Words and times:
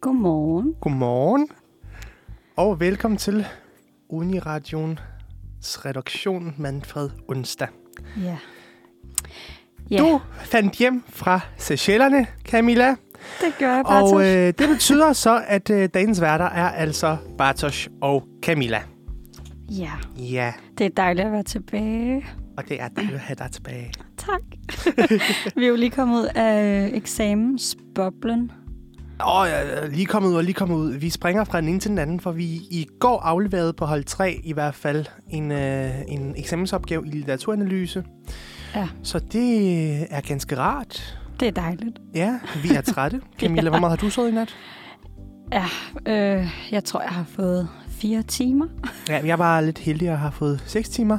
Godmorgen. 0.00 0.74
Godmorgen, 0.80 1.48
og 2.56 2.80
velkommen 2.80 3.18
til 3.18 3.46
Uniradions 4.08 5.00
redaktion 5.84 6.54
Manfred 6.58 7.10
Onsdag. 7.28 7.68
Ja. 8.24 8.36
Ja. 9.90 9.98
Du 9.98 10.20
fandt 10.38 10.74
hjem 10.76 11.02
fra 11.08 11.40
Seychellerne, 11.58 12.26
Camilla. 12.44 12.88
Det 13.40 13.54
gør 13.58 13.74
jeg, 13.74 13.84
Bartosz. 13.84 14.12
Og 14.12 14.20
øh, 14.26 14.46
det 14.58 14.68
betyder 14.68 15.12
så, 15.12 15.44
at 15.46 15.70
øh, 15.70 15.88
dagens 15.94 16.20
værter 16.20 16.44
er 16.44 16.68
altså 16.70 17.16
Bartosz 17.38 17.88
og 18.00 18.24
Camilla. 18.42 18.82
Ja. 19.70 19.92
Ja, 20.16 20.52
Det 20.78 20.86
er 20.86 20.90
dejligt 20.90 21.26
at 21.26 21.32
være 21.32 21.42
tilbage. 21.42 22.26
og 22.56 22.68
det 22.68 22.80
er 22.80 22.88
dejligt 22.88 23.14
at 23.14 23.20
have 23.20 23.36
dig 23.36 23.50
tilbage. 23.52 23.92
Tak. 24.16 24.40
Vi 25.56 25.64
er 25.64 25.68
jo 25.68 25.76
lige 25.76 25.90
kommet 25.90 26.20
ud 26.20 26.28
af 26.34 26.90
eksamensboblen. 26.94 28.52
Åh, 29.26 29.48
jeg 29.48 29.66
er 29.72 29.86
lige 29.86 30.06
kommet 30.06 30.28
ud 30.30 30.34
og 30.34 30.44
lige 30.44 30.54
kommet 30.54 30.76
ud. 30.76 30.92
Vi 30.92 31.10
springer 31.10 31.44
fra 31.44 31.60
den 31.60 31.68
ene 31.68 31.80
til 31.80 31.90
den 31.90 31.98
anden, 31.98 32.20
for 32.20 32.32
vi 32.32 32.44
i 32.44 32.86
går 33.00 33.20
afleverede 33.20 33.72
på 33.72 33.84
hold 33.86 34.04
3 34.04 34.40
i 34.44 34.52
hvert 34.52 34.74
fald 34.74 35.06
en, 35.30 35.52
øh, 35.52 35.90
en 36.08 36.34
eksamensopgave 36.36 37.06
i 37.06 37.10
litteraturanalyse. 37.10 38.04
Ja. 38.74 38.88
Så 39.02 39.18
det 39.18 40.06
er 40.10 40.20
ganske 40.20 40.56
rart. 40.56 41.18
Det 41.40 41.48
er 41.48 41.52
dejligt. 41.52 41.98
Ja, 42.14 42.38
vi 42.62 42.68
er 42.68 42.80
trætte. 42.80 43.20
Camilla, 43.40 43.70
hvor 43.70 43.78
meget 43.78 43.98
har 43.98 44.06
du 44.06 44.10
sovet 44.10 44.28
i 44.28 44.34
nat? 44.34 44.56
Ja, 45.52 45.66
øh, 46.06 46.48
jeg 46.70 46.84
tror, 46.84 47.00
jeg 47.00 47.10
har 47.10 47.24
fået 47.36 47.68
fire 47.88 48.22
timer. 48.22 48.66
Ja, 49.08 49.20
jeg 49.24 49.38
var 49.38 49.60
lidt 49.60 49.78
heldig 49.78 50.08
at 50.08 50.18
have 50.18 50.32
fået 50.32 50.62
6 50.66 50.88
timer. 50.88 51.18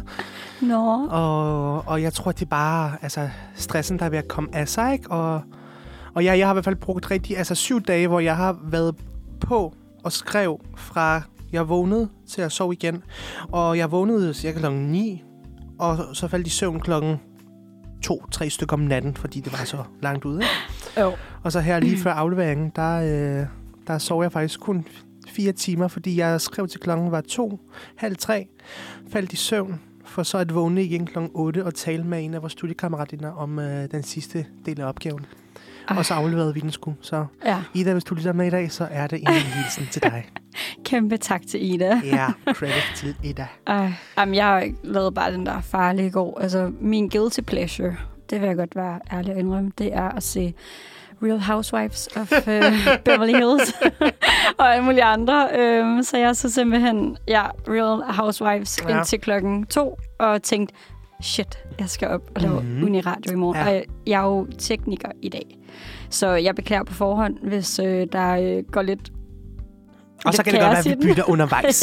Nå. 0.61 1.07
Og, 1.09 1.87
og 1.87 2.01
jeg 2.01 2.13
tror, 2.13 2.31
det 2.31 2.41
er 2.41 2.49
bare 2.49 2.91
altså, 3.01 3.29
stressen, 3.55 3.99
der 3.99 4.05
er 4.05 4.09
ved 4.09 4.17
at 4.17 4.27
komme 4.27 4.49
af 4.55 4.67
sig. 4.67 4.93
Ikke? 4.93 5.11
Og, 5.11 5.41
og 6.15 6.25
jeg, 6.25 6.37
jeg 6.37 6.47
har 6.47 6.53
i 6.53 6.55
hvert 6.55 6.65
fald 6.65 6.75
brugt 6.75 7.11
rigtig, 7.11 7.37
altså 7.37 7.55
syv 7.55 7.81
dage, 7.81 8.07
hvor 8.07 8.19
jeg 8.19 8.37
har 8.37 8.59
været 8.63 8.95
på 9.39 9.73
og 10.03 10.11
skrev 10.11 10.59
fra 10.77 11.21
jeg 11.51 11.69
vågnede 11.69 12.09
til 12.27 12.41
at 12.41 12.51
sove 12.51 12.73
igen. 12.73 13.03
Og 13.51 13.77
jeg 13.77 13.91
vågnede 13.91 14.33
cirka 14.33 14.59
klokken 14.59 14.91
9, 14.91 15.23
og 15.79 16.15
så 16.15 16.27
faldt 16.27 16.47
i 16.47 16.49
søvn 16.49 16.79
klokken 16.79 17.19
to-tre 18.03 18.49
stykker 18.49 18.73
om 18.73 18.79
natten, 18.79 19.15
fordi 19.15 19.39
det 19.39 19.51
var 19.51 19.65
så 19.65 19.83
langt 20.01 20.25
ude. 20.25 20.41
Ikke? 20.41 21.01
Jo. 21.01 21.11
Og 21.43 21.51
så 21.51 21.59
her 21.59 21.79
lige 21.79 21.97
før 22.03 22.13
afleveringen, 22.13 22.71
der, 22.75 22.97
øh, 23.41 23.47
der 23.87 23.97
sov 23.97 24.21
jeg 24.23 24.31
faktisk 24.31 24.59
kun 24.59 24.85
fire 25.27 25.51
timer, 25.51 25.87
fordi 25.87 26.19
jeg 26.19 26.41
skrev 26.41 26.67
til 26.67 26.79
klokken 26.79 27.11
var 27.11 27.21
to, 27.21 27.59
halv 27.95 28.15
tre, 28.15 28.47
faldt 29.11 29.33
i 29.33 29.35
søvn, 29.35 29.81
for 30.05 30.23
så 30.23 30.37
at 30.37 30.55
vågne 30.55 30.83
igen 30.83 31.05
klokken 31.05 31.31
8 31.33 31.65
og 31.65 31.75
tale 31.75 32.03
med 32.03 32.25
en 32.25 32.33
af 32.33 32.41
vores 32.41 32.53
studiekammerater 32.53 33.31
om 33.31 33.59
øh, 33.59 33.91
den 33.91 34.03
sidste 34.03 34.45
del 34.65 34.81
af 34.81 34.85
opgaven. 34.85 35.25
Ej. 35.89 35.97
Og 35.97 36.05
så 36.05 36.13
afleverede 36.13 36.53
vi 36.53 36.59
den 36.59 36.71
sgu. 36.71 36.93
Så 37.01 37.25
Ja, 37.45 37.57
Ida, 37.73 37.93
hvis 37.93 38.03
du 38.03 38.15
lytter 38.15 38.33
med 38.33 38.47
i 38.47 38.49
dag, 38.49 38.71
så 38.71 38.87
er 38.91 39.07
det 39.07 39.19
en 39.21 39.27
hilsen 39.27 39.87
til 39.91 40.03
dig. 40.03 40.29
kæmpe 40.85 41.17
tak 41.17 41.41
til 41.47 41.73
Ida. 41.73 42.01
Ja, 42.03 42.27
credit 42.53 42.91
til 42.95 43.15
Ida. 43.23 43.47
Ej, 43.67 43.93
jamen, 44.17 44.35
jeg 44.35 44.73
lavet 44.83 45.13
bare 45.13 45.33
den 45.33 45.45
der 45.45 45.61
farlige 45.61 46.11
går. 46.11 46.39
Altså, 46.41 46.71
min 46.79 47.09
guilty 47.09 47.39
pleasure, 47.41 47.95
det 48.29 48.41
vil 48.41 48.47
jeg 48.47 48.55
godt 48.55 48.75
være 48.75 48.99
ærlig 49.11 49.31
at 49.31 49.37
indrømme, 49.37 49.71
det 49.77 49.93
er 49.93 50.09
at 50.09 50.23
se 50.23 50.53
Real 51.23 51.39
Housewives 51.39 52.09
of 52.15 52.31
uh, 52.31 52.47
Beverly 53.05 53.35
Hills 53.35 53.73
og 54.59 54.73
alle 54.73 54.85
mulige 54.85 55.03
andre. 55.03 55.49
Um, 55.81 56.03
så 56.03 56.17
jeg 56.17 56.35
så 56.35 56.49
simpelthen, 56.49 57.17
ja, 57.27 57.43
Real 57.67 58.13
Housewives 58.13 58.79
ja. 58.87 58.97
indtil 58.97 59.19
klokken 59.19 59.65
to, 59.65 59.99
og 60.19 60.43
tænkte, 60.43 60.75
shit, 61.21 61.57
jeg 61.79 61.89
skal 61.89 62.07
op 62.07 62.21
og 62.35 62.41
lave 62.41 62.53
Mhm. 62.55 62.65
mm-hmm. 62.65 62.83
Uniradio 62.85 63.31
i 63.31 63.35
morgen. 63.35 63.57
Ja. 63.61 63.67
Og 63.67 63.73
jeg, 63.73 63.83
jeg 64.07 64.21
er 64.21 64.25
jo 64.25 64.47
tekniker 64.57 65.09
i 65.21 65.29
dag. 65.29 65.57
Så 66.09 66.29
jeg 66.29 66.55
beklager 66.55 66.83
på 66.83 66.93
forhånd, 66.93 67.37
hvis 67.43 67.79
øh, 67.79 68.07
der 68.11 68.31
øh, 68.57 68.63
går 68.71 68.81
lidt... 68.81 69.11
Og 70.25 70.33
så 70.33 70.43
kan 70.43 70.53
det 70.53 70.61
godt 70.61 70.71
være, 70.71 70.79
at 70.79 70.85
vi 71.01 71.07
bytter 71.07 71.29
undervejs. 71.29 71.79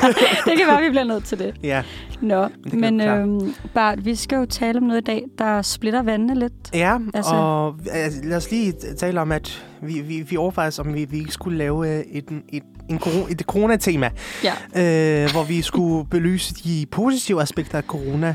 det 0.46 0.58
kan 0.58 0.66
være, 0.66 0.78
at 0.78 0.84
vi 0.84 0.90
bliver 0.90 1.04
nødt 1.04 1.24
til 1.24 1.38
det. 1.38 1.54
ja. 1.62 1.82
Nå, 2.20 2.44
det 2.64 2.72
men 2.74 3.00
øhm, 3.00 3.54
Bart, 3.74 4.04
vi 4.04 4.14
skal 4.14 4.36
jo 4.36 4.44
tale 4.46 4.78
om 4.78 4.82
noget 4.84 5.00
i 5.00 5.04
dag, 5.04 5.22
der 5.38 5.62
splitter 5.62 6.02
vandene 6.02 6.38
lidt. 6.38 6.52
Ja, 6.74 6.98
Altså- 7.14 7.34
og 7.34 7.74
altså, 7.90 8.20
lad 8.24 8.36
os 8.36 8.50
lige 8.50 8.72
tale 8.98 9.20
om, 9.20 9.32
at 9.32 9.64
vi, 9.82 10.00
vi, 10.00 10.20
vi 10.20 10.36
overvejede, 10.36 10.80
om 10.80 10.94
vi, 10.94 11.04
vi 11.04 11.18
ikke 11.18 11.32
skulle 11.32 11.58
lave 11.58 11.88
øh, 11.98 12.00
et, 12.12 12.24
et, 12.48 12.62
en 12.90 12.98
corona, 12.98 13.24
et 13.30 13.40
corona-tema, 13.40 14.10
Ja. 14.44 15.24
øh, 15.24 15.30
hvor 15.32 15.42
vi 15.44 15.62
skulle 15.62 16.08
belyse 16.08 16.54
de 16.54 16.86
positive 16.90 17.42
aspekter 17.42 17.78
af 17.78 17.84
corona. 17.84 18.34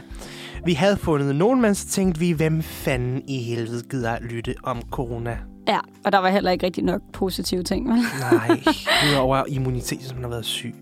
Vi 0.67 0.73
havde 0.73 0.97
fundet 0.97 1.35
nogen, 1.35 1.61
men 1.61 1.75
så 1.75 1.88
tænkte 1.88 2.19
vi, 2.19 2.31
hvem 2.31 2.61
fanden 2.61 3.23
i 3.28 3.44
helvede 3.44 3.83
gider 3.89 4.17
lytte 4.22 4.55
om 4.63 4.81
corona? 4.91 5.38
Ja, 5.67 5.79
og 6.05 6.11
der 6.11 6.17
var 6.17 6.29
heller 6.29 6.51
ikke 6.51 6.66
rigtig 6.66 6.83
nok 6.83 7.01
positive 7.13 7.63
ting, 7.63 7.89
vel? 7.89 8.00
Nej, 8.19 8.63
udover 9.11 9.44
immunitet, 9.47 10.03
som 10.03 10.17
har 10.22 10.29
været 10.29 10.45
syg. 10.45 10.75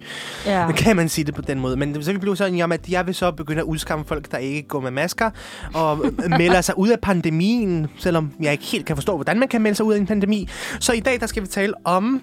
Ja. 0.45 0.71
Kan 0.71 0.95
man 0.95 1.09
sige 1.09 1.25
det 1.25 1.35
på 1.35 1.41
den 1.41 1.59
måde. 1.59 1.77
Men 1.77 2.03
så 2.03 2.11
vi 2.11 2.17
blev 2.17 2.35
så 2.35 2.45
enige 2.45 2.63
om, 2.63 2.71
at 2.71 2.89
jeg 2.89 3.05
vil 3.05 3.15
så 3.15 3.31
begynde 3.31 3.59
at 3.59 3.65
udskamme 3.65 4.05
folk, 4.05 4.31
der 4.31 4.37
ikke 4.37 4.67
går 4.67 4.79
med 4.79 4.91
masker, 4.91 5.29
og 5.73 5.99
melder 6.39 6.61
sig 6.61 6.77
ud 6.77 6.89
af 6.89 6.99
pandemien, 6.99 7.87
selvom 7.97 8.31
jeg 8.41 8.51
ikke 8.51 8.63
helt 8.63 8.85
kan 8.85 8.95
forstå, 8.95 9.15
hvordan 9.15 9.39
man 9.39 9.47
kan 9.47 9.61
melde 9.61 9.75
sig 9.75 9.85
ud 9.85 9.93
af 9.93 9.97
en 9.97 10.07
pandemi. 10.07 10.47
Så 10.79 10.93
i 10.93 10.99
dag, 10.99 11.19
der 11.19 11.27
skal 11.27 11.43
vi 11.43 11.47
tale 11.47 11.73
om... 11.83 12.21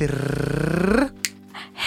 Drrrr. 0.00 1.21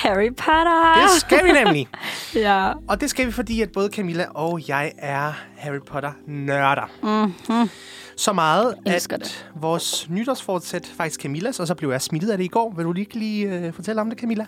Harry 0.05 0.29
Potter! 0.29 1.01
Det 1.01 1.21
skal 1.21 1.45
vi 1.45 1.51
nemlig. 1.51 1.87
Ja. 2.35 2.71
Og 2.87 3.01
det 3.01 3.09
skal 3.09 3.27
vi, 3.27 3.31
fordi 3.31 3.61
at 3.61 3.71
både 3.71 3.89
Camilla 3.89 4.25
og 4.29 4.61
jeg 4.67 4.91
er 4.97 5.31
Harry 5.57 5.79
Potter-nørder. 5.87 6.89
Mm-hmm. 7.03 7.69
Så 8.17 8.33
meget, 8.33 8.75
Elsker 8.85 9.15
at 9.15 9.21
det. 9.21 9.49
vores 9.61 10.09
nytårsfortsæt 10.09 10.91
faktisk 10.97 11.21
Camillas, 11.21 11.59
og 11.59 11.67
så 11.67 11.75
blev 11.75 11.89
jeg 11.91 12.01
smittet 12.01 12.29
af 12.29 12.37
det 12.37 12.43
i 12.43 12.47
går. 12.47 12.73
Vil 12.75 12.85
du 12.85 12.91
lige, 12.91 13.07
lige 13.19 13.47
øh, 13.47 13.73
fortælle 13.73 14.01
om 14.01 14.09
det, 14.09 14.19
Camilla? 14.19 14.45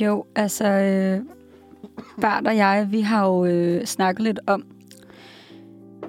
Jo, 0.00 0.24
altså, 0.36 0.64
øh, 0.66 1.20
Bart 2.20 2.46
og 2.46 2.56
jeg, 2.56 2.86
vi 2.90 3.00
har 3.00 3.26
jo 3.26 3.44
øh, 3.44 3.86
snakket 3.86 4.22
lidt 4.22 4.40
om, 4.46 4.64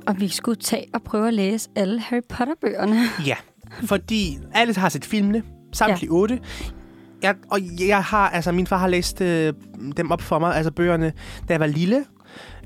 om 0.08 0.20
vi 0.22 0.28
skulle 0.28 0.56
tage 0.62 0.86
og 0.94 1.02
prøve 1.04 1.28
at 1.28 1.34
læse 1.34 1.70
alle 1.76 2.00
Harry 2.00 2.22
Potter-bøgerne. 2.30 3.02
Ja, 3.26 3.36
fordi 3.84 4.38
alle 4.54 4.76
har 4.76 4.90
set 4.90 5.06
filmene, 5.06 5.44
samtlige 5.74 6.10
ja. 6.14 6.18
otte. 6.20 6.40
Jeg, 7.24 7.36
og 7.52 7.60
jeg 7.88 8.04
har, 8.04 8.30
altså 8.30 8.52
min 8.52 8.68
far 8.68 8.78
har 8.78 8.88
læst 8.88 9.22
øh, 9.22 9.54
dem 9.98 10.12
op 10.12 10.22
for 10.22 10.40
mig, 10.40 10.56
altså 10.56 10.72
bøgerne, 10.72 11.14
da 11.48 11.54
jeg 11.54 11.60
var 11.60 11.68
lille. 11.68 12.06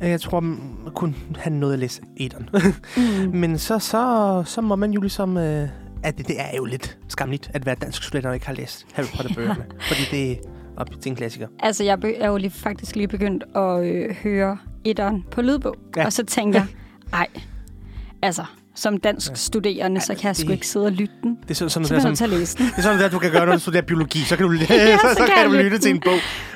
Øh, 0.04 0.10
Jeg 0.10 0.22
tror 0.22 0.40
mm, 0.40 0.60
kun 0.96 1.16
han 1.38 1.52
nåede 1.52 1.74
at 1.74 1.80
læse 1.80 2.02
etteren. 2.18 2.50
Mm. 2.98 3.04
Men 3.42 3.58
så, 3.58 3.80
så, 3.80 4.44
så 4.46 4.62
må 4.62 4.76
man 4.76 4.92
jo 4.92 5.02
ligesom... 5.02 5.38
Øh, 5.38 5.68
at 6.04 6.18
det, 6.18 6.28
det 6.28 6.36
er 6.42 6.58
jo 6.58 6.66
lidt 6.66 6.98
skamligt 7.08 7.52
at 7.54 7.66
være 7.66 7.76
dansk 7.76 8.04
student 8.04 8.26
og 8.26 8.34
ikke 8.34 8.46
har 8.48 8.54
læst 8.54 8.86
Harry 8.94 9.06
Potter-bøgerne. 9.16 9.66
fordi 9.88 10.02
det 10.12 10.32
er 10.32 10.36
op 10.78 10.88
til 11.02 11.10
en 11.10 11.16
klassiker. 11.16 11.48
Altså, 11.60 11.84
jeg 11.84 11.98
er 12.20 12.28
jo 12.30 12.38
lige, 12.38 12.52
faktisk 12.52 12.96
lige 12.96 13.08
begyndt 13.08 13.44
at 13.56 13.84
øh, 13.86 14.16
høre 14.24 14.58
etteren 14.86 15.26
på 15.32 15.42
lydbog. 15.42 15.76
Ja. 15.96 16.06
Og 16.06 16.14
så 16.14 16.26
tænker 16.26 16.60
jeg, 16.60 16.68
ej, 17.20 17.28
altså, 18.22 18.44
som 18.80 18.98
dansk 18.98 19.30
ja. 19.30 19.36
studerende, 19.36 20.02
så 20.02 20.16
kan 20.16 20.28
jeg 20.28 20.36
sgu 20.36 20.52
ikke 20.52 20.68
sidde 20.68 20.86
og 20.86 20.92
lytte 20.92 21.14
den. 21.24 21.38
Det 21.44 21.50
er 21.52 21.56
sådan, 21.56 21.70
sådan 21.70 21.88
Så 21.88 21.94
der, 21.94 22.00
som, 22.02 22.16
til 22.16 22.24
at 22.24 22.30
læse 22.30 22.58
den. 22.58 22.66
det 22.66 22.74
er 22.78 22.82
sådan 22.82 23.00
der, 23.00 23.10
du 23.10 23.20
kan 23.20 23.32
gøre, 23.32 23.46
når 23.46 23.54
du 23.54 23.60
studerer 23.60 23.82
biologi. 23.82 24.20
Så 24.20 24.36
kan 24.38 24.46
du, 24.46 24.52
Ja, 24.70 24.98
så, 24.98 25.08
så 25.08 25.14
så 25.18 25.26
kan 25.26 25.36
kan 25.36 25.46
du 25.46 25.52
lytte 25.52 25.64
lytte 25.64 25.78
til 25.80 25.90
en 25.90 25.96
den. 25.96 26.02
bog. 26.06 26.14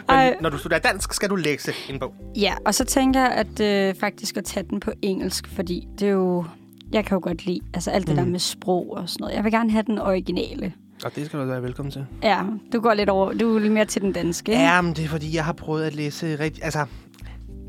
Men 0.08 0.16
Ej. 0.18 0.36
når 0.42 0.50
du 0.50 0.58
studerer 0.58 0.80
dansk, 0.80 1.14
skal 1.14 1.30
du 1.30 1.36
læse 1.36 1.72
en 1.90 2.00
bog. 2.00 2.14
Ja, 2.38 2.54
og 2.66 2.76
så 2.76 2.84
tænker 2.86 3.20
jeg 3.20 3.32
at 3.32 3.60
øh, 3.90 3.96
faktisk 4.00 4.38
at 4.38 4.44
tage 4.44 4.66
den 4.70 4.80
på 4.80 4.92
engelsk, 5.02 5.48
fordi 5.56 5.88
det 6.00 6.08
er 6.08 6.12
jo... 6.12 6.46
Jeg 6.94 7.06
kan 7.06 7.16
jo 7.16 7.20
godt 7.24 7.46
lide 7.46 7.60
altså 7.74 7.92
alt 7.92 8.08
det 8.08 8.16
Mm. 8.16 8.24
der 8.24 8.26
med 8.32 8.40
sprog 8.40 8.94
og 8.98 9.10
sådan 9.10 9.18
noget. 9.24 9.36
Jeg 9.36 9.44
vil 9.44 9.52
gerne 9.52 9.72
have 9.72 9.84
den 9.88 10.00
originale. 10.00 10.74
Og 11.06 11.12
det 11.16 11.26
skal 11.26 11.40
du 11.40 11.46
være 11.46 11.64
velkommen 11.64 11.92
til. 11.92 12.06
Ja, 12.24 12.40
du 12.74 12.80
går 12.80 12.94
lidt 12.94 13.10
over... 13.10 13.34
Du 13.34 13.56
er 13.56 13.60
lidt 13.60 13.74
mere 13.74 13.86
til 13.86 14.02
den 14.02 14.12
danske, 14.12 14.52
ikke? 14.52 14.64
Ja, 14.64 14.82
men 14.82 14.94
det 14.94 15.04
er 15.06 15.10
fordi, 15.10 15.36
jeg 15.36 15.46
har 15.46 15.54
prøvet 15.54 15.84
at 15.84 15.96
læse 15.96 16.36
rigtig... 16.40 16.64
Altså, 16.64 16.86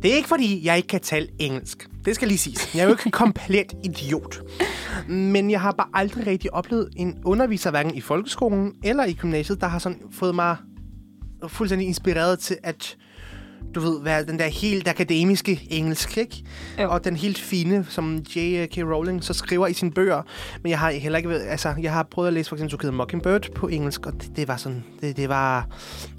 det 0.04 0.12
er 0.12 0.16
ikke 0.16 0.28
fordi, 0.28 0.66
jeg 0.66 0.76
ikke 0.76 0.87
kan 0.87 1.00
tale 1.00 1.28
engelsk. 1.38 1.88
Det 2.04 2.15
skal 2.15 2.28
lige 2.28 2.38
siges. 2.38 2.75
Jeg 2.75 2.81
er 2.81 2.84
jo 2.84 2.91
ikke 2.91 3.10
komplet 3.10 3.72
idiot. 3.84 4.42
Men 5.09 5.50
jeg 5.50 5.60
har 5.60 5.72
bare 5.72 5.88
aldrig 5.94 6.26
rigtig 6.26 6.54
oplevet 6.54 6.88
en 6.97 7.19
underviser, 7.25 7.70
hverken 7.70 7.94
i 7.94 8.00
folkeskolen 8.00 8.75
eller 8.84 9.04
i 9.04 9.12
gymnasiet, 9.12 9.60
der 9.60 9.66
har 9.66 9.78
sådan 9.78 10.00
fået 10.12 10.34
mig 10.34 10.56
fuldstændig 11.49 11.88
inspireret 11.88 12.38
til 12.38 12.56
at 12.62 12.96
du 13.75 13.81
ved, 13.81 14.02
være 14.02 14.25
den 14.25 14.38
der 14.38 14.46
helt 14.46 14.88
akademiske 14.88 15.66
engelsk, 15.70 16.19
ikke? 16.19 16.44
Jo. 16.82 16.90
Og 16.90 17.05
den 17.05 17.16
helt 17.16 17.38
fine, 17.38 17.87
som 17.88 18.16
J.K. 18.37 18.78
Rowling 18.78 19.25
så 19.25 19.32
skriver 19.34 19.66
i 19.66 19.72
sine 19.72 19.90
bøger. 19.90 20.22
Men 20.62 20.70
jeg 20.70 20.78
har 20.78 20.90
heller 20.90 21.16
ikke, 21.16 21.28
været- 21.28 21.46
altså, 21.49 21.75
jeg 21.82 21.93
har 21.93 22.02
prøvet 22.02 22.28
at 22.28 22.34
læse 22.34 22.49
for 22.49 22.56
eksempel 22.56 22.78
To 22.78 22.93
Mockingbird 22.93 23.49
på 23.55 23.69
engelsk, 23.69 24.06
og 24.06 24.12
det, 24.12 24.37
det 24.37 24.49
var 24.49 24.56
sådan, 24.56 24.84
det, 25.00 25.16
det 25.16 25.28
var 25.28 25.66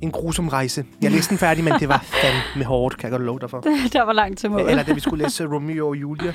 en 0.02 0.12
grusom 0.12 0.48
rejse. 0.48 0.86
Jeg 1.02 1.12
læste 1.12 1.30
den 1.30 1.38
færdig, 1.38 1.64
men 1.64 1.74
det 1.80 1.90
var 1.90 2.06
fandme 2.22 2.66
hårdt, 2.66 2.98
kan 2.98 3.04
jeg 3.04 3.12
godt 3.12 3.22
love 3.26 3.40
dig 3.40 3.50
for. 3.50 3.62
der 3.94 4.02
var 4.06 4.14
langt 4.14 4.40
til 4.40 4.52
mål. 4.52 4.70
Eller 4.70 4.84
da 4.84 4.94
vi 4.94 5.00
skulle 5.00 5.24
læse 5.24 5.46
Romeo 5.54 5.88
og 5.88 5.96
Julia 5.96 6.34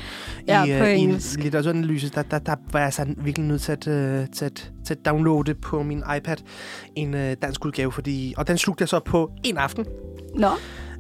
Ja, 0.48 0.64
i, 0.64 0.78
på 0.78 0.84
øh, 0.84 0.94
i 0.96 1.00
en 1.00 1.20
litteraturanalyse, 1.38 2.10
der, 2.10 2.22
der, 2.22 2.38
der 2.38 2.56
var 2.72 2.80
jeg 2.80 2.92
sådan 2.92 3.16
virkelig 3.18 3.46
nødt 3.48 3.62
til 3.62 3.72
at, 3.72 3.86
øh, 3.88 4.26
til 4.36 4.44
at, 4.44 4.70
til 4.86 4.94
at 4.94 5.04
downloade 5.06 5.54
på 5.54 5.82
min 5.82 6.02
iPad 6.16 6.36
en 6.96 7.14
øh, 7.14 7.36
dansk 7.42 7.64
udgave, 7.64 7.92
fordi, 7.92 8.34
og 8.36 8.48
den 8.48 8.58
slugte 8.58 8.82
jeg 8.82 8.88
så 8.88 9.00
på 9.00 9.30
en 9.44 9.56
aften. 9.56 9.84
Nå, 10.34 10.48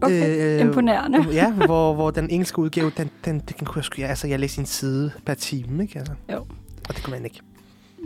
okay. 0.02 0.54
Øh, 0.54 0.60
Imponerende. 0.60 1.26
Ja, 1.32 1.52
hvor, 1.52 1.94
hvor 1.94 2.10
den 2.10 2.30
engelske 2.30 2.58
udgave, 2.58 2.90
den, 2.96 3.10
den, 3.24 3.34
den 3.58 3.66
kunne 3.66 3.76
jeg 3.78 3.84
sgu, 3.84 4.00
ja, 4.00 4.06
altså 4.06 4.26
jeg 4.28 4.38
læste 4.40 4.60
en 4.60 4.66
side 4.66 5.10
per 5.26 5.34
time, 5.34 5.82
ikke? 5.82 5.98
Altså. 5.98 6.12
Jo. 6.32 6.36
Og 6.88 6.94
det 6.96 7.02
kunne 7.04 7.16
man 7.16 7.24
ikke. 7.24 7.40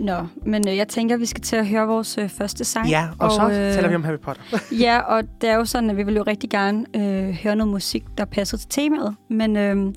Nå, 0.00 0.14
men 0.46 0.68
øh, 0.68 0.76
jeg 0.76 0.88
tænker, 0.88 1.14
at 1.14 1.20
vi 1.20 1.26
skal 1.26 1.42
til 1.42 1.56
at 1.56 1.66
høre 1.66 1.86
vores 1.86 2.18
øh, 2.18 2.28
første 2.28 2.64
sang. 2.64 2.88
Ja, 2.88 3.08
og, 3.18 3.26
og 3.26 3.32
så 3.32 3.42
øh, 3.42 3.50
taler 3.74 3.88
vi 3.88 3.94
om 3.94 4.04
Harry 4.04 4.18
Potter. 4.18 4.42
ja, 4.84 4.98
og 5.00 5.22
det 5.40 5.50
er 5.50 5.54
jo 5.56 5.64
sådan, 5.64 5.90
at 5.90 5.96
vi 5.96 6.02
vil 6.02 6.14
jo 6.16 6.22
rigtig 6.22 6.50
gerne 6.50 6.84
øh, 6.96 7.28
høre 7.34 7.56
noget 7.56 7.72
musik, 7.72 8.04
der 8.18 8.24
passer 8.24 8.56
til 8.56 8.68
temaet. 8.70 9.14
Men 9.30 9.56
øh, 9.56 9.94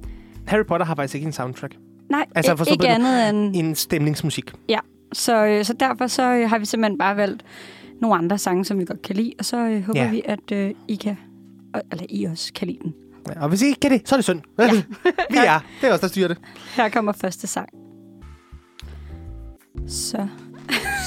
Harry 0.47 0.65
Potter 0.67 0.85
har 0.85 0.95
faktisk 0.95 1.15
ikke 1.15 1.25
en 1.27 1.33
soundtrack. 1.33 1.75
nej, 2.09 2.25
Altså, 2.35 2.67
ikke 2.71 2.81
det. 2.81 2.87
andet 2.87 3.29
end... 3.29 3.55
En 3.55 3.75
stemningsmusik. 3.75 4.51
Så, 5.13 5.45
øh, 5.45 5.65
så 5.65 5.73
derfor 5.73 6.07
så 6.07 6.33
øh, 6.33 6.49
har 6.49 6.59
vi 6.59 6.65
simpelthen 6.65 6.97
bare 6.97 7.17
valgt 7.17 7.43
nogle 8.01 8.15
andre 8.17 8.37
sange, 8.37 8.65
som 8.65 8.79
vi 8.79 8.85
godt 8.85 9.01
kan 9.01 9.15
lide. 9.15 9.33
Og 9.39 9.45
så 9.45 9.57
øh, 9.57 9.83
håber 9.83 9.99
Ja. 10.01 10.09
vi, 10.09 10.21
at 10.25 10.51
øh, 10.51 10.71
I 10.87 10.95
kan... 10.95 11.17
og- 11.77 11.83
Eller 11.91 12.05
I 12.09 12.23
også 12.25 12.53
kan 12.53 12.67
lide 12.67 12.79
den. 12.83 12.93
Ja, 13.35 13.43
og 13.43 13.49
hvis 13.49 13.61
I 13.61 13.65
ikke 13.65 13.79
kan 13.79 13.91
det, 13.91 14.09
så 14.09 14.15
er 14.15 14.17
det 14.17 14.23
synd. 14.25 14.41
Ja. 14.59 14.71
vi 15.31 15.37
er. 15.37 15.59
Det 15.81 15.89
er 15.89 15.93
os, 15.93 15.99
der 15.99 16.07
styrer 16.07 16.27
det. 16.27 16.37
Her 16.75 16.89
kommer 16.89 17.11
første 17.11 17.47
sang. 17.47 17.69
Så. 19.87 20.27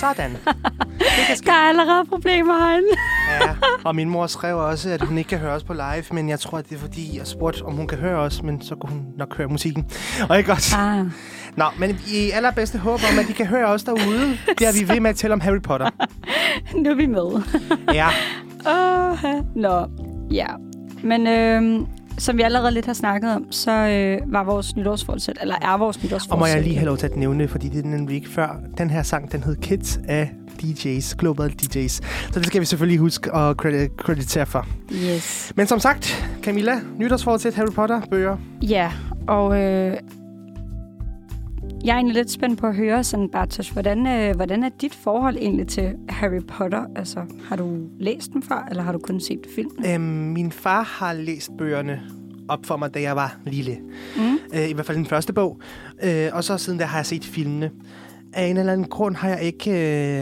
Sådan. 0.00 0.30
Det. 0.30 0.40
Der 1.46 1.52
er 1.52 1.68
allerede 1.68 2.04
problemer 2.08 2.58
herinde. 2.58 2.88
Ja, 3.30 3.54
og 3.84 3.94
min 3.94 4.08
mor 4.10 4.26
skrev 4.26 4.56
også, 4.58 4.90
at 4.90 5.02
hun 5.02 5.18
ikke 5.18 5.28
kan 5.28 5.38
høre 5.38 5.52
os 5.52 5.64
på 5.64 5.72
live, 5.72 6.04
men 6.12 6.28
jeg 6.28 6.40
tror, 6.40 6.58
at 6.58 6.68
det 6.68 6.74
er 6.76 6.78
fordi, 6.80 7.18
jeg 7.18 7.26
spurgte, 7.26 7.62
om 7.62 7.72
hun 7.74 7.86
kan 7.88 7.98
høre 7.98 8.16
os, 8.18 8.42
men 8.42 8.62
så 8.62 8.74
kunne 8.74 8.92
hun 8.92 9.06
nok 9.18 9.36
høre 9.36 9.48
musikken. 9.48 9.90
Og 10.28 10.38
ikke 10.38 10.50
godt. 10.50 10.74
Ah. 10.76 11.06
Nå, 11.56 11.64
men 11.78 11.98
i 12.14 12.30
allerbedste 12.30 12.78
håb 12.78 13.00
om, 13.12 13.18
at 13.18 13.28
de 13.28 13.32
kan 13.32 13.46
høre 13.46 13.66
os 13.66 13.82
derude, 13.84 14.38
det 14.58 14.66
er 14.68 14.80
vi 14.80 14.88
ved 14.88 15.00
med 15.00 15.10
at 15.10 15.16
tælle 15.16 15.34
om 15.34 15.40
Harry 15.40 15.62
Potter. 15.62 15.90
Nu 16.82 16.90
er 16.90 16.94
vi 16.94 17.06
med. 17.06 17.42
Ja, 17.94 18.08
Åh, 18.66 19.24
Nå, 19.56 19.86
ja. 20.30 20.46
Men 21.02 21.26
øh, 21.26 21.86
som 22.18 22.36
vi 22.36 22.42
allerede 22.42 22.74
lidt 22.74 22.86
har 22.86 22.92
snakket 22.92 23.34
om, 23.34 23.52
så 23.52 23.70
øh, 23.70 24.32
var 24.32 24.44
vores 24.44 24.76
nytårsforsæt, 24.76 25.38
eller 25.40 25.54
er 25.62 25.76
vores 25.78 26.02
nytårsforsæt. 26.02 26.32
og 26.32 26.38
må 26.38 26.46
jeg 26.46 26.62
lige 26.62 26.76
have 26.76 26.86
lov 26.86 26.96
til 26.96 27.06
at 27.06 27.16
nævne, 27.16 27.48
fordi 27.48 27.68
det 27.68 27.84
er 27.84 27.88
nemlig 27.88 28.16
ikke 28.16 28.28
før. 28.28 28.60
Den 28.78 28.90
her 28.90 29.02
sang, 29.02 29.32
den 29.32 29.42
hed 29.42 29.56
Kids 29.56 30.00
af 30.08 30.30
DJ's, 30.62 31.16
Global 31.16 31.54
DJ's. 31.62 32.00
Så 32.32 32.40
det 32.40 32.46
skal 32.46 32.60
vi 32.60 32.66
selvfølgelig 32.66 32.98
huske 32.98 33.34
at 33.34 33.56
credit, 33.56 33.96
kreditere 33.96 34.46
for. 34.46 34.66
Yes. 34.92 35.52
Men 35.56 35.66
som 35.66 35.78
sagt, 35.78 36.30
Camilla, 36.42 36.80
nytårsforsæt 36.98 37.54
Harry 37.54 37.72
Potter, 37.74 38.00
bøger. 38.10 38.36
Ja, 38.62 38.92
og 39.28 39.60
øh, 39.62 39.96
jeg 41.84 41.92
er 41.92 41.96
egentlig 41.96 42.16
lidt 42.16 42.30
spændt 42.30 42.60
på 42.60 42.66
at 42.66 42.74
høre, 42.74 43.04
sådan 43.04 43.28
Bartosz, 43.28 43.68
hvordan, 43.68 44.06
øh, 44.06 44.36
hvordan 44.36 44.64
er 44.64 44.68
dit 44.80 44.94
forhold 44.94 45.36
egentlig 45.36 45.68
til 45.68 45.94
Harry 46.08 46.40
Potter? 46.48 46.84
Altså, 46.96 47.20
har 47.48 47.56
du 47.56 47.78
læst 47.98 48.32
dem 48.32 48.42
før, 48.42 48.66
eller 48.70 48.82
har 48.82 48.92
du 48.92 48.98
kun 48.98 49.20
set 49.20 49.46
filmen? 49.54 49.86
Øhm, 49.86 50.02
min 50.02 50.52
far 50.52 50.82
har 50.82 51.12
læst 51.12 51.50
bøgerne 51.58 52.02
op 52.48 52.66
for 52.66 52.76
mig, 52.76 52.94
da 52.94 53.00
jeg 53.00 53.16
var 53.16 53.36
lille. 53.46 53.78
Mm. 54.16 54.38
Øh, 54.54 54.70
I 54.70 54.72
hvert 54.72 54.86
fald 54.86 54.96
den 54.96 55.06
første 55.06 55.32
bog. 55.32 55.60
Øh, 56.02 56.28
og 56.32 56.44
så 56.44 56.58
siden 56.58 56.78
da 56.78 56.84
har 56.84 56.98
jeg 56.98 57.06
set 57.06 57.24
filmene. 57.24 57.70
Af 58.32 58.44
en 58.44 58.56
eller 58.56 58.72
anden 58.72 58.88
grund 58.88 59.16
har 59.16 59.28
jeg 59.28 59.42
ikke... 59.42 59.70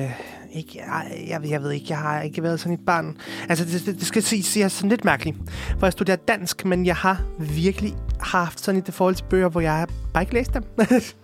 Øh, 0.04 0.10
ikke 0.52 0.82
jeg, 1.28 1.40
jeg 1.48 1.62
ved 1.62 1.70
ikke, 1.70 1.86
jeg 1.88 1.98
har 1.98 2.20
ikke 2.20 2.42
været 2.42 2.60
sådan 2.60 2.72
et 2.72 2.80
barn. 2.86 3.16
Altså, 3.48 3.64
det, 3.64 3.86
det, 3.86 3.94
det 3.94 4.06
skal 4.06 4.22
siges, 4.22 4.56
jeg 4.56 4.64
er 4.64 4.68
sådan 4.68 4.90
lidt 4.90 5.04
mærkeligt. 5.04 5.36
For 5.78 5.86
jeg 5.86 5.92
studerer 5.92 6.16
dansk, 6.16 6.64
men 6.64 6.86
jeg 6.86 6.96
har 6.96 7.22
virkelig 7.38 7.94
haft 8.20 8.60
sådan 8.60 8.80
et 8.80 8.94
forhold 8.94 9.14
til 9.14 9.24
bøger, 9.30 9.48
hvor 9.48 9.60
jeg 9.60 9.86
bare 10.14 10.22
ikke 10.22 10.34
læst 10.34 10.54
dem. 10.54 10.62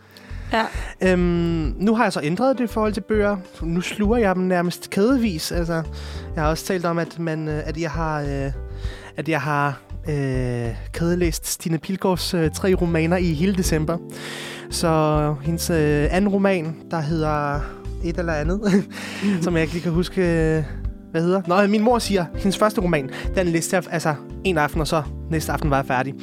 Ja. 0.54 0.66
Øhm, 1.02 1.74
nu 1.78 1.94
har 1.94 2.04
jeg 2.04 2.12
så 2.12 2.20
ændret 2.22 2.58
det 2.58 2.64
i 2.64 2.66
forhold 2.66 2.92
til 2.92 3.00
bøger. 3.00 3.36
Nu 3.62 3.80
sluger 3.80 4.16
jeg 4.16 4.34
dem 4.34 4.42
nærmest 4.42 4.90
kædevis. 4.90 5.52
Altså, 5.52 5.82
jeg 6.34 6.42
har 6.42 6.50
også 6.50 6.64
talt 6.64 6.84
om, 6.84 6.98
at, 6.98 7.18
man, 7.18 7.48
øh, 7.48 7.62
at 7.66 7.80
jeg 7.80 7.90
har, 7.90 8.20
øh, 8.20 8.52
at 9.16 9.28
jeg 9.28 9.40
har 9.40 9.80
øh, 10.08 10.74
kædelæst 10.92 11.46
Stine 11.46 11.78
Pilgaards 11.78 12.34
øh, 12.34 12.50
tre 12.50 12.74
romaner 12.74 13.16
i 13.16 13.32
hele 13.32 13.54
december. 13.54 13.98
Så 14.70 15.34
hendes 15.42 15.70
øh, 15.70 16.06
anden 16.10 16.28
roman, 16.28 16.76
der 16.90 17.00
hedder 17.00 17.60
et 18.04 18.18
eller 18.18 18.32
andet, 18.32 18.60
som 19.42 19.54
jeg 19.54 19.62
ikke 19.62 19.74
lige 19.74 19.82
kan 19.82 19.92
huske, 19.92 20.22
øh, 20.22 20.64
hvad 21.14 21.22
hedder. 21.22 21.42
Nå, 21.46 21.66
min 21.66 21.82
mor 21.82 21.98
siger, 21.98 22.24
hendes 22.34 22.58
første 22.58 22.80
roman, 22.80 23.10
den 23.36 23.46
læste 23.46 23.76
jeg 23.76 23.84
altså 23.90 24.14
en 24.44 24.58
aften, 24.58 24.80
og 24.80 24.86
så 24.86 25.02
næste 25.30 25.52
aften 25.52 25.70
var 25.70 25.76
jeg 25.76 25.86
færdig. 25.86 26.14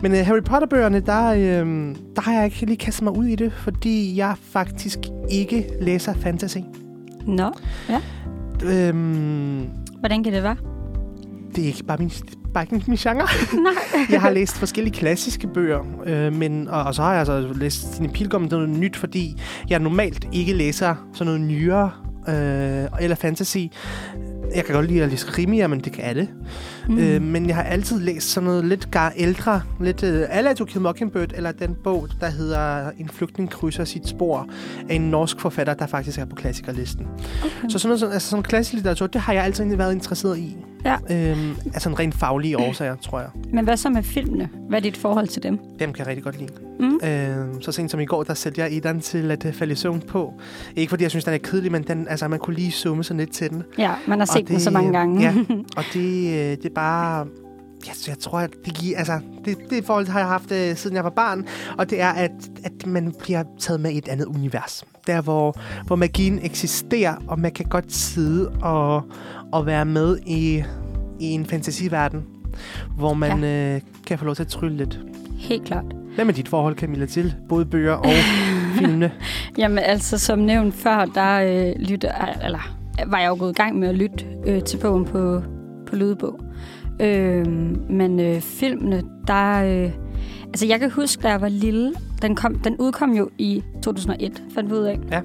Men 0.00 0.12
øh, 0.12 0.18
Harry 0.26 0.42
Potter-bøgerne, 0.44 1.00
der, 1.00 1.28
øh, 1.32 1.94
der 2.16 2.20
har 2.22 2.32
jeg 2.34 2.44
ikke 2.44 2.66
lige 2.66 2.76
kastet 2.76 3.02
mig 3.02 3.16
ud 3.16 3.24
i 3.26 3.34
det, 3.34 3.52
fordi 3.52 4.16
jeg 4.16 4.34
faktisk 4.52 4.98
ikke 5.30 5.66
læser 5.80 6.14
fantasy. 6.14 6.58
Nå, 7.26 7.52
Øhm, 8.64 9.68
hvordan 9.98 10.24
kan 10.24 10.32
det 10.32 10.42
være? 10.42 10.56
det 11.56 11.62
er 11.64 11.66
ikke 11.68 11.84
bare 11.84 11.98
min, 11.98 12.08
det 12.08 12.34
er 12.44 12.48
bare 12.54 12.64
ikke 12.72 12.84
min 12.90 12.96
genre. 12.96 13.26
Nej. 13.62 13.72
Jeg 14.10 14.20
har 14.20 14.30
læst 14.30 14.56
forskellige 14.56 14.94
klassiske 14.94 15.46
bøger, 15.46 15.80
øh, 16.06 16.32
men, 16.32 16.68
og, 16.68 16.82
og 16.82 16.94
så 16.94 17.02
har 17.02 17.10
jeg 17.10 17.18
altså 17.18 17.52
læst 17.54 17.94
Stine 17.94 18.08
Pilgaard 18.08 18.42
om 18.42 18.48
noget 18.50 18.68
nyt, 18.68 18.96
fordi 18.96 19.36
jeg 19.70 19.78
normalt 19.78 20.28
ikke 20.32 20.52
læser 20.52 20.94
sådan 21.12 21.26
noget 21.34 21.40
nyere 21.40 21.90
øh, 22.28 22.84
eller 23.00 23.16
fantasy. 23.16 23.58
Jeg 24.54 24.64
kan 24.64 24.74
godt 24.74 24.86
lide 24.86 25.02
at 25.02 25.08
læse 25.08 25.26
krimier, 25.26 25.66
men 25.66 25.80
det 25.80 25.92
kan 25.92 26.04
alle. 26.04 26.28
Mm. 26.88 26.98
Øh, 26.98 27.22
men 27.22 27.46
jeg 27.46 27.56
har 27.56 27.62
altid 27.62 28.00
læst 28.00 28.30
sådan 28.30 28.46
noget 28.46 28.64
lidt 28.64 28.90
gar 28.90 29.12
ældre, 29.16 29.62
lidt 29.80 30.02
øh, 30.02 30.26
alle 30.30 30.54
To 30.54 30.64
Kill 30.64 30.80
Mockingbird, 30.80 31.32
eller 31.34 31.52
den 31.52 31.76
bog, 31.84 32.08
der 32.20 32.30
hedder 32.30 32.90
En 32.98 33.08
flygtning 33.08 33.50
krydser 33.50 33.84
sit 33.84 34.08
spor, 34.08 34.48
af 34.88 34.94
en 34.94 35.10
norsk 35.10 35.40
forfatter, 35.40 35.74
der 35.74 35.86
faktisk 35.86 36.18
er 36.18 36.24
på 36.24 36.36
klassikerlisten. 36.36 37.06
Okay. 37.44 37.68
Så 37.68 37.78
sådan 37.78 37.98
noget, 37.98 38.14
altså 38.14 38.28
sådan 38.28 38.42
klassisk 38.42 38.74
litteratur, 38.74 39.06
det 39.06 39.20
har 39.20 39.32
jeg 39.32 39.44
altid 39.44 39.76
været 39.76 39.92
interesseret 39.92 40.38
i. 40.38 40.56
Ja. 40.84 40.96
Øhm, 41.10 41.56
altså 41.74 41.88
en 41.88 41.98
rent 41.98 42.14
faglige 42.14 42.58
årsager, 42.58 42.96
tror 42.96 43.20
jeg. 43.20 43.28
Men 43.52 43.64
hvad 43.64 43.76
så 43.76 43.88
med 43.88 44.02
filmene? 44.02 44.48
Hvad 44.68 44.78
er 44.78 44.82
dit 44.82 44.96
forhold 44.96 45.28
til 45.28 45.42
dem? 45.42 45.58
Dem 45.78 45.92
kan 45.92 45.98
jeg 45.98 46.06
rigtig 46.06 46.24
godt 46.24 46.38
lide. 46.38 46.52
Mm. 46.80 47.00
Øh, 47.08 47.46
så 47.60 47.72
sent 47.72 47.90
som 47.90 48.00
i 48.00 48.04
går, 48.04 48.22
der 48.22 48.34
sætte 48.34 48.60
jeg 48.60 48.76
Edan 48.76 49.00
til 49.00 49.30
at 49.30 49.44
øh, 49.44 49.52
falde 49.52 49.72
i 49.72 49.76
søvn 49.76 50.00
på. 50.00 50.34
Ikke 50.76 50.90
fordi 50.90 51.02
jeg 51.02 51.10
synes, 51.10 51.24
den 51.24 51.34
er 51.34 51.38
kedelig, 51.38 51.72
men 51.72 51.82
den, 51.82 52.08
altså, 52.08 52.28
man 52.28 52.38
kunne 52.38 52.56
lige 52.56 52.72
summe 52.72 53.04
sådan 53.04 53.18
lidt 53.18 53.32
til 53.32 53.50
den. 53.50 53.62
Ja, 53.78 53.92
man 54.06 54.18
har 54.18 54.26
Og 54.26 54.32
set 54.32 54.48
den 54.48 54.60
så 54.60 54.70
mange 54.70 54.92
gange. 54.92 55.22
Ja, 55.22 55.34
og 55.76 55.84
det, 55.94 56.28
øh, 56.28 56.56
det 56.62 56.73
bare... 56.74 57.26
Jeg, 57.86 57.94
jeg 58.08 58.18
tror, 58.18 58.38
at 58.38 58.50
det 58.64 58.74
giver... 58.74 58.98
Altså, 58.98 59.20
det, 59.44 59.56
det 59.70 59.84
forhold 59.84 60.08
har 60.08 60.18
jeg 60.18 60.28
haft, 60.28 60.52
øh, 60.52 60.76
siden 60.76 60.96
jeg 60.96 61.04
var 61.04 61.10
barn. 61.10 61.46
Og 61.78 61.90
det 61.90 62.00
er, 62.00 62.08
at, 62.08 62.30
at 62.64 62.86
man 62.86 63.14
bliver 63.18 63.44
taget 63.58 63.80
med 63.80 63.90
i 63.90 63.98
et 63.98 64.08
andet 64.08 64.24
univers. 64.24 64.84
Der, 65.06 65.20
hvor, 65.20 65.56
hvor 65.86 65.96
magien 65.96 66.40
eksisterer, 66.42 67.16
og 67.28 67.40
man 67.40 67.52
kan 67.52 67.66
godt 67.66 67.92
sidde 67.92 68.48
og, 68.62 69.02
og 69.52 69.66
være 69.66 69.84
med 69.84 70.18
i, 70.26 70.64
i 71.20 71.24
en 71.24 71.46
fantasiverden, 71.46 72.24
hvor 72.96 73.14
man 73.14 73.40
ja. 73.40 73.74
øh, 73.74 73.80
kan 74.06 74.18
få 74.18 74.24
lov 74.24 74.34
til 74.34 74.42
at 74.42 74.48
trylle 74.48 74.76
lidt. 74.76 75.00
Helt 75.38 75.64
klart. 75.64 75.84
Hvad 76.14 76.24
med 76.24 76.34
dit 76.34 76.48
forhold, 76.48 76.76
Camilla, 76.76 77.06
til 77.06 77.34
både 77.48 77.64
bøger 77.64 77.92
og 77.92 78.12
filmene? 78.78 79.12
Jamen 79.58 79.78
altså, 79.78 80.18
som 80.18 80.38
nævnt 80.38 80.74
før, 80.74 81.04
der 81.04 81.40
øh, 81.40 81.72
lytte, 81.78 82.08
eller, 82.44 82.76
var 83.06 83.18
jeg 83.18 83.28
jo 83.28 83.36
gået 83.38 83.50
i 83.50 83.54
gang 83.54 83.78
med 83.78 83.88
at 83.88 83.94
lytte 83.94 84.24
øh, 84.46 84.62
til 84.62 84.76
bogen 84.76 85.04
på, 85.04 85.42
på 85.94 85.98
lydbog. 85.98 86.40
Øh, 87.00 87.46
men 87.90 88.20
øh, 88.20 88.40
filmene, 88.40 89.02
der... 89.26 89.64
Øh, 89.64 89.90
altså, 90.46 90.66
jeg 90.66 90.80
kan 90.80 90.90
huske, 90.90 91.22
da 91.22 91.28
jeg 91.28 91.40
var 91.40 91.48
lille, 91.48 91.92
den, 92.22 92.34
kom, 92.34 92.58
den 92.58 92.76
udkom 92.78 93.12
jo 93.12 93.28
i 93.38 93.62
2001, 93.82 94.42
fandt 94.54 94.70
vi 94.70 94.74
ud 94.74 94.84
af. 94.84 94.98
Ja. 95.10 95.20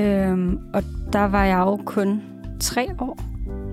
Øh, 0.00 0.52
og 0.74 0.82
der 1.12 1.24
var 1.24 1.44
jeg 1.44 1.58
jo 1.58 1.76
kun 1.76 2.22
tre 2.60 2.88
år. 3.00 3.18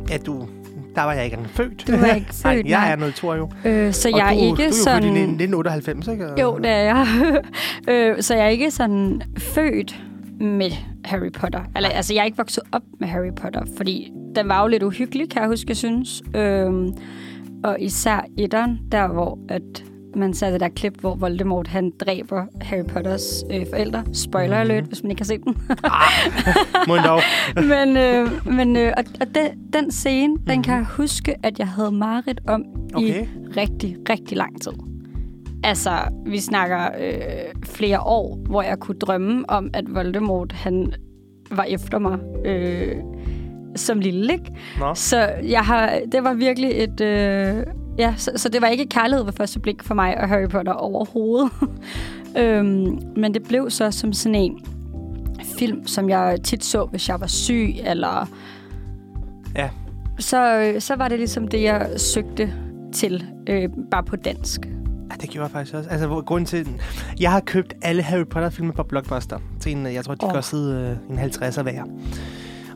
Ja, 0.10 0.17
du... 0.17 0.48
Der 0.96 1.01
var 1.01 1.13
jeg 1.13 1.24
ikke 1.24 1.36
engang 1.38 1.53
født. 1.53 1.88
Du 1.88 1.91
var 1.98 2.05
ikke 2.05 2.27
nej, 2.44 2.55
født, 2.55 2.67
jeg 2.67 2.79
nej. 2.79 2.91
er 2.91 2.96
noget 2.96 3.15
to 3.15 3.34
jo. 3.34 3.50
Øh, 3.65 3.94
så 3.94 4.10
Og 4.13 4.17
jeg 4.17 4.27
du, 4.34 4.39
er 4.39 4.44
ikke 4.44 4.55
du 4.55 4.62
er 4.62 4.65
jo 4.65 4.72
sådan... 4.72 5.03
i 5.03 5.08
1998, 5.08 6.08
ikke? 6.08 6.41
Jo, 6.41 6.58
det 6.58 6.70
er 6.70 6.77
jeg. 6.77 7.08
øh, 7.89 8.22
så 8.22 8.36
jeg 8.36 8.46
er 8.46 8.50
ikke 8.50 8.72
sådan 8.72 9.22
født 9.38 10.03
med 10.39 10.72
Harry 11.06 11.32
Potter. 11.32 11.62
Eller, 11.75 11.89
altså, 11.89 12.13
jeg 12.13 12.22
er 12.22 12.25
ikke 12.25 12.38
vokset 12.38 12.63
op 12.72 12.82
med 13.00 13.08
Harry 13.08 13.34
Potter, 13.36 13.62
fordi 13.77 14.12
den 14.36 14.50
var 14.50 14.62
jo 14.62 14.68
lidt 14.68 14.84
uhyggelig, 14.84 15.30
kan 15.30 15.42
jeg 15.42 15.50
huske, 15.50 15.65
jeg 15.70 15.77
synes. 15.77 16.24
Øhm, 16.36 16.89
og 17.63 17.77
især 17.80 18.25
etteren, 18.38 18.80
der 18.92 19.08
hvor 19.08 19.39
at 19.50 19.84
man 20.15 20.34
ser 20.34 20.51
det 20.51 20.60
der 20.60 20.70
klip, 20.70 21.00
hvor 21.00 21.15
Voldemort 21.15 21.68
han 21.68 21.92
dræber 22.00 22.46
Harry 22.62 22.86
Potters 22.86 23.44
øh, 23.51 23.65
forældre. 23.70 24.04
Spoiler 24.13 24.58
alert, 24.58 24.84
hvis 24.84 25.04
man 25.04 25.12
ikke 25.12 25.20
har 25.20 25.25
set 25.25 25.44
den. 25.44 25.58
Dog. 27.06 27.22
men 27.72 27.98
øh, 27.98 28.48
men 28.48 28.75
øh, 28.75 28.94
og, 28.98 29.04
og 29.22 29.27
den, 29.36 29.74
den 29.74 29.92
scene, 29.92 30.27
mm-hmm. 30.34 30.48
den 30.48 30.63
kan 30.63 30.75
jeg 30.75 30.86
huske, 30.86 31.36
at 31.44 31.60
jeg 31.60 31.68
havde 31.68 31.92
mareridt 31.92 32.42
om 32.48 32.65
Okay. 32.96 33.24
i 33.24 33.27
rigtig, 33.58 33.98
rigtig 34.10 34.38
lang 34.38 34.62
tid. 34.62 34.72
Altså, 35.66 35.92
vi 36.26 36.40
snakker 36.40 36.90
øh, 37.00 37.62
flere 37.64 38.00
år, 38.00 38.38
hvor 38.48 38.62
jeg 38.62 38.80
kunne 38.80 39.00
drømme 39.00 39.50
om, 39.50 39.70
at 39.74 39.96
Voldemort, 39.96 40.52
han 40.52 40.94
var 41.52 41.64
efter 41.64 42.00
mig 42.00 42.20
øh, 42.46 42.96
som 43.76 44.00
lille, 44.00 44.34
ikke? 44.34 44.52
Nå. 44.80 44.94
Så 44.94 45.30
jeg 45.44 45.62
har, 45.62 46.00
det 46.12 46.24
var 46.24 46.34
virkelig 46.34 46.72
et... 46.84 47.02
Øh, 47.02 47.64
ja, 47.98 48.14
så, 48.18 48.32
så 48.36 48.50
det 48.50 48.62
var 48.62 48.68
ikke 48.68 48.86
kærlighed 48.86 49.26
ved 49.26 49.34
første 49.34 49.60
blik 49.60 49.84
for 49.84 49.94
mig 49.94 50.18
og 50.22 50.30
Harry 50.30 50.48
Potter 50.50 50.74
overhovedet. 50.74 51.52
øhm, 52.40 53.00
men 53.16 53.34
det 53.34 53.44
blev 53.44 53.70
så 53.70 53.92
som 53.92 54.14
sådan 54.14 54.36
en 54.36 54.66
film, 55.60 55.88
som 55.88 56.10
jeg 56.10 56.40
tit 56.44 56.66
så, 56.66 56.86
hvis 56.86 57.10
jeg 57.10 57.20
var 57.20 57.28
syg, 57.28 57.76
eller... 57.86 58.30
Ja. 59.56 59.70
Så, 60.20 60.60
øh, 60.60 60.82
så 60.82 60.96
var 60.96 61.08
det 61.08 61.18
ligesom 61.18 61.48
det, 61.48 61.64
jeg 61.64 61.90
søgte 61.98 62.54
til, 62.94 63.26
øh, 63.48 63.70
bare 63.92 64.04
på 64.04 64.16
dansk. 64.16 64.68
Ja, 65.12 65.16
det 65.22 65.30
gjorde 65.30 65.44
jeg 65.44 65.52
faktisk 65.52 65.76
også. 65.76 65.90
Altså, 65.90 66.08
hvor, 66.08 66.22
grunden 66.22 66.46
til... 66.46 66.82
Jeg 67.20 67.32
har 67.32 67.40
købt 67.40 67.74
alle 67.82 68.02
Harry 68.02 68.26
Potter-filmer 68.26 68.74
på 68.74 68.84
Blockbuster. 68.84 69.40
Til 69.60 69.72
en, 69.72 69.86
jeg 69.86 70.06
tror, 70.06 70.16
de 70.16 70.26
oh. 70.26 70.32
kostede 70.32 70.98
øh, 71.10 71.18
en 71.18 71.24
50'er 71.24 71.62
hver. 71.62 71.84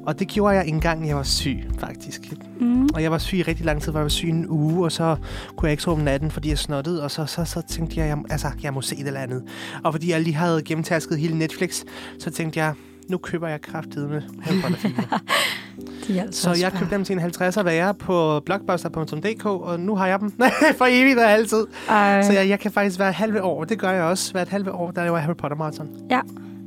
Og 0.06 0.20
det 0.20 0.28
gjorde 0.28 0.56
jeg 0.56 0.68
en 0.68 0.80
gang, 0.82 1.08
jeg 1.08 1.16
var 1.16 1.24
syg, 1.24 1.70
faktisk. 1.80 2.22
Mm. 2.60 2.90
Og 2.94 3.04
jeg 3.04 3.12
var 3.12 3.18
syg 3.18 3.38
i 3.38 3.42
rigtig 3.42 3.66
lang 3.66 3.82
tid, 3.82 3.92
hvor 3.92 4.00
jeg 4.00 4.04
var 4.04 4.10
syg 4.10 4.30
en 4.30 4.48
uge, 4.50 4.86
og 4.86 4.92
så 4.92 5.16
kunne 5.58 5.68
jeg 5.68 5.72
ikke 5.72 5.84
sove 5.84 5.96
om 5.96 6.02
natten, 6.02 6.32
fordi 6.32 6.50
jeg 6.50 6.58
snottede, 6.58 7.04
og 7.04 7.12
så, 7.12 7.26
så, 7.26 7.46
så 7.46 7.62
tænkte 7.62 8.00
jeg, 8.00 8.08
jeg, 8.08 8.18
altså, 8.30 8.48
jeg 8.64 8.74
må 8.74 8.82
se 8.82 8.96
det 8.96 9.08
eller 9.08 9.20
andet. 9.20 9.44
Og 9.84 9.94
fordi 9.94 10.12
jeg 10.12 10.22
lige 10.22 10.36
havde 10.36 10.64
gennemtasket 10.64 11.20
hele 11.20 11.38
Netflix, 11.38 11.84
så 12.20 12.32
tænkte 12.32 12.60
jeg, 12.60 12.74
nu 13.10 13.18
køber 13.18 13.48
jeg 13.48 13.62
kraftedet 13.62 14.10
med. 14.10 14.22
De 16.08 16.22
altså 16.22 16.42
så 16.42 16.62
jeg 16.62 16.72
købte 16.72 16.96
dem 16.96 17.04
til 17.04 17.14
en 17.18 17.22
50'er 17.26 17.62
hver 17.62 17.92
på 17.92 18.40
blockbuster.dk, 18.46 19.46
og 19.46 19.80
nu 19.80 19.96
har 19.96 20.08
jeg 20.08 20.20
dem 20.20 20.32
for 20.78 20.86
evigt 20.90 21.20
og 21.20 21.32
altid. 21.32 21.68
Ej, 21.90 22.22
Så 22.22 22.34
jeg, 22.34 22.50
jeg 22.50 22.60
kan 22.60 22.72
faktisk 22.72 23.00
være 23.00 23.12
halve 23.12 23.44
år, 23.44 23.64
det 23.64 23.80
gør 23.80 23.92
jeg 23.92 24.04
også, 24.04 24.32
hvert 24.32 24.50
halve 24.50 24.72
år, 24.72 24.92
der 24.92 25.04
laver 25.04 25.18
jeg 25.18 25.24
Harry 25.26 25.36
Potter 25.36 25.58
Marathon. 25.58 25.88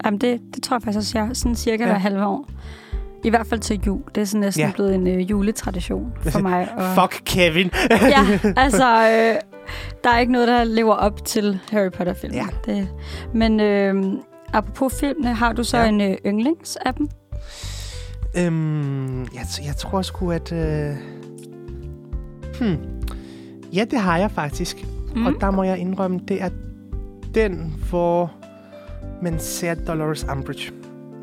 jamen 0.04 0.20
det, 0.20 0.40
det 0.54 0.62
tror 0.62 0.76
jeg 0.76 0.82
faktisk 0.82 0.98
også, 0.98 1.18
jeg 1.18 1.28
sådan 1.36 1.54
cirka 1.54 1.84
Ja. 1.84 1.90
hver 1.90 1.98
halve 1.98 2.26
år. 2.26 2.48
I 3.24 3.30
hvert 3.30 3.46
fald 3.46 3.60
til 3.60 3.80
jul. 3.86 4.00
Det 4.14 4.20
er 4.20 4.24
sådan 4.24 4.40
næsten 4.40 4.60
Ja. 4.60 4.66
ja. 4.66 4.72
blevet 4.72 4.94
en 4.94 5.06
øh, 5.06 5.30
juletradition 5.30 6.12
for 6.22 6.38
mig. 6.48 6.68
Og, 6.76 6.82
Fuck 6.94 7.22
Kevin. 7.24 7.70
ja, 7.90 8.38
altså, 8.56 8.86
øh, 9.02 9.34
der 10.04 10.10
er 10.10 10.18
ikke 10.18 10.32
noget, 10.32 10.48
der 10.48 10.64
lever 10.64 10.94
op 10.94 11.24
til 11.24 11.58
Harry 11.70 11.90
Potter-filmen. 11.90 12.38
Ja. 12.66 12.72
Det, 12.72 12.88
men 13.34 13.60
øh, 13.60 14.04
apropos 14.52 15.00
filmene, 15.00 15.34
har 15.34 15.52
du 15.52 15.64
så 15.64 15.76
Ja. 15.78 15.88
en 15.88 16.00
øh, 16.00 16.16
yndlings 16.26 16.76
af 16.76 16.94
dem? 16.94 17.08
Øhm, 18.38 19.20
jeg, 19.22 19.46
jeg 19.66 19.76
tror 19.78 20.02
sgu, 20.02 20.30
at... 20.30 20.52
Øh... 20.52 20.96
Hmm. 22.60 22.76
Ja, 23.72 23.84
det 23.90 23.98
har 23.98 24.18
jeg 24.18 24.30
faktisk. 24.30 24.86
Mm. 25.14 25.26
Og 25.26 25.32
der 25.40 25.50
må 25.50 25.62
jeg 25.62 25.78
indrømme, 25.78 26.20
det 26.28 26.42
er 26.42 26.48
den, 27.34 27.74
hvor 27.90 28.32
man 29.22 29.38
ser 29.40 29.74
Dolores 29.74 30.26
Umbridge. 30.32 30.72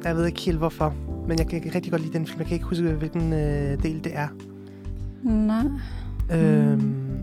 Jeg 0.04 0.16
ved 0.16 0.26
ikke 0.26 0.42
helt 0.42 0.58
hvorfor, 0.58 0.94
men 1.28 1.40
jeg 1.40 1.48
kan 1.48 1.72
rigtig 1.76 1.92
godt 1.92 2.02
lide 2.02 2.14
den 2.14 2.28
film. 2.28 2.40
Jeg 2.40 2.48
kan 2.48 2.54
ikke 2.56 2.66
huske, 2.66 2.84
hvilken 2.84 3.34
øh, 3.34 3.84
del 3.84 4.04
det 4.04 4.12
er. 4.16 4.28
Nej. 5.24 5.64
Øhm, 6.32 7.20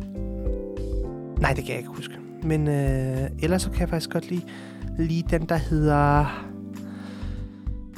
nej, 1.40 1.52
det 1.52 1.64
kan 1.64 1.68
jeg 1.68 1.78
ikke 1.78 1.90
huske. 1.90 2.14
Men 2.42 2.68
øh, 2.68 3.30
ellers 3.42 3.62
så 3.62 3.70
kan 3.70 3.80
jeg 3.80 3.88
faktisk 3.88 4.10
godt 4.10 4.30
lide, 4.30 4.42
lide 4.98 5.22
den, 5.38 5.48
der 5.48 5.56
hedder... 5.56 6.24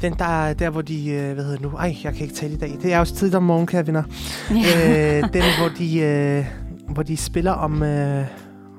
Den 0.03 0.13
der, 0.19 0.53
der 0.53 0.71
hvor 0.71 0.83
de, 0.83 1.11
øh, 1.11 1.35
hvad 1.35 1.45
hedder 1.45 1.61
nu? 1.63 1.69
Ej, 1.69 1.97
jeg 2.05 2.13
kan 2.15 2.23
ikke 2.23 2.35
tale 2.35 2.53
i 2.55 2.57
dag. 2.57 2.79
Det 2.83 2.93
er 2.95 2.99
også 2.99 3.15
tidligt 3.15 3.35
om 3.37 3.43
morgenen, 3.43 3.67
kære 3.67 3.87
venner. 3.87 4.03
Ja. 4.51 5.19
øh, 5.19 5.23
den, 5.33 5.43
hvor 5.59 5.69
de, 5.79 5.99
øh, 6.01 6.45
hvor 6.89 7.03
de 7.03 7.17
spiller 7.17 7.53
om, 7.53 7.83
øh, 7.83 8.25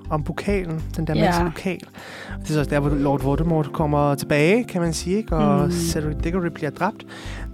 om 0.09 0.23
pokalen. 0.23 0.81
Den 0.95 1.07
der 1.07 1.15
Ja. 1.15 1.21
magiske 1.21 1.45
pokal. 1.45 1.79
Det 2.41 2.49
er 2.49 2.53
så 2.53 2.59
også 2.59 2.69
der, 2.71 2.79
hvor 2.79 2.89
Lord 2.89 3.21
Voldemort 3.21 3.73
kommer 3.73 4.15
tilbage, 4.15 4.63
kan 4.63 4.81
man 4.81 4.93
sige. 4.93 5.17
Ikke? 5.17 5.35
Og 5.35 5.59
Mm. 5.59 5.65
mm. 5.65 5.71
Cedric 5.71 6.17
Diggory 6.23 6.47
bliver 6.53 6.69
dræbt. 6.71 7.05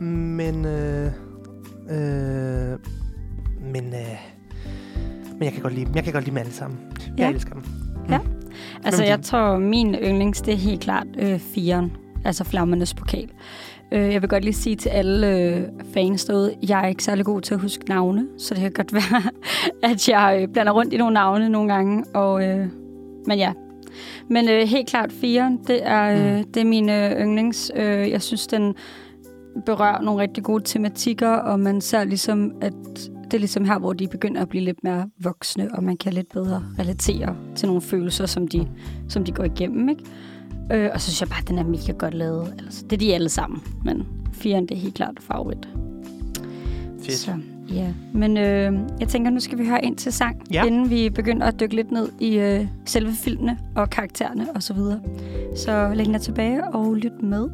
Men... 0.01 0.65
Øh, 0.65 1.11
øh, 1.89 2.77
men... 3.73 3.85
Øh, 3.93 4.19
men 5.33 5.43
jeg 5.43 5.53
kan 5.53 5.61
godt 5.61 5.73
lide 5.73 5.85
dem. 5.85 5.95
Jeg 5.95 6.03
kan 6.03 6.13
godt 6.13 6.23
lide 6.23 6.31
dem 6.31 6.37
alle 6.37 6.53
sammen. 6.53 6.79
Jeg 7.07 7.13
Ja. 7.17 7.29
elsker 7.29 7.53
dem. 7.53 7.63
Altså, 8.09 8.17
Hvem 8.27 8.34
er 8.83 9.03
jeg 9.03 9.21
tror, 9.21 9.57
min 9.57 9.95
yndlings, 9.95 10.41
det 10.41 10.53
er 10.53 10.57
helt 10.57 10.81
klart 10.81 11.07
øh, 11.19 11.39
firen. 11.39 11.91
Altså 12.25 12.43
Flammernes 12.43 12.93
Pokal. 12.93 13.29
Øh, 13.91 14.13
jeg 14.13 14.21
vil 14.21 14.29
godt 14.29 14.43
lige 14.43 14.53
sige 14.53 14.75
til 14.75 14.89
alle 14.89 15.37
øh, 15.39 15.61
fans 15.93 16.25
derude, 16.25 16.55
jeg 16.69 16.83
er 16.83 16.87
ikke 16.87 17.03
særlig 17.03 17.25
god 17.25 17.41
til 17.41 17.53
at 17.53 17.59
huske 17.59 17.89
navne, 17.89 18.27
så 18.37 18.53
det 18.53 18.61
kan 18.61 18.71
godt 18.71 18.93
være, 19.11 19.21
at 19.83 20.09
jeg 20.09 20.39
øh, 20.41 20.47
blander 20.53 20.71
rundt 20.71 20.93
i 20.93 20.97
nogle 20.97 21.13
navne 21.13 21.49
nogle 21.49 21.73
gange. 21.73 22.03
Og, 22.13 22.43
øh, 22.47 22.67
men 23.27 23.37
ja. 23.37 23.51
Men 24.29 24.49
øh, 24.49 24.67
helt 24.67 24.89
klart 24.89 25.11
firen, 25.11 25.59
det 25.67 25.79
er, 25.83 26.03
øh, 26.11 26.37
Mm. 26.37 26.43
det 26.43 26.61
er 26.61 26.65
min 26.65 26.89
øh, 26.89 27.11
yndlings. 27.11 27.71
Øh, 27.75 28.09
jeg 28.09 28.21
synes, 28.21 28.47
den 28.47 28.75
berører 29.65 30.01
nogle 30.01 30.21
rigtig 30.21 30.43
gode 30.43 30.63
tematikker, 30.63 31.29
og 31.29 31.59
man 31.59 31.81
ser 31.81 32.03
ligesom, 32.03 32.51
at 32.61 32.73
det 33.25 33.33
er 33.33 33.37
ligesom 33.37 33.65
her, 33.65 33.79
hvor 33.79 33.93
de 33.93 34.07
begynder 34.07 34.41
at 34.41 34.49
blive 34.49 34.63
lidt 34.63 34.83
mere 34.83 35.09
voksne, 35.19 35.69
og 35.75 35.83
man 35.83 35.97
kan 35.97 36.13
lidt 36.13 36.29
bedre 36.33 36.63
relatere 36.79 37.35
til 37.55 37.67
nogle 37.67 37.81
følelser, 37.81 38.25
som 38.25 38.47
de, 38.47 38.67
som 39.09 39.23
de 39.25 39.31
går 39.31 39.43
igennem, 39.43 39.89
ikke? 39.89 40.03
Øh, 40.71 40.89
og 40.93 41.01
så 41.01 41.07
synes 41.07 41.21
jeg 41.21 41.29
bare, 41.29 41.41
at 41.41 41.47
den 41.47 41.57
er 41.59 41.63
mega 41.63 41.91
godt 41.91 42.13
lavet. 42.13 42.53
Altså, 42.65 42.83
det 42.83 42.93
er 42.93 42.97
de 42.97 43.13
alle 43.13 43.29
sammen, 43.29 43.63
men 43.85 44.07
firen, 44.33 44.63
det 44.67 44.77
er 44.77 44.81
helt 44.81 44.95
klart 44.95 45.17
favorit. 45.19 45.67
Fedt. 47.03 47.17
Så, 47.17 47.31
ja. 47.69 47.93
Men 48.13 48.37
øh, 48.37 48.73
jeg 48.99 49.07
tænker, 49.07 49.31
nu 49.31 49.39
skal 49.39 49.57
vi 49.57 49.67
høre 49.67 49.85
ind 49.85 49.95
til 49.97 50.11
sang, 50.13 50.41
Ja. 50.53 50.63
inden 50.65 50.89
vi 50.89 51.09
begynder 51.09 51.47
at 51.47 51.59
dykke 51.59 51.75
lidt 51.75 51.91
ned 51.91 52.09
i 52.19 52.37
øh, 52.37 52.67
selve 52.85 53.11
filmene 53.13 53.57
og 53.75 53.89
karaktererne 53.89 54.47
osv. 54.55 54.61
Så, 54.61 54.73
videre. 54.73 54.99
så 55.55 55.91
læg 55.95 56.07
jer 56.07 56.17
tilbage 56.17 56.63
og 56.63 56.95
lyt 56.95 57.21
med. 57.23 57.49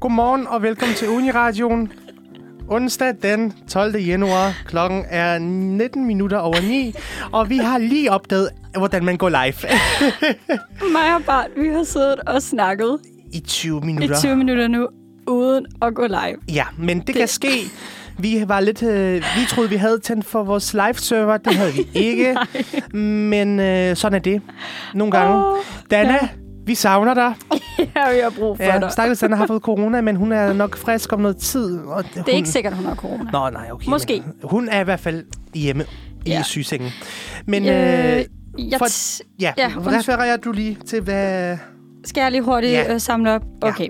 Godmorgen 0.00 0.46
og 0.46 0.62
velkommen 0.62 0.94
til 0.96 1.08
Uniradioen. 1.08 1.92
Onsdag 2.68 3.14
den 3.22 3.52
12. 3.68 3.96
januar. 3.96 4.62
Klokken 4.66 5.04
er 5.08 5.38
19 5.38 6.06
minutter 6.06 6.38
over 6.38 6.60
9. 6.60 6.94
Og 7.32 7.50
vi 7.50 7.56
har 7.56 7.78
lige 7.78 8.10
opdaget, 8.12 8.48
hvordan 8.78 9.04
man 9.04 9.16
går 9.16 9.28
live. 9.28 9.54
Mig 10.92 11.14
og 11.14 11.22
Bart, 11.26 11.46
vi 11.56 11.68
har 11.68 11.84
siddet 11.84 12.20
og 12.26 12.42
snakket 12.42 12.98
I 13.32 13.40
20 13.40 13.80
i 13.82 13.84
minutter. 13.86 14.18
20 14.20 14.36
minutter 14.36 14.68
nu, 14.68 14.88
uden 15.26 15.66
at 15.82 15.94
gå 15.94 16.06
live. 16.06 16.36
Ja, 16.54 16.64
men 16.78 16.98
det, 16.98 17.06
det 17.06 17.14
kan 17.14 17.28
ske. 17.28 17.48
Vi 18.18 18.44
var 18.46 18.60
lidt... 18.60 18.82
Øh, 18.82 19.14
vi 19.14 19.46
troede, 19.48 19.70
vi 19.70 19.76
havde 19.76 19.98
tændt 19.98 20.24
for 20.24 20.44
vores 20.44 20.74
live-server. 20.74 21.36
Det 21.36 21.54
havde 21.54 21.72
vi 21.72 21.88
ikke. 22.08 22.36
men 22.98 23.60
øh, 23.60 23.96
sådan 23.96 24.14
er 24.16 24.22
det. 24.22 24.42
Nogle 24.94 25.12
gange. 25.12 25.46
Åh, 25.46 25.56
Dana, 25.90 26.12
ja. 26.12 26.28
Vi 26.66 26.74
savner 26.74 27.14
dig. 27.14 27.34
ja, 27.96 28.12
vi 28.14 28.20
har 28.22 28.32
brug 28.38 28.56
for 28.56 28.64
Ja, 28.64 28.78
dig. 28.78 28.92
stakkels 28.92 29.20
Dana 29.20 29.36
har 29.36 29.46
fået 29.46 29.62
corona, 29.62 30.00
men 30.00 30.16
hun 30.16 30.32
er 30.32 30.52
nok 30.52 30.76
frisk 30.76 31.12
om 31.12 31.20
noget 31.20 31.36
tid. 31.36 31.78
Og 31.78 32.04
Det 32.14 32.28
er 32.28 32.32
ikke 32.36 32.48
sikkert, 32.48 32.72
hun 32.76 32.84
har 32.84 32.94
corona. 32.94 33.30
Nå, 33.32 33.50
nej, 33.50 33.68
okay. 33.72 33.88
Måske. 33.88 34.22
Men 34.26 34.34
hun 34.50 34.68
er 34.68 34.80
i 34.80 34.84
hvert 34.84 35.00
fald 35.00 35.24
hjemme 35.54 35.84
i 36.26 36.30
Ja. 36.30 36.42
sygesengen. 36.42 36.90
Men 37.46 37.62
øh, 37.62 37.68
jeg 37.68 38.24
for- 38.78 39.22
ja, 39.42 39.52
ja, 39.58 39.68
ja 39.70 39.76
undskyld. 39.76 39.98
refererer 39.98 40.36
du 40.36 40.52
lige 40.52 40.78
til, 40.86 41.00
hvad... 41.00 41.56
skal 42.04 42.20
jeg 42.20 42.30
lige 42.30 42.42
hurtigt 42.42 42.72
Ja. 42.72 42.92
ja. 42.92 42.98
samle 42.98 43.32
op? 43.32 43.42
Ja. 43.62 43.68
Okay. 43.68 43.88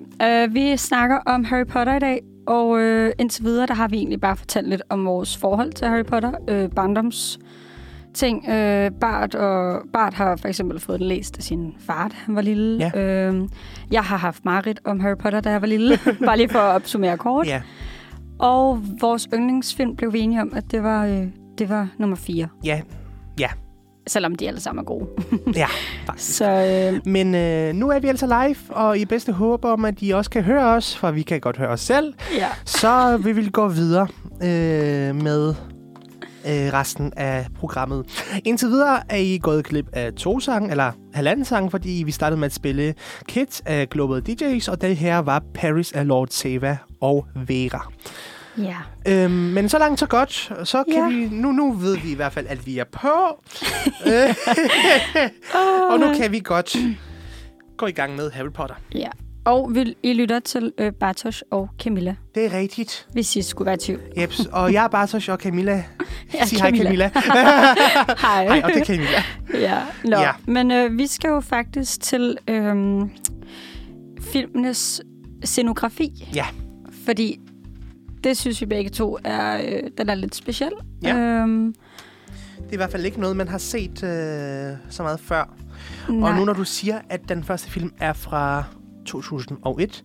Uh, 0.48 0.54
vi 0.54 0.76
snakker 0.76 1.18
om 1.26 1.44
Harry 1.44 1.66
Potter 1.66 1.96
i 1.96 1.98
dag, 1.98 2.20
og 2.46 2.68
uh, 2.68 3.08
indtil 3.18 3.44
videre, 3.44 3.66
der 3.66 3.74
har 3.74 3.88
vi 3.88 3.96
egentlig 3.96 4.20
bare 4.20 4.36
fortalt 4.36 4.68
lidt 4.68 4.82
om 4.90 5.04
vores 5.04 5.36
forhold 5.36 5.72
til 5.72 5.86
Harry 5.86 6.04
Potter. 6.04 6.30
Uh, 6.50 6.70
barndoms 6.70 7.38
ting. 8.16 8.44
Uh, 8.48 8.98
Bart, 9.00 9.34
og 9.34 9.82
Bart 9.92 10.14
har 10.14 10.36
for 10.36 10.48
eksempel 10.48 10.80
fået 10.80 11.00
den 11.00 11.08
læst 11.08 11.38
af 11.38 11.42
sin 11.42 11.74
far, 11.86 12.08
da 12.08 12.14
han 12.16 12.34
var 12.34 12.42
lille. 12.42 12.90
Ja. 12.94 13.30
Uh, 13.30 13.48
jeg 13.90 14.02
har 14.04 14.16
haft 14.16 14.44
Marit 14.44 14.80
om 14.84 15.00
Harry 15.00 15.16
Potter, 15.16 15.40
da 15.40 15.50
jeg 15.50 15.60
var 15.60 15.66
lille. 15.66 15.98
bare 16.26 16.36
lige 16.36 16.48
for 16.48 16.58
at 16.58 16.74
opsummere 16.74 17.16
kort. 17.16 17.46
Ja, 17.46 17.62
Og 18.38 18.82
vores 19.00 19.28
yndlingsfilm 19.34 19.96
blev 19.96 20.12
vi 20.12 20.20
enige 20.20 20.40
om, 20.40 20.52
at 20.56 20.64
det 20.70 20.82
var, 20.82 21.06
uh, 21.06 21.24
det 21.58 21.68
var 21.68 21.88
nummer 21.98 22.16
4. 22.16 22.48
ja, 22.64 22.80
Selvom 24.08 24.34
de 24.34 24.48
alle 24.48 24.60
sammen 24.60 24.82
er 24.82 24.84
gode. 24.84 25.06
ja, 25.56 25.66
faktisk. 26.06 26.36
Så 26.36 26.50
øh, 26.50 27.12
Men 27.12 27.34
øh, 27.34 27.74
nu 27.74 27.90
er 27.90 27.98
vi 27.98 28.08
altså 28.08 28.26
live, 28.26 28.56
og 28.68 28.98
i 28.98 29.04
bedste 29.04 29.32
håb 29.32 29.64
om, 29.64 29.84
at 29.84 29.94
I 30.00 30.10
også 30.10 30.30
kan 30.30 30.42
høre 30.42 30.64
os, 30.64 30.96
for 30.96 31.10
vi 31.10 31.22
kan 31.22 31.40
godt 31.40 31.56
høre 31.56 31.68
os 31.68 31.80
selv, 31.80 32.14
ja. 32.38 32.48
så 32.64 33.16
vi 33.16 33.32
vil 33.32 33.52
gå 33.52 33.68
videre 33.68 34.08
øh, 34.42 35.14
med 35.14 35.54
øh, 36.46 36.72
resten 36.72 37.12
af 37.16 37.46
programmet. 37.58 38.24
Indtil 38.44 38.68
videre 38.68 39.02
er 39.12 39.16
I 39.16 39.38
gået 39.42 39.64
glip 39.64 39.86
af 39.92 40.12
to 40.12 40.40
sange, 40.40 40.70
eller 40.70 40.92
halvanden 41.14 41.44
sang, 41.44 41.70
fordi 41.70 42.02
vi 42.06 42.10
startede 42.12 42.40
med 42.40 42.46
at 42.46 42.54
spille 42.54 42.94
Kids 43.28 43.62
af 43.66 43.88
Global 43.90 44.20
DJs, 44.20 44.68
og 44.68 44.80
det 44.80 44.96
her 44.96 45.18
var 45.18 45.42
Paris 45.54 45.92
af 45.92 46.06
Lord 46.06 46.28
Seva 46.30 46.76
og 47.00 47.26
Vera. 47.46 47.92
Ja. 48.58 48.76
Øhm, 49.08 49.30
men 49.32 49.68
så 49.68 49.78
langt, 49.78 50.00
så 50.00 50.06
godt. 50.06 50.52
Så 50.64 50.84
kan 50.84 50.94
Ja. 50.94 51.08
vi, 51.08 51.28
nu, 51.30 51.52
nu 51.52 51.72
ved 51.72 51.96
vi 51.98 52.10
i 52.12 52.14
hvert 52.14 52.32
fald, 52.32 52.46
at 52.48 52.66
vi 52.66 52.78
er 52.78 52.84
på. 52.92 53.08
Øh, 54.12 54.34
og 55.90 55.98
nu 56.00 56.14
kan 56.14 56.32
vi 56.32 56.40
godt 56.44 56.76
gå 57.76 57.86
i 57.86 57.92
gang 57.92 58.16
med 58.16 58.30
Harry 58.30 58.52
Potter. 58.54 58.74
Ja. 58.94 59.08
Og 59.46 59.74
vi, 59.74 59.94
I 60.02 60.12
lytter 60.12 60.40
til 60.40 60.72
øh, 60.78 60.92
Bartosz 60.92 61.40
og 61.50 61.68
Camilla, 61.82 62.16
Det 62.34 62.44
er 62.46 62.58
rigtigt. 62.58 63.06
hvis 63.12 63.36
I 63.36 63.42
skulle 63.42 63.66
være 63.66 63.76
tvivl. 63.80 64.00
Jeps. 64.20 64.46
Og 64.52 64.72
jeg 64.72 64.84
er 64.84 64.88
Bartosz 64.88 65.28
og 65.28 65.38
Camilla. 65.38 65.84
Ja, 66.34 66.44
Sig 66.46 66.58
hej, 66.58 66.70
Camilla. 66.76 67.10
Hej. 67.14 68.46
Hej, 68.46 68.60
og 68.64 68.70
det 68.70 68.80
er 68.80 68.84
Camilla. 68.84 69.22
ja. 69.54 69.82
Ja. 70.08 70.20
ja. 70.20 70.30
Men 70.46 70.70
øh, 70.70 70.98
vi 70.98 71.06
skal 71.06 71.28
jo 71.28 71.40
faktisk 71.40 72.00
til 72.00 72.36
øh, 72.48 72.74
filmenes 74.20 75.00
scenografi. 75.44 76.28
Ja. 76.34 76.46
Fordi 77.04 77.40
det 78.24 78.36
synes 78.36 78.60
vi 78.60 78.66
begge 78.66 78.90
to 78.90 79.18
er, 79.24 79.56
øh, 79.58 79.82
den 79.98 80.08
er 80.08 80.14
lidt 80.14 80.34
speciel. 80.34 80.72
Ja. 81.02 81.16
Øhm, 81.16 81.74
Det 82.56 82.68
er 82.68 82.72
i 82.72 82.76
hvert 82.76 82.90
fald 82.92 83.04
ikke 83.04 83.20
noget, 83.20 83.36
man 83.36 83.48
har 83.48 83.58
set 83.58 84.02
øh, 84.04 84.76
så 84.90 85.02
meget 85.02 85.20
før. 85.20 85.54
nej. 86.08 86.30
Og 86.30 86.36
nu 86.38 86.44
når 86.44 86.52
du 86.52 86.64
siger, 86.64 86.98
at 87.10 87.20
den 87.28 87.44
første 87.44 87.70
film 87.70 87.92
er 88.00 88.12
fra 88.12 88.64
2001, 89.06 90.04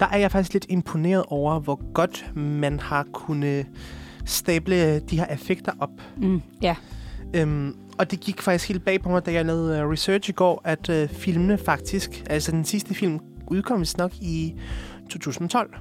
der 0.00 0.06
er 0.06 0.16
jeg 0.16 0.30
faktisk 0.30 0.52
lidt 0.52 0.66
imponeret 0.68 1.24
over, 1.28 1.60
hvor 1.60 1.92
godt 1.92 2.36
man 2.36 2.80
har 2.80 3.06
kunnet 3.12 3.66
stable 4.24 4.98
de 4.98 5.18
her 5.18 5.26
effekter 5.26 5.72
op. 5.80 5.90
Mm, 6.16 6.42
ja. 6.62 6.76
Øhm, 7.34 7.76
og 7.98 8.10
det 8.10 8.20
gik 8.20 8.42
faktisk 8.42 8.68
helt 8.68 8.84
bag 8.84 9.02
på 9.02 9.08
mig, 9.08 9.26
da 9.26 9.32
jeg 9.32 9.44
lavede 9.44 9.78
øh, 9.78 9.88
research 9.88 10.30
i 10.30 10.32
går, 10.32 10.60
at 10.64 10.88
øh, 10.88 11.08
filmene 11.08 11.58
faktisk, 11.58 12.24
altså 12.30 12.52
den 12.52 12.64
sidste 12.64 12.94
film, 12.94 13.18
udkom 13.50 13.84
nok 13.98 14.12
i 14.20 14.54
2012. 15.10 15.74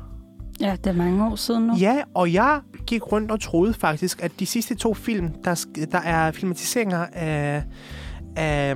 Ja, 0.59 0.75
det 0.83 0.87
er 0.87 0.93
mange 0.93 1.25
år 1.25 1.35
siden 1.35 1.63
nu. 1.67 1.75
Ja, 1.75 2.01
og 2.13 2.33
jeg 2.33 2.61
gik 2.87 3.11
rundt 3.11 3.31
og 3.31 3.41
troede 3.41 3.73
faktisk, 3.73 4.23
at 4.23 4.31
de 4.39 4.45
sidste 4.45 4.75
to 4.75 4.93
film, 4.93 5.29
der, 5.43 5.65
der 5.91 5.99
er 5.99 6.31
filmatiseringer 6.31 7.05
af, 7.13 7.63
af, 8.35 8.75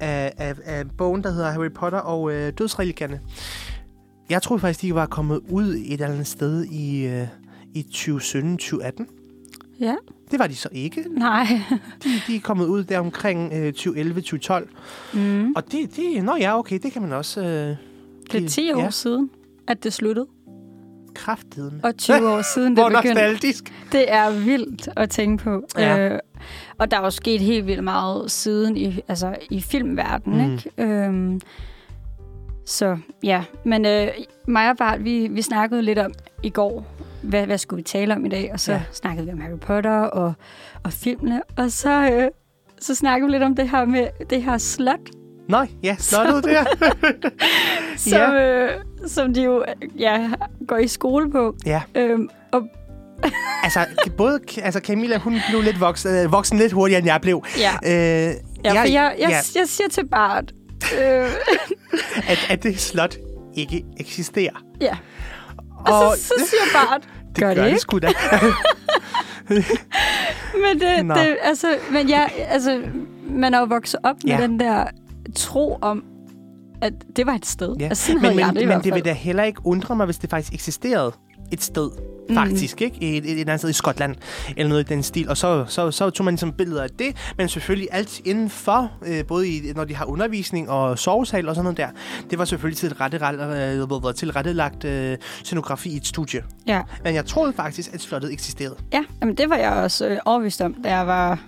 af, 0.00 0.32
af, 0.38 0.54
af 0.64 0.84
bogen, 0.98 1.22
der 1.24 1.30
hedder 1.30 1.50
Harry 1.50 1.72
Potter 1.74 1.98
og 1.98 2.32
øh, 2.32 2.52
Dødsreligierne. 2.58 3.20
Jeg 4.30 4.42
troede 4.42 4.60
faktisk, 4.60 4.82
de 4.82 4.94
var 4.94 5.06
kommet 5.06 5.40
ud 5.50 5.66
et 5.74 5.92
eller 5.92 6.06
andet 6.06 6.26
sted 6.26 6.64
i, 6.64 7.06
øh, 7.06 7.26
i 7.74 7.86
2017-2018. 7.90 9.04
Ja, 9.80 9.94
Det 10.30 10.38
var 10.38 10.46
de 10.46 10.54
så 10.56 10.68
ikke. 10.72 11.04
nej. 11.10 11.46
De, 12.04 12.08
de 12.26 12.36
er 12.36 12.40
kommet 12.40 12.66
ud 12.66 12.84
der 12.84 12.98
omkring 12.98 13.52
øh, 13.52 13.72
2011-2012. 13.78 14.68
Mm. 15.14 15.52
Og 15.56 15.72
det, 15.72 15.96
det, 15.96 16.24
nå 16.24 16.36
ja, 16.36 16.58
okay, 16.58 16.78
det 16.82 16.92
kan 16.92 17.02
man 17.02 17.12
også... 17.12 17.40
Øh, 17.40 17.76
Det 18.32 18.44
er 18.44 18.48
10 18.48 18.72
år 18.72 18.80
Ja, 18.82 18.90
siden, 18.90 19.30
at 19.68 19.84
det 19.84 19.92
sluttede. 19.92 20.26
kraftedeme. 21.14 21.80
Og 21.82 21.96
20 21.96 22.28
år 22.28 22.42
siden, 22.54 22.76
det 22.76 22.84
begyndte. 22.88 23.08
nostalgisk. 23.08 23.72
Det 23.92 24.12
er 24.12 24.30
vildt 24.30 24.88
at 24.96 25.10
tænke 25.10 25.44
på. 25.44 25.62
Ja. 25.78 26.08
Øh, 26.14 26.18
og 26.78 26.90
der 26.90 26.96
er 26.96 27.02
jo 27.02 27.10
sket 27.10 27.40
helt 27.40 27.66
vildt 27.66 27.84
meget 27.84 28.30
siden 28.30 28.76
i, 28.76 29.00
altså, 29.08 29.34
i 29.50 29.60
filmverdenen, 29.60 30.46
Mm. 30.46 30.52
ikke? 30.52 30.70
Øhm, 30.78 31.40
så 32.66 32.98
ja, 33.22 33.44
men 33.64 33.86
øh, 33.86 34.08
mig 34.48 34.70
og 34.70 34.76
Bart, 34.76 35.04
vi, 35.04 35.28
vi 35.30 35.42
snakkede 35.42 35.82
lidt 35.82 35.98
om 35.98 36.12
i 36.42 36.50
går, 36.50 36.86
hvad, 37.22 37.46
hvad 37.46 37.58
skulle 37.58 37.78
vi 37.78 37.82
tale 37.82 38.14
om 38.14 38.24
i 38.24 38.28
dag? 38.28 38.50
Og 38.52 38.60
så 38.60 38.72
Ja. 38.72 38.78
ja. 38.78 38.84
snakkede 38.92 39.26
vi 39.26 39.32
om 39.32 39.40
Harry 39.40 39.58
Potter 39.58 39.98
og, 40.00 40.32
og 40.84 40.92
filmene. 40.92 41.42
Og 41.58 41.70
så, 41.70 42.10
øh, 42.12 42.28
så 42.80 42.94
snakkede 42.94 43.26
vi 43.28 43.32
lidt 43.34 43.42
om 43.42 43.56
det 43.56 43.68
her 43.70 43.84
med 43.84 44.06
det 44.30 44.42
her 44.42 44.58
slot, 44.58 45.00
Nej, 45.48 45.68
ja, 45.82 45.96
slottet 45.98 46.44
der. 46.44 46.64
som, 47.96 48.34
øh, 48.34 48.70
som 49.06 49.34
de 49.34 49.42
jo 49.42 49.64
ja, 49.98 50.30
går 50.66 50.76
i 50.76 50.86
skole 50.88 51.30
på. 51.30 51.56
ja, 51.66 51.82
Øhm, 51.94 52.28
og 52.52 52.68
altså, 53.62 53.86
både 54.16 54.40
altså 54.62 54.80
Camilla, 54.80 55.18
hun 55.18 55.40
blev 55.50 55.62
lidt 55.62 55.80
voksen, 55.80 56.14
øh, 56.14 56.32
voksen 56.32 56.58
lidt 56.58 56.72
hurtigere, 56.72 56.98
end 56.98 57.06
jeg 57.08 57.20
blev. 57.20 57.44
ja, 57.58 57.72
Øh, 57.84 58.34
ja, 58.64 58.70
for 58.70 58.74
jeg, 58.74 58.90
jeg, 58.92 59.14
ja, 59.18 59.28
jeg 59.54 59.68
siger 59.68 59.88
til 59.88 60.06
Bart, 60.08 60.52
øh, 61.00 61.28
at, 62.32 62.38
at 62.50 62.62
det 62.62 62.80
slot 62.80 63.16
ikke 63.54 63.84
eksisterer. 64.00 64.62
ja. 64.80 64.96
Og, 65.86 65.94
og 66.08 66.16
så, 66.16 66.22
så 66.38 66.46
siger 66.50 66.86
Bart, 66.86 67.02
det 67.36 67.38
gør 67.42 67.48
det 67.48 67.56
det 67.56 67.66
ikke? 67.66 67.78
sgu 67.80 67.98
da. 67.98 68.08
Men, 69.48 70.80
det, 70.80 71.06
Nå. 71.06 71.14
det, 71.14 71.36
altså, 71.42 71.66
men 71.92 72.08
ja, 72.08 72.26
altså, 72.48 72.82
man 73.30 73.54
er 73.54 73.58
jo 73.58 73.64
vokset 73.64 74.00
op 74.04 74.16
med 74.24 74.32
Ja. 74.32 74.42
den 74.42 74.60
der 74.60 74.84
tro 75.36 75.78
om, 75.82 76.04
at 76.82 76.92
det 77.16 77.26
var 77.26 77.32
et 77.32 77.46
sted. 77.46 77.76
Ja. 77.80 77.84
Altså, 77.88 78.06
sådan 78.06 78.22
men 78.22 78.30
havde 78.30 78.38
jeg 78.46 78.54
men, 78.54 78.56
det 78.56 78.68
men 78.68 78.80
det 78.84 78.94
vil 78.94 79.04
da 79.04 79.12
heller 79.12 79.42
ikke 79.44 79.60
undre 79.64 79.96
mig, 79.96 80.04
hvis 80.06 80.18
det 80.18 80.30
faktisk 80.30 80.52
eksisterede 80.54 81.12
et 81.52 81.62
sted. 81.62 81.90
Mm. 82.28 82.34
Faktisk, 82.34 82.82
ikke? 82.82 83.16
Et, 83.16 83.16
et, 83.16 83.32
et 83.32 83.40
andet 83.40 83.60
sted 83.60 83.70
i 83.70 83.72
Skotland, 83.72 84.14
eller 84.56 84.68
noget 84.68 84.90
i 84.90 84.94
den 84.94 85.02
stil. 85.02 85.28
Og 85.28 85.36
så, 85.36 85.64
så, 85.68 85.90
så 85.90 86.10
tog 86.10 86.24
man 86.24 86.34
ligesom 86.34 86.52
billeder 86.52 86.82
af 86.82 86.88
det, 86.90 87.16
men 87.38 87.48
selvfølgelig 87.48 87.88
alt 87.92 88.20
indenfor, 88.24 88.90
øh, 89.06 89.24
både 89.26 89.48
i, 89.48 89.72
når 89.74 89.84
de 89.84 89.94
har 89.94 90.04
undervisning 90.04 90.70
og 90.70 90.98
sovesal 90.98 91.48
og 91.48 91.54
sådan 91.54 91.64
noget 91.64 91.76
der, 91.76 91.88
det 92.30 92.38
var 92.38 92.44
selvfølgelig 92.44 92.78
til 92.78 92.86
et 92.86 93.00
rette, 93.00 93.16
øh, 94.08 94.14
til 94.14 94.32
rettelagt 94.32 94.84
øh, 94.84 95.18
scenografi 95.44 95.90
i 95.90 95.96
et 95.96 96.06
studie. 96.06 96.42
Ja, 96.66 96.82
Men 97.04 97.14
jeg 97.14 97.26
troede 97.26 97.52
faktisk, 97.52 97.94
at 97.94 98.00
slottet 98.00 98.32
eksisterede. 98.32 98.76
ja 98.92 99.04
jamen, 99.20 99.34
det 99.36 99.50
var 99.50 99.56
jeg 99.56 99.72
også 99.72 100.08
øh, 100.08 100.18
overbevist 100.24 100.60
om, 100.60 100.74
da 100.84 100.96
jeg 100.96 101.06
var 101.06 101.38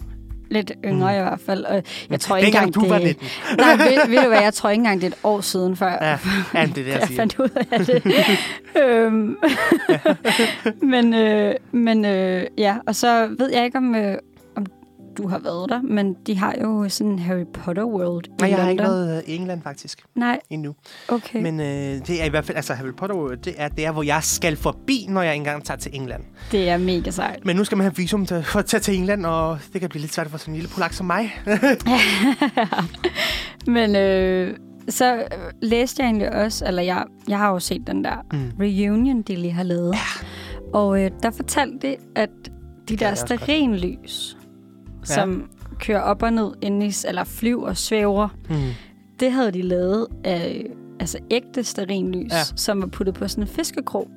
lidt 0.51 0.73
yngre 0.85 1.13
mm. 1.13 1.19
i 1.19 1.23
hvert 1.23 1.41
fald. 1.47 1.65
Og 1.65 1.83
jeg 2.11 2.21
tror 2.21 2.37
ikke 2.37 2.47
engang, 2.47 2.75
du 2.75 2.81
det... 2.81 2.91
var 2.91 2.99
19. 3.09 3.29
Nej, 3.59 3.77
ved, 3.77 4.09
ved 4.09 4.23
du 4.23 4.29
hvad, 4.29 4.41
jeg 4.41 4.55
tror 4.55 4.71
ikke 4.71 4.81
engang, 4.81 5.01
det 5.01 5.07
er 5.07 5.11
et 5.11 5.19
år 5.25 5.41
siden, 5.41 5.77
før 5.77 5.99
Ja, 6.01 6.19
ja 6.55 6.67
det 6.67 6.71
er 6.71 6.75
det, 6.75 6.87
jeg 6.87 7.01
jeg 7.09 7.17
fandt 7.17 7.39
ud 7.39 7.49
af 7.71 7.87
det. 7.87 8.03
øhm, 8.83 9.37
men 10.83 11.15
øh, 11.15 11.55
men 11.73 12.05
øh, 12.05 12.47
ja, 12.59 12.77
og 12.87 12.95
så 12.95 13.29
ved 13.39 13.53
jeg 13.53 13.65
ikke, 13.65 13.79
om, 13.79 13.95
øh, 13.95 14.13
om 14.13 14.19
du 15.19 15.29
har 15.29 15.39
været 15.39 15.71
der, 15.71 15.83
men 15.83 16.15
de 16.27 16.39
har 16.39 16.55
jo 16.63 16.89
sådan 16.89 17.13
en 17.13 17.19
Harry 17.19 17.45
Potter 17.55 17.85
World 17.85 18.25
i 18.27 18.31
Nej, 18.41 18.49
jeg 18.51 18.59
har 18.59 18.65
London. 18.67 18.71
ikke 18.73 18.83
været 18.83 19.17
øh, 19.23 19.29
i 19.29 19.37
England 19.37 19.63
faktisk 19.63 20.03
Nej, 20.17 20.41
endnu. 20.51 20.75
okay. 21.09 21.43
Men 21.43 21.61
øh, 21.61 21.67
det 22.07 22.21
er 22.23 22.25
i 22.25 22.29
hvert 22.29 22.45
fald, 22.45 22.57
altså 22.57 22.75
Harry 22.75 22.93
Potter, 22.97 23.17
World, 23.17 23.37
det 23.37 23.55
er 23.57 23.69
der, 23.69 23.93
hvor 23.93 24.03
jeg 24.03 24.23
skal 24.23 24.57
forbi, 24.57 25.07
når 25.09 25.23
jeg 25.23 25.37
engang 25.37 25.65
tager 25.65 25.79
til 25.79 25.91
England. 25.95 26.23
Det 26.53 26.69
er 26.69 26.77
mega 26.79 27.11
sejt. 27.11 27.45
Men 27.45 27.57
nu 27.57 27.65
skal 27.65 27.79
man 27.79 27.85
have 27.85 27.97
visum 27.97 28.27
til, 28.27 28.43
for 28.43 28.59
at 28.59 28.67
tage 28.67 28.81
til 28.81 28.99
England, 28.99 29.27
og 29.27 29.59
det 29.73 29.81
kan 29.81 29.91
blive 29.91 30.01
lidt 30.01 30.15
svært 30.15 30.27
for 30.31 30.39
sådan 30.39 30.55
en 30.55 30.61
lille 30.61 30.71
polak 30.75 30.93
som 30.93 31.07
mig. 31.07 31.33
Men 33.67 33.97
øh, 33.97 34.57
så 34.89 35.15
øh, 35.17 35.23
læste 35.63 36.03
jeg 36.03 36.07
egentlig 36.09 36.33
også, 36.33 36.67
eller 36.67 36.83
jeg, 36.83 37.05
jeg 37.29 37.39
har 37.39 37.51
jo 37.53 37.59
set 37.59 37.87
den 37.87 38.05
der 38.05 38.17
Mm. 38.33 38.51
reunion, 38.61 39.23
de 39.23 39.37
lige 39.37 39.53
har 39.53 39.63
lavet. 39.63 39.95
Ja. 39.95 40.27
Og 40.79 41.03
øh, 41.05 41.11
der 41.23 41.31
fortalte 41.31 41.89
de, 41.89 41.97
at 42.17 42.31
de 42.89 42.97
der 42.97 43.15
stearinlys, 43.15 44.37
Ja. 45.11 45.15
som 45.15 45.51
kører 45.79 46.01
op 46.01 46.23
og 46.23 46.33
ned, 46.33 46.53
inde 46.63 46.87
i, 46.87 46.93
eller 47.09 47.25
flyver 47.25 47.69
og 47.69 47.77
svæver, 47.77 48.29
Mm. 48.51 48.57
det 49.21 49.33
havde 49.33 49.53
de 49.53 49.63
lavet 49.63 50.07
af 50.25 50.67
altså 51.01 51.19
ægte 51.31 51.65
stearinlys, 51.65 52.33
Ja. 52.33 52.37
ja. 52.37 52.43
som 52.57 52.81
var 52.83 52.87
puttet 52.87 53.15
på 53.15 53.29
sådan 53.29 53.45
en 53.45 53.49
fiskekrog. 53.49 54.09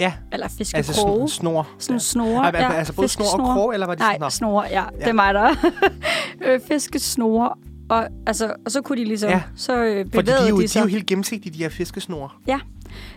Ja, 0.00 0.12
Eller 0.32 0.44
altså 0.44 0.58
fiskekroge. 0.58 1.14
sådan 1.16 1.28
snor. 1.28 1.68
sådan 1.78 2.00
snore. 2.00 2.46
Ja. 2.46 2.50
Altså, 2.56 2.72
altså 2.72 2.92
både 2.92 3.08
snor 3.08 3.26
og 3.38 3.54
krog, 3.54 3.74
eller 3.74 3.86
var 3.86 3.94
det 3.94 4.00
Nej, 4.00 4.14
sådan? 4.14 4.30
snore, 4.30 4.62
ja. 4.70 4.82
Ja. 4.82 4.98
Det 4.98 5.08
er 5.08 5.12
mig, 5.12 5.34
der 5.34 5.50
øh, 6.46 6.60
Fiskesnore. 6.68 7.50
Og, 7.90 8.08
altså, 8.26 8.54
og 8.64 8.70
så 8.70 8.82
kunne 8.82 8.98
de 8.98 9.04
ligesom... 9.04 9.30
Ja. 9.30 9.36
Ja. 9.36 9.42
Så 9.56 9.76
øh, 9.84 9.96
Fordi 9.96 10.10
bevægede 10.10 10.44
de 10.44 10.48
jo, 10.48 10.56
de 10.56 10.60
de 10.60 10.64
er 10.64 10.68
sig. 10.68 10.80
jo 10.82 10.86
helt 10.86 11.06
gennemsigtige, 11.06 11.52
de 11.52 11.58
her 11.58 11.68
fiskesnore. 11.68 12.28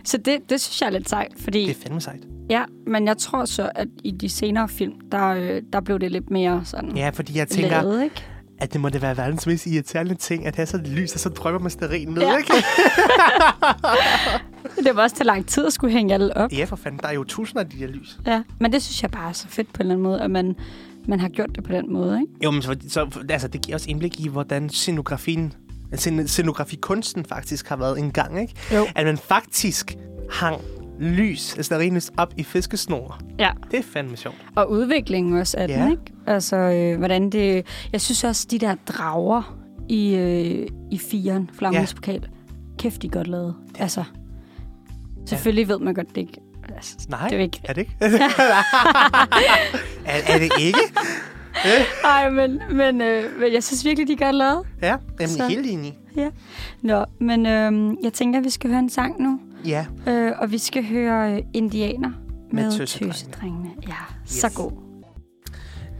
Så 0.04 0.16
det, 0.16 0.50
det 0.50 0.60
synes 0.60 0.80
jeg 0.80 0.86
er 0.86 0.90
lidt 0.90 1.08
sejt, 1.08 1.32
fordi... 1.38 1.62
Det 1.66 1.70
er 1.70 1.74
fandme 1.82 2.00
sejt. 2.00 2.20
Ja, 2.50 2.64
men 2.86 3.06
jeg 3.06 3.18
tror 3.18 3.44
så, 3.44 3.70
at 3.74 3.88
i 4.04 4.10
de 4.10 4.28
senere 4.28 4.68
film, 4.68 4.92
der, 5.12 5.26
øh, 5.28 5.62
der 5.72 5.80
blev 5.80 5.98
det 5.98 6.12
lidt 6.12 6.30
mere 6.30 6.60
sådan... 6.64 6.96
Ja, 6.96 7.10
fordi 7.14 7.38
jeg 7.38 7.48
tænker, 7.48 7.82
lavet, 7.82 8.04
ikke? 8.04 8.24
at 8.58 8.72
det 8.72 8.80
må 8.80 8.88
det 8.88 9.02
være 9.02 9.16
verdens 9.16 9.46
mest 9.46 9.66
irriterende 9.66 10.14
ting, 10.14 10.46
at 10.46 10.56
have 10.56 10.66
så 10.66 10.76
lys, 10.76 11.14
og 11.14 11.20
så 11.20 11.28
drømmer 11.28 11.60
man 11.60 11.70
sterin 11.70 12.14
med, 12.14 12.22
Ja. 12.22 12.36
ikke? 12.36 12.52
Det 14.84 14.96
var 14.96 15.02
også 15.02 15.16
til 15.16 15.26
lang 15.26 15.46
tid 15.46 15.66
at 15.66 15.72
skulle 15.72 15.92
hænge 15.92 16.14
alle 16.14 16.36
op. 16.36 16.52
Ja, 16.52 16.64
for 16.64 16.76
fanden, 16.76 17.00
der 17.02 17.08
er 17.08 17.12
jo 17.12 17.24
tusinder 17.24 17.62
af 17.62 17.68
de 17.70 17.76
her 17.76 17.86
lys. 17.86 18.18
Ja, 18.26 18.42
men 18.60 18.72
det 18.72 18.82
synes 18.82 19.02
jeg 19.02 19.10
bare 19.10 19.28
er 19.28 19.32
så 19.32 19.48
fedt 19.48 19.72
på 19.72 19.76
en 19.76 19.80
eller 19.80 19.94
anden 19.94 20.02
måde, 20.02 20.20
at 20.20 20.30
man, 20.30 20.56
man 21.08 21.20
har 21.20 21.28
gjort 21.28 21.50
det 21.56 21.64
på 21.64 21.72
den 21.72 21.92
måde, 21.92 22.20
ikke? 22.20 22.32
Jo, 22.44 22.50
men 22.50 22.62
så, 22.62 22.76
så 22.88 23.06
altså, 23.30 23.48
det 23.48 23.62
giver 23.62 23.76
også 23.76 23.90
indblik 23.90 24.20
i, 24.20 24.28
hvordan 24.28 24.68
scenografien, 24.68 25.46
scen- 25.46 25.65
scenografikunsten 26.26 27.24
faktisk 27.24 27.68
har 27.68 27.76
været 27.76 27.98
en 27.98 28.10
gang, 28.10 28.40
ikke? 28.40 28.54
Jo. 28.74 28.86
At 28.94 29.06
man 29.06 29.18
faktisk 29.18 29.96
hang 30.30 30.60
lys, 31.00 31.56
stearinlys 31.60 32.10
op 32.16 32.34
i 32.36 32.42
fiskesnore. 32.44 33.14
Ja, 33.38 33.50
Det 33.70 33.78
er 33.78 33.82
fandme 33.92 34.16
sjovt. 34.16 34.36
og 34.56 34.70
udviklingen 34.70 35.38
også 35.40 35.56
af 35.58 35.68
Ja. 35.68 35.82
den, 35.82 35.90
ikke? 35.90 36.02
Altså, 36.26 36.56
øh, 36.56 36.98
hvordan 36.98 37.30
det... 37.30 37.66
Jeg 37.92 38.00
synes 38.00 38.24
også, 38.24 38.46
de 38.50 38.58
der 38.58 38.74
drager 38.86 39.56
i, 39.88 40.14
øh, 40.14 40.68
i 40.90 40.98
firen, 40.98 41.50
Flammens 41.58 41.90
ja. 41.90 41.94
pokal, 41.94 42.28
kæft, 42.78 43.02
de 43.02 43.08
godt 43.08 43.26
lavet. 43.26 43.54
Altså, 43.78 44.04
selvfølgelig 45.26 45.68
ved 45.68 45.78
man 45.78 45.94
godt, 45.94 46.08
det 46.08 46.16
ikke... 46.16 46.40
Altså, 46.74 46.94
Nej, 47.08 47.28
Det 47.28 47.38
er 47.38 47.42
ikke... 47.42 47.60
er 47.64 47.72
det 47.72 47.80
ikke? 47.80 47.96
er, 50.06 50.34
er 50.34 50.38
det 50.38 50.50
ikke? 50.60 50.78
Nej, 52.02 52.30
men, 52.30 52.60
men, 52.70 53.00
øh, 53.00 53.24
men 53.40 53.52
jeg 53.52 53.64
synes 53.64 53.84
virkelig, 53.84 54.08
de 54.08 54.12
er 54.12 54.26
godt 54.26 54.36
lavet. 54.36 54.66
Ja, 54.82 54.96
jamen, 55.20 55.28
Så- 55.28 55.46
helt 55.48 55.66
enig. 55.66 55.98
Nå, 56.82 57.04
men 57.20 57.46
øh, 57.46 57.96
jeg 58.02 58.12
tænker, 58.12 58.38
at 58.38 58.44
vi 58.44 58.50
skal 58.50 58.70
høre 58.70 58.78
en 58.78 58.88
sang 58.90 59.22
nu. 59.22 59.40
Ja, 59.64 59.86
Øh, 60.06 60.32
og 60.38 60.50
vi 60.52 60.58
skal 60.58 60.84
høre 60.88 61.32
øh, 61.36 61.42
Indianer 61.54 62.08
Med 62.52 62.62
med, 62.64 62.72
Tøsedrengene. 62.72 63.12
Tøsedrengene. 63.14 63.70
Ja, 63.88 63.94
yes. 64.24 64.30
Så 64.32 64.52
god. 64.56 64.72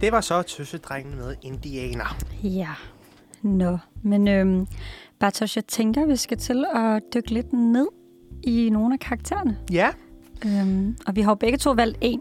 det 0.01 0.13
var 0.13 0.21
så 0.21 0.43
tøsedrengene 0.43 1.17
med 1.17 1.35
indianer. 1.43 2.17
Ja. 2.43 2.69
Nå, 3.43 3.79
men 4.03 4.29
øh, 4.29 4.67
Bartosz, 5.21 5.57
jeg 5.57 5.65
tænker, 5.67 6.03
at 6.03 6.09
vi 6.09 6.17
skal 6.17 6.39
til 6.39 6.65
at 6.75 7.03
dykke 7.15 7.31
lidt 7.31 7.53
ned 7.53 7.87
i 8.43 8.71
nogle 8.71 8.95
af 8.95 9.01
karaktererne. 9.01 9.59
Ja, 9.73 9.89
Øh, 10.47 10.89
og 11.07 11.17
vi 11.17 11.21
har 11.21 11.31
jo 11.31 11.35
begge 11.35 11.59
to 11.59 11.71
valgt 11.71 11.99
en. 12.01 12.21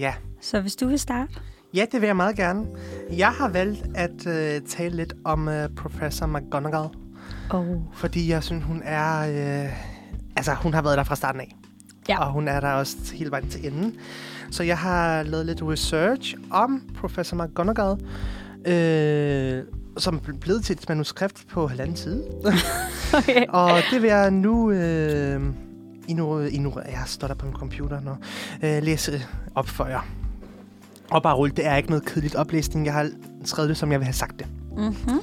ja. 0.00 0.14
Så 0.40 0.60
hvis 0.60 0.76
du 0.76 0.86
vil 0.86 0.98
starte. 0.98 1.32
Ja, 1.74 1.86
det 1.92 2.00
vil 2.00 2.06
jeg 2.06 2.16
meget 2.16 2.36
gerne. 2.36 2.66
Jeg 3.12 3.28
har 3.28 3.48
valgt 3.48 3.86
at 3.94 4.26
øh, 4.26 4.60
tale 4.68 4.96
lidt 4.96 5.14
om 5.24 5.48
øh, 5.48 5.68
Professor 5.76 6.26
McGonagall, 6.26 6.88
Oh. 7.50 7.66
fordi 7.94 8.30
jeg 8.30 8.42
synes, 8.42 8.64
hun 8.64 8.82
er... 8.84 9.20
Øh, 9.64 9.72
altså, 10.36 10.54
hun 10.54 10.74
har 10.74 10.82
været 10.82 10.98
der 10.98 11.04
fra 11.04 11.16
starten 11.16 11.40
af. 11.40 11.56
Ja. 12.08 12.24
Og 12.24 12.32
hun 12.32 12.48
er 12.48 12.60
der 12.60 12.72
også 12.72 12.96
hele 13.14 13.30
vejen 13.30 13.48
til 13.48 13.66
enden. 13.66 13.94
Så 14.50 14.62
jeg 14.62 14.78
har 14.78 15.22
lavet 15.22 15.46
lidt 15.46 15.62
research 15.62 16.34
om 16.50 16.82
Professor 16.96 17.44
McGonagall, 17.44 18.00
øh, 18.66 19.62
som 19.96 20.20
blevet 20.40 20.64
til 20.64 20.76
et 20.76 20.88
manuskript 20.88 21.44
på 21.50 21.66
halvanden 21.66 21.96
side. 21.96 22.24
Okay. 23.18 23.44
Og 23.48 23.70
det 23.90 24.02
vil 24.02 24.08
jeg 24.08 24.30
nu... 24.30 24.70
Øh, 24.70 25.42
endnu, 26.08 26.38
endnu, 26.40 26.72
jeg 26.86 27.02
står 27.06 27.28
der 27.28 27.34
på 27.34 27.46
min 27.46 27.54
computer 27.54 28.00
nu. 28.00 28.10
Øh, 28.62 28.82
læse 28.82 29.22
op 29.54 29.68
for 29.68 29.86
jer. 29.86 30.23
Og 31.10 31.22
bare 31.22 31.34
rulle, 31.34 31.54
det 31.56 31.66
er 31.66 31.76
ikke 31.76 31.88
noget 31.88 32.04
kedeligt 32.04 32.34
oplæsning. 32.34 32.86
Jeg 32.86 32.94
har 32.94 33.10
skrevet 33.44 33.68
det, 33.68 33.76
som 33.76 33.92
jeg 33.92 34.00
vil 34.00 34.04
have 34.04 34.14
sagt 34.14 34.38
det. 34.38 34.46
Mm-hmm. 34.76 35.20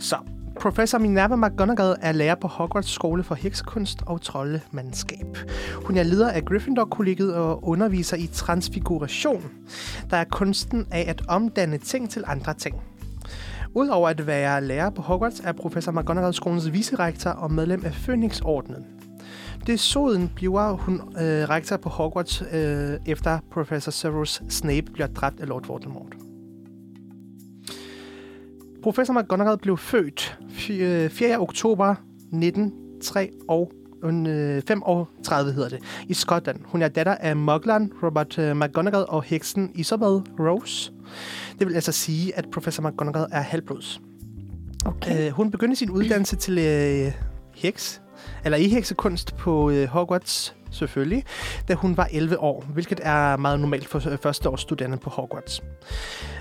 Så, 0.00 0.16
professor 0.60 0.98
Minerva 0.98 1.36
McGonagall 1.36 1.96
er 2.00 2.12
lærer 2.12 2.34
på 2.34 2.48
Hogwarts 2.48 2.90
skole 2.90 3.24
for 3.24 3.34
heksekunst 3.34 3.98
og 4.06 4.20
troldemandskab. 4.20 5.38
Hun 5.74 5.96
er 5.96 6.02
leder 6.02 6.30
af 6.30 6.44
Gryffindor-kollegiet 6.44 7.34
og 7.34 7.68
underviser 7.68 8.16
i 8.16 8.26
transfiguration, 8.26 9.44
der 10.10 10.16
er 10.16 10.24
kunsten 10.24 10.86
af 10.90 11.04
at 11.08 11.22
omdanne 11.28 11.78
ting 11.78 12.10
til 12.10 12.24
andre 12.26 12.54
ting. 12.54 12.76
Udover 13.74 14.08
at 14.08 14.26
være 14.26 14.64
lærer 14.64 14.90
på 14.90 15.02
Hogwarts, 15.02 15.40
er 15.44 15.52
professor 15.52 15.92
McGonagall 15.92 16.34
skolens 16.34 16.72
vicerektor 16.72 17.30
og 17.30 17.52
medlem 17.52 17.84
af 17.84 17.92
Phoenix-ordenen. 17.92 19.01
Desuden 19.66 20.30
bliver 20.34 20.72
hun 20.72 20.94
øh, 20.94 21.48
rektor 21.48 21.76
på 21.76 21.88
Hogwarts, 21.88 22.42
øh, 22.52 22.98
efter 23.06 23.38
professor 23.52 23.90
Severus 23.90 24.42
Snape 24.48 24.86
bliver 24.92 25.06
dræbt 25.06 25.40
af 25.40 25.48
Lord 25.48 25.66
Voldemort. 25.66 26.16
Professor 28.82 29.20
McGonagall 29.20 29.58
blev 29.58 29.78
født 29.78 30.38
fy- 30.50 30.70
øh, 30.72 31.10
4. 31.10 31.38
oktober 31.38 31.94
1903 32.32 33.30
og 33.48 33.72
øh, 34.04 34.62
35 34.68 35.52
hedder 35.52 35.68
det, 35.68 35.78
i 36.08 36.14
Skotland. 36.14 36.60
Hun 36.64 36.82
er 36.82 36.88
datter 36.88 37.14
af 37.14 37.36
Muggleren 37.36 37.92
Robert 38.02 38.38
øh, 38.38 38.56
McGonagall 38.56 39.04
og 39.08 39.22
heksen 39.22 39.70
Isabel 39.74 40.22
Rose. 40.40 40.92
Det 41.58 41.66
vil 41.66 41.74
altså 41.74 41.92
sige, 41.92 42.38
at 42.38 42.46
professor 42.52 42.88
McGonagall 42.88 43.26
er 43.32 43.40
halvblods. 43.40 44.00
Okay. 44.84 45.26
Øh, 45.26 45.32
hun 45.32 45.50
begyndte 45.50 45.76
sin 45.76 45.90
uddannelse 45.90 46.36
til 46.36 46.58
øh, 46.58 47.12
heks, 47.54 48.01
eller 48.44 48.58
i 48.58 48.68
heksekunst 48.68 49.36
på 49.36 49.70
øh, 49.70 49.88
Hogwarts 49.88 50.54
selvfølgelig, 50.70 51.24
da 51.68 51.74
hun 51.74 51.96
var 51.96 52.08
11 52.12 52.38
år, 52.40 52.64
hvilket 52.72 53.00
er 53.02 53.36
meget 53.36 53.60
normalt 53.60 53.88
for 53.88 54.10
øh, 54.10 54.18
førsteårsstuderende 54.18 54.96
på 54.96 55.10
Hogwarts. 55.10 55.62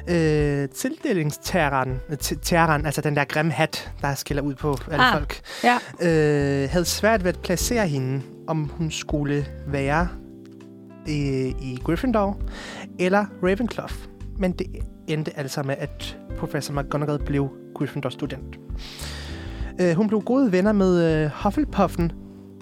Øh, 0.09 0.69
tildelingsterraren, 0.69 1.99
t- 2.11 2.39
terraren, 2.41 2.85
altså 2.85 3.01
den 3.01 3.15
der 3.15 3.23
grimme 3.25 3.51
hat, 3.51 3.91
der 4.01 4.15
skiller 4.15 4.43
ud 4.43 4.55
på 4.55 4.77
alle 4.91 5.03
Ah, 5.05 5.13
folk, 5.13 5.41
Ja. 5.63 5.77
øh, 6.01 6.69
havde 6.69 6.85
svært 6.85 7.23
ved 7.23 7.33
at 7.33 7.39
placere 7.39 7.87
hende, 7.87 8.21
om 8.47 8.63
hun 8.77 8.91
skulle 8.91 9.45
være 9.67 10.07
øh, 11.07 11.15
i 11.61 11.79
Gryffindor 11.83 12.39
eller 12.99 13.25
Ravenclaw. 13.43 13.87
Men 14.37 14.51
det 14.51 14.67
endte 15.07 15.37
altså 15.37 15.63
med, 15.63 15.75
at 15.77 16.17
professor 16.39 16.73
McGonagall 16.81 17.25
blev 17.25 17.49
Gryffindor-student. 17.75 18.55
Øh, 19.81 19.95
hun 19.95 20.07
blev 20.07 20.21
gode 20.21 20.51
venner 20.51 20.71
med 20.71 21.23
øh, 21.23 21.31
Hufflepuffen 21.43 22.11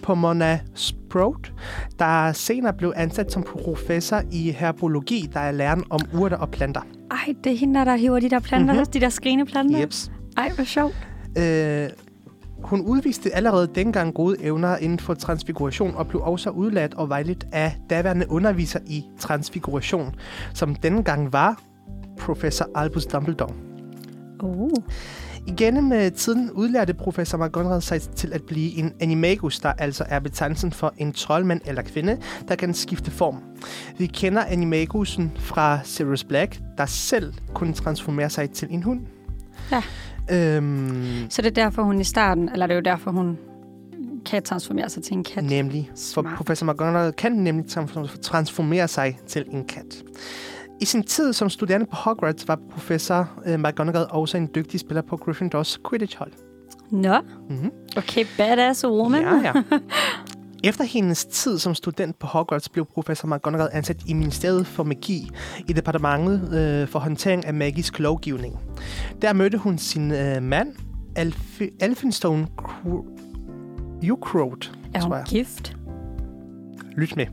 på 0.03 0.15
Mona 0.15 0.59
Sprout, 0.75 1.53
der 1.99 2.31
senere 2.31 2.73
blev 2.73 2.93
ansat 2.95 3.31
som 3.31 3.43
professor 3.43 4.21
i 4.31 4.51
herbologi, 4.51 5.29
der 5.33 5.39
er 5.39 5.51
læren 5.51 5.83
om 5.89 5.99
urter 6.13 6.37
og 6.37 6.49
planter. 6.51 6.81
Ej, 7.11 7.33
det 7.43 7.51
er 7.51 7.57
hende, 7.57 7.85
der, 7.85 7.95
hiver 7.95 8.19
de 8.19 8.29
der 8.29 8.39
planter, 8.39 8.65
Mhm. 8.73 8.75
mm-hmm. 8.79 8.91
de 8.93 8.99
der 8.99 9.09
skrigende 9.09 9.45
planter. 9.45 9.79
Jeps. 9.79 10.11
Ej, 10.37 10.51
hvor 10.55 10.63
sjovt. 10.63 11.07
Øh, 11.37 11.89
hun 12.63 12.81
udviste 12.81 13.35
allerede 13.35 13.67
dengang 13.75 14.13
gode 14.13 14.35
evner 14.43 14.77
inden 14.77 14.99
for 14.99 15.13
transfiguration 15.13 15.95
og 15.95 16.07
blev 16.07 16.21
også 16.21 16.49
udladt 16.49 16.93
og 16.93 17.09
vejledt 17.09 17.45
af 17.51 17.77
daværende 17.89 18.25
underviser 18.31 18.79
i 18.87 19.03
transfiguration, 19.19 20.15
som 20.53 20.75
dengang 20.75 21.33
var 21.33 21.61
professor 22.19 22.65
Albus 22.75 23.05
Dumbledore. 23.05 23.53
Oh. 24.39 24.69
Igennem 25.49 25.91
øh, 25.91 26.11
tiden 26.11 26.51
udlærte 26.51 26.93
professor 26.93 27.45
McGonagall 27.45 27.81
sig 27.81 28.01
til 28.01 28.33
at 28.33 28.43
blive 28.43 28.77
en 28.77 28.93
animagus, 28.99 29.59
der 29.59 29.73
altså 29.73 30.03
er 30.09 30.19
betegnelsen 30.19 30.71
for 30.71 30.93
en 30.97 31.13
troldmand 31.13 31.61
eller 31.65 31.81
kvinde, 31.81 32.17
der 32.47 32.55
kan 32.55 32.73
skifte 32.73 33.11
form. 33.11 33.35
Vi 33.97 34.05
kender 34.05 34.43
animagusen 34.43 35.31
fra 35.35 35.79
Sirius 35.83 36.23
Black, 36.23 36.59
der 36.77 36.85
selv 36.85 37.33
kunne 37.53 37.73
transformere 37.73 38.29
sig 38.29 38.49
til 38.49 38.67
en 38.71 38.83
hund. 38.83 38.99
Ja. 39.71 39.83
Øhm, 40.31 41.25
Så 41.29 41.41
det 41.41 41.47
er 41.57 41.63
derfor, 41.63 41.83
hun 41.83 41.99
i 42.01 42.03
starten, 42.03 42.49
eller 42.49 42.67
det 42.67 42.73
er 42.73 42.77
jo 42.77 42.81
derfor, 42.95 43.11
hun 43.11 43.37
kan 44.25 44.43
transformere 44.43 44.89
sig 44.89 45.03
til 45.03 45.13
en 45.13 45.23
kat. 45.23 45.43
Nemlig. 45.43 45.89
For 45.95 46.21
Smart. 46.21 46.37
professor 46.37 46.71
McGonagall 46.73 47.13
kan 47.13 47.31
nemlig 47.31 47.65
transform- 47.65 48.21
transformere 48.21 48.87
sig 48.87 49.19
til 49.27 49.45
en 49.51 49.65
kat. 49.65 50.03
I 50.81 50.85
sin 50.85 51.03
tid 51.03 51.33
som 51.33 51.49
studerende 51.49 51.85
på 51.85 51.95
Hogwarts 51.95 52.47
var 52.47 52.59
professor 52.71 53.29
øh, 53.45 53.59
McGonagall 53.59 54.05
også 54.09 54.37
en 54.37 54.49
dygtig 54.55 54.79
spiller 54.79 55.01
på 55.01 55.17
Gryffindors 55.17 55.79
Quidditch-hold. 55.89 56.31
Nå, 56.91 57.15
Mm-hmm. 57.49 57.71
okay, 57.97 58.25
badass 58.37 58.85
woman. 58.85 59.21
Ja, 59.21 59.41
ja. 59.43 59.53
Efter 60.69 60.83
hendes 60.83 61.25
tid 61.25 61.59
som 61.59 61.75
student 61.75 62.19
på 62.19 62.27
Hogwarts 62.27 62.69
blev 62.69 62.85
professor 62.85 63.27
McGonagall 63.35 63.69
ansat 63.73 63.97
i 64.07 64.13
Ministeriet 64.13 64.67
for 64.67 64.83
Magi 64.83 65.29
i 65.67 65.73
departementet 65.73 66.53
øh, 66.59 66.87
for 66.87 66.99
håndtering 66.99 67.45
af 67.45 67.53
magisk 67.53 67.99
lovgivning. 67.99 68.59
Der 69.21 69.33
mødte 69.33 69.57
hun 69.57 69.77
sin 69.77 70.11
øh, 70.11 70.43
mand, 70.43 70.71
Alf- 71.19 71.77
Alfinstone 71.81 72.47
Ukroat, 74.11 74.71
Er 74.93 75.01
hun 75.01 75.13
gift? 75.27 75.77
Lyt 76.97 77.15
med. 77.15 77.25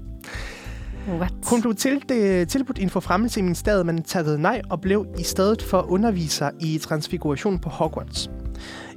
What? 1.08 1.32
Hun 1.50 1.60
blev 1.60 1.74
til, 1.74 2.02
det, 2.08 2.48
tilbudt 2.48 2.78
en 2.78 2.90
forfremmelse 2.90 3.40
i 3.40 3.42
ministeriet, 3.42 3.86
men 3.86 4.02
takkede 4.02 4.42
nej 4.42 4.60
og 4.70 4.80
blev 4.80 5.06
i 5.18 5.22
stedet 5.22 5.62
for 5.62 5.90
underviser 5.90 6.50
i 6.60 6.78
transfiguration 6.78 7.58
på 7.58 7.68
Hogwarts. 7.68 8.30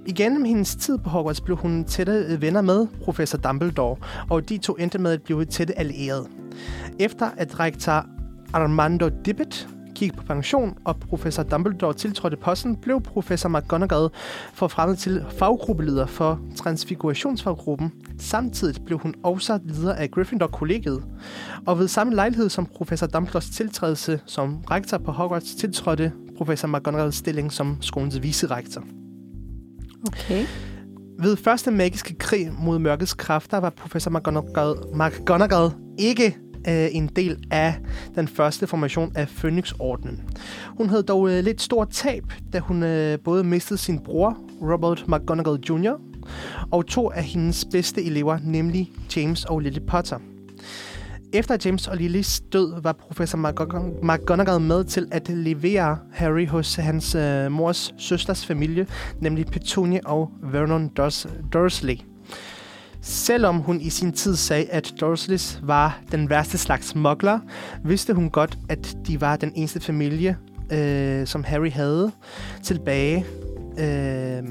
Igennem 0.05 0.45
hendes 0.45 0.75
tid 0.75 0.97
på 0.97 1.09
Hogwarts 1.09 1.41
blev 1.41 1.57
hun 1.57 1.83
tætte 1.83 2.25
øh, 2.29 2.41
venner 2.41 2.61
med 2.61 2.87
professor 3.03 3.37
Dumbledore, 3.37 3.95
og 4.29 4.49
de 4.49 4.57
to 4.57 4.73
endte 4.73 4.97
med 4.97 5.11
at 5.11 5.21
blive 5.21 5.45
tætte 5.45 5.79
allierede. 5.79 6.27
Efter 6.99 7.29
at 7.37 7.59
rektor 7.59 8.05
Armando 8.53 9.09
Dibbet 9.25 9.67
gik 9.99 10.17
på 10.17 10.23
pension, 10.23 10.77
og 10.85 10.99
professor 10.99 11.43
Dumbledore 11.43 11.93
tiltrådte 11.93 12.37
posten, 12.37 12.75
blev 12.75 13.01
professor 13.01 13.49
McGonagall 13.49 14.09
forfremmet 14.53 14.97
til 14.97 15.25
faggruppeleder 15.29 16.05
for 16.05 16.39
transfigurationsfaggruppen. 16.55 17.91
Samtidig 18.19 18.85
blev 18.85 18.97
hun 18.97 19.15
også 19.23 19.59
leder 19.63 19.93
af 19.93 20.11
Gryffindor-kollegiet. 20.11 21.03
Og 21.65 21.79
ved 21.79 21.87
samme 21.87 22.15
lejlighed 22.15 22.49
som 22.49 22.65
professor 22.65 23.07
Dumbledores 23.07 23.49
tiltrædelse 23.49 24.19
som 24.25 24.63
rektor 24.71 24.97
på 24.97 25.11
Hogwarts, 25.11 25.55
tiltrådte 25.55 26.11
professor 26.37 26.67
McGonagalls 26.67 27.15
stilling 27.15 27.51
som 27.51 27.77
skolens 27.81 28.23
vicerektor. 28.23 28.83
Okay. 30.07 30.45
Ved 31.21 31.37
første 31.37 31.71
magiske 31.71 32.15
krig 32.15 32.51
mod 32.59 32.79
mørkets 32.79 33.13
kræfter 33.13 33.57
var 33.57 33.69
professor 33.69 34.11
McGonagall, 34.11 34.75
McGonagall 34.93 35.71
ikke 35.97 36.37
øh, 36.67 36.87
en 36.91 37.07
del 37.15 37.37
af 37.51 37.73
den 38.15 38.27
første 38.27 38.67
formation 38.67 39.11
af 39.15 39.27
Phoenix-ordenen. 39.27 40.21
Hun 40.77 40.89
havde 40.89 41.03
dog 41.03 41.29
øh, 41.29 41.43
lidt 41.43 41.61
stort 41.61 41.89
tab, 41.89 42.23
da 42.53 42.59
hun 42.59 42.83
øh, 42.83 43.19
både 43.19 43.43
mistede 43.43 43.79
sin 43.79 43.99
bror, 43.99 44.37
Robert 44.61 45.03
McGonagall 45.07 45.59
Jr., 45.69 45.99
og 46.71 46.85
to 46.85 47.11
af 47.11 47.23
hendes 47.23 47.65
bedste 47.71 48.03
elever, 48.03 48.37
nemlig 48.43 48.91
James 49.15 49.45
og 49.45 49.59
Lily 49.59 49.79
Potter. 49.87 50.17
Efter 51.33 51.57
James 51.65 51.87
og 51.87 51.97
Lillys 51.97 52.39
død 52.39 52.81
var 52.81 52.93
professor 52.93 53.37
McGonagall- 53.37 54.59
med 54.59 54.83
til 54.83 55.07
at 55.11 55.29
levere 55.29 55.97
Harry 56.11 56.47
hos 56.47 56.75
hans 56.75 57.15
øh, 57.15 57.51
mors 57.51 57.93
søsters 57.97 58.45
familie, 58.45 58.87
nemlig 59.19 59.45
Petunia 59.45 59.99
og 60.05 60.31
Vernon 60.43 60.91
Durs- 60.99 61.49
Dursley. 61.53 62.08
Selvom 63.01 63.59
hun 63.59 63.81
i 63.81 63.89
sin 63.89 64.11
tid 64.11 64.35
sagde, 64.35 64.65
at 64.69 64.93
Dursleys 65.01 65.59
var 65.63 66.01
den 66.11 66.29
værste 66.29 66.57
slags 66.57 66.87
smuggler, 66.87 67.39
vidste 67.83 68.13
hun 68.13 68.29
godt, 68.29 68.57
at 68.69 68.97
de 69.07 69.21
var 69.21 69.35
den 69.35 69.51
eneste 69.55 69.79
familie, 69.79 70.37
øh, 70.71 71.27
som 71.27 71.43
Harry 71.43 71.71
havde 71.71 72.11
tilbage 72.63 73.25
øh, 73.79 74.43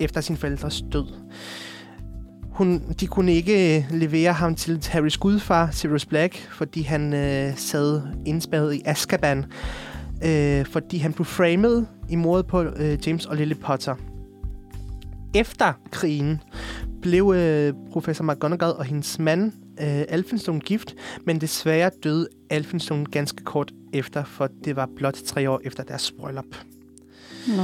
efter 0.00 0.20
sin 0.20 0.36
forældres 0.36 0.82
død. 0.92 1.06
Hun, 2.50 2.82
de 3.00 3.06
kunne 3.06 3.32
ikke 3.32 3.86
levere 3.90 4.32
ham 4.32 4.54
til 4.54 4.84
Harrys 4.90 5.16
gudfar, 5.16 5.70
Sirius 5.70 6.06
Black, 6.06 6.48
fordi 6.50 6.82
han 6.82 7.14
øh, 7.14 7.56
sad 7.56 8.02
indspærret 8.26 8.74
i 8.74 8.82
Azkaban, 8.84 9.44
øh, 10.24 10.66
fordi 10.66 10.98
han 10.98 11.12
blev 11.12 11.24
framed 11.24 11.84
i 12.08 12.16
mordet 12.16 12.46
på 12.46 12.62
øh, 12.62 12.98
James 13.06 13.26
og 13.26 13.36
Lily 13.36 13.54
Potter. 13.54 13.94
Efter 15.34 15.72
krigen 15.90 16.40
blev 17.02 17.32
øh, 17.36 17.74
professor 17.92 18.24
McGonagall 18.24 18.72
og 18.72 18.84
hendes 18.84 19.18
mand 19.18 19.52
øh, 19.80 20.04
Alfinstone 20.08 20.60
gift, 20.60 20.94
men 21.26 21.40
desværre 21.40 21.90
døde 22.04 22.28
Alfinstone 22.50 23.06
ganske 23.06 23.44
kort 23.44 23.72
efter, 23.92 24.24
for 24.24 24.48
det 24.64 24.76
var 24.76 24.88
blot 24.96 25.14
tre 25.14 25.50
år 25.50 25.60
efter 25.64 25.82
deres 25.82 26.12
bryllup. 26.12 26.44
Nå. 27.56 27.62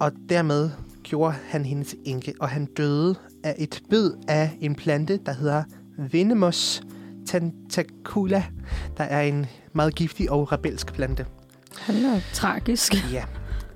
Og 0.00 0.12
dermed 0.28 0.70
gjorde 1.02 1.34
han 1.48 1.64
hende 1.64 1.84
til 1.84 1.98
enke, 2.04 2.34
og 2.40 2.48
han 2.48 2.64
døde 2.64 3.14
af 3.44 3.54
et 3.58 3.82
bid 3.90 4.10
af 4.28 4.50
en 4.60 4.74
plante, 4.74 5.20
der 5.26 5.32
hedder 5.32 5.64
Venemus 5.98 6.82
tentacula, 7.26 8.44
der 8.96 9.04
er 9.04 9.22
en 9.22 9.46
meget 9.72 9.94
giftig 9.94 10.30
og 10.30 10.52
rebelsk 10.52 10.92
plante. 10.92 11.26
Da 11.88 11.92
op, 12.16 12.22
tragisk. 12.32 13.12
Ja. 13.12 13.24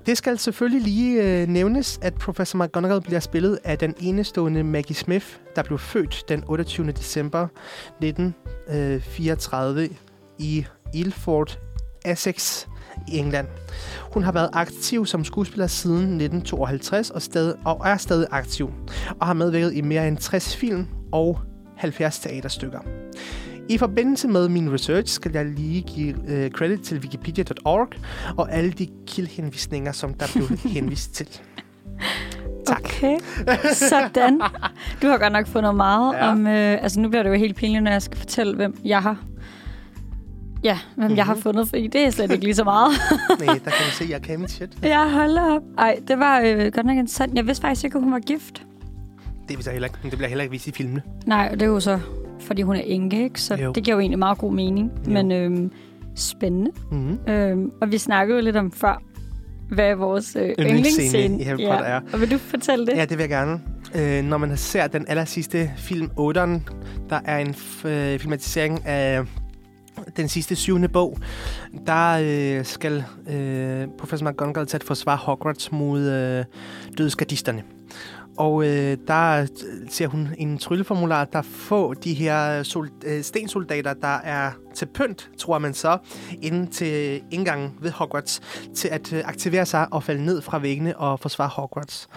Det 0.07 0.17
skal 0.17 0.37
selvfølgelig 0.39 0.81
lige 0.81 1.23
øh, 1.23 1.47
nævnes, 1.47 1.99
at 2.01 2.13
Professor 2.13 2.63
McGonagall 2.63 3.01
bliver 3.01 3.19
spillet 3.19 3.59
af 3.63 3.77
den 3.77 3.93
enestående 3.99 4.63
Maggie 4.63 4.95
Smith, 4.95 5.25
der 5.55 5.63
blev 5.63 5.79
født 5.79 6.23
den 6.29 6.43
28. 6.47 6.91
december 6.91 7.47
1934 8.01 9.83
øh, 9.83 9.89
i 10.39 10.65
Ilford, 10.93 11.59
Essex 12.05 12.65
i 13.07 13.17
England. 13.17 13.47
Hun 14.13 14.23
har 14.23 14.31
været 14.31 14.49
aktiv 14.53 15.05
som 15.05 15.23
skuespiller 15.23 15.67
siden 15.67 15.97
1952 15.97 17.09
og, 17.09 17.21
stadig, 17.21 17.55
og 17.65 17.81
er 17.85 17.97
stadig 17.97 18.27
aktiv, 18.31 18.69
og 19.19 19.27
har 19.27 19.33
medvirket 19.33 19.73
i 19.73 19.81
mere 19.81 20.07
end 20.07 20.17
60 20.17 20.55
film 20.55 20.87
og 21.11 21.39
70 21.77 22.19
teaterstykker. 22.19 22.79
I 23.69 23.77
forbindelse 23.77 24.27
med 24.27 24.49
min 24.49 24.73
research 24.73 25.13
skal 25.13 25.31
jeg 25.33 25.45
lige 25.45 25.81
give 25.81 26.15
uh, 26.17 26.51
credit 26.51 26.81
til 26.81 26.97
wikipedia.org 26.99 27.87
og 28.37 28.51
alle 28.53 28.71
de 28.71 28.87
kildhenvisninger, 29.07 29.91
som 29.91 30.13
der 30.13 30.25
blev 30.35 30.47
henvist 30.73 31.13
til. 31.15 31.27
Tak. 32.65 32.79
Okay, 32.85 33.17
sådan. 33.73 34.41
Du 35.01 35.07
har 35.07 35.17
godt 35.17 35.33
nok 35.33 35.47
fundet 35.47 35.75
meget 35.75 36.13
Ja. 36.13 36.25
ja. 36.25 36.31
om... 36.31 36.47
Øh, 36.47 36.83
altså, 36.83 36.99
nu 36.99 37.09
bliver 37.09 37.23
det 37.23 37.29
jo 37.29 37.35
helt 37.35 37.55
pinligt, 37.55 37.83
når 37.83 37.91
jeg 37.91 38.01
skal 38.01 38.17
fortælle, 38.17 38.55
hvem 38.55 38.77
jeg 38.85 39.01
har... 39.01 39.17
Ja, 40.63 40.79
hvem 40.95 41.03
mm-hmm. 41.03 41.17
jeg 41.17 41.25
har 41.25 41.33
Mhm. 41.33 41.41
fundet, 41.41 41.67
fordi 41.69 41.87
det 41.87 42.01
er 42.01 42.09
slet 42.09 42.31
ikke 42.31 42.43
lige 42.43 42.55
så 42.55 42.63
meget. 42.63 42.91
Nej, 43.45 43.47
der 43.47 43.71
kan 43.71 43.85
du 43.85 43.91
se, 43.91 44.05
jeg 44.09 44.21
kan 44.21 44.39
mit 44.39 44.51
shit. 44.51 44.69
jeg 44.83 45.11
holder 45.13 45.55
op. 45.55 45.61
Ej, 45.77 45.99
det 46.07 46.19
var 46.19 46.41
øh, 46.45 46.57
godt 46.73 46.85
nok 46.85 46.97
interessant. 46.97 47.35
Jeg 47.35 47.47
vidste 47.47 47.61
faktisk 47.61 47.83
ikke, 47.85 47.97
at 47.97 48.03
hun 48.03 48.11
var 48.13 48.19
gift. 48.19 48.61
Det, 49.49 49.57
vil 49.57 49.63
jeg 49.65 49.73
heller 49.73 49.87
ikke, 49.87 49.97
det 50.03 50.11
bliver 50.17 50.27
heller 50.29 50.43
ikke 50.43 50.51
vist 50.51 50.67
i 50.67 50.71
filmene. 50.71 51.01
Nej, 51.25 51.49
det 51.51 51.61
er 51.61 51.65
jo 51.65 51.79
så, 51.79 51.99
fordi 52.39 52.61
hun 52.61 52.75
er 52.75 52.81
enke, 52.85 53.23
ikke? 53.23 53.41
Så 53.41 53.55
Jo. 53.55 53.71
det 53.71 53.83
giver 53.83 53.95
jo 53.95 53.99
egentlig 53.99 54.19
meget 54.19 54.37
god 54.37 54.53
mening. 54.53 54.91
Jo. 55.07 55.11
Men 55.11 55.31
øhm, 55.31 55.71
spændende. 56.15 56.71
Mm-hmm. 56.91 57.33
Øhm, 57.33 57.71
og 57.81 57.91
vi 57.91 57.97
snakkede 57.97 58.37
jo 58.39 58.43
lidt 58.43 58.55
om 58.55 58.71
før, 58.71 59.03
hvad 59.69 59.95
vores 59.95 60.35
øh, 60.35 60.49
Yndlingsscene 60.59 61.39
i 61.41 61.43
Harry 61.43 61.57
Potter 61.57 61.85
er. 61.85 62.01
Og 62.13 62.21
vil 62.21 62.31
du 62.31 62.37
fortælle 62.37 62.85
det? 62.85 62.93
Ja, 62.95 63.01
det 63.05 63.17
vil 63.17 63.19
jeg 63.19 63.29
gerne. 63.29 63.61
Øh, 63.95 64.23
når 64.23 64.37
man 64.37 64.57
ser 64.57 64.87
den 64.87 65.05
aller 65.07 65.25
sidste 65.25 65.71
film, 65.77 66.05
8'eren, 66.19 66.59
der 67.09 67.19
er 67.25 67.37
en 67.37 67.55
øh, 67.85 68.19
filmatisering 68.19 68.85
af 68.85 69.23
den 70.17 70.27
sidste 70.27 70.55
syvende 70.55 70.87
bog, 70.87 71.17
der 71.87 72.19
øh, 72.23 72.65
skal 72.65 73.03
øh, 73.29 73.87
professor 73.99 74.29
McGonagall 74.29 74.67
tage 74.67 74.77
et 74.79 74.83
forsvar 74.83 75.15
Hogwarts 75.15 75.71
mod 75.71 76.01
øh, 76.09 76.45
dødsgardisterne. 76.97 77.63
Og 78.37 78.65
øh, 78.65 78.97
der 79.07 79.47
ser 79.89 80.07
hun 80.07 80.29
en 80.37 80.57
trylleformular, 80.57 81.25
der 81.25 81.41
får 81.41 81.93
de 81.93 82.13
her 82.13 82.63
sol- 82.63 82.89
øh, 83.05 83.23
stensoldater, 83.23 83.93
der 83.93 84.17
er 84.23 84.51
til 84.75 84.85
pynt, 84.85 85.29
tror 85.37 85.59
man 85.59 85.73
så, 85.73 85.97
inden 86.41 86.67
til 86.67 87.21
indgangen 87.31 87.73
ved 87.81 87.91
Hogwarts, 87.91 88.41
til 88.75 88.87
at 88.87 89.13
øh, 89.13 89.21
aktivere 89.25 89.65
sig 89.65 89.87
og 89.91 90.03
falde 90.03 90.25
ned 90.25 90.41
fra 90.41 90.59
væggene 90.59 90.97
og 90.97 91.19
forsvare 91.19 91.49
Hogwarts. 91.49 92.09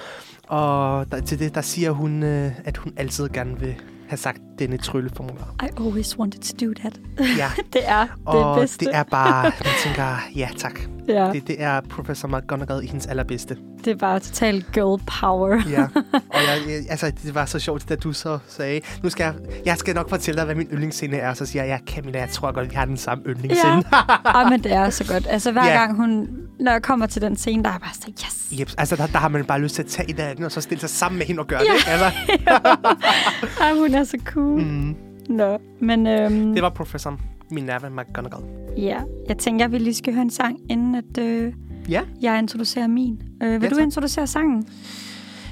Og 0.49 1.11
der, 1.11 1.21
til 1.21 1.39
det, 1.39 1.55
der 1.55 1.61
siger 1.61 1.91
hun, 1.91 2.23
øh, 2.23 2.53
at 2.65 2.77
hun 2.77 2.93
altid 2.97 3.29
gerne 3.29 3.61
vil 3.61 3.75
have 4.11 4.19
sagt 4.19 4.39
denne 4.59 4.77
trylleformular. 4.79 5.55
I 5.63 5.67
always 5.81 6.19
wanted 6.19 6.41
to 6.41 6.67
do 6.67 6.75
that. 6.75 7.01
Ja, 7.39 7.51
Det 7.73 7.81
er 7.85 8.03
det 8.03 8.11
og 8.27 8.57
bedste. 8.61 8.85
det 8.87 8.95
er 8.95 9.03
bare, 9.03 9.43
man 9.45 9.73
tænker, 9.85 10.17
ja 10.37 10.49
tak. 10.57 10.81
ja, 11.09 11.31
Det, 11.33 11.47
det 11.47 11.63
er 11.63 11.81
professor 11.81 12.29
McGonagall 12.29 12.85
i 12.85 12.87
hendes 12.87 13.07
allerbedste. 13.07 13.57
det 13.85 13.91
er 13.91 13.97
bare 13.97 14.21
total 14.21 14.65
girl 14.73 15.03
power. 15.21 15.63
Ja, 15.71 15.83
og 16.13 16.41
jeg, 16.49 16.59
jeg, 16.69 16.83
altså, 16.91 17.13
det 17.23 17.35
var 17.35 17.45
så 17.45 17.59
sjovt, 17.59 17.89
da 17.89 17.95
du 17.97 18.13
så 18.13 18.39
sagde, 18.49 18.81
nu 19.03 19.11
skal 19.11 19.25
jeg, 19.25 19.35
jeg 19.67 19.77
skal 19.77 19.95
nok 19.95 20.09
fortælle 20.09 20.39
dig, 20.39 20.45
hvad 20.45 20.55
min 20.55 20.67
yndlingsscene 20.67 21.17
er. 21.17 21.35
Så 21.35 21.47
siger 21.47 21.65
jeg, 21.65 21.81
ja, 21.87 21.93
Camilla, 21.95 22.19
jeg 22.19 22.29
tror 22.29 22.53
godt, 22.53 22.71
vi 22.71 22.75
har 22.75 22.85
den 22.85 22.97
samme 22.97 23.25
yndlingsscene. 23.27 23.73
Ja. 23.93 24.01
Ej, 24.35 24.51
men 24.51 24.63
det 24.65 24.73
er 24.73 24.91
så 24.91 25.13
godt. 25.13 25.27
Altså 25.31 25.53
hver 25.53 25.67
Ja. 25.67 25.79
gang 25.79 25.97
hun, 25.97 26.29
når 26.61 26.73
jeg 26.73 26.83
kommer 26.83 27.07
til 27.07 27.23
den 27.23 27.37
scene, 27.37 27.63
der 27.65 27.71
er 27.71 27.79
bare 27.79 27.95
så, 27.95 28.11
yes. 28.11 28.61
Yep, 28.61 28.71
altså 28.79 28.97
der, 28.97 29.07
der 29.07 29.19
har 29.19 29.29
man 29.29 29.45
bare 29.45 29.61
lyst 29.61 29.75
til 29.75 29.83
at 29.83 29.89
tage 29.89 30.11
en 30.11 30.19
af 30.19 30.37
den, 30.37 30.45
og 30.45 30.53
så 30.53 30.61
stille 30.61 30.81
sig 30.81 30.91
sammen 30.91 31.19
med 31.19 31.27
hende 31.27 31.41
og 31.41 31.47
gøre 31.47 31.61
Ja. 31.61 31.73
det, 31.73 31.79
ikke? 31.79 32.51
Altså, 32.51 33.61
Ej, 33.63 33.75
hun 33.75 33.95
er 33.95 34.05
så 34.05 34.19
cool. 34.25 34.63
Mm. 34.63 34.97
Nå, 35.29 35.59
men 35.81 36.07
øhm, 36.07 36.55
det 36.55 36.63
var 36.63 36.71
professor 36.71 37.19
Minerva 37.51 37.89
McGonagall. 37.89 38.45
ja, 38.77 38.99
jeg 39.29 39.39
tænker, 39.39 39.65
at 39.65 39.73
vi 39.73 39.79
lige 39.79 39.95
skal 39.95 40.13
høre 40.15 40.23
en 40.23 40.31
sang, 40.31 40.59
inden 40.71 40.95
at 40.95 41.19
øh, 41.19 41.53
Ja. 41.89 42.03
jeg 42.21 42.39
introducerer 42.39 42.87
min. 42.87 43.23
Øh, 43.43 43.61
vil 43.63 43.69
Ja, 43.69 43.75
du 43.77 43.81
introducere 43.81 44.27
sangen? 44.27 44.69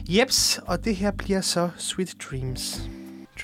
Jeps, 0.08 0.60
og 0.66 0.84
det 0.84 0.96
her 0.96 1.10
bliver 1.10 1.40
så 1.40 1.68
Sweet 1.76 2.14
Dreams. 2.30 2.82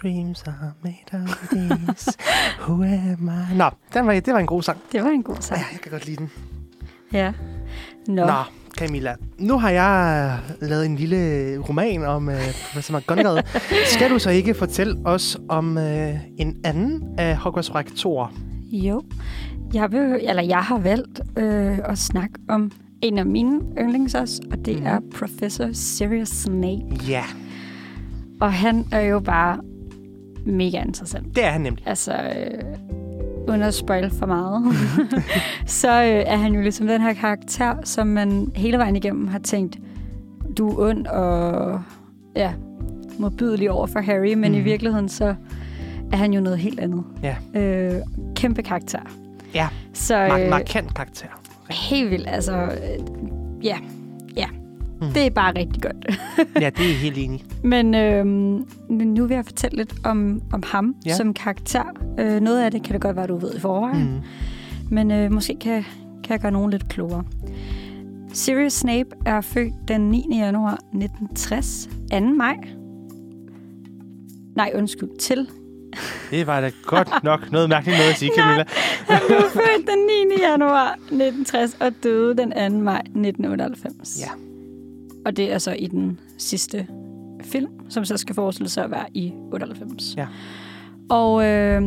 Dreams 0.03 0.42
are 0.46 0.72
made 0.83 1.24
of 1.24 1.48
these. 1.53 2.12
Who 2.68 2.83
am 2.85 3.31
I? 3.53 3.57
Nå, 3.57 3.70
den 3.94 4.07
var, 4.07 4.12
det 4.12 4.33
var 4.35 4.38
en 4.38 4.46
god 4.46 4.62
sang. 4.62 4.79
Det 4.92 5.03
var 5.05 5.09
en 5.11 5.22
god 5.22 5.37
sang. 5.40 5.61
Ja, 5.61 5.66
jeg 5.72 5.81
kan 5.81 5.90
godt 5.92 6.07
lide 6.07 6.16
den. 6.16 6.31
Ja. 7.12 7.33
Nå. 8.09 8.27
Nå, 8.27 8.43
Camilla. 8.79 9.14
Nu 9.38 9.59
har 9.59 9.71
jeg 9.71 10.38
lavet 10.61 10.87
en 10.87 10.97
lille 10.97 11.59
roman 11.69 12.05
om 12.05 12.29
uh, 12.29 12.35
professor 12.35 12.99
McGonagall. 12.99 13.43
Skal 13.95 14.11
du 14.11 14.19
så 14.19 14.31
ikke 14.31 14.55
fortælle 14.55 14.97
os 15.05 15.38
om 15.49 15.77
uh, 15.77 15.83
en 16.38 16.57
anden 16.64 17.03
af 17.19 17.37
Hogwarts 17.37 17.75
rektorer? 17.75 18.29
Jo. 18.73 19.03
Jeg, 19.75 19.93
vil, 19.93 20.19
eller 20.23 20.43
jeg 20.43 20.59
har 20.59 20.79
valgt 20.79 21.21
øh, 21.37 21.79
at 21.85 21.99
snakke 21.99 22.35
om 22.49 22.73
en 23.03 23.19
af 23.19 23.27
mine 23.27 23.61
yndlings 23.79 24.14
også, 24.14 24.43
og 24.53 24.59
det 24.64 24.81
mm. 24.81 24.87
er 24.87 25.01
Professor 25.14 25.69
Sirius 25.73 26.29
Snape. 26.29 27.05
Ja, 27.09 27.25
Og 28.40 28.53
han 28.53 28.87
er 28.93 29.01
jo 29.01 29.21
bare 29.21 29.61
mega 30.47 30.83
interessant. 30.83 31.37
det 31.37 31.45
er 31.45 31.51
han 31.51 31.61
nemlig. 31.61 31.85
Altså, 31.87 32.12
øh, 32.12 33.04
uden 33.48 33.62
at 33.62 33.74
spoil 33.74 34.11
for 34.11 34.26
meget, 34.26 34.62
så 35.66 35.88
øh, 35.90 36.24
er 36.26 36.37
han 36.37 36.54
jo 36.54 36.61
ligesom 36.61 36.87
den 36.87 37.00
her 37.00 37.12
karakter, 37.14 37.74
som 37.85 38.07
man 38.07 38.52
hele 38.54 38.78
vejen 38.78 38.96
igennem 38.96 39.28
har 39.28 39.38
tænkt, 39.38 39.78
du 40.59 40.68
er 40.68 40.88
ond 40.90 41.07
og 41.07 41.80
ja, 42.37 42.52
modbydelig 43.18 43.70
over 43.70 43.87
for 43.87 44.00
Harry, 44.00 44.35
men 44.35 44.38
mm. 44.38 44.54
i 44.54 44.59
Mhm. 44.59 44.64
virkeligheden 44.64 45.09
så 45.09 45.35
er 46.12 46.16
han 46.16 46.33
jo 46.33 46.40
noget 46.40 46.59
helt 46.59 46.80
andet. 46.80 47.04
Ja. 47.22 47.37
Øh, 47.61 48.00
kæmpe 48.37 48.62
karakter. 48.62 49.00
Ja, 49.54 49.68
Så 49.92 50.24
øh, 50.40 50.50
markant 50.50 50.94
karakter. 50.94 51.26
helt 51.70 52.11
vildt, 52.11 52.28
altså, 52.28 52.52
øh, 52.57 53.07
ja. 53.66 53.76
Mm. 55.07 55.12
Det 55.12 55.27
er 55.27 55.31
bare 55.31 55.53
rigtig 55.59 55.83
godt. 55.83 56.07
Ja, 56.62 56.71
det 56.71 56.90
er 56.90 56.95
helt 56.95 57.19
enig. 57.19 57.45
Men 57.62 57.95
øh, 57.95 58.25
nu 58.88 59.27
vil 59.27 59.35
jeg 59.35 59.45
fortælle 59.45 59.77
lidt 59.77 59.95
om, 60.05 60.43
om 60.53 60.62
ham 60.67 60.95
ja. 61.07 61.14
som 61.14 61.35
karakter. 61.35 61.85
Øh, 62.21 62.40
noget 62.40 62.64
af 62.64 62.71
det 62.71 62.83
kan 62.83 62.93
det 62.93 63.03
godt 63.03 63.17
være, 63.17 63.27
du 63.27 63.37
ved 63.37 63.55
i 63.55 63.61
forvejen. 63.61 64.03
Mm. 64.03 64.21
Men 64.90 65.11
øh, 65.11 65.33
måske 65.33 65.57
kan, 65.61 65.85
kan 66.25 66.33
jeg 66.33 66.40
gøre 66.40 66.53
nogen 66.53 66.71
lidt 66.71 66.88
klogere. 66.88 67.25
Sirius 68.33 68.73
Snape 68.73 69.09
er 69.27 69.40
født 69.40 69.75
den 69.88 70.01
9. 70.01 70.27
januar 70.31 70.73
1960. 70.73 71.88
2. 72.12 72.21
maj. 72.21 72.57
Nej, 74.57 74.73
undskyld, 74.75 75.19
til. 75.19 75.49
Det 76.31 76.47
var 76.47 76.61
da 76.61 76.71
godt 76.87 77.25
nok 77.25 77.53
noget 77.53 77.69
mærkeligt 77.69 77.99
noget 77.99 78.11
at 78.11 78.17
sige, 78.17 78.31
Camilla. 78.37 78.64
Han 79.09 79.21
blev 79.27 79.40
født 79.53 79.87
den 79.88 79.99
9. 79.99 80.43
januar 80.43 80.93
1960 80.93 81.77
og 81.81 81.93
døde 82.03 82.37
den 82.37 82.51
2. 82.51 82.79
maj 82.79 82.99
1998. 82.99 84.21
Ja. 84.21 84.29
Og 85.25 85.37
det 85.37 85.53
er 85.53 85.59
så 85.59 85.73
i 85.73 85.87
den 85.87 86.21
sidste 86.39 86.87
film, 87.45 87.71
som 87.89 88.05
så 88.05 88.17
skal 88.17 88.35
forestille 88.35 88.69
sig 88.69 88.85
at 88.85 88.91
være 88.91 89.07
i 89.15 89.33
98. 89.53 90.15
Ja. 90.17 90.27
Og 91.11 91.45
øh, 91.47 91.83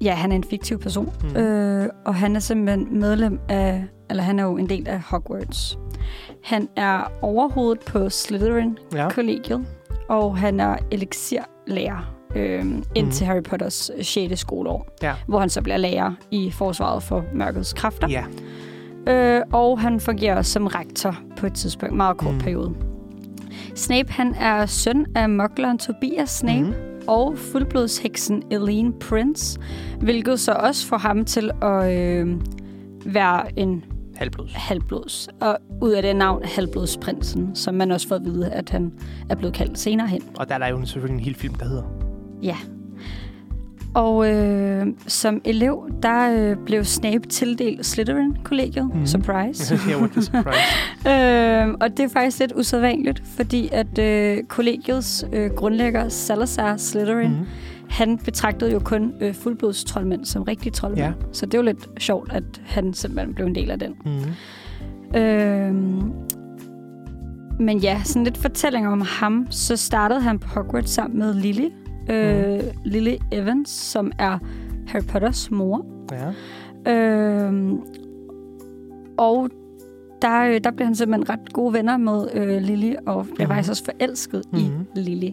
ja, 0.00 0.14
han 0.14 0.32
er 0.32 0.36
en 0.36 0.44
fiktiv 0.44 0.78
person. 0.78 1.12
Mm. 1.22 1.28
Mm. 1.28 1.36
Øh, 1.36 1.88
og 2.04 2.14
han 2.14 2.36
er 2.36 2.40
simpelthen 2.40 3.00
medlem 3.00 3.40
af, 3.48 3.84
eller 4.10 4.22
han 4.22 4.38
er 4.38 4.44
jo 4.44 4.56
en 4.56 4.68
del 4.68 4.88
af 4.88 5.00
Hogwarts. 5.00 5.78
Han 6.44 6.68
er 6.76 7.12
overhovedet 7.22 7.84
på 7.84 8.08
Slytherin-kollegiet, 8.10 9.64
Ja. 10.08 10.14
og 10.14 10.36
han 10.38 10.60
er 10.60 10.76
elixirlærer 10.90 12.14
øh, 12.36 12.64
indtil 12.94 13.26
Harry 13.26 13.42
Potters 13.42 13.90
6. 14.02 14.40
skoleår, 14.40 14.78
Mm. 14.88 14.94
Ja. 15.02 15.14
hvor 15.26 15.38
han 15.40 15.48
så 15.48 15.62
bliver 15.62 15.76
lærer 15.76 16.12
i 16.30 16.50
forsvaret 16.50 17.02
for 17.02 17.24
mørkets 17.34 17.72
kræfter. 17.72 18.08
Ja. 18.08 18.24
Øh, 19.08 19.40
og 19.52 19.80
han 19.80 20.00
fungerer 20.00 20.36
også 20.36 20.52
som 20.52 20.66
rektor 20.66 21.16
på 21.36 21.46
et 21.46 21.54
tidspunkt, 21.54 21.96
meget 21.96 22.16
kort 22.16 22.34
Mm. 22.34 22.40
periode. 22.40 22.74
Snape, 23.74 24.12
han 24.12 24.34
er 24.34 24.66
søn 24.66 25.06
af 25.14 25.28
mugleren 25.30 25.78
Tobias 25.78 26.30
Snape 26.30 26.66
mm. 26.66 26.74
og 27.08 27.38
fuldblodsheksen 27.38 28.42
Eileen 28.50 28.92
Prince, 29.00 29.58
hvilket 30.00 30.40
så 30.40 30.52
også 30.52 30.86
får 30.86 30.96
ham 30.98 31.24
til 31.24 31.50
at 31.62 31.98
øh, 31.98 32.36
være 33.06 33.58
en 33.58 33.84
Halvblods. 34.16 34.52
halvblods. 34.54 35.28
Og 35.40 35.58
ud 35.82 35.90
af 35.90 36.02
det 36.02 36.16
navn 36.16 36.44
Halvblodsprinsen, 36.44 37.56
som 37.56 37.74
man 37.74 37.90
også 37.90 38.08
får 38.08 38.16
at 38.16 38.24
vide, 38.24 38.50
at 38.50 38.70
han 38.70 38.92
er 39.30 39.34
blevet 39.34 39.54
kaldt 39.54 39.78
senere 39.78 40.06
hen. 40.08 40.22
Og 40.38 40.48
der 40.48 40.54
er 40.54 40.58
der 40.58 40.68
jo 40.68 40.84
selvfølgelig 40.84 41.14
en 41.18 41.24
hel 41.24 41.34
film, 41.34 41.54
der 41.54 41.64
hedder. 41.68 41.82
Ja. 42.42 42.56
Og 43.94 44.32
øh, 44.32 44.86
som 45.06 45.40
elev, 45.44 45.90
der 46.02 46.50
øh, 46.50 46.56
blev 46.66 46.84
Snape 46.84 47.28
tildelt 47.28 47.86
Slytherin-kollegiet. 47.86 48.90
Mm. 48.94 49.06
Surprise. 49.06 49.78
yeah, 49.88 50.00
what 50.00 50.16
a 50.16 50.20
surprise. 50.20 50.58
øh, 51.08 51.74
og 51.80 51.96
det 51.96 52.00
er 52.00 52.08
faktisk 52.08 52.38
lidt 52.38 52.52
usædvanligt, 52.56 53.22
fordi 53.36 53.68
at 53.72 53.98
øh, 53.98 54.44
kollegiets 54.44 55.24
øh, 55.32 55.50
grundlægger 55.50 56.08
Salazar 56.08 56.76
Slytherin, 56.76 57.30
mm. 57.30 57.46
han 57.88 58.18
betragtede 58.18 58.72
jo 58.72 58.78
kun 58.78 59.12
øh, 59.20 59.34
fuldblodstrolmænd 59.34 60.24
som 60.24 60.42
rigtige 60.42 60.72
troldmænd. 60.72 61.06
Ja. 61.06 61.12
Så 61.32 61.46
det 61.46 61.54
er 61.54 61.58
jo 61.58 61.64
lidt 61.64 61.88
sjovt, 61.98 62.32
at 62.32 62.44
han 62.66 62.94
simpelthen 62.94 63.34
blev 63.34 63.46
en 63.46 63.54
del 63.54 63.70
af 63.70 63.78
den. 63.78 63.94
Mm. 64.04 65.18
Øh, 65.20 65.74
men 67.60 67.78
ja, 67.78 68.00
sådan 68.04 68.24
lidt 68.24 68.38
fortællinger 68.38 68.90
om 68.90 69.00
ham. 69.06 69.46
Så 69.50 69.76
startede 69.76 70.20
han 70.20 70.38
på 70.38 70.48
Hogwarts 70.48 70.90
sammen 70.90 71.18
med 71.18 71.34
Lily. 71.34 71.68
Øh, 72.10 72.60
Lily 72.84 73.14
Evans, 73.32 73.68
som 73.70 74.12
er 74.18 74.38
Harry 74.86 75.02
Potters 75.08 75.50
mor. 75.50 75.86
Ja. 76.12 76.92
Øh, 76.92 77.72
og 79.18 79.48
der, 80.22 80.40
øh, 80.44 80.60
der 80.64 80.70
bliver 80.70 80.84
han 80.86 80.94
simpelthen 80.94 81.30
ret 81.30 81.52
gode 81.52 81.72
venner 81.72 81.96
med 81.96 82.26
øh, 82.34 82.62
Lily, 82.62 82.94
og 83.06 83.26
bliver 83.34 83.46
Mhm. 83.48 83.54
faktisk 83.54 83.70
også 83.70 83.84
forelsket 83.84 84.42
mm-hmm. 84.52 84.66
i 84.66 84.70
Mhm. 84.70 84.86
Lily. 84.94 85.30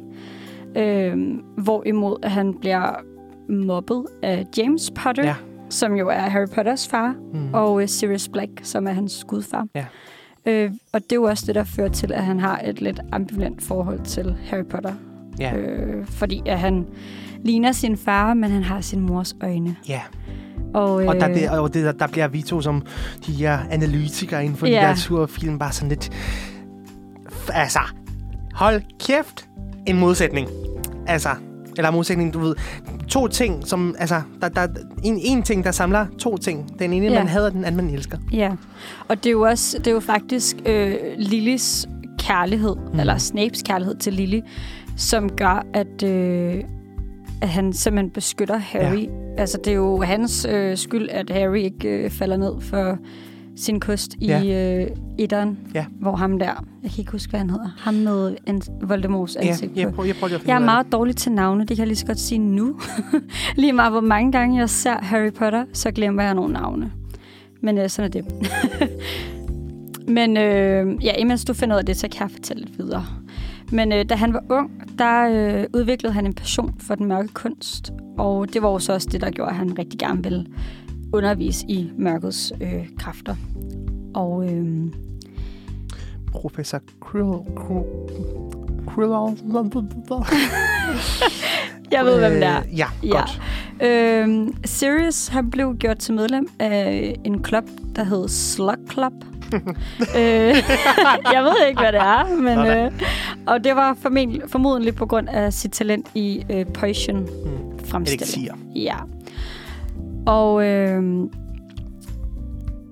Øh, 0.78 1.18
hvorimod 1.58 2.18
at 2.24 2.32
han 2.32 2.54
bliver 2.54 2.96
mobbet 3.50 4.06
af 4.24 4.46
James 4.58 4.92
Potter, 4.96 5.24
Ja. 5.24 5.36
som 5.70 5.94
jo 5.96 6.08
er 6.10 6.20
Harry 6.20 6.48
Potters 6.56 6.88
far, 6.88 7.16
Mm. 7.34 7.54
og 7.54 7.82
øh, 7.82 7.88
Sirius 7.88 8.30
Black, 8.30 8.52
som 8.64 8.88
er 8.88 8.92
hans 8.92 9.24
gudfar. 9.28 9.68
Ja. 9.76 9.86
Øh, 10.46 10.72
og 10.94 11.00
det 11.04 11.12
er 11.12 11.16
jo 11.16 11.24
også 11.24 11.44
det, 11.48 11.56
der 11.56 11.64
fører 11.64 11.88
til, 11.90 12.12
at 12.14 12.24
han 12.24 12.40
har 12.40 12.62
et 12.66 12.82
lidt 12.82 13.00
ambivalent 13.12 13.62
forhold 13.64 14.00
til 14.06 14.36
Harry 14.44 14.66
Potter. 14.66 14.94
Ja. 15.42 15.56
Øh, 15.56 16.06
fordi 16.08 16.42
at 16.46 16.60
han 16.60 16.86
ligner 17.46 17.72
sin 17.72 17.98
far, 17.98 18.34
men 18.34 18.52
han 18.52 18.64
har 18.64 18.82
sin 18.82 19.00
mors 19.00 19.36
øjne. 19.42 19.76
ja. 19.90 20.02
Og, 20.74 21.02
øh, 21.02 21.08
Og, 21.08 21.16
der, 21.16 21.28
det, 21.28 21.50
og 21.50 21.74
det, 21.74 22.00
der 22.00 22.08
bliver 22.08 22.28
vi 22.28 22.42
to 22.42 22.62
som 22.62 22.82
de 23.26 23.32
her 23.32 23.60
analytikere 23.72 24.44
inden 24.44 24.58
for 24.58 24.68
Ja. 24.68 24.72
litteratur 24.74 25.20
og 25.22 25.30
film 25.30 25.60
bare 25.60 25.72
sådan 25.72 25.90
lidt... 25.90 26.10
Altså, 27.54 27.80
hold 28.54 28.82
kæft, 29.00 29.50
en 29.88 30.00
modsætning. 30.00 30.48
Altså, 31.08 31.30
eller 31.78 31.92
modsætning, 31.92 32.34
du 32.34 32.40
ved. 32.40 32.56
To 33.08 33.28
ting, 33.28 33.68
som... 33.68 33.96
Altså, 34.00 34.22
der, 34.42 34.50
der, 34.50 34.68
en, 35.04 35.20
en 35.22 35.44
ting, 35.44 35.64
der 35.64 35.72
samler 35.72 36.06
to 36.20 36.38
ting. 36.38 36.80
Den 36.80 36.94
ene, 36.94 37.06
Ja. 37.06 37.14
man 37.20 37.28
hader, 37.28 37.50
den 37.50 37.66
anden, 37.66 37.86
man 37.86 37.94
elsker. 37.96 38.18
Ja, 38.32 38.52
og 39.08 39.18
det 39.24 39.26
er 39.30 39.32
jo 39.32 39.42
også 39.42 39.78
det 39.78 39.88
er 39.88 39.92
jo 39.92 40.00
faktisk 40.00 40.56
øh, 40.66 40.96
Lillys 41.18 41.88
kærlighed, 42.20 42.76
mm. 42.94 43.00
eller 43.00 43.18
Snapes 43.18 43.62
kærlighed 43.66 43.96
til 43.96 44.14
Lily, 44.14 44.40
som 45.02 45.30
gør, 45.30 45.66
at, 45.74 46.04
øh, 46.04 46.64
at 47.42 47.50
han 47.50 47.74
simpelthen 47.74 48.10
beskytter 48.10 48.58
Harry. 48.58 49.02
Ja. 49.02 49.08
Altså, 49.38 49.58
det 49.66 49.72
er 49.72 49.76
jo 49.78 50.02
hans 50.02 50.46
øh, 50.50 50.78
skyld, 50.78 51.10
at 51.10 51.30
Harry 51.30 51.58
ikke 51.58 51.90
øh, 51.90 52.10
falder 52.10 52.38
ned 52.38 52.62
for 52.62 52.98
sin 53.56 53.80
kost 53.80 54.14
i 54.20 54.26
Ja. 54.26 54.80
øh, 54.84 54.88
etteren, 55.18 55.58
Ja. 55.76 55.86
hvor 56.00 56.16
ham 56.16 56.40
der, 56.40 56.46
jeg 56.84 56.92
kan 56.92 57.00
ikke 57.00 57.12
huske, 57.12 57.30
hvad 57.30 57.40
han 57.40 57.50
hedder, 57.50 57.70
ham 57.80 57.94
med 57.94 58.36
en, 58.48 58.62
Voldemorts 58.82 59.36
Ja, 59.44 59.48
ansigt 59.48 59.72
jeg 59.78 59.88
på. 59.90 59.96
prøver, 59.96 60.08
jeg 60.08 60.16
prøver 60.16 60.30
finde 60.38 60.52
Jeg 60.54 60.62
er 60.62 60.66
meget 60.66 60.86
dårlig 60.92 61.16
til 61.16 61.32
navne, 61.32 61.60
det 61.60 61.68
kan 61.70 61.78
jeg 61.78 61.88
lige 61.88 61.98
så 61.98 62.06
godt 62.06 62.20
sige 62.20 62.40
nu. 62.40 62.80
lige 63.58 63.74
meget 63.74 63.92
hvor 63.92 64.02
mange 64.02 64.32
gange 64.32 64.60
jeg 64.60 64.70
ser 64.70 64.98
Harry 65.02 65.32
Potter, 65.32 65.66
så 65.74 65.92
glemmer 65.92 66.24
jeg 66.24 66.34
nogle 66.34 66.54
navne. 66.54 66.92
Men 67.62 67.78
øh, 67.78 67.90
sådan 67.90 68.12
er 68.16 68.22
det. 68.22 68.26
Men 70.08 70.38
øh, 70.38 71.06
ja, 71.06 71.14
imens 71.20 71.46
du 71.46 71.54
finder 71.54 71.76
ud 71.76 71.80
af 71.80 71.86
det, 71.86 71.98
så 71.98 72.08
kan 72.08 72.22
jeg 72.22 72.32
fortælle 72.32 72.64
lidt 72.66 72.78
videre. 72.80 73.06
Men 73.72 73.92
øh, 73.92 74.06
da 74.10 74.16
han 74.16 74.34
var 74.34 74.44
ung, 74.50 74.72
der 74.98 75.30
øh, 75.60 75.66
udviklede 75.74 76.14
han 76.14 76.26
en 76.26 76.34
passion 76.34 76.76
for 76.80 76.96
den 76.96 77.06
mørke 77.06 77.28
kunst. 77.28 77.92
Og 78.18 78.54
det 78.54 78.62
var 78.62 78.70
jo 78.70 78.80
så 78.80 78.94
også 78.94 79.08
det, 79.12 79.22
der 79.22 79.32
gjorde, 79.32 79.50
at 79.50 79.56
han 79.56 79.78
rigtig 79.80 80.00
gerne 80.00 80.24
ville 80.24 80.46
undervise 81.14 81.66
i 81.70 81.92
mørkets 81.98 82.54
øh, 82.62 82.88
kræfter. 83.00 83.36
Og 84.14 84.52
øh. 84.52 84.66
Professor 86.32 86.80
Krill... 87.02 87.56
Krill... 87.56 87.84
Krill... 88.88 89.12
jeg 91.92 92.06
ved, 92.06 92.20
hvem 92.20 92.32
det 92.32 92.44
er. 92.44 92.60
Øh, 92.60 92.78
Ja, 92.78 92.86
Ja. 93.04 93.10
godt. 93.10 93.42
Øhm, 93.84 94.56
Sirius 94.66 95.28
han 95.28 95.52
blev 95.52 95.76
gjort 95.78 95.98
til 95.98 96.14
medlem 96.14 96.48
af 96.60 97.16
en 97.24 97.44
klub, 97.44 97.64
der 97.96 98.04
hed 98.04 98.28
Slug 98.28 98.76
Club. 98.92 99.14
øh, 100.20 100.56
jeg 101.34 101.44
ved 101.44 101.68
ikke, 101.70 101.82
hvad 101.82 101.92
det 101.92 102.00
er, 102.02 102.36
men 102.42 102.56
Sådan. 102.56 102.86
øh, 102.86 103.02
og 103.48 103.64
det 103.64 103.76
var 103.76 103.98
formentlig, 104.02 104.42
formodentlig 104.48 104.96
på 104.96 105.06
grund 105.06 105.30
af 105.30 105.54
sit 105.54 105.72
talent 105.72 106.08
i 106.16 106.44
øh, 106.50 106.66
potion 106.66 107.20
Mm. 107.20 107.86
fremstilling. 107.86 108.72
Ja. 108.76 108.96
Og 110.26 110.66
øh, 110.66 111.04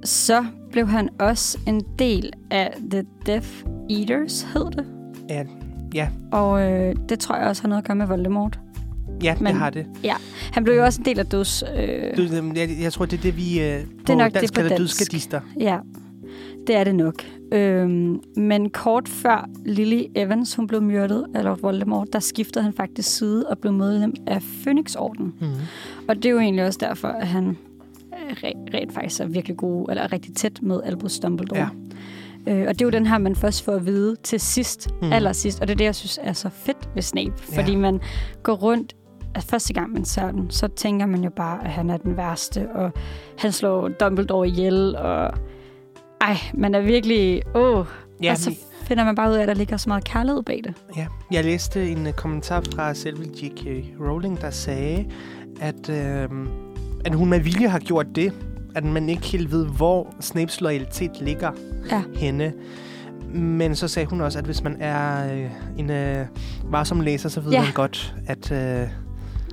så 0.03 0.45
blev 0.71 0.87
han 0.87 1.09
også 1.19 1.57
en 1.67 1.81
del 1.99 2.31
af 2.51 2.73
The 2.91 3.03
Death 3.25 3.47
Eaters, 3.89 4.41
hed 4.53 4.65
det. 4.71 4.85
Ja, 5.29 5.43
ja, 5.95 6.09
Og 6.31 6.61
øh, 6.71 6.95
det 7.09 7.19
tror 7.19 7.35
jeg 7.35 7.47
også 7.47 7.61
har 7.61 7.69
noget 7.69 7.81
at 7.81 7.87
gøre 7.87 7.95
med 7.95 8.07
Voldemort. 8.07 8.59
ja 9.23 9.31
det 9.33 9.41
Men- 9.41 9.55
har 9.55 9.69
det. 9.69 9.85
Han 10.53 10.63
blev 10.63 10.75
jo 10.75 10.83
også 10.83 11.01
en 11.01 11.05
del 11.05 11.19
af 11.19 11.25
døds... 11.25 11.63
Øh, 11.77 12.57
jeg, 12.57 12.69
jeg 12.81 12.93
tror, 12.93 13.05
det 13.05 13.17
er 13.17 13.21
det, 13.21 13.37
vi 13.37 13.61
øh, 13.61 13.83
på 14.05 14.13
nok 14.13 14.33
dansk 14.33 14.41
det 14.41 14.53
på 14.53 14.61
kalder 14.61 14.69
dansk. 14.77 14.81
dødsgadister. 14.99 15.41
Ja, 15.59 15.77
det 16.69 16.77
er 16.77 16.83
det 16.83 16.95
nok. 16.95 17.23
Øhm, 17.51 18.21
men 18.37 18.69
kort 18.69 19.07
før 19.07 19.49
Lily 19.65 20.03
Evans 20.15 20.55
hun 20.55 20.67
blev 20.67 20.81
myrdet 20.81 21.25
af 21.35 21.43
Lord 21.43 21.61
Voldemort, 21.61 22.13
der 22.13 22.19
skiftede 22.19 22.63
han 22.63 22.73
faktisk 22.73 23.17
side 23.17 23.47
og 23.47 23.57
blev 23.57 23.73
medlem 23.73 24.13
af 24.27 24.41
Phoenix-orden. 24.63 25.33
Mm. 25.41 25.47
Og 26.07 26.15
det 26.15 26.25
er 26.25 26.29
jo 26.29 26.39
egentlig 26.39 26.65
også 26.65 26.79
derfor, 26.81 27.07
at 27.07 27.27
han 27.27 27.57
re- 28.13 28.73
rent 28.73 28.93
faktisk 28.93 29.21
er 29.21 29.25
virkelig 29.25 29.57
god, 29.57 29.89
eller 29.89 30.03
er 30.03 30.13
rigtig 30.13 30.35
tæt 30.35 30.59
med 30.61 30.81
Albus 30.83 31.19
Dumbledore. 31.19 31.69
Ja. 32.47 32.53
Øh, 32.53 32.65
og 32.67 32.73
det 32.73 32.81
er 32.81 32.85
jo 32.85 32.89
den 32.89 33.05
her, 33.05 33.17
man 33.17 33.35
først 33.35 33.63
får 33.63 33.71
at 33.71 33.85
vide 33.85 34.15
til 34.23 34.39
sidst, 34.39 34.89
mm. 35.01 35.11
allersidst. 35.11 35.61
Og 35.61 35.67
det 35.67 35.73
er 35.73 35.77
det, 35.77 35.85
jeg 35.85 35.95
synes 35.95 36.19
er 36.23 36.33
så 36.33 36.49
fedt 36.49 36.89
ved 36.95 37.01
Snape. 37.01 37.33
Ja. 37.51 37.61
Fordi 37.61 37.75
man 37.75 37.99
går 38.43 38.53
rundt, 38.53 38.95
at 39.35 39.43
første 39.43 39.73
gang 39.73 39.93
man 39.93 40.05
ser 40.05 40.31
den, 40.31 40.49
så 40.49 40.67
tænker 40.67 41.05
man 41.05 41.23
jo 41.23 41.29
bare, 41.29 41.63
at 41.63 41.69
han 41.69 41.89
er 41.89 41.97
den 41.97 42.17
værste, 42.17 42.69
og 42.75 42.91
han 43.37 43.51
slår 43.51 43.87
Dumbledore 43.87 44.47
ihjel, 44.47 44.95
og 44.95 45.31
ej, 46.21 46.37
man 46.53 46.75
er 46.75 46.81
virkelig, 46.81 47.41
åh, 47.55 47.85
Ja, 48.23 48.31
og 48.31 48.37
så 48.37 48.55
finder 48.83 49.03
man 49.05 49.15
bare 49.15 49.29
ud 49.31 49.35
af, 49.35 49.41
at 49.41 49.47
der 49.47 49.53
ligger 49.53 49.77
så 49.77 49.89
meget 49.89 50.03
kærlighed 50.03 50.43
bag 50.43 50.61
det. 50.63 50.73
ja, 50.97 51.07
jeg 51.31 51.43
læste 51.43 51.89
en 51.89 52.07
uh, 52.07 52.13
kommentar 52.13 52.63
fra 52.75 52.93
selve 52.93 53.23
J.K. 53.43 53.65
Rowling, 53.99 54.41
der 54.41 54.49
sagde, 54.49 55.05
at, 55.61 55.89
øh, 55.89 56.29
at 57.05 57.15
hun 57.15 57.29
med 57.29 57.39
vilje 57.39 57.67
har 57.67 57.79
gjort 57.79 58.05
det, 58.15 58.33
at 58.75 58.83
man 58.83 59.09
ikke 59.09 59.25
helt 59.25 59.51
ved, 59.51 59.65
hvor 59.65 60.13
Snapes 60.19 60.61
loyalitet 60.61 61.11
ligger 61.21 61.51
Ja. 61.91 62.01
henne. 62.15 62.53
Men 63.33 63.75
så 63.75 63.87
sagde 63.87 64.09
hun 64.09 64.21
også, 64.21 64.39
at 64.39 64.45
hvis 64.45 64.63
man 64.63 64.77
er 64.79 65.33
øh, 65.33 65.49
en 65.77 65.89
øh, 65.89 66.25
varsom 66.63 67.01
læser, 67.01 67.29
så 67.29 67.41
ved 67.41 67.51
Ja. 67.51 67.61
man 67.63 67.73
godt, 67.73 68.15
at... 68.27 68.51
Øh, 68.51 68.87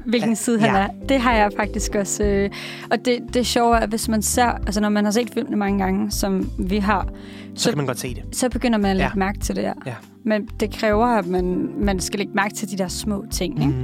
Hvilken 0.07 0.31
Ja, 0.31 0.35
side 0.35 0.61
han 0.61 0.75
ja. 0.75 0.81
er. 0.83 0.89
Det 1.09 1.21
har 1.21 1.33
jeg 1.35 1.51
faktisk 1.57 1.95
også. 1.95 2.25
Øh, 2.25 2.51
og 2.91 3.05
det, 3.05 3.19
det 3.29 3.37
er 3.41 3.45
sjovt, 3.45 3.77
at 3.77 3.89
hvis 3.89 4.09
man 4.09 4.23
ser, 4.23 4.45
altså 4.47 4.81
når 4.81 4.89
man 4.89 5.05
har 5.05 5.13
set 5.13 5.31
filmene 5.35 5.57
mange 5.57 5.79
gange, 5.85 6.11
som 6.11 6.51
vi 6.59 6.79
har, 6.79 7.09
så, 7.55 7.63
Så- 7.63 7.71
kan 7.71 7.77
man 7.77 7.87
godt 7.87 7.99
se 7.99 8.15
det. 8.15 8.23
så 8.37 8.49
begynder 8.51 8.79
man 8.79 8.91
at 8.91 8.97
lægge 8.97 9.11
Ja. 9.15 9.19
mærke 9.19 9.39
til 9.39 9.57
det 9.57 9.65
her. 9.65 9.75
Ja. 9.87 9.95
Men 10.25 10.49
det 10.61 10.71
kræver, 10.75 11.07
at 11.07 11.27
man, 11.27 11.69
man 11.79 12.01
skal 12.01 12.19
lægge 12.19 12.33
mærke 12.35 12.55
til 12.55 12.71
de 12.71 12.77
der 12.79 12.89
små 12.89 13.25
ting. 13.31 13.61
Ikke? 13.63 13.75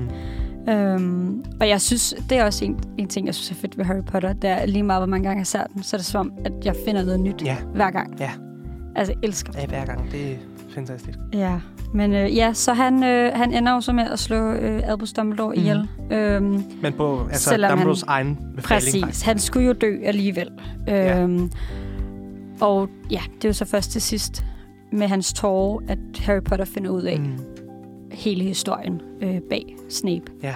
Mm. 0.66 0.72
Øhm, 0.72 1.44
og 1.60 1.68
jeg 1.68 1.80
synes, 1.80 2.14
det 2.30 2.38
er 2.38 2.44
også 2.44 2.64
en, 2.64 2.78
en 2.98 3.08
ting, 3.08 3.26
jeg 3.26 3.34
synes 3.34 3.50
er 3.50 3.54
fedt 3.54 3.78
ved 3.78 3.84
Harry 3.84 4.02
Potter. 4.06 4.32
Det 4.32 4.50
er 4.50 4.66
lige 4.66 4.82
meget, 4.82 5.00
hvor 5.00 5.06
mange 5.06 5.24
gange 5.28 5.38
jeg 5.38 5.46
ser 5.46 5.64
den, 5.74 5.82
så 5.82 5.96
er 5.96 5.98
det 5.98 6.06
som 6.06 6.20
om, 6.20 6.32
at 6.44 6.52
jeg 6.64 6.74
finder 6.84 7.04
noget 7.04 7.20
nyt 7.20 7.42
Ja, 7.44 7.56
hver 7.74 7.90
gang. 7.90 8.20
Ja. 8.20 8.30
Altså, 8.96 9.12
jeg 9.22 9.28
elsker 9.28 9.52
det. 9.52 9.60
ja, 9.60 9.66
hver 9.66 9.84
gang. 9.84 10.10
Det 10.12 10.32
er 10.32 10.36
fantastisk. 10.74 11.18
Ja. 11.32 11.52
Men 11.94 12.12
øh, 12.14 12.36
ja, 12.36 12.52
så 12.52 12.72
han, 12.72 13.04
øh, 13.04 13.32
han 13.34 13.54
ender 13.54 13.72
jo 13.74 13.80
så 13.80 13.92
med 13.92 14.04
at 14.10 14.18
slå 14.18 14.52
øh, 14.52 14.80
Albus 14.84 15.12
Dumbledore 15.12 15.56
ihjel. 15.56 15.88
Øhm, 16.10 16.62
Men 16.82 16.92
på 16.92 17.26
altså, 17.30 17.50
Selvom 17.50 17.68
han- 17.68 17.78
Dumbledores 17.78 18.02
egen 18.02 18.34
befaling. 18.56 18.62
Præcis. 18.64 19.02
faktisk. 19.04 19.26
Han 19.26 19.38
skulle 19.38 19.66
jo 19.66 19.72
dø 19.72 19.98
alligevel. 20.04 20.50
Ja. 20.86 21.22
Øhm, 21.22 21.50
og 22.60 22.88
ja, 23.10 23.20
det 23.36 23.44
er 23.44 23.48
jo 23.48 23.52
så 23.52 23.64
først 23.64 23.90
til 23.90 24.02
sidst 24.02 24.44
med 24.92 25.06
hans 25.08 25.32
tårer, 25.32 25.78
at 25.88 25.98
Harry 26.20 26.42
Potter 26.44 26.64
finder 26.64 26.90
ud 26.90 27.02
af 27.02 27.18
mm. 27.20 27.24
Mm. 27.26 27.38
hele 28.12 28.44
historien 28.44 29.00
øh, 29.22 29.40
bag 29.50 29.76
Snape. 29.90 30.24
Ja. 30.42 30.54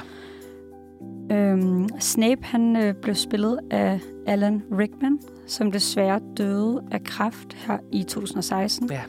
Øhm, 1.33 1.89
Snape 2.01 2.41
han 2.45 2.77
øh, 2.77 2.95
blev 2.95 3.15
spillet 3.15 3.59
af 3.71 4.01
Alan 4.27 4.63
Rickman, 4.79 5.19
som 5.47 5.73
desværre 5.73 6.21
døde 6.37 6.83
af 6.91 7.05
kræft 7.05 7.55
her 7.67 7.79
i 7.93 8.03
2016. 8.03 8.89
Ja. 8.91 9.01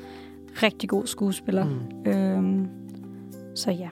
Rigtig 0.64 0.90
god 0.90 1.08
skuespiller. 1.08 1.66
Mm. 1.66 2.12
Øhm, 2.12 2.68
så 3.56 3.72
ja, 3.72 3.90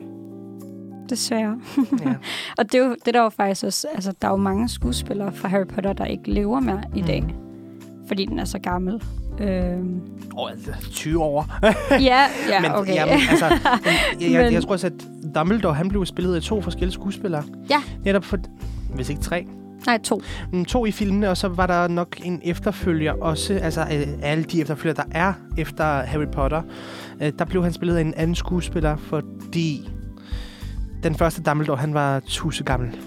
desværre. 1.09 1.59
Ja. 2.05 2.13
Og 2.57 2.71
det 2.71 2.75
er 2.75 2.85
jo 2.85 2.89
det 2.91 3.07
er 3.07 3.11
der 3.11 3.21
jo 3.23 3.29
faktisk 3.29 3.65
også, 3.65 3.87
altså 3.95 4.13
der 4.21 4.27
er 4.27 4.31
jo 4.31 4.37
mange 4.37 4.69
skuespillere 4.69 5.31
fra 5.33 5.47
Harry 5.47 5.65
Potter, 5.67 5.93
der 5.93 6.05
ikke 6.05 6.31
lever 6.31 6.59
mere 6.59 6.81
i 6.95 7.01
Mm. 7.01 7.07
dag, 7.07 7.35
fordi 8.07 8.25
den 8.25 8.39
er 8.39 8.45
så 8.45 8.59
gammel. 8.59 9.03
Øhm, 9.39 10.01
Oh, 10.37 10.51
altså, 10.51 10.71
20 10.91 11.23
år. 11.23 11.45
ja, 11.91 11.97
ja, 12.49 12.61
men, 12.61 12.71
okay. 12.71 12.95
Jamen, 12.95 13.13
altså, 13.29 13.45
jeg, 13.45 13.59
jeg, 14.21 14.31
jeg, 14.31 14.43
Men- 14.43 14.53
jeg 14.53 14.63
tror 14.63 14.71
også, 14.71 14.87
at 14.87 14.93
Dumbledore 15.35 15.73
han 15.73 15.89
blev 15.89 16.05
spillet 16.05 16.35
af 16.35 16.41
to 16.41 16.61
forskellige 16.61 16.93
skuespillere. 16.93 17.43
Ja. 17.69 17.81
Netop 18.05 18.23
for, 18.23 18.37
hvis 18.95 19.09
ikke 19.09 19.21
tre. 19.21 19.47
Nej, 19.85 19.99
to. 20.03 20.21
Mm, 20.53 20.65
To 20.65 20.85
i 20.85 20.91
filmene, 20.91 21.29
og 21.29 21.37
så 21.37 21.47
var 21.47 21.67
der 21.67 21.87
nok 21.87 22.17
en 22.23 22.41
efterfølger 22.43 23.13
også. 23.13 23.53
Altså 23.53 23.81
øh, 23.81 24.07
alle 24.21 24.43
de 24.43 24.61
efterfølger, 24.61 24.93
der 24.93 25.03
er 25.11 25.33
efter 25.57 25.85
Harry 25.85 26.27
Potter. 26.31 26.61
Øh, 27.21 27.31
der 27.39 27.45
blev 27.45 27.63
han 27.63 27.73
spillet 27.73 27.95
af 27.97 28.01
en 28.01 28.13
anden 28.13 28.35
skuespiller, 28.35 28.97
fordi 28.97 29.89
den 31.03 31.15
første 31.15 31.41
Dumbledore, 31.41 31.77
han 31.77 31.93
var 31.93 32.19
tusse 32.19 32.63
gammel. 32.63 32.97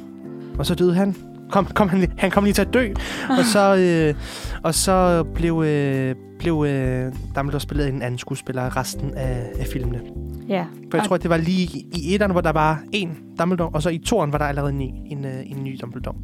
Og 0.58 0.66
så 0.66 0.74
døde 0.74 0.94
han. 0.94 1.16
Kom, 1.50 1.64
kom 1.66 1.88
han, 1.88 2.12
han 2.18 2.30
kom 2.30 2.44
lige 2.44 2.54
til 2.54 2.62
at 2.62 2.74
dø. 2.74 2.92
Og 3.38 3.44
så, 3.44 3.76
øh, 3.76 4.14
og 4.62 4.74
så 4.74 5.24
blev, 5.34 5.62
øh, 5.66 6.14
blev 6.38 6.64
øh, 6.68 7.12
Dumbledore 7.36 7.60
spillet 7.60 7.84
af 7.84 7.88
en 7.88 8.02
anden 8.02 8.18
skuespiller 8.18 8.76
resten 8.76 9.14
af, 9.14 9.46
af 9.60 9.66
filmene. 9.72 10.00
Ja. 10.48 10.64
For 10.90 10.98
jeg 10.98 11.06
tror, 11.06 11.16
at 11.16 11.22
det 11.22 11.30
var 11.30 11.36
lige 11.36 11.64
i- 11.78 12.14
etteren, 12.14 12.32
hvor 12.32 12.40
der 12.40 12.52
var 12.52 12.82
en 12.92 13.18
Dumbledore, 13.38 13.68
og 13.72 13.82
så 13.82 13.88
i 13.90 13.98
toeren 13.98 14.32
var 14.32 14.38
der 14.38 14.44
allerede 14.44 14.72
en 14.72 14.78
ny, 14.78 14.88
en, 15.06 15.24
øh, 15.24 15.40
en 15.46 15.64
ny 15.64 15.78
Dumbledore. 15.80 16.16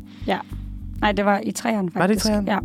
Nej, 1.00 1.12
det 1.12 1.24
var 1.24 1.40
i 1.42 1.50
træerne 1.52 1.90
faktisk. 1.90 1.98
Var 2.00 2.06
det 2.06 2.16
i 2.16 2.18
treeren? 2.18 2.46
Ja. 2.48 2.58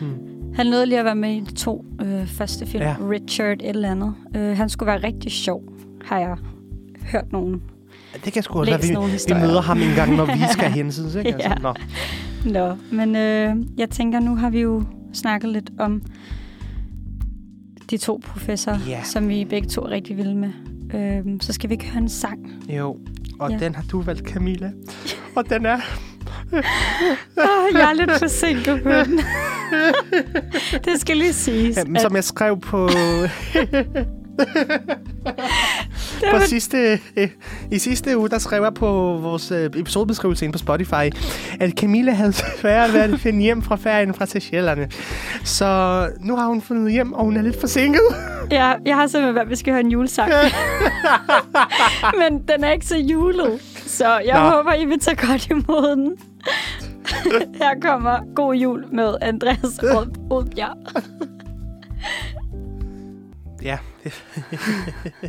Hmm. 0.00 0.52
Han 0.54 0.66
nåede 0.66 0.86
lige 0.86 0.98
at 0.98 1.04
være 1.04 1.14
med 1.14 1.30
i 1.30 1.40
de 1.40 1.54
to 1.54 1.84
øh, 2.04 2.26
første 2.26 2.66
film. 2.66 2.82
Ja. 2.82 2.88
Ja. 2.88 2.96
Richard 3.10 3.52
et 3.52 3.68
eller 3.68 3.90
andet. 3.90 4.14
Øh, 4.36 4.56
han 4.56 4.68
skulle 4.68 4.86
være 4.86 5.02
rigtig 5.02 5.32
sjov, 5.32 5.62
har 6.04 6.18
jeg 6.18 6.36
hørt 7.12 7.32
nogen. 7.32 7.62
Det 8.24 8.32
kan 8.32 8.42
sgu 8.42 8.58
også 8.58 8.70
være, 8.70 8.80
Læs 8.80 8.88
vi, 8.88 8.94
nogle 8.94 9.08
vi 9.08 9.12
historier. 9.12 9.46
møder 9.46 9.60
ham 9.60 9.82
en 9.82 9.94
gang, 9.94 10.16
når 10.16 10.24
vi 10.24 10.42
skal 10.52 10.70
hensides. 10.80 11.14
Ikke? 11.14 11.28
Ja. 11.30 11.34
Altså, 11.34 11.58
nå. 11.62 11.74
Nå, 12.52 12.76
men 12.92 13.16
øh, 13.16 13.56
jeg 13.78 13.90
tænker, 13.90 14.20
nu 14.20 14.36
har 14.36 14.50
vi 14.50 14.60
jo 14.60 14.84
snakket 15.12 15.50
lidt 15.50 15.70
om 15.78 16.02
de 17.90 17.96
to 17.96 18.20
professorer, 18.26 18.78
Ja. 18.88 19.00
som 19.04 19.28
vi 19.28 19.44
begge 19.44 19.68
to 19.68 19.80
er 19.82 19.90
rigtig 19.90 20.16
vilde 20.16 20.34
med. 20.34 20.50
Øh, 20.94 21.40
så 21.40 21.52
skal 21.52 21.70
vi 21.70 21.74
ikke 21.74 21.86
høre 21.90 22.02
en 22.02 22.08
sang. 22.08 22.38
Jo, 22.68 22.96
og 23.38 23.50
Ja. 23.50 23.58
den 23.58 23.74
har 23.74 23.84
du 23.90 24.00
valgt, 24.00 24.28
Camilla. 24.28 24.70
Og 25.36 25.50
den 25.50 25.66
er... 25.66 25.76
Oh, 26.52 26.60
jeg 27.74 27.90
er 27.90 27.94
lidt 27.94 28.18
forsinket 28.18 28.82
på 28.82 28.88
den. 28.90 29.20
det 30.84 31.00
skal 31.00 31.16
lige 31.16 31.32
siges. 31.32 31.76
Jamen, 31.76 31.96
at 31.96 32.02
som 32.02 32.14
jeg 32.16 32.24
skrev 32.24 32.60
på, 32.60 32.88
på 36.30 36.38
sidste, 36.46 36.98
øh, 37.16 37.28
i 37.70 37.78
sidste 37.78 38.18
uge, 38.18 38.28
der 38.28 38.38
skrev 38.38 38.62
jeg 38.62 38.74
på 38.74 39.18
vores 39.22 39.50
øh, 39.50 39.64
episodebeskrivelse 39.76 40.44
inde 40.44 40.52
på 40.52 40.58
Spotify, 40.58 41.10
at 41.60 41.70
Camilla 41.70 42.12
havde 42.12 42.32
svært 42.60 42.92
ved 42.92 43.00
at 43.00 43.20
finde 43.20 43.42
hjem 43.42 43.62
fra 43.62 43.76
ferien 43.76 44.14
fra 44.14 44.26
Seychellerne. 44.26 44.88
Så 45.44 46.08
nu 46.20 46.36
har 46.36 46.46
hun 46.46 46.62
fundet 46.62 46.92
hjem, 46.92 47.12
og 47.12 47.24
hun 47.24 47.36
er 47.36 47.42
lidt 47.42 47.60
forsinket. 47.60 48.00
jeg, 48.50 48.78
jeg 48.86 48.96
har 48.96 49.06
simpelthen 49.06 49.34
valgt, 49.34 49.46
at 49.46 49.50
vi 49.50 49.56
skal 49.56 49.72
høre 49.72 49.80
en 49.80 49.90
julesang. 49.90 50.30
Men 52.20 52.42
den 52.48 52.64
er 52.64 52.72
ikke 52.72 52.86
så 52.86 52.96
julet. 52.98 53.60
Så 53.86 54.18
jeg 54.18 54.42
Nå. 54.42 54.50
Håber, 54.50 54.74
I 54.74 54.84
vil 54.84 54.98
tage 54.98 55.16
godt 55.26 55.50
imod 55.50 55.96
den. 55.96 56.12
Her 57.62 57.80
kommer 57.82 58.34
God 58.34 58.54
Jul 58.54 58.84
med 58.92 59.14
Andreas 59.20 59.78
Od- 59.82 60.18
Odbjerg. 64.04 64.14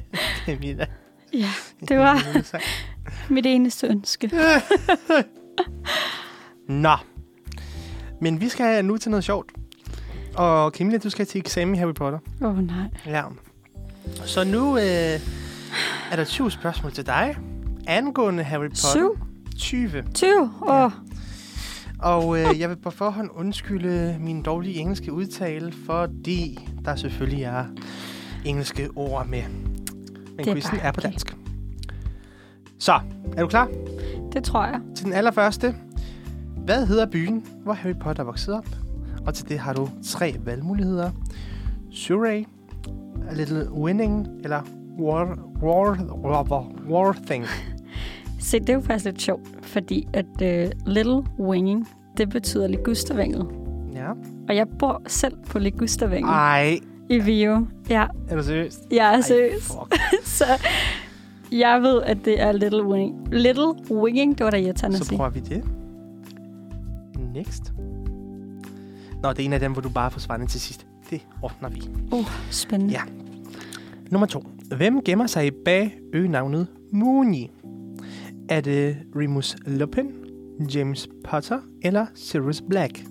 Ja, 0.04 0.10
Camilla. 0.46 0.86
Ja, 1.34 1.50
det 1.90 1.98
var 1.98 2.22
mit 3.34 3.46
eneste 3.46 3.88
ønske. 3.88 4.32
Nå. 6.70 6.96
Men 8.22 8.42
vi 8.42 8.50
skal 8.50 8.86
nu 8.86 8.98
til 8.98 9.12
noget 9.12 9.24
sjovt. 9.24 9.52
Og 10.36 10.72
Camilla, 10.72 10.98
du 10.98 11.10
skal 11.10 11.26
til 11.26 11.40
eksamen 11.40 11.76
i 11.76 11.78
Harry 11.78 11.94
Potter. 11.94 12.20
Åh 12.42 12.50
oh, 12.50 12.64
nej. 12.68 12.88
Ja. 13.06 13.24
Så 14.26 14.44
nu 14.44 14.78
øh, 14.78 14.84
er 16.12 16.16
der 16.16 16.24
20 16.26 16.52
spørgsmål 16.52 16.92
til 16.92 17.06
dig 17.06 17.38
angående 17.88 18.44
Harry 18.44 18.68
Potter. 18.68 18.92
Syv? 18.92 19.18
20. 19.58 20.04
20? 20.14 20.52
Åh, 20.68 20.84
oh, 20.84 20.92
Og 22.00 22.40
øh, 22.40 22.60
jeg 22.60 22.70
vil 22.70 22.76
på 22.76 22.92
forhånd 22.92 23.30
undskylde 23.34 24.18
min 24.20 24.42
dårlige 24.44 24.76
engelske 24.76 25.14
udtale, 25.14 25.74
fordi 25.86 26.60
der 26.86 26.96
selvfølgelig 26.96 27.44
er 27.44 27.66
engelske 28.46 28.90
ord 28.96 29.28
med. 29.28 29.44
Men 30.38 30.50
er 30.50 30.54
quizzen 30.54 30.78
er 30.82 30.92
på 30.92 31.00
okay. 31.00 31.10
dansk. 31.10 31.36
Så, 32.80 33.00
er 33.38 33.42
du 33.42 33.48
klar 33.48 33.70
det 34.36 34.44
tror 34.44 34.66
jeg. 34.66 34.82
til 34.96 35.06
den 35.06 35.14
allerførste? 35.14 35.76
Hvad 36.58 36.86
hedder 36.86 37.06
byen, 37.06 37.46
hvor 37.64 37.74
Harry 37.74 37.96
Potter 38.00 38.24
voksede 38.24 38.58
op? 38.58 38.68
Og 39.26 39.34
til 39.34 39.50
det 39.50 39.60
har 39.60 39.74
du 39.74 39.90
tre 40.04 40.36
valgmuligheder. 40.46 41.12
Surrey, 41.92 42.46
A 43.30 43.34
Little 43.34 43.72
Winning 43.72 44.28
eller 44.44 44.62
War, 45.00 45.38
War, 45.62 45.98
War, 46.24 46.72
War 46.90 47.18
Thing. 47.26 47.46
Se, 48.40 48.60
det 48.60 48.70
er 48.70 48.74
jo 48.74 48.82
faktisk 48.82 49.06
lidt 49.06 49.22
sjovt, 49.22 49.48
fordi 49.62 50.08
at 50.14 50.26
uh, 50.26 50.72
Little 50.94 51.24
Winging, 51.40 51.88
det 52.18 52.30
betyder 52.30 52.68
ligustervænget. 52.68 53.48
Ja. 53.94 54.10
Og 54.50 54.56
jeg 54.56 54.68
bor 54.80 55.02
selv 55.08 55.38
på 55.48 55.60
ligustervænget 55.60 56.30
Ej, 56.30 56.80
i 57.10 57.20
Vio. 57.20 57.68
Ja, 57.90 58.08
er 58.30 58.36
du 58.36 58.44
seriøst? 58.44 58.88
jeg 58.92 59.16
er 59.16 59.22
seriøs. 59.22 59.72
Så 60.38 60.46
jeg 61.52 61.82
ved, 61.82 62.02
at 62.02 62.18
det 62.26 62.42
er 62.42 62.52
Little 62.52 62.86
Winging. 62.86 63.28
Little 63.34 63.74
Winging, 63.92 64.38
det 64.38 64.44
var 64.44 64.52
da 64.52 64.58
irriterende 64.58 64.98
Så 64.98 65.16
prøver 65.16 65.30
vi 65.30 65.40
det. 65.40 65.64
Next. 67.34 67.74
Nå, 69.24 69.30
det 69.30 69.40
er 69.40 69.46
en 69.46 69.54
af 69.54 69.60
dem, 69.60 69.72
hvor 69.72 69.82
du 69.82 69.90
bare 69.90 70.12
forsvandt 70.12 70.50
til 70.52 70.62
sidst. 70.62 70.88
Det 71.10 71.22
ordner 71.42 71.70
vi. 71.70 71.82
Uh, 72.12 72.32
spændende. 72.52 72.94
Ja. 72.94 73.02
Nummer 74.12 74.26
to. 74.28 74.44
Hvem 74.76 75.04
gemmer 75.04 75.28
sig 75.28 75.52
bag 75.66 75.98
øgenavnet 76.14 76.68
Moony? 76.94 77.48
Er 78.50 78.62
det 78.62 78.98
Remus 79.16 79.56
Lupin, 79.66 80.12
James 80.74 81.08
Potter 81.24 81.60
eller 81.82 82.06
Sirius 82.16 82.64
Black? 82.70 83.04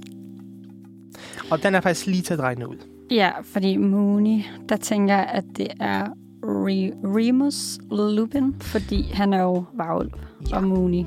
Og 1.51 1.62
den 1.62 1.74
er 1.74 1.80
faktisk 1.80 2.07
lige 2.07 2.22
til 2.22 2.34
at 2.34 2.40
regne 2.40 2.68
ud. 2.68 2.76
Ja, 3.11 3.32
fordi 3.42 3.76
Mooney, 3.76 4.42
der 4.68 4.76
tænker 4.76 5.14
jeg, 5.14 5.26
at 5.26 5.44
det 5.57 5.68
er 5.80 6.07
Re- 6.44 6.96
Remus 7.05 7.78
Lupin, 7.90 8.55
fordi 8.61 9.02
han 9.02 9.32
er 9.32 9.42
jo 9.42 9.64
varulv 9.74 10.11
Ja. 10.50 10.57
og 10.57 10.64
Mooney. 10.64 11.05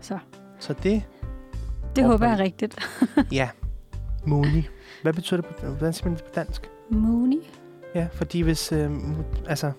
Så 0.00 0.18
Så 0.58 0.74
det, 0.82 1.02
det 1.96 2.04
håber 2.04 2.26
jeg 2.26 2.34
er 2.34 2.38
rigtigt. 2.38 2.78
ja. 3.32 3.48
Moony. 4.26 4.62
Hvad 5.02 5.12
betyder 5.12 5.40
det 5.40 5.50
på, 5.50 5.66
hvordan 5.66 5.92
siger 5.92 6.08
man 6.08 6.14
det 6.16 6.24
på 6.24 6.30
dansk? 6.34 6.70
Mooney? 6.90 7.38
Ja, 7.94 8.06
fordi 8.12 8.40
hvis... 8.40 8.72
Øh, 8.72 8.90
altså, 9.46 9.72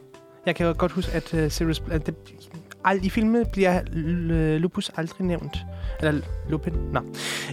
jeg 0.46 0.56
kan 0.56 0.68
jo 0.68 0.76
godt 0.78 0.92
huske, 0.92 1.12
at 1.12 1.34
øh, 1.34 1.52
Sirius... 1.52 1.84
At 1.92 2.06
det, 2.06 2.16
ald, 2.86 3.04
I 3.06 3.10
filmen 3.10 3.46
bliver 3.54 3.80
L- 3.82 4.58
Lupus 4.60 4.92
aldrig 4.98 5.28
nævnt. 5.28 5.58
Eller 6.00 6.22
Lupin, 6.50 6.74
nå. 6.94 7.00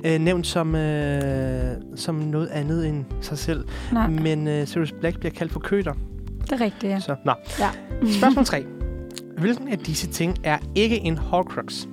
Øh, 0.04 0.18
nævnt 0.20 0.46
som, 0.46 0.74
øh, 0.74 1.74
som 1.96 2.14
noget 2.14 2.46
andet 2.48 2.88
end 2.88 3.04
sig 3.20 3.38
selv. 3.38 3.64
Nej, 3.92 4.06
Men 4.08 4.48
øh, 4.48 4.66
Sirius 4.66 4.92
Black 5.00 5.18
bliver 5.18 5.32
kaldt 5.32 5.52
for 5.52 5.60
køter. 5.60 5.92
det 6.40 6.52
er 6.52 6.60
rigtigt, 6.60 6.92
ja. 6.92 7.00
Så, 7.00 7.16
nå. 7.24 7.32
ja. 7.58 7.70
Spørgsmål 8.18 8.44
3. 8.44 8.64
Hvilken 9.38 9.68
af 9.68 9.78
disse 9.78 10.06
ting 10.08 10.36
er 10.44 10.58
ikke 10.74 10.96
en 10.98 11.18
Horcrux? 11.18 11.86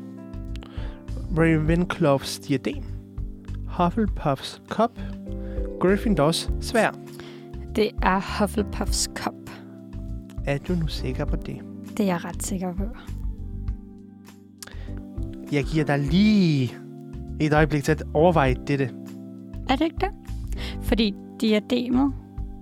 Ravenclaws 1.37 2.39
diadem, 2.39 2.83
Hufflepuffs 3.67 4.61
kop, 4.69 4.91
Gryffindors 5.79 6.49
svær. 6.61 6.91
Det 7.75 7.89
er 8.03 8.39
Hufflepuffs 8.39 9.09
kop. 9.15 9.33
Er 10.45 10.57
du 10.57 10.73
nu 10.73 10.87
sikker 10.87 11.25
på 11.25 11.35
det? 11.35 11.57
Det 11.97 11.99
er 11.99 12.05
jeg 12.05 12.25
ret 12.25 12.43
sikker 12.43 12.73
på. 12.73 12.83
Jeg 15.51 15.63
giver 15.63 15.85
dig 15.85 15.99
lige 15.99 16.73
et 17.39 17.53
øjeblik 17.53 17.83
til 17.83 17.91
at 17.91 18.03
overveje 18.13 18.55
dette. 18.67 18.89
Er 19.69 19.75
det 19.75 19.85
ikke 19.85 19.97
det? 19.99 20.09
Fordi 20.81 21.13
diademet, 21.41 22.13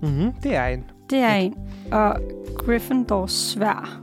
Mm-hmm, 0.02 0.32
det 0.42 0.56
er 0.56 0.66
en. 0.66 0.84
det 1.10 1.18
er 1.18 1.34
en. 1.34 1.54
Og 1.92 2.16
Gryffindors 2.58 3.32
svær. 3.32 4.02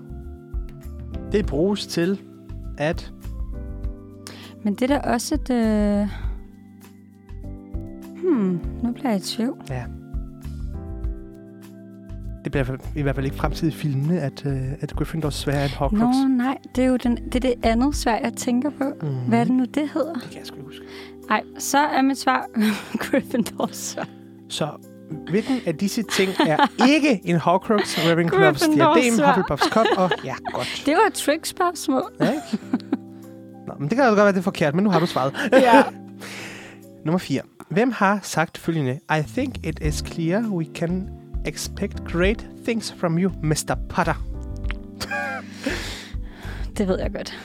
Det 1.32 1.46
bruges 1.46 1.88
til 1.88 2.20
at... 2.78 3.14
Men 4.64 4.76
det 4.76 4.92
er 4.92 5.00
da 5.00 5.12
også 5.14 5.36
et... 5.36 5.50
Øh... 5.50 6.08
Hmm, 8.24 8.60
nu 8.84 8.92
bliver 8.92 9.10
jeg 9.10 9.18
i 9.20 9.22
tvivl. 9.24 9.58
Ja. 9.70 9.84
Det 12.44 12.52
bliver 12.52 12.78
i 12.96 13.02
hvert 13.02 13.16
fald- 13.16 13.26
ikke 13.26 13.38
fremtid 13.38 13.68
i 13.68 13.72
filmene, 13.72 14.20
at, 14.22 14.46
øh, 14.46 14.62
at 14.82 14.94
Gryffindors 14.96 15.36
svær 15.36 15.54
er 15.54 15.64
en 15.64 15.70
Horcrux. 15.70 16.00
Nå, 16.00 16.28
nej, 16.28 16.58
det 16.76 16.84
er 16.84 16.88
jo 16.88 16.98
den, 16.98 17.16
det, 17.16 17.36
er 17.36 17.40
det 17.40 17.54
andet 17.64 17.96
svær, 17.96 18.16
jeg 18.24 18.34
tænker 18.34 18.70
på. 18.70 18.84
Mm-hmm. 19.02 19.16
Hvad 19.28 19.40
er 19.40 19.44
det 19.44 19.54
nu, 19.54 19.66
det 19.66 19.90
hedder? 19.94 20.14
Det 20.14 20.24
kan 20.24 20.40
jeg 20.40 20.48
sgu 20.48 20.56
ikke 20.56 20.66
huske. 20.66 20.82
Nej, 21.30 21.44
så 21.58 21.78
er 21.78 22.02
mit 22.02 22.18
svar 22.18 22.46
Gryffindors 23.04 23.76
svær. 23.78 24.04
Så 24.50 24.68
hvilken 25.30 25.56
af 25.66 25.76
disse 25.76 26.04
ting 26.04 26.32
er 26.48 26.86
ikke 26.88 27.22
en 27.24 27.36
Horcrux, 27.38 27.98
Ravenclaws 28.10 28.60
diadem. 28.62 29.26
Hufflepuffs 29.26 29.70
kop 29.72 29.86
og... 29.98 30.12
Ja, 30.26 30.34
godt. 30.54 30.84
Det 30.86 30.94
var 30.94 31.08
et 31.08 31.14
trick-spørgsmål. 31.14 32.04
Ja? 32.20 32.34
Nå, 33.68 33.74
men 33.80 33.90
det 33.90 33.98
kan 33.98 34.06
jo 34.06 34.10
godt 34.10 34.18
være, 34.18 34.32
det 34.32 34.38
er 34.38 34.42
forkert, 34.42 34.76
men 34.76 34.84
nu 34.84 34.90
har 34.90 35.00
du 35.00 35.06
svaret. 35.06 35.34
ja. 35.52 35.84
Nummer 37.06 37.18
4. 37.20 37.42
Hvem 37.70 37.92
har 37.92 38.20
sagt 38.24 38.58
følgende? 38.58 39.00
I 39.20 39.22
think 39.28 39.66
it 39.68 39.80
is 39.82 40.04
clear 40.08 40.42
we 40.42 40.66
can 40.76 41.10
expect 41.46 42.04
great 42.06 42.48
things 42.66 42.94
from 42.94 43.18
you, 43.18 43.32
Mr. 43.44 43.76
Potter. 43.90 44.24
Det 46.78 46.88
ved 46.88 47.00
jeg 47.00 47.14
godt. 47.14 47.40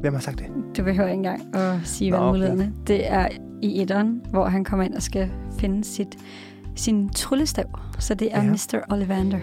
Hvem 0.00 0.12
har 0.12 0.20
sagt 0.20 0.38
det? 0.38 0.46
Du 0.76 0.84
behøver 0.84 1.08
ikke 1.08 1.16
engang 1.16 1.56
at 1.56 1.80
sige 1.84 2.10
Nå, 2.10 2.16
okay. 2.16 2.24
valgmulighederne. 2.24 2.72
Det 2.86 3.12
er 3.12 3.28
i 3.62 3.82
etteren, 3.82 4.22
hvor 4.30 4.44
han 4.44 4.64
kommer 4.64 4.84
ind 4.84 4.94
og 4.94 5.02
skal 5.02 5.30
finde 5.58 5.84
sit, 5.84 6.18
sin 6.76 7.08
tryllestav. 7.08 7.80
Så 7.98 8.14
det 8.14 8.28
er 8.34 8.44
ja. 8.44 8.50
Mr. 8.50 8.92
Ollivander. 8.92 9.38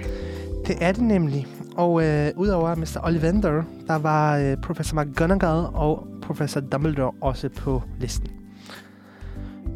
Det 0.67 0.75
er 0.81 0.91
det 0.91 1.01
nemlig. 1.01 1.47
Og 1.75 2.03
øh, 2.03 2.31
udover 2.36 2.75
Mr. 2.75 3.05
Ollivander, 3.05 3.63
der 3.88 3.95
var 3.95 4.38
øh, 4.38 4.57
Professor 4.57 5.03
McGonagall 5.03 5.65
og 5.73 6.07
Professor 6.21 6.59
Dumbledore 6.59 7.11
også 7.21 7.49
på 7.49 7.83
listen. 7.99 8.27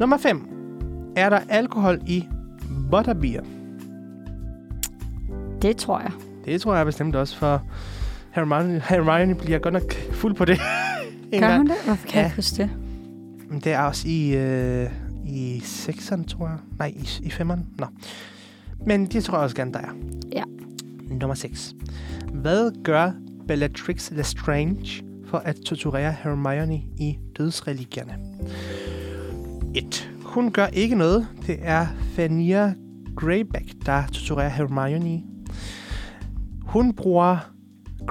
Nummer 0.00 0.16
5. 0.16 0.48
Er 1.16 1.30
der 1.30 1.40
alkohol 1.48 2.00
i 2.06 2.28
butterbeer? 2.90 3.42
Det 5.62 5.76
tror 5.76 6.00
jeg. 6.00 6.10
Det 6.44 6.60
tror 6.60 6.76
jeg 6.76 6.86
bestemt 6.86 7.16
også, 7.16 7.36
for 7.36 7.62
Hermione, 8.30 8.82
Hermione 8.88 9.34
bliver 9.34 9.58
godt 9.58 9.74
nok 9.74 9.92
fuld 10.12 10.34
på 10.34 10.44
det. 10.44 10.58
Gør 11.32 11.38
gang. 11.40 11.56
hun 11.56 11.66
det? 11.66 11.74
Hvorfor 11.84 12.06
kan 12.06 12.14
Ja. 12.14 12.18
jeg 12.20 12.26
ikke 12.26 12.36
huske 12.36 12.56
det? 12.62 12.70
men 13.50 13.60
det 13.60 13.72
er 13.72 13.80
også 13.80 14.08
i, 14.08 14.36
øh, 14.36 14.90
i 15.26 15.58
6'eren, 15.58 16.26
tror 16.26 16.48
jeg. 16.48 16.56
Nej, 16.78 16.92
i, 16.96 17.08
i 17.22 17.28
5'eren. 17.28 17.58
Nå. 17.78 17.86
Men 18.86 19.06
det 19.06 19.24
tror 19.24 19.36
jeg 19.36 19.44
også 19.44 19.56
gerne, 19.56 19.72
der 19.72 19.78
er. 19.78 19.90
Ja. 20.32 20.42
Nummer 21.20 21.34
6. 21.34 21.74
Hvad 22.34 22.82
gør 22.82 23.10
Bellatrix 23.48 24.10
Lestrange 24.10 25.04
for 25.26 25.38
at 25.38 25.56
torturere 25.56 26.14
Hermione 26.22 26.74
i 26.98 27.18
dødsreligierne? 27.38 28.12
1. 29.74 30.10
Hun 30.30 30.50
gør 30.50 30.66
ikke 30.66 30.94
noget. 30.94 31.26
Det 31.46 31.56
er 31.60 31.86
Fania 32.00 32.74
Greyback, 33.16 33.66
der 33.86 34.06
torturerer 34.06 34.48
Hermione. 34.48 35.22
Hun 36.62 36.92
bruger 36.94 37.36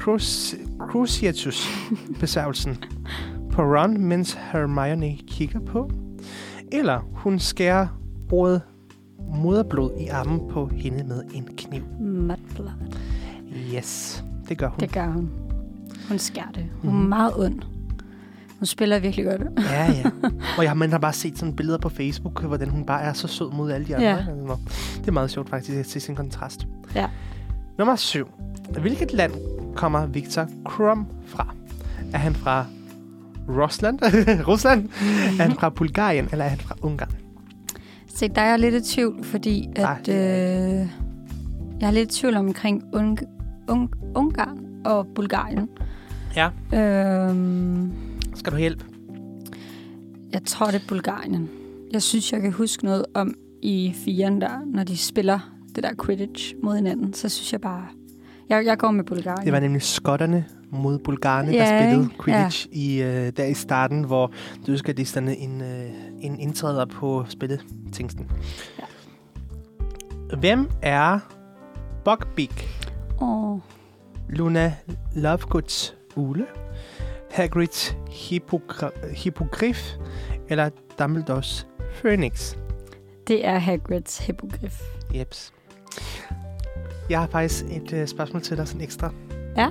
Cruci- 0.02 0.78
Cruciatus-besærgelsen 0.92 2.78
på 3.52 3.62
Ron, 3.62 3.98
mens 4.02 4.38
Hermione 4.52 5.18
kigger 5.28 5.60
på. 5.60 5.92
Eller 6.72 7.00
hun 7.14 7.40
skærer 7.40 7.88
ordet 8.32 8.62
moderblod 9.36 9.92
i 10.00 10.08
armen 10.08 10.42
på 10.50 10.66
hende 10.68 11.04
med 11.04 11.24
en 11.34 11.48
kniv. 11.58 11.84
Mudblood. 12.00 12.70
Yes, 13.76 14.24
det 14.50 14.58
gør 14.58 14.68
hun. 14.70 14.80
Det 14.80 14.92
gør 14.94 15.08
hun. 15.08 15.30
Hun 16.10 16.20
skærer 16.20 16.52
det. 16.52 16.66
Hun 16.82 16.90
er 16.90 17.08
meget 17.08 17.34
ond. 17.38 17.62
Hun 18.60 18.66
spiller 18.66 19.00
virkelig 19.00 19.26
godt. 19.26 19.42
Ja, 19.72 19.92
ja. 19.92 20.04
Og 20.58 20.64
jeg, 20.64 20.78
man 20.78 20.92
har 20.92 20.98
bare 21.00 21.14
set 21.14 21.38
sådan 21.40 21.56
billeder 21.56 21.78
på 21.78 21.90
Facebook, 21.90 22.42
hvordan 22.44 22.70
hun 22.70 22.86
bare 22.86 23.02
er 23.02 23.14
så 23.14 23.28
sød 23.28 23.52
mod 23.52 23.72
alle 23.72 23.88
de 23.88 23.96
andre. 23.96 24.08
Ja. 24.08 24.18
Altså, 24.18 24.58
Det 25.02 25.08
er 25.08 25.12
meget 25.12 25.32
sjovt 25.32 25.50
faktisk 25.50 25.78
at 25.78 25.86
se 25.90 26.00
sin 26.00 26.16
kontrast. 26.16 26.68
Ja. 26.96 27.08
Nummer 27.78 27.96
7. 27.96 28.28
Hvilket 28.82 29.14
land 29.14 29.32
kommer 29.76 30.06
Victor 30.06 30.48
Krum 30.66 31.08
fra? 31.26 31.54
Er 32.14 32.18
han 32.18 32.34
fra 32.36 32.66
Rusland? 33.50 34.00
Rusland? 34.48 34.90
Er 35.40 35.44
han 35.44 35.52
fra 35.52 35.70
Bulgarien, 35.80 36.28
eller 36.32 36.46
er 36.46 36.50
han 36.50 36.60
fra 36.60 36.76
Ungarn? 36.82 37.12
Se, 38.16 38.28
der 38.28 38.42
er 38.42 38.50
jeg 38.50 38.60
lidt 38.60 38.76
i 38.76 38.94
tvivl, 38.96 39.24
fordi 39.24 39.70
Nej, 39.78 39.96
at, 40.00 40.06
det 40.06 40.14
øh, 40.14 40.88
jeg 41.82 41.88
er 41.88 41.92
lidt 41.92 42.16
i 42.16 42.20
tvivl 42.20 42.36
omkring 42.38 42.84
Ung- 42.96 43.26
Ung- 43.72 44.14
Ungarn 44.16 44.60
og 44.86 45.08
Bulgarien. 45.16 45.70
Ja. 46.36 46.50
Øhm, 46.74 47.92
Skal 48.40 48.54
du 48.54 48.58
hjælpe? 48.58 48.86
jeg 50.34 50.42
tror, 50.46 50.66
det 50.66 50.76
er 50.76 50.88
Bulgarien. 50.88 51.50
Jeg 51.92 52.02
synes, 52.02 52.34
jeg 52.34 52.42
kan 52.42 52.52
huske 52.52 52.86
noget 52.86 53.06
om 53.14 53.34
i 53.62 53.94
firen 54.06 54.42
der, 54.42 54.60
når 54.66 54.84
de 54.84 54.98
spiller 54.98 55.40
det 55.76 55.84
der 55.84 55.92
Quidditch 56.06 56.56
mod 56.64 56.76
hinanden. 56.76 57.14
Så 57.14 57.30
synes 57.30 57.54
jeg 57.54 57.62
bare... 57.62 57.86
Jeg, 58.50 58.66
jeg 58.66 58.78
går 58.78 58.92
med 58.92 59.04
Bulgarien. 59.04 59.46
Det 59.46 59.54
var 59.54 59.60
nemlig 59.60 59.82
skotterne 59.82 60.46
mod 60.72 61.00
bulgarerne, 61.00 61.52
Ja, 61.52 61.58
der 61.58 61.66
spillede 61.66 62.04
ikke? 62.04 62.24
Quidditch 62.24 62.68
i, 62.72 63.02
øh, 63.02 63.32
der 63.38 63.46
i 63.46 63.54
starten, 63.54 64.04
hvor 64.04 64.32
du 64.68 64.74
er 64.74 65.04
sådan 65.06 65.30
en, 65.30 65.62
øh, 65.62 65.90
en 66.22 66.40
indtræder 66.40 66.86
på 66.86 67.26
spilletingsten. 67.30 68.32
Ja. 68.80 68.86
Hvem 70.38 70.70
er 70.82 71.20
Buckbeak? 72.06 72.64
Åh, 73.22 73.60
Luna 74.30 74.76
Lovegoods 75.16 75.96
ule? 76.16 76.46
Hagrids 77.32 77.98
hippogr- 78.10 79.08
hippogriff? 79.16 79.94
Eller 80.50 80.70
Dumbledores 81.00 81.68
Phoenix? 82.02 82.56
det 83.28 83.48
er 83.48 83.58
Hagrids 83.58 84.18
hippogriff. 84.26 84.82
Jeps. 85.16 85.54
Jeg 87.10 87.20
har 87.20 87.28
faktisk 87.28 87.66
et 87.66 87.94
øh, 87.94 88.08
spørgsmål 88.08 88.42
til 88.42 88.58
dig, 88.58 88.68
sådan 88.68 88.82
ekstra. 88.82 89.14
Ja. 89.58 89.70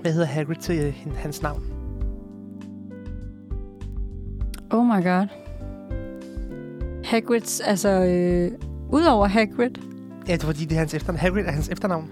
Hvad 0.00 0.12
hedder 0.12 0.26
Hagrid 0.26 0.56
til 0.56 0.78
øh, 0.86 1.16
hans 1.16 1.42
navn? 1.42 1.62
Oh 4.70 4.86
my 4.86 5.04
god. 5.04 5.26
Hagrids, 7.04 7.60
altså... 7.60 7.88
Øh, 7.88 8.52
Udover 8.92 9.26
Hagrid. 9.26 9.70
Ja, 10.28 10.32
det 10.32 10.42
er 10.42 10.46
fordi, 10.46 10.64
det 10.64 10.72
er 10.74 10.78
hans 10.78 10.94
efternavn. 10.94 11.18
Hagrid 11.20 11.44
er 11.44 11.50
hans 11.50 11.68
efternavn. 11.68 12.10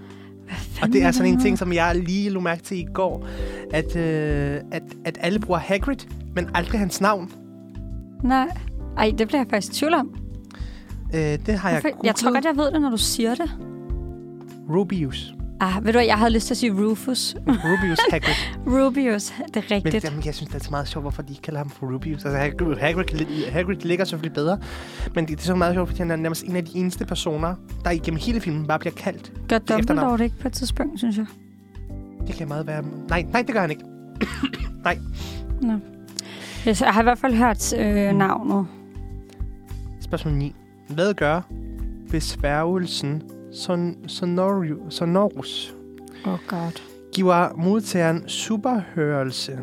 Og 0.81 0.87
det 0.87 1.03
er 1.03 1.11
sådan 1.11 1.33
en 1.33 1.39
ting, 1.41 1.57
som 1.57 1.73
jeg 1.73 1.95
lige 1.95 2.29
lå 2.29 2.39
mærke 2.39 2.61
til 2.63 2.77
i 2.79 2.85
går. 2.93 3.27
At, 3.73 3.95
øh, 3.95 4.59
at, 4.71 4.83
at 5.05 5.17
alle 5.21 5.39
bruger 5.39 5.59
Hagrid, 5.59 5.95
men 6.35 6.49
aldrig 6.53 6.79
hans 6.79 7.01
navn. 7.01 7.31
Nej. 8.23 8.47
Ej, 8.97 9.13
det 9.17 9.27
bliver 9.27 9.39
jeg 9.41 9.47
faktisk 9.49 9.73
i 9.73 9.75
tvivl 9.75 9.93
om. 9.93 10.15
Øh, 11.13 11.19
det 11.21 11.53
har 11.59 11.69
jeg 11.69 11.81
Hvorfor- 11.81 12.01
jeg 12.03 12.15
tror 12.15 12.33
godt, 12.33 12.45
jeg 12.45 12.57
ved 12.57 12.71
det, 12.71 12.81
når 12.81 12.89
du 12.89 12.97
siger 12.97 13.35
det. 13.35 13.51
Rubius. 14.69 15.33
Ah, 15.61 15.85
ved 15.85 15.93
du 15.93 15.97
hvad, 15.97 16.05
jeg 16.05 16.17
havde 16.17 16.33
lyst 16.33 16.47
til 16.47 16.53
at 16.53 16.57
sige 16.57 16.71
Rufus. 16.73 17.35
Rubius 17.47 17.99
Hagrid. 18.11 18.33
Rubius, 18.67 19.23
det 19.23 19.57
er 19.57 19.61
Men 19.69 19.71
rigtigt. 19.71 20.03
jamen, 20.03 20.25
jeg 20.25 20.35
synes, 20.35 20.49
det 20.51 20.59
er 20.59 20.63
så 20.63 20.71
meget 20.71 20.87
sjovt, 20.87 21.03
hvorfor 21.03 21.21
de 21.21 21.29
ikke 21.31 21.41
kalder 21.41 21.59
ham 21.59 21.69
for 21.69 21.93
Rubius. 21.93 22.25
Altså, 22.25 22.37
Hagrid, 22.37 22.75
Hagrid, 22.77 23.45
Hagrid 23.51 23.75
ligger 23.75 24.05
selvfølgelig 24.05 24.33
bedre. 24.33 24.59
Men 25.15 25.25
det, 25.27 25.37
det 25.37 25.43
er 25.43 25.47
så 25.47 25.55
meget 25.55 25.73
sjovt, 25.75 25.89
fordi 25.89 25.97
han 26.01 26.11
er 26.11 26.15
nærmest 26.15 26.43
en 26.43 26.55
af 26.55 26.65
de 26.65 26.77
eneste 26.79 27.05
personer, 27.05 27.55
der 27.83 27.91
igennem 27.91 28.19
hele 28.25 28.41
filmen 28.41 28.67
bare 28.67 28.79
bliver 28.79 28.93
kaldt. 28.93 29.31
Gør. 29.47 29.57
Dumbledore 29.57 30.17
det 30.17 30.23
ikke 30.23 30.39
på 30.39 30.47
et 30.47 30.53
tidspunkt, 30.53 30.99
synes 30.99 31.17
jeg? 31.17 31.25
Det 32.27 32.35
kan 32.35 32.47
meget 32.47 32.67
være... 32.67 32.83
Nej, 33.09 33.25
nej, 33.33 33.41
det 33.41 33.53
gør 33.53 33.61
han 33.61 33.69
ikke. 33.69 33.83
Nå. 35.61 35.73
Yes, 36.67 36.81
jeg 36.81 36.93
har 36.93 37.01
i 37.01 37.03
hvert 37.03 37.17
fald 37.17 37.35
hørt 37.35 37.73
øh, 37.73 38.15
navnet. 38.15 38.67
Spørgsmål 40.01 40.33
9. 40.33 40.55
Hvad 40.89 41.13
gør 41.13 41.41
besværgelsen 42.11 43.21
son, 43.51 43.97
sonoriu, 44.07 44.89
sonorus 44.89 45.75
oh 46.25 46.39
god. 46.47 46.81
giver 47.13 47.53
modtageren 47.57 48.29
superhørelse, 48.29 49.59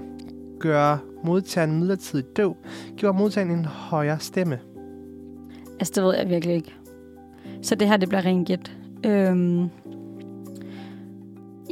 gør 0.61 0.99
modtageren 1.25 1.79
midlertidigt 1.79 2.37
døv, 2.37 2.57
giver 2.97 3.13
modtageren 3.13 3.59
en 3.59 3.65
højere 3.65 4.21
stemme. 4.21 4.59
Altså, 5.81 5.93
det 5.95 6.05
ved 6.05 6.17
jeg 6.17 6.29
virkelig 6.29 6.55
ikke. 6.55 6.75
Så 7.63 7.75
det 7.75 7.89
her, 7.89 7.97
det 7.97 8.09
bliver 8.09 8.25
rent 8.25 8.47
gæt. 8.47 8.77
Øhm, 9.05 9.69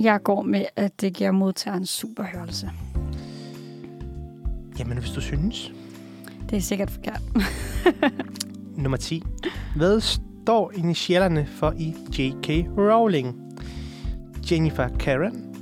jeg 0.00 0.22
går 0.22 0.42
med, 0.42 0.64
at 0.76 1.00
det 1.00 1.14
giver 1.14 1.30
modtageren 1.30 1.86
superhørelse. 1.86 2.70
Jamen, 4.78 4.98
hvis 4.98 5.10
du 5.10 5.20
synes. 5.20 5.72
Det 6.50 6.56
er 6.56 6.60
sikkert 6.60 6.90
forkert. 6.90 7.22
Nummer 8.82 8.96
10. 8.96 9.22
Hvad 9.76 10.00
står 10.44 10.72
initialerne 10.74 11.46
for 11.46 11.74
i 11.78 11.94
J.K. 12.18 12.48
Rowling? 12.78 13.56
Jennifer 14.50 14.88
Karen, 14.88 15.54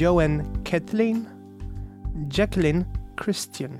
Joanne 0.00 0.44
Kathleen, 0.64 1.26
Jacqueline 2.38 2.86
Christian. 3.22 3.70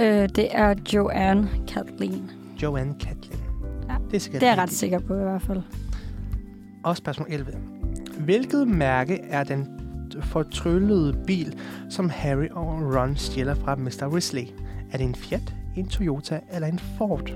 Øh, 0.00 0.28
det 0.28 0.48
er 0.50 0.74
Joanne 0.94 1.48
Kathleen. 1.68 2.30
Joanne 2.62 2.94
Kathleen. 3.00 3.40
Ja, 3.88 3.96
det 4.10 4.26
er 4.26 4.30
Det 4.30 4.42
er 4.42 4.46
jeg 4.46 4.58
ret 4.58 4.72
sikker 4.72 4.98
på 4.98 5.14
i 5.14 5.22
hvert 5.22 5.42
fald. 5.42 5.62
Og 6.84 6.96
spørgsmål 6.96 7.26
11. 7.30 7.52
Hvilket 8.18 8.68
mærke 8.68 9.20
er 9.22 9.44
den 9.44 9.68
fortryllede 10.22 11.16
bil, 11.26 11.58
som 11.90 12.10
Harry 12.10 12.48
og 12.50 12.66
Ron 12.66 13.16
stjæler 13.16 13.54
fra 13.54 13.76
Mr. 13.76 14.08
Weasley? 14.08 14.46
Er 14.92 14.96
det 14.98 15.04
en 15.04 15.14
Fiat, 15.14 15.54
en 15.76 15.86
Toyota 15.86 16.40
eller 16.52 16.68
en 16.68 16.78
Ford? 16.78 17.28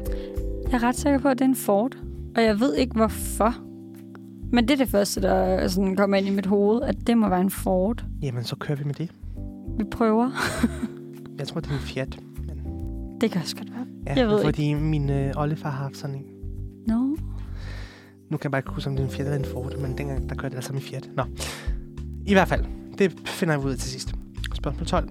Jeg 0.64 0.72
er 0.74 0.82
ret 0.82 0.96
sikker 0.96 1.18
på, 1.18 1.28
at 1.28 1.38
det 1.38 1.44
er 1.44 1.48
en 1.48 1.56
Ford. 1.56 1.96
Og 2.36 2.42
jeg 2.42 2.60
ved 2.60 2.74
ikke, 2.74 2.94
hvorfor. 2.94 3.54
Men 4.52 4.68
det 4.68 4.74
er 4.74 4.76
det 4.84 4.88
første, 4.88 5.22
der 5.22 5.68
sådan 5.68 5.96
kommer 5.96 6.16
ind 6.16 6.26
i 6.26 6.30
mit 6.30 6.46
hoved, 6.46 6.82
at 6.82 6.96
det 7.06 7.18
må 7.18 7.28
være 7.28 7.40
en 7.40 7.50
Ford. 7.50 8.04
Jamen, 8.22 8.44
så 8.44 8.56
kører 8.56 8.78
vi 8.78 8.84
med 8.84 8.94
det. 8.94 9.10
Vi 9.78 9.84
prøver. 9.84 10.30
Jeg 11.38 11.48
tror, 11.48 11.60
det 11.60 11.70
er 11.70 11.74
en 11.74 11.80
Fiat. 11.80 12.18
Men, 12.46 12.58
Det 13.20 13.30
kan 13.30 13.40
også 13.40 13.56
godt 13.56 13.70
være. 13.70 13.86
ja, 14.06 14.14
Jeg 14.14 14.28
ved 14.28 14.44
fordi 14.44 14.74
min 14.74 15.10
øh, 15.10 15.32
oldefar 15.36 15.70
har 15.70 15.82
haft 15.82 15.96
sådan 15.96 16.16
en. 16.16 16.24
No. 16.88 16.98
Nu 18.30 18.36
kan 18.36 18.40
jeg 18.44 18.50
bare 18.50 18.58
ikke 18.58 18.70
huske, 18.70 18.90
om 18.90 18.96
det 18.96 19.02
er 19.02 19.06
en 19.06 19.12
Fiat 19.12 19.26
eller 19.26 19.38
en 19.38 19.44
Ford, 19.44 19.78
men 19.78 19.98
dengang, 19.98 20.28
der 20.28 20.34
kørte 20.34 20.50
det 20.50 20.56
altså 20.56 20.72
med 20.72 20.80
Fiat. 20.80 21.10
Nå. 21.16 21.22
I 22.26 22.32
hvert 22.32 22.48
fald, 22.48 22.64
det 22.98 23.12
finder 23.26 23.58
vi 23.58 23.64
ud 23.66 23.70
af 23.70 23.76
til 23.78 23.90
sidst. 23.90 24.14
Spørgsmål 24.54 24.86
12. 24.86 25.08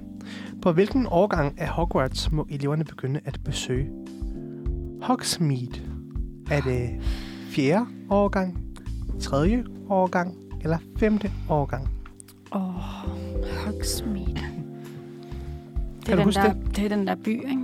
På 0.62 0.72
hvilken 0.72 1.08
årgang 1.12 1.60
af 1.62 1.68
Hogwarts 1.68 2.32
må 2.32 2.48
eleverne 2.50 2.84
begynde 2.84 3.20
at 3.26 3.40
besøge 3.46 3.90
Hogsmeade? 5.02 5.82
Er 6.52 6.62
det 6.62 6.90
fjerde 7.50 7.86
årgang, 8.10 8.64
tredje 9.22 9.64
årgang 9.90 10.36
eller 10.62 10.78
femte 10.98 11.32
årgang? 11.50 11.90
Åh, 12.56 12.62
oh, 12.62 12.74
Hogsmeade. 13.66 14.26
Det 14.36 16.06
Kan 16.06 16.12
er, 16.14 16.16
du 16.16 16.18
den 16.18 16.24
huske 16.24 16.42
der, 16.42 16.54
det 16.76 16.86
er 16.86 16.90
den 16.90 17.08
der 17.08 17.16
by, 17.16 17.50
ikke? 17.50 17.60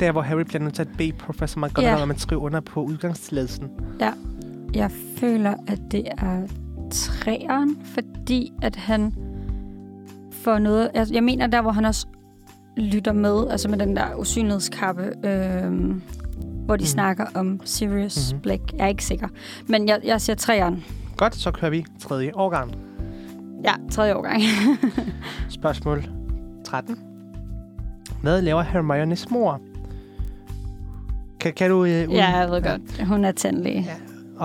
Der, 0.00 0.12
hvor 0.12 0.22
Harry 0.22 0.40
bliver 0.42 0.62
nødt 0.62 0.74
til 0.74 0.82
at 0.82 0.88
bede 0.98 1.12
Professor 1.12 1.60
McGonagall 1.60 1.98
Ja. 1.98 2.02
om 2.02 2.10
at 2.10 2.20
skrive 2.20 2.40
under 2.40 2.60
på 2.60 2.82
udgangstilladelsen. 2.82 3.68
Jeg 4.74 4.90
føler, 5.16 5.54
at 5.66 5.80
det 5.90 6.08
er 6.18 6.46
træeren, 6.90 7.76
fordi 7.84 8.52
at 8.62 8.76
han 8.76 9.12
får 10.48 10.58
noget... 10.58 10.90
Altså, 10.94 11.14
jeg 11.14 11.24
mener 11.24 11.46
der, 11.46 11.62
hvor 11.62 11.70
han 11.70 11.84
også 11.84 12.06
lytter 12.76 13.12
med, 13.12 13.48
altså 13.50 13.68
med 13.68 13.78
den 13.78 13.96
der 13.96 14.14
usynlighedskappe, 14.16 15.02
øh, 15.26 15.72
hvor 16.64 16.76
de 16.76 16.82
mm. 16.82 16.86
snakker 16.86 17.26
om 17.34 17.60
Sirius 17.64 18.16
Mhm. 18.16 18.34
mm-hmm. 18.36 18.42
Black. 18.42 18.62
Jeg 18.72 18.84
er 18.84 18.88
ikke 18.88 19.04
sikker. 19.04 19.28
Men 19.66 19.88
jeg, 19.88 20.00
jeg 20.04 20.20
siger 20.20 20.36
træeren. 20.36 20.84
Godt, 21.16 21.34
så 21.34 21.50
kører 21.50 21.70
vi 21.70 21.84
tredje 22.00 22.30
årgang. 22.34 22.74
Ja, 23.64 23.72
tredje 23.90 24.14
årgang. 24.16 24.42
Spørgsmål 25.50 26.04
13. 26.64 26.98
Hvad 28.22 28.42
laver 28.42 28.62
Hermione's 28.62 29.26
mor? 29.30 29.60
Kan, 31.40 31.52
kan 31.52 31.70
du... 31.70 31.84
Øh, 31.84 32.12
Ja, 32.12 32.36
jeg 32.36 32.50
ved 32.50 32.62
godt. 32.62 33.06
Hun 33.06 33.24
er 33.24 33.32
tandlæge. 33.32 33.80
Ja. 33.80 33.94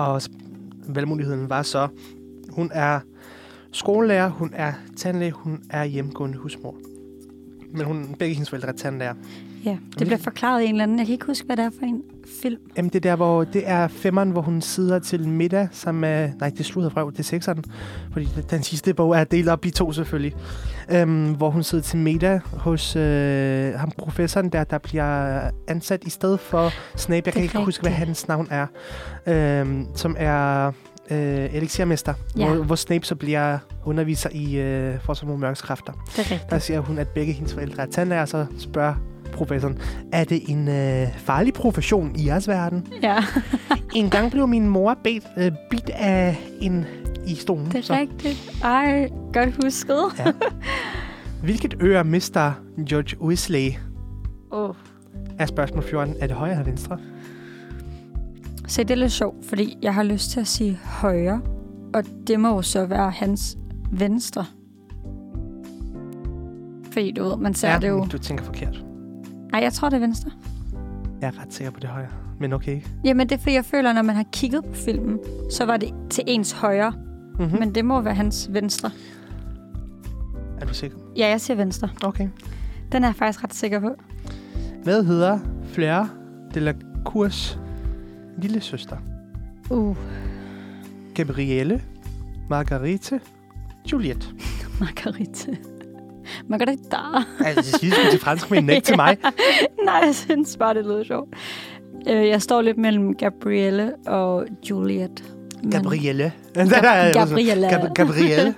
Og 0.02 0.22
valgmuligheden 0.88 1.50
var 1.50 1.62
så, 1.62 1.88
hun 2.50 2.70
er 2.74 3.00
skolelærer, 3.74 4.28
hun 4.28 4.50
er 4.54 4.72
tandlæge, 4.96 5.32
hun 5.32 5.60
er 5.70 5.84
hjemmegående 5.84 6.38
husmor. 6.38 6.74
Men 7.72 7.86
hun, 7.86 8.14
begge 8.18 8.34
hendes 8.34 8.50
forældre 8.50 8.68
er 8.68 8.72
tandlærer. 8.72 9.14
Ja, 9.64 9.76
det 9.98 10.06
bliver 10.06 10.18
forklaret 10.18 10.62
i 10.62 10.64
en 10.64 10.70
eller 10.70 10.82
anden. 10.82 10.98
Jeg 10.98 11.06
kan 11.06 11.12
ikke 11.12 11.26
huske, 11.26 11.46
hvad 11.46 11.56
det 11.56 11.64
er 11.64 11.70
for 11.78 11.86
en 11.86 12.02
film. 12.42 12.60
Jamen, 12.76 12.88
det 12.88 12.96
er 12.96 13.00
der, 13.10 13.16
hvor 13.16 13.44
det 13.44 13.62
er 13.68 13.88
femmeren, 13.88 14.30
hvor 14.30 14.40
hun 14.42 14.60
sidder 14.60 14.98
til 14.98 15.28
middag 15.28 15.68
sammen 15.72 16.00
med... 16.00 16.30
Nej, 16.40 16.50
det 16.58 16.66
slutter 16.66 16.90
fra, 16.90 17.10
det 17.10 17.18
er 17.18 17.22
sekseren. 17.22 17.64
Fordi 18.12 18.28
den- 18.50 18.62
sidste 18.62 18.94
bog 18.94 19.16
er 19.16 19.24
delt 19.24 19.48
op 19.48 19.64
i 19.64 19.70
to, 19.70 19.92
selvfølgelig. 19.92 20.34
Øhm, 20.92 21.32
hvor 21.34 21.50
hun 21.50 21.62
sidder 21.62 21.84
til 21.84 21.98
middag 21.98 22.40
hos 22.52 22.96
øh, 22.96 23.74
ham 23.74 23.90
professoren 23.98 24.48
der, 24.48 24.64
der 24.64 24.78
bliver 24.78 25.40
ansat 25.68 26.04
i 26.04 26.10
stedet 26.10 26.40
for 26.40 26.70
Snape. 26.98 27.22
Jeg 27.26 27.32
kan 27.34 27.42
ikke 27.42 27.58
huske, 27.58 27.82
hvad 27.82 27.90
rigtigt. 27.90 28.06
hans 28.06 28.28
navn 28.28 28.48
er. 28.50 28.66
Øhm, 29.26 29.86
som 29.94 30.16
er 30.18 30.72
øh, 31.10 31.54
elixirmester. 31.54 32.14
Ja. 32.38 32.46
Hvor, 32.54 32.64
hvor 32.64 32.74
Snape 32.76 33.06
så 33.06 33.14
bliver 33.14 33.58
underviser 33.84 34.30
i 34.32 34.56
øh, 34.56 34.94
Forsvar 35.00 35.28
mod 35.28 35.36
mørkets 35.38 35.62
kræfter. 35.62 35.92
Er. 36.18 36.38
Der 36.50 36.58
siger 36.58 36.80
hun, 36.80 36.98
at 36.98 37.08
begge 37.08 37.32
hendes 37.32 37.54
forældre 37.54 37.82
er 37.82 37.86
tandlæger, 37.86 38.22
og 38.22 38.28
så 38.28 38.46
spørger 38.58 38.94
professoren, 39.32 39.78
er 40.12 40.24
det 40.24 40.42
en 40.48 40.68
øh, 40.68 41.08
farlig 41.18 41.54
profession 41.54 42.16
i 42.16 42.26
jeres 42.26 42.48
verden? 42.48 42.86
Ja, 43.02 43.16
En 43.94 44.10
gang 44.10 44.30
blev 44.30 44.48
min 44.48 44.68
mor 44.68 44.98
bedt, 45.04 45.24
øh, 45.38 45.52
bidt 45.70 45.90
af 45.94 46.36
en 46.60 46.86
i 47.26 47.34
stolen. 47.34 47.66
det 47.70 47.90
er 47.90 47.98
rigtigt. 47.98 48.52
Ej, 48.64 49.08
godt 49.32 49.54
husket. 49.64 49.98
Ja. 50.18 50.32
Hvilket 51.42 51.74
øre 51.80 52.04
mister 52.04 52.52
George 52.88 53.22
Weasley? 53.22 53.70
Oh. 54.50 54.74
Er 55.38 55.46
spørgsmål 55.46 55.82
14. 55.82 56.14
Er 56.20 56.26
det 56.26 56.36
højre 56.36 56.50
eller 56.52 56.64
venstre? 56.64 56.98
Så 58.68 58.82
det 58.82 58.90
er 58.90 58.94
lidt 58.94 59.12
sjovt, 59.12 59.46
fordi 59.46 59.78
jeg 59.82 59.94
har 59.94 60.02
lyst 60.02 60.30
til 60.30 60.40
at 60.40 60.46
sige 60.46 60.78
højre, 60.84 61.40
og 61.94 62.04
det 62.26 62.40
må 62.40 62.48
jo 62.48 62.62
så 62.62 62.86
være 62.86 63.10
hans 63.10 63.58
venstre. 63.92 64.44
Fordi 66.92 67.12
du 67.12 67.24
ved, 67.24 67.36
man 67.36 67.54
ser 67.54 67.70
ja, 67.70 67.78
det 67.78 67.88
jo... 67.88 68.04
du 68.12 68.18
tænker 68.18 68.44
forkert. 68.44 68.84
Nej, 69.52 69.62
jeg 69.62 69.72
tror, 69.72 69.88
det 69.88 69.96
er 69.96 70.00
venstre. 70.00 70.30
Jeg 71.20 71.26
er 71.28 71.40
ret 71.42 71.54
sikker 71.54 71.70
på 71.70 71.80
det 71.80 71.88
højre. 71.88 72.08
Men 72.40 72.52
okay. 72.52 72.80
Jamen, 73.04 73.28
det 73.28 73.34
er 73.34 73.38
fordi, 73.38 73.54
jeg 73.54 73.64
føler, 73.64 73.92
når 73.92 74.02
man 74.02 74.16
har 74.16 74.24
kigget 74.32 74.64
på 74.64 74.74
filmen, 74.74 75.18
så 75.50 75.64
var 75.64 75.76
det 75.76 75.94
til 76.10 76.24
ens 76.26 76.52
højre, 76.52 76.92
Mm-hmm. 77.38 77.52
mm. 77.52 77.58
men 77.60 77.74
det 77.74 77.84
må 77.84 78.00
være 78.00 78.14
hans 78.14 78.48
venstre. 78.52 78.90
Er 80.60 80.66
du 80.66 80.74
sikker? 80.74 80.96
Ja, 81.16 81.28
jeg 81.28 81.40
siger 81.40 81.56
venstre. 81.56 81.88
Okay. 82.04 82.28
Den 82.92 83.04
er 83.04 83.08
jeg 83.08 83.14
faktisk 83.14 83.44
ret 83.44 83.54
sikker 83.54 83.80
på. 83.80 83.90
Hvad 84.82 85.04
hedder 85.04 85.38
Fleur 85.64 86.08
de 86.54 86.60
la 86.60 86.72
Cours 87.04 87.58
lille 88.38 88.60
søster? 88.60 88.96
Uh, 89.70 89.96
Gabrielle, 91.14 91.82
Margarete, 92.50 93.20
Juliette. 93.92 94.26
Margarita. 94.80 95.50
Margarita. 96.48 96.96
Altså, 97.44 97.78
jeg 97.82 97.92
siger 97.94 98.10
til 98.10 98.20
fransk, 98.20 98.50
men 98.50 98.68
ikke 98.70 98.84
til 98.86 98.96
mig. 98.96 99.16
Nej, 99.86 100.00
jeg 100.06 100.14
synes 100.14 100.56
bare, 100.56 100.74
det 100.74 100.84
lyder 100.84 101.04
sjovt. 101.04 101.28
Øh, 102.08 102.28
Jeg 102.28 102.42
står 102.42 102.62
lidt 102.62 102.78
mellem 102.78 103.14
Gabrielle 103.14 103.92
og 104.06 104.46
Juliet. 104.70 105.24
Men- 105.62 105.70
Gabrielle. 105.72 106.32
Gabrielle. 107.14 107.68
Gab- 107.68 107.94
Gabrielle. 107.94 108.54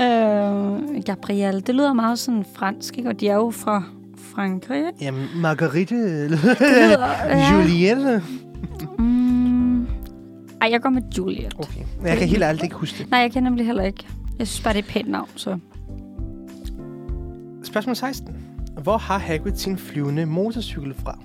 Øh, 0.00 1.02
Gabrielle. 1.04 1.60
Det 1.60 1.74
lyder 1.74 1.92
meget 1.92 2.18
sådan 2.18 2.44
fransk, 2.54 2.98
ikke? 2.98 3.08
Og 3.10 3.20
de 3.20 3.28
er 3.28 3.34
jo 3.34 3.50
fra 3.50 3.82
Frankrig? 4.34 4.84
Jamen, 5.00 5.26
Margarete. 5.36 6.22
Det 6.22 6.30
lyder, 6.30 7.08
ja. 7.26 7.52
Juliette. 7.56 8.22
Ej, 10.60 10.68
jeg 10.72 10.80
går 10.82 10.90
med 10.90 11.02
Juliet. 11.18 11.54
Okay. 11.58 11.80
Jeg 12.04 12.18
kan 12.18 12.28
helt 12.28 12.42
ærligt 12.42 12.64
ikke 12.64 12.76
huske 12.76 12.98
det. 13.02 13.10
Nej, 13.10 13.20
jeg 13.20 13.32
kan 13.32 13.42
nemlig 13.42 13.66
heller 13.66 13.82
ikke. 13.82 14.06
Jeg 14.38 14.46
synes 14.48 14.62
bare, 14.64 14.74
det 14.74 14.78
er 14.78 14.82
et 14.82 14.90
pænt 14.90 15.08
navn, 15.10 15.28
så... 15.36 15.58
Spørgsmål 17.64 17.96
16. 17.96 18.36
Hvor 18.82 18.98
har 18.98 19.18
Hagrid 19.18 19.56
sin 19.56 19.78
flyvende 19.78 20.26
motorcykel 20.26 20.94
fra? 20.94 21.18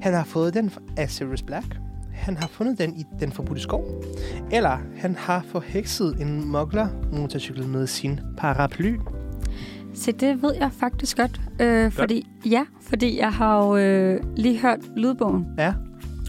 Han 0.00 0.14
har 0.14 0.24
fået 0.24 0.54
den 0.54 0.72
af 0.96 1.10
Sirius 1.10 1.42
Black. 1.42 1.66
Han 2.12 2.36
har 2.36 2.46
fundet 2.48 2.78
den 2.78 2.96
i 2.96 3.04
den 3.20 3.32
forbudte 3.32 3.62
skov. 3.62 4.04
Eller 4.50 4.78
han 4.96 5.16
har 5.18 5.44
forhekset 5.48 6.16
en 6.20 6.48
mugler 6.52 6.88
motorcykel 7.12 7.66
med 7.66 7.86
sin 7.86 8.20
paraply. 8.38 8.94
Så 9.94 10.12
det 10.12 10.42
ved 10.42 10.54
jeg 10.60 10.70
faktisk 10.72 11.16
godt. 11.16 11.40
Øh, 11.60 11.92
fordi, 11.92 12.26
ja, 12.46 12.64
fordi 12.80 13.18
jeg 13.18 13.32
har 13.32 13.64
jo 13.64 13.76
øh, 13.76 14.20
lige 14.36 14.58
hørt 14.60 14.78
lydbogen, 14.96 15.46
Ja. 15.58 15.74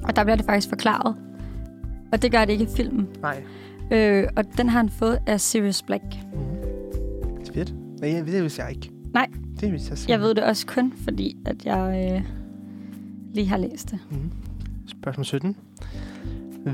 og 0.04 0.16
der 0.16 0.24
bliver 0.24 0.36
det 0.36 0.46
faktisk 0.46 0.70
forklaret. 0.70 1.16
Og 2.14 2.22
det 2.22 2.32
gør 2.32 2.46
det 2.46 2.54
ikke 2.54 2.64
i 2.64 2.76
filmen. 2.76 3.08
Nej. 3.22 3.44
Øh, 3.92 4.28
og 4.36 4.44
den 4.58 4.70
har 4.70 4.80
han 4.80 4.90
fået 4.90 5.20
af 5.28 5.42
Sirius 5.42 5.82
Black. 5.82 6.04
Mm. 6.34 6.40
Fedt. 7.54 7.74
Men 8.02 8.16
jeg, 8.16 8.26
det 8.26 8.42
vidste 8.44 8.62
jeg 8.62 8.72
ikke. 8.72 8.92
Nej. 9.14 9.28
Det 9.60 9.72
vidste 9.72 9.92
jeg 9.92 10.10
Jeg 10.10 10.20
ved 10.20 10.36
det 10.36 10.44
også 10.44 10.68
kun, 10.68 10.94
fordi 10.98 11.38
at 11.46 11.66
jeg 11.66 12.12
øh, 12.16 12.22
lige 13.34 13.48
har 13.48 13.58
læst 13.58 13.92
det. 13.92 14.00
Mm. 14.12 14.32
Spørgsmål 14.88 15.26
17. 15.26 15.56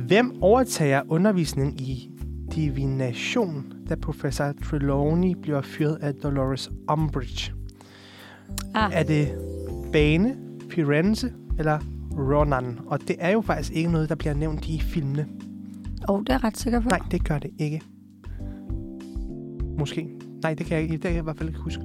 Hvem 0.07 0.43
overtager 0.43 1.01
undervisningen 1.07 1.79
i 1.79 2.09
divination, 2.55 3.73
da 3.89 3.95
professor 3.95 4.53
Trelawney 4.63 5.35
bliver 5.41 5.61
fyret 5.61 5.97
af 6.01 6.13
Dolores 6.13 6.71
Umbridge? 6.91 7.53
Ah, 8.75 8.91
Er 8.93 9.03
det 9.03 9.27
Bane, 9.93 10.35
Firenze 10.69 11.33
eller 11.59 11.79
Ronan? 12.17 12.79
Og 12.87 12.99
det 13.07 13.15
er 13.19 13.29
jo 13.29 13.41
faktisk 13.41 13.71
ikke 13.73 13.91
noget, 13.91 14.09
der 14.09 14.15
bliver 14.15 14.33
nævnt 14.33 14.67
i 14.67 14.79
filmene. 14.79 15.27
oh, 16.07 16.19
det 16.19 16.29
er 16.29 16.33
jeg 16.33 16.43
ret 16.43 16.57
sikker 16.57 16.79
på. 16.79 16.89
Nej, 16.89 16.99
det 17.11 17.23
gør 17.27 17.39
det 17.39 17.51
ikke. 17.59 17.81
Måske. 19.79 20.07
Nej, 20.43 20.53
det 20.53 20.65
kan 20.65 20.75
jeg, 20.75 20.83
ikke- 20.83 20.93
det 20.93 21.01
kan 21.01 21.11
jeg 21.11 21.19
i 21.19 21.23
hvert 21.23 21.37
fald 21.37 21.49
ikke 21.49 21.59
huske. 21.61 21.81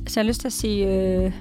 Altså, 0.00 0.20
jeg 0.20 0.24
har 0.24 0.28
lyst 0.28 0.40
til 0.40 0.48
at 0.48 0.52
sige 0.52 0.86
øh, 0.86 1.32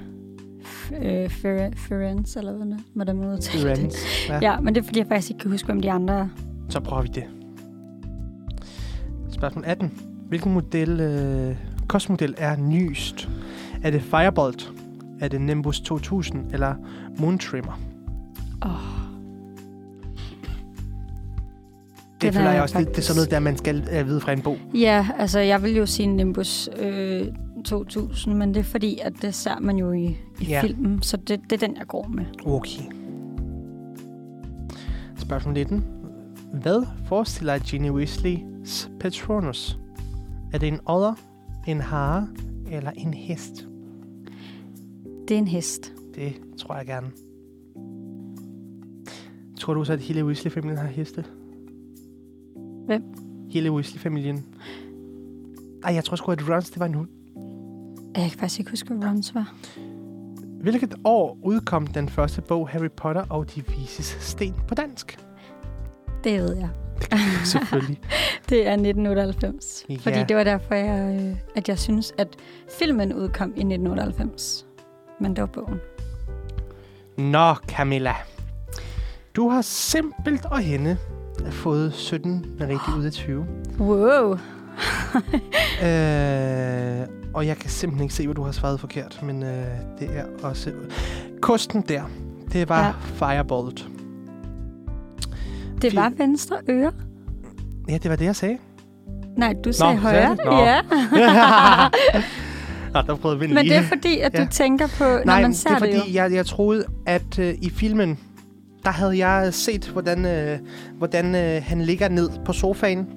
øh, 1.02 1.26
Fer- 1.26 1.76
Firenze, 1.76 2.40
eller 2.40 2.54
hvad 2.54 2.78
hvordan 2.94 3.16
man 3.18 3.30
udtaler 3.34 3.76
det. 3.76 3.96
Ja. 4.30 4.40
Ja, 4.42 4.60
men 4.60 4.76
det 4.76 4.82
er, 4.82 4.86
fordi 4.86 5.00
jeg 5.00 5.08
faktisk 5.08 5.30
ikke 5.32 5.40
kan 5.42 5.52
huske, 5.52 5.66
hvem 5.66 5.82
de 5.82 5.92
andre 5.92 6.14
er. 6.14 6.28
Så 6.70 6.80
prøver 6.80 7.02
vi 7.02 7.08
det. 7.14 7.24
Spørgsmål 9.30 9.64
18. 9.68 9.92
Hvilken 10.28 10.54
model, 10.54 11.00
øh, 11.00 11.56
kostmodel 11.88 12.36
er 12.38 12.56
nyest? 12.56 13.30
Er 13.84 13.92
det 13.92 14.02
Firebolt? 14.02 14.72
Er 15.20 15.28
det 15.28 15.42
Nimbus 15.42 15.80
2000? 15.82 16.54
Eller 16.54 16.76
Moontremor? 17.20 17.80
Åh, 18.66 18.72
Det 22.22 22.22
Den 22.22 22.34
føler 22.34 22.48
er 22.50 22.54
jeg 22.54 22.62
også, 22.62 22.78
det, 22.80 22.86
det 22.88 22.92
er 22.92 22.96
faktisk- 22.96 23.08
sådan 23.08 23.18
noget, 23.18 23.32
der 23.32 23.40
man 23.40 23.58
skal 23.58 23.88
øh, 23.94 24.08
vide 24.08 24.22
fra 24.22 24.32
en 24.34 24.42
bog. 24.42 24.58
Ja, 24.74 25.08
altså 25.18 25.40
jeg 25.40 25.64
vil 25.64 25.76
jo 25.76 25.86
sige 25.86 26.08
Nimbus 26.08 26.70
øh, 26.80 27.28
2000, 27.66 28.36
men 28.36 28.54
det 28.54 28.60
er 28.60 28.64
fordi, 28.64 29.00
at 29.04 29.14
det 29.22 29.36
ser 29.36 29.60
man 29.60 29.78
jo 29.78 29.92
i, 29.92 30.06
i 30.42 30.46
Ja. 30.48 30.62
filmen, 30.62 31.02
så 31.02 31.18
det, 31.18 31.40
det 31.50 31.64
er 31.64 31.68
den, 31.68 31.78
jeg 31.78 31.88
går 31.88 32.08
med. 32.08 32.26
Okay. 32.46 32.82
Spørgsmål 35.18 35.54
19. 35.54 35.86
Hvad 36.54 36.86
forestiller 37.06 37.58
Ginny 37.58 37.90
Weasleys 37.90 38.90
Patronus? 39.00 39.80
Er 40.54 40.58
det 40.58 40.68
en 40.68 40.80
odder, 40.86 41.14
en 41.68 41.82
hare 41.82 42.28
eller 42.72 42.92
en 42.96 43.14
hest? 43.14 43.68
Det 45.28 45.36
er 45.36 45.38
en 45.38 45.48
hest. 45.48 45.94
Det 46.16 46.34
tror 46.58 46.76
jeg 46.76 46.86
gerne. 46.86 47.12
Tror 49.60 49.74
du 49.74 49.84
så, 49.84 49.94
at 49.94 50.00
hele 50.00 50.26
Weasley-familien 50.26 50.78
har 50.78 50.88
heste? 50.88 51.26
Hvem? 52.86 53.04
Hele 53.50 53.72
Weasley-familien. 53.72 54.46
Ej, 55.84 55.94
jeg 55.94 56.04
tror 56.04 56.16
sgu, 56.16 56.32
at 56.32 56.50
Rons, 56.50 56.70
det 56.70 56.80
var 56.80 56.86
en 56.86 56.94
hund. 56.94 57.10
Jeg 58.16 58.30
kan 58.30 58.40
faktisk 58.40 58.60
ikke 58.60 58.72
huske, 58.72 58.94
hvad 58.94 59.10
Rons 59.10 59.36
var. 59.36 59.56
Hvilket 60.62 60.96
år 61.04 61.38
udkom 61.44 61.88
den 61.88 62.10
første 62.10 62.42
bog 62.42 62.70
Harry 62.70 62.92
Potter 62.92 63.26
og 63.30 63.56
de 63.56 63.64
vises 63.68 64.18
sten 64.20 64.56
på 64.68 64.76
dansk? 64.76 65.20
Det 66.24 66.40
ved 66.40 66.56
jeg. 66.56 66.70
Selvfølgelig. 67.46 68.00
Det 68.50 68.68
er 68.68 68.72
1998. 68.72 69.86
Ja. 69.90 69.96
Fordi 69.96 70.24
det 70.28 70.36
var 70.36 70.44
derfor, 70.44 70.76
jeg, 70.76 71.22
øh, 71.22 71.38
at 71.56 71.70
jeg 71.70 71.80
synes, 71.80 72.14
at 72.18 72.28
filmen 72.80 73.14
udkom 73.14 73.50
i 73.50 73.60
1998. 73.60 74.67
Men 75.20 75.36
det 75.36 75.42
var 75.42 75.48
bogen. 75.48 75.80
Nå, 77.18 77.54
Camilla. 77.54 78.14
Du 79.36 79.50
har 79.50 79.62
simpelt 79.62 80.46
og 80.46 80.60
hende 80.60 80.98
fået 81.52 81.94
17 81.94 82.46
rigtig 82.62 82.96
ud 82.98 83.04
af 83.06 83.12
20. 83.12 83.48
Wow. 83.80 84.32
øh, 85.88 87.08
og 87.34 87.48
jeg 87.48 87.58
kan 87.58 87.70
simpelthen 87.70 88.04
ikke 88.04 88.14
se, 88.16 88.26
hvad 88.28 88.36
du 88.36 88.44
har 88.44 88.52
svaret 88.52 88.80
forkert, 88.80 89.20
men 89.24 89.44
øh, 89.44 89.66
det 90.00 90.10
er 90.18 90.24
også... 90.44 90.72
Kosten 91.42 91.82
der, 91.82 92.04
det 92.54 92.70
var 92.70 92.86
Ja. 92.86 92.92
Firebolt. 93.02 93.88
Det 95.82 95.96
var 95.96 96.12
venstre 96.18 96.56
øre. 96.70 96.92
Ja, 97.90 97.98
det 97.98 98.10
var 98.10 98.16
det, 98.18 98.26
jeg 98.26 98.36
sagde. 98.36 98.58
Nej, 99.38 99.56
du 99.64 99.72
sagde 99.74 99.94
Nå, 99.96 100.00
højre. 100.00 100.38
sagde? 100.38 100.50
Nå. 100.50 100.58
Ja. 100.58 100.82
der 103.02 103.16
prøvede 103.16 103.40
vi 103.40 103.48
Men 103.48 103.58
lige. 103.66 103.70
det 103.70 103.78
er 103.78 103.88
fordi, 103.88 104.20
at 104.20 104.34
du 104.38 104.42
Ja. 104.42 104.48
tænker 104.52 104.88
på, 104.88 105.04
når 105.04 105.22
Nej, 105.26 105.36
man 105.42 105.50
men 105.50 105.54
ser 105.56 105.70
det 105.70 105.76
er 105.76 105.86
det, 105.92 106.00
fordi, 106.00 106.16
jeg, 106.16 106.32
jeg 106.32 106.46
troede, 106.46 106.86
at 107.06 107.40
øh, 107.40 107.54
i 107.62 107.70
filmen, 107.70 108.20
der 108.84 108.90
havde 108.92 109.26
jeg 109.28 109.54
set, 109.54 109.86
hvordan, 109.94 110.26
øh, 110.26 110.60
hvordan 110.98 111.36
øh, 111.36 111.62
han 111.66 111.82
ligger 111.82 112.10
ned 112.10 112.30
på 112.46 112.54
sofaen. 112.54 113.08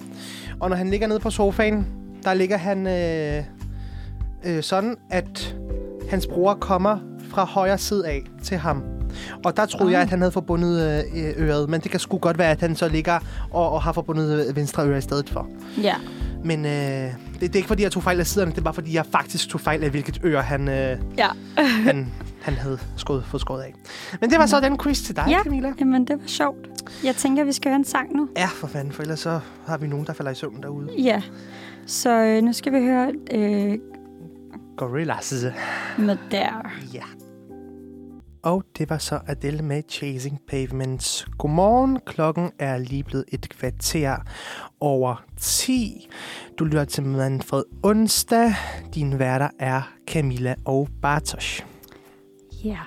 Og 0.60 0.68
når 0.70 0.76
han 0.76 0.90
ligger 0.90 1.06
ned 1.06 1.18
på 1.18 1.30
sofaen, 1.30 1.86
der 2.24 2.34
ligger 2.34 2.56
han 2.56 2.86
øh, 2.86 3.44
øh, 4.44 4.62
sådan, 4.62 4.96
at 5.10 5.56
hans 6.10 6.26
bror 6.26 6.54
kommer 6.54 6.98
fra 7.28 7.44
højre 7.44 7.78
side 7.78 8.08
af 8.08 8.22
til 8.42 8.56
ham. 8.56 8.82
Og 9.44 9.56
der 9.56 9.66
troede 9.66 9.86
Ah. 9.90 9.92
jeg, 9.92 10.00
at 10.02 10.08
han 10.10 10.18
havde 10.18 10.32
forbundet 10.32 11.02
øh, 11.14 11.48
øret, 11.48 11.70
men 11.70 11.80
det 11.80 11.90
kan 11.90 12.00
sgu 12.00 12.18
godt 12.18 12.38
være, 12.38 12.50
at 12.50 12.60
han 12.60 12.76
så 12.76 12.88
ligger 12.88 13.18
og, 13.50 13.72
og 13.72 13.82
har 13.82 13.92
forbundet 13.92 14.46
øh, 14.48 14.56
venstre 14.56 14.86
øre 14.86 14.98
i 14.98 15.00
stedet 15.00 15.30
for. 15.30 15.48
Ja. 15.82 15.94
Men 16.44 16.64
øh, 16.64 16.70
det, 16.70 17.12
det 17.40 17.52
er 17.52 17.56
ikke, 17.56 17.68
fordi 17.68 17.82
jeg 17.82 17.92
tog 17.92 18.02
fejl 18.02 18.20
af 18.20 18.26
siderne, 18.26 18.50
det 18.52 18.58
er 18.58 18.62
bare, 18.62 18.74
fordi 18.74 18.94
jeg 18.94 19.06
faktisk 19.12 19.48
tog 19.48 19.60
fejl 19.60 19.84
af, 19.84 19.90
hvilket 19.90 20.20
øre 20.24 20.42
han, 20.42 20.68
øh, 20.68 20.98
Ja. 21.18 21.28
han, 21.86 22.06
han 22.42 22.54
havde 22.54 22.78
skåret, 22.96 23.24
fået 23.26 23.40
skåret 23.40 23.62
af. 23.62 23.74
Men 24.20 24.30
det 24.30 24.38
var 24.38 24.46
så 24.46 24.60
den 24.60 24.78
quiz 24.78 25.02
til 25.02 25.16
dig, 25.16 25.24
Ja. 25.28 25.42
Camilla. 25.42 25.72
Jamen, 25.80 26.04
det 26.04 26.16
var 26.20 26.26
sjovt. 26.26 26.66
Jeg 27.04 27.16
tænker, 27.16 27.44
vi 27.44 27.52
skal 27.52 27.68
høre 27.70 27.76
en 27.78 27.84
sang 27.84 28.16
nu. 28.16 28.28
Ja, 28.36 28.46
for 28.46 28.66
fanden, 28.66 28.92
for 28.92 29.02
ellers 29.02 29.20
så 29.20 29.40
har 29.66 29.78
vi 29.78 29.86
nogen, 29.86 30.06
der 30.06 30.12
falder 30.12 30.32
i 30.32 30.34
søvn 30.34 30.62
derude. 30.62 30.88
Ja. 30.98 31.22
Så 31.86 32.10
øh, 32.10 32.42
nu 32.42 32.52
skal 32.52 32.72
vi 32.72 32.78
høre 32.78 33.12
øh, 33.32 33.78
Gorillas. 34.76 35.34
med 35.98 36.16
der. 36.30 36.70
Ja. 36.94 37.02
Og 38.42 38.64
det 38.78 38.90
var 38.90 38.98
så 38.98 39.20
Adele 39.26 39.62
med 39.62 39.82
Chasing 39.88 40.40
Pavements. 40.48 41.26
Godmorgen, 41.38 41.98
klokken 42.06 42.50
er 42.58 42.78
lige 42.78 43.04
blevet 43.04 43.24
et 43.28 43.48
kvarter 43.48 44.16
over 44.80 45.24
10. 45.36 46.08
Du 46.58 46.64
lytter 46.64 46.84
til 46.84 47.02
Manfred 47.02 47.64
Onsdag. 47.82 48.54
Din 48.94 49.18
værter 49.18 49.48
er 49.58 49.82
Camilla 50.06 50.54
og 50.64 50.88
Bartosz. 51.02 51.62
Ja. 52.64 52.78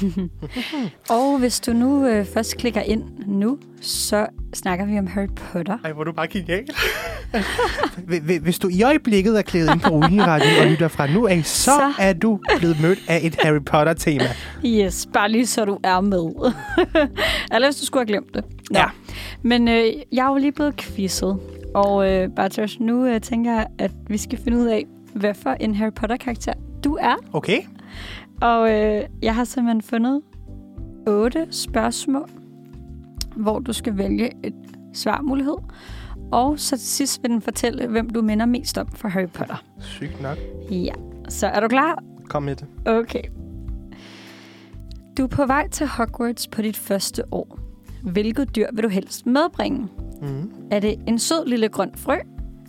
og 1.16 1.38
hvis 1.38 1.60
du 1.60 1.72
nu 1.72 2.06
øh, 2.06 2.26
først 2.26 2.56
klikker 2.56 2.80
ind 2.80 3.02
nu, 3.26 3.58
så 3.80 4.26
snakker 4.54 4.86
vi 4.86 4.98
om 4.98 5.06
Harry 5.06 5.28
Potter. 5.36 5.78
Ej, 5.84 5.92
hvor 5.92 6.00
er 6.00 6.04
du 6.04 6.12
bare 6.12 6.26
genial. 6.28 6.64
Hvis 8.42 8.58
du 8.58 8.68
i 8.68 8.82
øjeblikket 8.82 9.38
er 9.38 9.42
klædet 9.42 9.72
ind 9.74 9.80
på 9.80 9.90
Uniradioen 9.90 10.58
og 10.60 10.66
lytter 10.66 10.88
fra 10.88 11.06
nu 11.06 11.26
af, 11.26 11.44
så, 11.44 11.54
Så. 11.54 11.70
så 11.70 11.92
er 11.98 12.12
du 12.12 12.38
blevet 12.58 12.80
mødt 12.82 12.98
af 13.08 13.20
et 13.22 13.36
Harry 13.42 13.60
Potter-tema. 13.66 14.24
Yes, 14.66 15.08
bare 15.12 15.28
lige 15.30 15.46
så 15.46 15.64
du 15.64 15.78
er 15.84 16.00
med. 16.00 16.52
Eller 17.54 17.68
hvis 17.68 17.76
du 17.80 17.86
skulle 17.86 18.00
have 18.00 18.06
glemt 18.06 18.34
det. 18.34 18.44
Nå. 18.70 18.78
Ja. 18.78 18.84
Men 19.42 19.68
øh, 19.68 19.84
jeg 20.12 20.26
er 20.26 20.30
jo 20.30 20.36
lige 20.36 20.52
blevet 20.52 20.76
quizzet. 20.76 21.38
Og 21.74 22.10
øh, 22.12 22.28
Bartosz, 22.36 22.76
nu 22.80 23.06
øh, 23.06 23.20
tænker 23.20 23.52
jeg, 23.52 23.66
at 23.78 23.90
vi 24.08 24.18
skal 24.18 24.38
finde 24.44 24.58
ud 24.58 24.66
af, 24.66 24.84
hvad 25.14 25.34
for 25.34 25.50
en 25.50 25.74
Harry 25.74 25.92
Potter-karakter 25.96 26.52
du 26.84 26.98
er. 27.00 27.14
Okay? 27.32 27.58
Og 28.42 28.72
øh, 28.72 29.02
jeg 29.22 29.34
har 29.34 29.44
simpelthen 29.44 29.82
fundet 29.82 30.22
otte 31.06 31.46
spørgsmål, 31.50 32.30
hvor 33.36 33.58
du 33.58 33.72
skal 33.72 33.98
vælge 33.98 34.30
et 34.46 34.54
svarmulighed. 34.94 35.56
Og 36.32 36.58
så 36.58 36.76
til 36.76 36.88
sidst 36.88 37.22
vil 37.22 37.30
den 37.30 37.42
fortælle, 37.42 37.86
hvem 37.86 38.10
du 38.10 38.22
minder 38.22 38.46
mest 38.46 38.78
om 38.78 38.88
for 38.88 39.08
Harry 39.08 39.28
Potter. 39.28 39.64
Sygt 39.80 40.22
nok. 40.22 40.38
Ja, 40.70 40.92
så 41.28 41.46
er 41.46 41.60
du 41.60 41.68
klar? 41.68 42.02
Kom 42.28 42.42
med 42.42 42.56
det. 42.56 42.66
Okay. 42.86 43.22
Du 45.18 45.22
er 45.22 45.28
på 45.28 45.46
vej 45.46 45.68
til 45.68 45.86
Hogwarts 45.86 46.48
på 46.48 46.62
dit 46.62 46.76
første 46.76 47.22
år. 47.32 47.58
Hvilket 48.02 48.56
dyr 48.56 48.66
vil 48.72 48.84
du 48.84 48.88
helst 48.88 49.26
medbringe? 49.26 49.88
Mm. 50.22 50.52
Er 50.70 50.80
det 50.80 50.98
en 51.06 51.18
sød 51.18 51.46
lille 51.46 51.68
grøn 51.68 51.90
frø? 51.96 52.16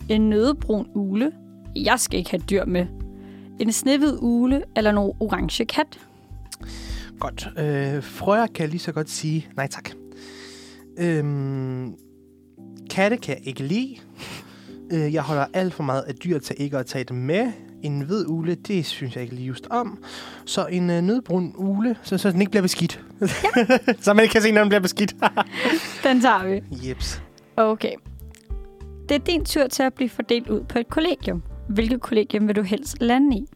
En 0.08 0.30
nødebrun 0.30 0.86
ule? 0.94 1.32
Jeg 1.76 2.00
skal 2.00 2.18
ikke 2.18 2.30
have 2.30 2.42
dyr 2.50 2.64
med. 2.64 2.86
En 3.58 3.72
snehvid 3.72 4.18
ule 4.20 4.62
eller 4.76 4.90
en 4.90 4.96
orange 4.98 5.64
kat? 5.64 5.98
Godt. 7.20 7.48
Øh, 7.58 8.02
frøer 8.02 8.46
kan 8.46 8.62
jeg 8.62 8.68
lige 8.68 8.80
så 8.80 8.92
godt 8.92 9.10
sige 9.10 9.48
nej 9.56 9.66
tak. 9.66 9.90
Øhm, 10.98 11.94
katte 12.90 13.16
kan 13.16 13.36
jeg 13.38 13.46
ikke 13.46 13.62
lide. 13.62 13.96
Øh, 14.92 15.14
jeg 15.14 15.22
holder 15.22 15.46
alt 15.52 15.74
for 15.74 15.82
meget 15.82 16.02
af 16.02 16.14
dyr 16.14 16.38
til 16.38 16.56
ikke 16.58 16.78
at 16.78 16.86
tage 16.86 17.04
dem 17.04 17.16
med. 17.16 17.52
En 17.82 18.00
hvid 18.00 18.26
ule, 18.28 18.54
det 18.54 18.86
synes 18.86 19.14
jeg 19.14 19.22
ikke 19.22 19.34
lige 19.34 19.46
just 19.46 19.66
om. 19.70 20.04
Så 20.44 20.66
en 20.66 20.90
øh, 20.90 21.02
nødbrun 21.02 21.54
ule, 21.56 21.96
så, 22.02 22.18
så 22.18 22.30
den 22.30 22.40
ikke 22.40 22.50
bliver 22.50 22.62
beskidt. 22.62 23.04
Ja. 23.20 23.26
så 24.00 24.14
man 24.14 24.22
ikke 24.22 24.32
kan 24.32 24.42
se, 24.42 24.52
når 24.52 24.60
den 24.60 24.68
bliver 24.68 24.80
beskidt. 24.80 25.14
Den 26.04 26.20
tager 26.20 26.46
vi. 26.46 26.88
Jeps. 26.88 27.22
Okay. 27.56 27.92
Det 29.08 29.14
er 29.14 29.18
din 29.18 29.44
tur 29.44 29.66
til 29.66 29.82
at 29.82 29.94
blive 29.94 30.08
fordelt 30.08 30.48
ud 30.48 30.64
på 30.68 30.78
et 30.78 30.88
kollegium. 30.88 31.42
Hvilket 31.68 32.00
kollegium 32.00 32.48
vil 32.48 32.56
du 32.56 32.62
helst 32.62 32.96
lande 33.00 33.36
i? 33.36 33.46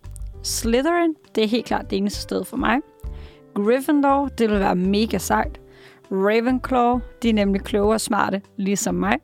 Slytherin, 0.43 1.15
det 1.35 1.45
er 1.45 1.49
helt 1.49 1.67
klart 1.67 1.91
det 1.91 1.97
eneste 1.97 2.21
sted 2.21 2.45
for 2.45 2.57
mig. 2.57 2.79
Gryffindor, 3.55 4.29
det 4.29 4.51
vil 4.51 4.59
være 4.61 4.75
mega 4.75 5.19
sejt. 5.19 5.61
Ravenclaw, 6.13 7.01
de 7.23 7.29
er 7.29 7.35
nemlig 7.35 7.63
kloge 7.63 7.95
og 7.95 8.01
smarte, 8.01 8.43
ligesom 8.57 8.95
mig. 8.95 9.17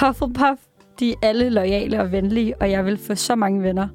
Hufflepuff, 0.00 0.60
de 1.00 1.10
er 1.10 1.14
alle 1.22 1.50
lojale 1.50 2.00
og 2.00 2.12
venlige, 2.12 2.62
og 2.62 2.70
jeg 2.70 2.84
vil 2.84 2.98
få 2.98 3.14
så 3.14 3.34
mange 3.36 3.62
venner. 3.62 3.88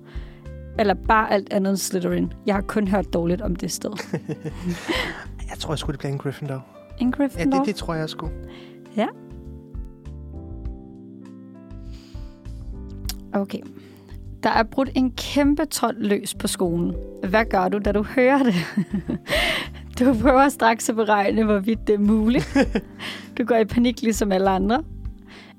Eller 0.79 0.93
bare 0.93 1.31
alt 1.31 1.53
andet 1.53 1.69
end 1.69 1.77
Slytherin. 1.77 2.33
Jeg 2.45 2.55
har 2.55 2.61
kun 2.61 2.87
hørt 2.87 3.13
dårligt 3.13 3.41
om 3.41 3.55
det 3.55 3.71
sted. 3.71 3.91
Jeg 5.49 5.57
tror, 5.59 5.71
jeg 5.73 5.79
skulle 5.79 5.93
det 5.93 5.99
blive 5.99 6.11
en 6.11 6.17
Gryffindor. 6.17 6.65
En 6.99 7.09
Ja, 7.09 7.15
Gryffindor? 7.17 7.57
det, 7.57 7.67
det 7.67 7.75
tror 7.75 7.93
jeg, 7.93 8.01
jeg 8.01 8.09
skulle. 8.09 8.33
Okay. 13.33 13.59
Der 14.43 14.49
er 14.49 14.63
brudt 14.63 14.89
en 14.95 15.11
kæmpe 15.11 15.65
trold 15.65 15.97
løs 15.97 16.35
på 16.35 16.47
skolen. 16.47 16.95
Hvad 17.29 17.45
gør 17.45 17.69
du, 17.69 17.77
da 17.77 17.91
du 17.91 18.03
hører 18.03 18.43
det? 18.43 18.55
du 19.99 20.13
prøver 20.21 20.49
straks 20.49 20.89
at 20.89 20.95
beregne, 20.95 21.43
hvorvidt 21.43 21.87
det 21.87 21.93
er 21.93 21.99
muligt. 21.99 22.57
Du 23.37 23.45
går 23.45 23.55
i 23.55 23.65
panik 23.65 24.01
ligesom 24.01 24.31
alle 24.31 24.49
andre. 24.49 24.83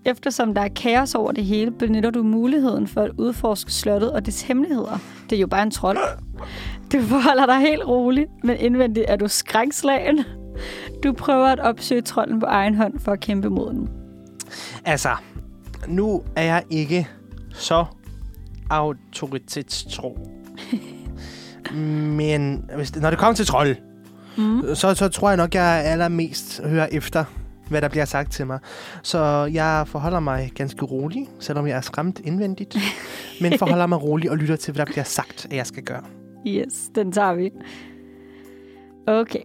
Eftersom 0.05 0.55
der 0.55 0.62
er 0.62 0.68
kaos 0.68 1.14
over 1.14 1.33
det 1.33 1.45
hele, 1.45 1.70
benytter 1.70 2.11
du 2.11 2.22
muligheden 2.22 2.87
for 2.87 3.01
at 3.01 3.11
udforske 3.18 3.72
slottet 3.72 4.12
og 4.12 4.26
dets 4.26 4.43
hemmeligheder. 4.43 4.99
Det 5.31 5.37
er 5.37 5.41
jo 5.41 5.47
bare 5.47 5.62
en 5.62 5.70
trold. 5.70 5.99
Du 6.93 7.03
forholder 7.03 7.47
dig 7.47 7.59
helt 7.59 7.87
roligt, 7.87 8.28
men 8.45 8.57
indvendigt 8.57 9.07
er 9.09 9.16
du 9.16 9.28
skrækslagen. 9.28 10.24
Du 11.05 11.12
prøver 11.12 11.47
at 11.47 11.61
opsøge 11.61 12.03
trolden 12.03 12.41
på 12.41 12.47
egen 12.47 12.74
hånd 12.74 12.99
for 12.99 13.12
at 13.12 13.20
kæmpe 13.20 13.51
mod 13.51 13.70
den. 13.72 13.89
Altså, 14.85 15.11
nu 15.89 16.22
er 16.37 16.43
jeg 16.43 16.62
ikke 16.70 17.09
så 17.53 17.85
autoritetstro. 18.71 20.18
Men 22.16 22.71
hvis, 22.77 22.97
når 22.97 23.11
det 23.11 23.18
kommer 23.18 23.35
til 23.35 23.47
trold, 23.47 23.77
Mm. 24.37 24.75
så, 24.75 24.95
så 24.95 25.09
tror 25.09 25.29
jeg 25.31 25.37
nok, 25.37 25.55
jeg 25.55 25.83
allermest 25.85 26.62
hører 26.64 26.89
efter, 26.93 27.25
hvad 27.68 27.83
der 27.83 27.89
bliver 27.89 28.05
sagt 28.05 28.33
til 28.33 28.47
mig. 28.47 28.59
Så 29.03 29.18
jeg 29.53 29.85
forholder 29.87 30.21
mig 30.21 30.53
ganske 30.55 30.85
rolig, 30.85 31.29
selvom 31.39 31.66
jeg 31.66 31.77
er 31.77 31.81
skræmt 31.81 32.21
indvendigt. 32.25 32.77
men 33.43 33.59
forholder 33.59 33.87
mig 33.87 34.03
rolig 34.03 34.31
og 34.31 34.37
lytter 34.37 34.57
til, 34.57 34.75
hvad 34.75 34.87
der 34.87 34.93
bliver 34.93 35.05
sagt, 35.05 35.47
at 35.51 35.57
jeg 35.57 35.66
skal 35.66 35.83
gøre. 35.83 36.03
Yes, 36.47 36.91
den 36.95 37.12
tager 37.12 37.35
vi. 37.35 37.51
Okay. 39.07 39.43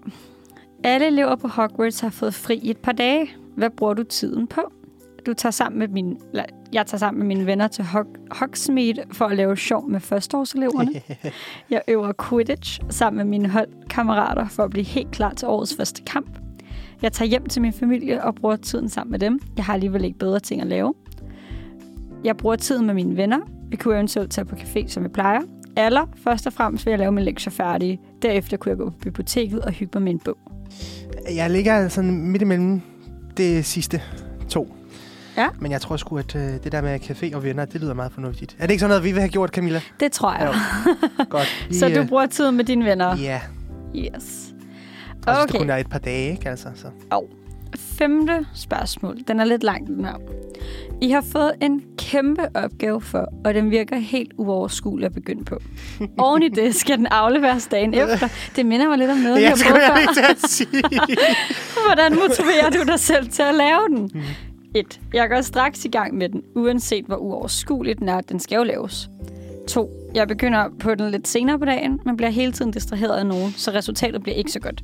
Alle 0.84 1.08
elever 1.08 1.36
på 1.36 1.48
Hogwarts 1.48 2.00
har 2.00 2.10
fået 2.10 2.34
fri 2.34 2.56
i 2.56 2.70
et 2.70 2.78
par 2.78 2.92
dage. 2.92 3.28
Hvad 3.58 3.70
bruger 3.70 3.94
du 3.94 4.04
tiden 4.04 4.48
på? 4.48 4.62
Du 5.26 5.34
tager 5.34 5.52
sammen 5.52 5.80
med 5.80 6.16
eller, 6.32 6.46
jeg 6.74 6.86
tager 6.86 7.00
sammen 7.00 7.20
med 7.20 7.36
mine 7.36 7.46
venner 7.46 7.68
til 7.68 7.84
Hog, 7.84 8.06
Hogsmeade 8.32 9.04
for 9.12 9.26
at 9.26 9.38
lave 9.38 9.58
sjov 9.58 9.90
med 9.90 10.00
førsteårseleverne. 10.00 10.92
Jeg 11.70 11.82
øver 11.88 12.14
Quidditch 12.30 12.80
sammen 12.90 13.18
med 13.18 13.26
mine 13.26 13.50
holdkammerater 13.50 14.48
for 14.48 14.64
at 14.64 14.70
blive 14.70 14.86
helt 14.86 15.12
klar 15.12 15.34
til 15.34 15.48
årets 15.48 15.76
første 15.76 16.04
kamp. 16.04 16.40
Jeg 17.02 17.12
tager 17.12 17.30
hjem 17.30 17.46
til 17.46 17.62
min 17.62 17.74
familie 17.74 18.24
og 18.24 18.36
bruger 18.36 18.56
tiden 18.56 18.90
sammen 18.90 19.12
med 19.12 19.20
dem. 19.20 19.40
Jeg 19.58 19.66
har 19.66 19.74
alligevel 19.74 20.06
ikke 20.06 20.20
bedre 20.20 20.40
ting 20.40 20.62
at 20.62 20.68
lave. 20.68 20.94
Jeg 22.24 22.38
bruger 22.38 22.56
tiden 22.56 22.86
med 22.86 22.94
mine 22.94 23.18
venner. 23.18 23.40
Vi 23.70 23.76
kunne 23.76 23.96
eventuelt 23.96 24.32
tage 24.32 24.46
på 24.46 24.56
café, 24.56 24.88
som 24.88 25.04
vi 25.04 25.10
plejer. 25.10 25.42
Eller 25.78 26.06
først 26.24 26.48
og 26.48 26.54
fremmest 26.54 26.86
vil 26.86 26.92
jeg 26.92 27.00
lave 27.00 27.12
min 27.12 27.24
lektier 27.24 27.52
færdige. 27.52 28.00
Derefter 28.22 28.58
kunne 28.58 28.70
jeg 28.70 28.78
gå 28.78 28.90
på 28.90 28.98
biblioteket 29.02 29.60
og 29.60 29.72
hygge 29.72 29.92
mig 29.94 30.04
med 30.04 30.12
en 30.12 30.20
bog. 30.20 30.38
Jeg 31.36 31.50
ligger 31.50 31.88
sådan 31.88 32.12
midt 32.12 32.42
imellem 32.42 32.82
det 33.38 33.66
sidste 33.66 34.02
to. 34.50 34.75
Ja. 35.38 35.48
Men 35.60 35.72
jeg 35.72 35.82
tror 35.82 35.98
sgu, 35.98 36.18
at 36.18 36.36
øh, 36.36 36.42
det 36.42 36.72
der 36.72 36.82
med 36.82 37.00
café 37.00 37.36
og 37.36 37.44
venner, 37.44 37.66
det 37.66 37.82
lyder 37.82 37.94
meget 37.94 38.12
fornuftigt. 38.12 38.56
Er 38.60 38.66
det 38.66 38.72
ikke 38.72 38.80
sådan 38.80 38.90
noget, 38.90 39.04
vi 39.04 39.12
vil 39.12 39.20
have 39.22 39.30
gjort, 39.30 39.50
Camilla? 39.50 39.82
Det 40.00 40.12
tror 40.12 40.34
jeg. 40.34 40.54
Jo. 40.54 41.24
Godt. 41.30 41.66
Vi, 41.70 41.76
Så 41.76 41.90
du 41.90 42.00
øh, 42.00 42.08
bruger 42.08 42.26
tiden 42.26 42.56
med 42.58 42.66
dine 42.66 42.86
venner? 42.86 43.18
Ja, 43.18 43.42
Yes. 43.96 44.54
og 45.28 45.36
så 45.36 45.42
Okay. 45.44 45.60
kun 45.60 45.70
er 45.70 45.76
et 45.78 45.90
par 45.90 46.00
dage, 46.00 46.32
ikke? 46.32 46.50
Altså, 46.50 46.68
så. 46.76 46.88
Femte 47.80 48.46
spørgsmål. 48.54 49.18
Den 49.28 49.40
er 49.40 49.44
lidt 49.44 49.64
lang, 49.64 49.88
den 49.88 50.06
her. 50.06 50.14
I 51.02 51.10
har 51.10 51.22
fået 51.32 51.52
en 51.62 51.82
kæmpe 51.98 52.42
opgave 52.56 53.02
for, 53.02 53.28
og 53.46 53.54
den 53.54 53.72
virker 53.72 53.96
helt 53.98 54.32
uoverskuelig 54.38 55.06
at 55.06 55.14
begynde 55.14 55.46
på. 55.46 55.60
Oven 56.18 56.44
i 56.44 56.50
det 56.50 56.76
skal 56.76 56.98
den 56.98 57.06
afleveres 57.08 57.68
dagen 57.68 57.94
efter. 58.04 58.28
Det 58.56 58.66
minder 58.66 58.88
mig 58.90 58.98
lidt 58.98 59.12
om 59.12 59.18
noget, 59.18 59.38
vi 59.38 59.42
Jeg 59.44 59.50
har 59.50 59.58
prøvet 59.66 59.82
jeg 59.82 60.36
før. 60.38 61.86
Hvordan 61.88 62.14
motiverer 62.16 62.70
du 62.70 62.92
dig 62.92 63.00
selv 63.00 63.30
til 63.30 63.42
at 63.44 63.56
lave 63.56 63.88
den? 63.90 64.12
1. 64.76 65.02
Jeg 65.14 65.30
går 65.30 65.42
straks 65.42 65.86
i 65.86 65.88
gang 65.88 66.18
med 66.18 66.30
den, 66.30 66.44
uanset 66.56 67.06
hvor 67.06 67.16
uoverskuelig 67.16 68.00
den 68.00 68.10
er. 68.10 68.22
Den 68.22 68.40
skal 68.40 68.56
jo 68.56 68.64
laves. 68.64 69.10
2. 69.68 70.12
Jeg 70.16 70.28
begynder 70.28 70.70
på 70.80 70.96
den 70.96 71.12
lidt 71.12 71.28
senere 71.28 71.60
på 71.60 71.66
dagen, 71.66 72.00
men 72.06 72.18
bliver 72.18 72.30
hele 72.30 72.52
tiden 72.52 72.72
distraheret 72.72 73.18
af 73.18 73.26
nogen, 73.26 73.52
så 73.52 73.72
resultatet 73.72 74.24
bliver 74.24 74.36
ikke 74.36 74.52
så 74.52 74.60
godt. 74.60 74.84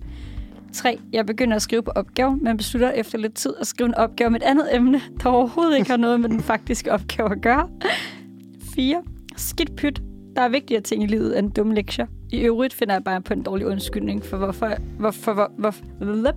3. 0.73 0.99
Jeg 1.13 1.25
begynder 1.25 1.55
at 1.55 1.61
skrive 1.61 1.83
på 1.83 1.91
opgaven, 1.91 2.43
men 2.43 2.57
beslutter 2.57 2.91
efter 2.91 3.17
lidt 3.17 3.33
tid 3.33 3.53
at 3.59 3.67
skrive 3.67 3.87
en 3.87 3.95
opgave 3.95 4.29
med 4.29 4.41
et 4.41 4.45
andet 4.45 4.75
emne, 4.75 5.01
der 5.23 5.29
overhovedet 5.29 5.77
ikke 5.77 5.89
har 5.89 5.97
noget 5.97 6.19
med 6.19 6.29
den 6.29 6.39
faktiske 6.39 6.91
opgave 6.91 7.31
at 7.31 7.41
gøre. 7.41 7.69
4. 8.75 9.03
Skidt 9.37 9.75
pyt. 9.75 10.01
Der 10.35 10.41
er 10.41 10.49
vigtigere 10.49 10.81
ting 10.81 11.03
i 11.03 11.07
livet 11.07 11.39
end 11.39 11.51
dumme 11.51 11.75
lektier. 11.75 12.05
I 12.29 12.39
øvrigt 12.39 12.73
finder 12.73 12.93
jeg 12.93 13.03
bare 13.03 13.21
på 13.21 13.33
en 13.33 13.43
dårlig 13.43 13.67
undskyldning 13.67 14.25
for 14.25 14.37
hvorfor, 14.37 14.75
hvorfor, 14.99 15.51
hvorfor, 15.57 15.85
hvorfor, 15.99 16.33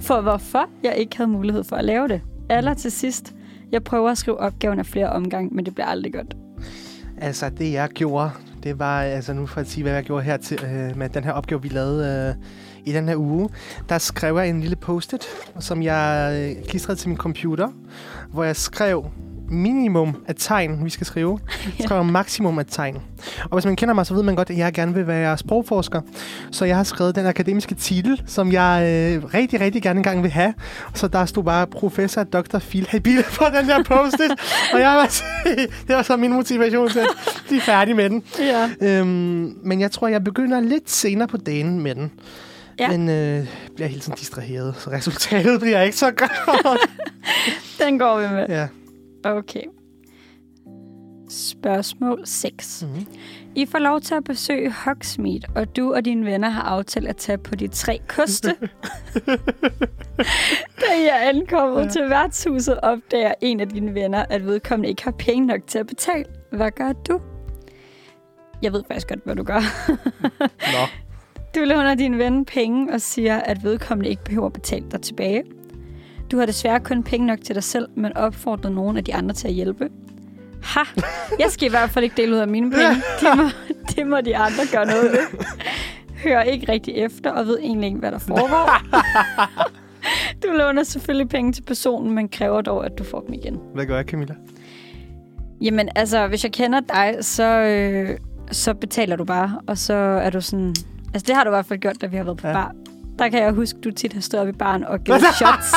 for 0.00 0.20
hvorfor 0.20 0.68
jeg 0.82 0.96
ikke 0.96 1.16
havde 1.16 1.30
mulighed 1.30 1.64
for 1.64 1.76
at 1.76 1.84
lave 1.84 2.08
det. 2.08 2.20
Eller 2.56 2.74
til 2.74 2.92
sidst, 2.92 3.34
jeg 3.72 3.84
prøver 3.84 4.10
at 4.10 4.18
skrive 4.18 4.40
opgaven 4.40 4.78
af 4.78 4.86
flere 4.86 5.10
omgang, 5.10 5.54
men 5.54 5.64
det 5.64 5.74
bliver 5.74 5.86
aldrig 5.86 6.12
godt. 6.12 6.36
Altså, 7.18 7.50
det 7.50 7.72
jeg 7.72 7.88
gjorde, 7.88 8.30
det 8.62 8.78
var, 8.78 9.02
altså 9.02 9.32
nu 9.32 9.46
for 9.46 9.60
at 9.60 9.68
sige, 9.68 9.82
hvad 9.82 9.92
jeg 9.92 10.04
gjorde 10.04 10.24
her 10.24 10.36
til, 10.36 10.64
øh, 10.64 10.96
med 10.96 11.08
den 11.08 11.24
her 11.24 11.32
opgave, 11.32 11.62
vi 11.62 11.68
lavede 11.68 12.34
øh, 12.38 12.44
i 12.84 12.92
den 12.92 13.08
her 13.08 13.16
uge. 13.16 13.48
Der 13.88 13.98
skrev 13.98 14.36
jeg 14.36 14.48
en 14.48 14.60
lille 14.60 14.76
post-it, 14.76 15.24
som 15.60 15.82
jeg 15.82 16.32
øh, 16.58 16.64
klistrede 16.64 16.98
til 16.98 17.08
min 17.08 17.18
computer, 17.18 17.68
hvor 18.32 18.44
jeg 18.44 18.56
skrev 18.56 19.06
minimum 19.52 20.16
af 20.28 20.34
tegn, 20.38 20.84
vi 20.84 20.90
skal 20.90 21.06
skrive. 21.06 21.38
Jeg 21.78 21.84
skrev 21.84 22.04
maksimum 22.04 22.58
af 22.58 22.66
tegn. 22.66 22.96
Og 23.44 23.52
hvis 23.52 23.64
man 23.64 23.76
kender 23.76 23.94
mig, 23.94 24.06
så 24.06 24.14
ved 24.14 24.22
man 24.22 24.34
godt, 24.34 24.50
at 24.50 24.58
jeg 24.58 24.72
gerne 24.72 24.94
vil 24.94 25.06
være 25.06 25.38
sprogforsker. 25.38 26.00
Så 26.50 26.64
jeg 26.64 26.76
har 26.76 26.84
skrevet 26.84 27.14
den 27.14 27.26
akademiske 27.26 27.74
titel, 27.74 28.22
som 28.26 28.52
jeg 28.52 28.82
øh, 28.82 29.34
rigtig, 29.34 29.60
rigtig 29.60 29.82
gerne 29.82 29.98
engang 29.98 30.22
vil 30.22 30.30
have. 30.30 30.54
Så 30.94 31.08
der 31.08 31.24
stod 31.24 31.44
bare 31.44 31.66
professor 31.66 32.22
Dr. 32.22 32.58
Phil 32.58 32.86
Habil 32.90 33.24
på 33.34 33.44
den 33.58 33.68
der 33.68 33.82
post 33.82 34.16
Og 34.72 34.80
jeg 34.80 34.96
var, 34.96 35.22
det 35.86 35.96
var 35.96 36.02
så 36.02 36.16
min 36.16 36.32
motivation 36.32 36.88
til 36.88 36.98
at 36.98 37.08
blive 37.46 37.60
færdig 37.60 37.96
med 37.96 38.10
den. 38.10 38.22
Ja. 38.38 38.70
Øhm, 38.80 39.56
men 39.62 39.80
jeg 39.80 39.90
tror, 39.90 40.08
jeg 40.08 40.24
begynder 40.24 40.60
lidt 40.60 40.90
senere 40.90 41.28
på 41.28 41.36
dagen 41.36 41.80
med 41.80 41.94
den. 41.94 42.12
Ja. 42.78 42.88
Men 42.88 43.08
øh, 43.08 43.46
bliver 43.74 43.88
hele 43.88 44.00
tiden 44.00 44.18
distraheret, 44.18 44.74
så 44.78 44.90
resultatet 44.90 45.60
bliver 45.60 45.80
ikke 45.80 45.96
så 45.96 46.10
godt. 46.10 46.78
Den 47.86 47.98
går 47.98 48.20
vi 48.20 48.34
med. 48.34 48.46
ja. 48.48 48.66
Okay. 49.24 49.62
Spørgsmål 51.28 52.22
6. 52.24 52.82
Mm-hmm. 52.86 53.06
I 53.54 53.66
får 53.66 53.78
lov 53.78 54.00
til 54.00 54.14
at 54.14 54.24
besøge 54.24 54.70
Hogsmeade, 54.72 55.40
og 55.56 55.76
du 55.76 55.94
og 55.94 56.04
dine 56.04 56.26
venner 56.26 56.48
har 56.48 56.62
aftalt 56.62 57.08
at 57.08 57.16
tage 57.16 57.38
på 57.38 57.54
de 57.54 57.68
tre 57.68 58.00
koste. 58.08 58.48
da 60.80 60.86
I 61.02 61.06
er 61.10 61.16
ankommet 61.16 61.82
Ja. 61.84 61.88
til 61.88 62.10
værtshuset, 62.10 62.80
opdager 62.80 63.34
en 63.40 63.60
af 63.60 63.68
dine 63.68 63.94
venner, 63.94 64.24
at 64.30 64.46
vedkommende 64.46 64.88
ikke 64.88 65.04
har 65.04 65.10
penge 65.18 65.46
nok 65.46 65.60
til 65.66 65.78
at 65.78 65.86
betale. 65.86 66.24
Hvad 66.52 66.70
gør 66.70 66.92
du? 66.92 67.20
Jeg 68.62 68.72
ved 68.72 68.82
faktisk 68.88 69.08
godt, 69.08 69.20
hvad 69.24 69.36
du 69.36 69.42
gør. 69.42 69.60
Nå. 70.46 70.86
Du 71.54 71.60
låner 71.60 71.94
din 71.94 72.18
ven 72.18 72.44
penge 72.44 72.92
og 72.92 73.00
siger, 73.00 73.36
at 73.40 73.64
vedkommende 73.64 74.10
ikke 74.10 74.24
behøver 74.24 74.46
at 74.46 74.52
betale 74.52 74.84
dig 74.90 75.02
tilbage. 75.02 75.42
Du 76.32 76.38
har 76.38 76.46
desværre 76.46 76.80
kun 76.80 77.02
penge 77.02 77.26
nok 77.26 77.38
til 77.44 77.54
dig 77.54 77.64
selv, 77.64 77.88
men 77.96 78.16
opfordrer 78.16 78.70
nogen 78.70 78.96
af 78.96 79.04
de 79.04 79.14
andre 79.14 79.34
til 79.34 79.48
at 79.48 79.54
hjælpe. 79.54 79.88
Ha! 80.62 80.80
Jeg 81.38 81.50
skal 81.50 81.66
i 81.66 81.70
hvert 81.70 81.90
fald 81.90 82.04
ikke 82.04 82.16
dele 82.16 82.32
ud 82.34 82.38
af 82.40 82.48
mine 82.48 82.70
penge. 82.70 82.88
Det 83.20 83.36
må, 83.36 83.42
det 83.96 84.06
må 84.06 84.20
de 84.20 84.36
andre 84.36 84.62
gøre 84.72 84.86
noget 84.86 85.12
ved. 85.12 85.18
Hører 86.24 86.42
ikke 86.42 86.72
rigtig 86.72 86.94
efter 86.94 87.30
og 87.30 87.46
ved 87.46 87.58
egentlig 87.58 87.86
ikke, 87.86 87.98
hvad 87.98 88.12
der 88.12 88.18
foregår. 88.18 88.82
Du 90.42 90.48
låner 90.58 90.82
selvfølgelig 90.82 91.28
penge 91.28 91.52
til 91.52 91.62
personen, 91.62 92.14
men 92.14 92.28
kræver 92.28 92.60
dog, 92.60 92.86
at 92.86 92.98
du 92.98 93.04
får 93.04 93.20
dem 93.20 93.32
igen. 93.34 93.58
Hvad 93.74 93.86
gør 93.86 93.96
jeg, 93.96 94.04
Camilla? 94.04 94.34
Jamen, 95.60 95.88
altså, 95.96 96.26
hvis 96.28 96.44
jeg 96.44 96.52
kender 96.52 96.80
dig, 96.80 97.16
så, 97.20 97.44
øh, 97.60 98.18
så 98.50 98.74
betaler 98.74 99.16
du 99.16 99.24
bare, 99.24 99.60
og 99.66 99.78
så 99.78 99.94
er 99.94 100.30
du 100.30 100.40
sådan... 100.40 100.74
Altså, 101.14 101.24
det 101.26 101.36
har 101.36 101.44
du 101.44 101.50
i 101.50 101.54
hvert 101.54 101.66
fald 101.66 101.80
gjort, 101.80 102.00
da 102.00 102.06
vi 102.06 102.16
har 102.16 102.24
været 102.24 102.38
på 102.38 102.46
Ja. 102.46 102.58
ja. 102.58 102.64
bar. 102.64 102.74
Der 103.18 103.28
kan 103.28 103.42
jeg 103.42 103.52
huske, 103.52 103.78
du 103.84 103.90
tit 103.90 104.12
har 104.12 104.20
stået 104.20 104.42
op 104.42 104.48
i 104.48 104.52
baren 104.52 104.84
og 104.84 105.00
givet 105.00 105.22
shots 105.40 105.70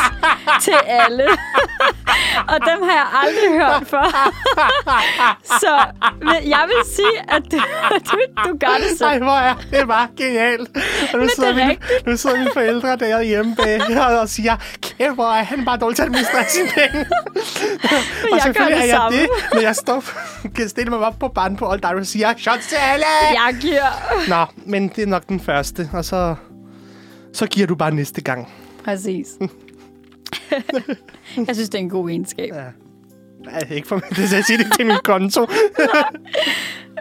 til 0.62 0.76
alle. 0.86 1.24
og 2.52 2.58
dem 2.70 2.84
har 2.88 2.96
jeg 3.02 3.08
aldrig 3.24 3.50
hørt 3.62 3.88
før. 3.88 4.32
så 5.64 5.74
men 6.20 6.50
jeg 6.50 6.64
vil 6.68 6.94
sige, 6.96 7.18
at 7.36 7.44
du, 7.52 7.58
du, 8.12 8.18
du 8.46 8.58
gør 8.58 8.76
det 8.78 9.02
Ej, 9.02 9.14
selv. 9.14 9.24
hvor 9.24 9.34
er 9.34 9.56
det 9.72 9.88
bare 9.88 10.08
genialt. 10.18 10.70
Og 11.14 11.20
nu, 11.20 11.24
det 11.24 11.32
sidder 11.36 11.50
er 11.50 11.56
mine, 11.56 11.78
nu 12.08 12.18
sidder 12.18 12.38
mine 12.38 12.50
forældre 12.54 12.96
derhjemme 12.96 13.56
bag 13.56 13.82
og, 13.82 14.20
og 14.20 14.30
siger, 14.30 14.56
kæft, 14.82 15.14
hvor 15.14 15.32
er 15.32 15.44
han 15.44 15.66
bare 15.66 15.78
dårlig 15.78 15.96
til 15.96 16.04
at 16.04 16.08
administrere 16.08 16.46
sine 16.50 16.68
penge. 16.68 17.06
og 18.32 18.38
jeg 18.46 18.54
gør 18.58 18.66
det 18.66 18.74
er 18.74 18.84
jeg 18.84 18.96
samme. 18.96 19.18
det, 19.18 19.30
men 19.54 19.62
jeg 19.62 19.76
står, 19.76 20.04
kan 20.56 20.70
stille 20.70 20.90
mig 20.90 21.00
op 21.00 21.20
på 21.20 21.28
barn 21.28 21.56
på 21.58 21.70
Old 21.70 21.84
og 21.84 22.06
siger, 22.06 22.34
shots 22.38 22.68
til 22.68 22.76
alle! 22.76 23.06
Jeg 23.32 23.56
giver... 23.62 23.90
Nå, 24.30 24.46
men 24.66 24.88
det 24.88 25.04
er 25.04 25.08
nok 25.08 25.28
den 25.28 25.40
første, 25.40 25.90
og 25.94 26.06
så, 26.06 26.36
så 27.36 27.48
giver 27.48 27.68
du 27.68 27.76
bare 27.76 27.96
næste 27.96 28.22
gang. 28.22 28.48
Præcis. 28.84 29.38
jeg 31.48 31.56
synes, 31.56 31.70
det 31.70 31.76
er 31.76 31.80
en 31.80 31.90
god 31.90 32.10
egenskab. 32.10 32.50
Ja. 32.54 32.64
Nej, 33.46 33.62
ikke 33.72 33.88
for 33.88 33.96
mig, 33.96 34.04
det 34.10 34.34
er 34.34 34.38
at 34.38 34.46
sige 34.46 34.58
det 34.58 34.68
til 34.78 34.86
min 34.86 34.98
konto. 35.04 35.48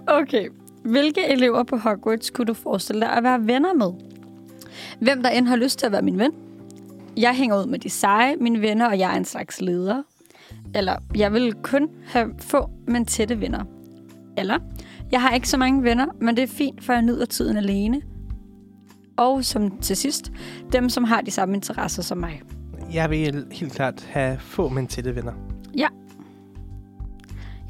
Okay. 0.06 0.48
Hvilke 0.84 1.28
elever 1.28 1.62
på 1.62 1.76
Hogwarts 1.76 2.30
kunne 2.30 2.46
du 2.46 2.54
forestille 2.54 3.00
dig 3.00 3.10
at 3.10 3.22
være 3.22 3.46
venner 3.46 3.74
med? 3.74 3.92
Hvem 5.00 5.22
der 5.22 5.30
end 5.30 5.46
har 5.46 5.56
lyst 5.56 5.78
til 5.78 5.86
at 5.86 5.92
være 5.92 6.02
min 6.02 6.18
ven? 6.18 6.30
Jeg 7.16 7.34
hænger 7.34 7.60
ud 7.60 7.66
med 7.66 7.78
de 7.78 7.90
seje, 7.90 8.36
mine 8.36 8.60
venner, 8.60 8.88
og 8.88 8.98
jeg 8.98 9.12
er 9.12 9.16
en 9.16 9.24
slags 9.24 9.60
leder. 9.60 10.02
Eller, 10.74 10.96
jeg 11.16 11.32
vil 11.32 11.54
kun 11.62 11.88
have 12.06 12.34
få, 12.38 12.70
men 12.86 13.04
tætte 13.04 13.40
venner. 13.40 13.64
Eller, 14.38 14.58
jeg 15.12 15.22
har 15.22 15.34
ikke 15.34 15.48
så 15.48 15.56
mange 15.56 15.82
venner, 15.82 16.06
men 16.20 16.36
det 16.36 16.42
er 16.42 16.48
fint, 16.48 16.84
for 16.84 16.92
jeg 16.92 17.02
nyder 17.02 17.26
tiden 17.26 17.56
alene. 17.56 18.02
Og 19.16 19.44
som 19.44 19.78
til 19.78 19.96
sidst, 19.96 20.32
dem, 20.72 20.88
som 20.88 21.04
har 21.04 21.20
de 21.20 21.30
samme 21.30 21.54
interesser 21.54 22.02
som 22.02 22.18
mig. 22.18 22.42
Jeg 22.92 23.10
vil 23.10 23.44
helt 23.52 23.72
klart 23.72 24.08
have 24.10 24.38
få, 24.38 24.68
men 24.68 24.86
tætte 24.86 25.16
venner. 25.16 25.32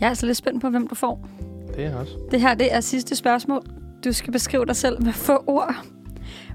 Jeg 0.01 0.07
er 0.07 0.11
altså 0.11 0.27
lidt 0.27 0.37
spændt 0.37 0.61
på, 0.61 0.71
hvem 0.71 0.87
du 0.87 0.95
får. 0.95 1.29
Det 1.77 1.85
er 1.85 1.97
også. 1.97 2.13
Det 2.31 2.41
her, 2.41 2.55
det 2.55 2.75
er 2.75 2.81
sidste 2.81 3.17
spørgsmål. 3.17 3.63
Du 4.05 4.13
skal 4.13 4.33
beskrive 4.33 4.67
dig 4.67 4.77
selv 4.77 5.03
med 5.03 5.13
få 5.13 5.45
ord. 5.47 5.75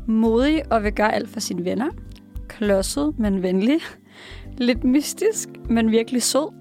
Modig 0.07 0.71
og 0.71 0.83
vil 0.83 0.93
gøre 0.93 1.15
alt 1.15 1.29
for 1.29 1.39
sine 1.39 1.65
venner. 1.65 1.89
Klodset, 2.47 3.19
men 3.19 3.43
venlig. 3.43 3.79
Lidt 4.57 4.83
mystisk, 4.83 5.49
men 5.69 5.91
virkelig 5.91 6.23
sød. 6.23 6.53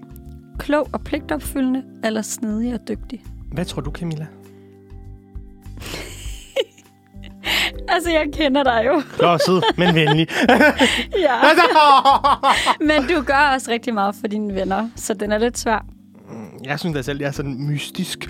Klog 0.59 0.87
og 0.93 1.01
pligtopfyldende, 1.01 1.83
eller 2.03 2.21
snedig 2.21 2.73
og 2.73 2.87
dygtig. 2.87 3.23
Hvad 3.51 3.65
tror 3.65 3.81
du, 3.81 3.91
Camilla? 3.91 4.27
Altså, 7.89 8.09
jeg 8.11 8.25
kender 8.33 8.63
dig 8.63 8.83
jo. 8.87 9.01
Klodset, 9.17 9.63
men 9.77 9.95
venlig. 9.95 10.27
ja. 11.27 11.35
Men 12.79 13.07
du 13.15 13.21
gør 13.21 13.51
også 13.55 13.71
rigtig 13.71 13.93
meget 13.93 14.15
for 14.19 14.27
dine 14.27 14.55
venner, 14.55 14.89
så 14.95 15.13
den 15.13 15.31
er 15.31 15.37
lidt 15.37 15.57
svær. 15.57 15.85
Jeg 16.65 16.79
synes 16.79 16.95
da 16.95 17.01
selv, 17.01 17.19
jeg 17.19 17.27
er 17.27 17.31
sådan 17.31 17.67
mystisk. 17.67 18.29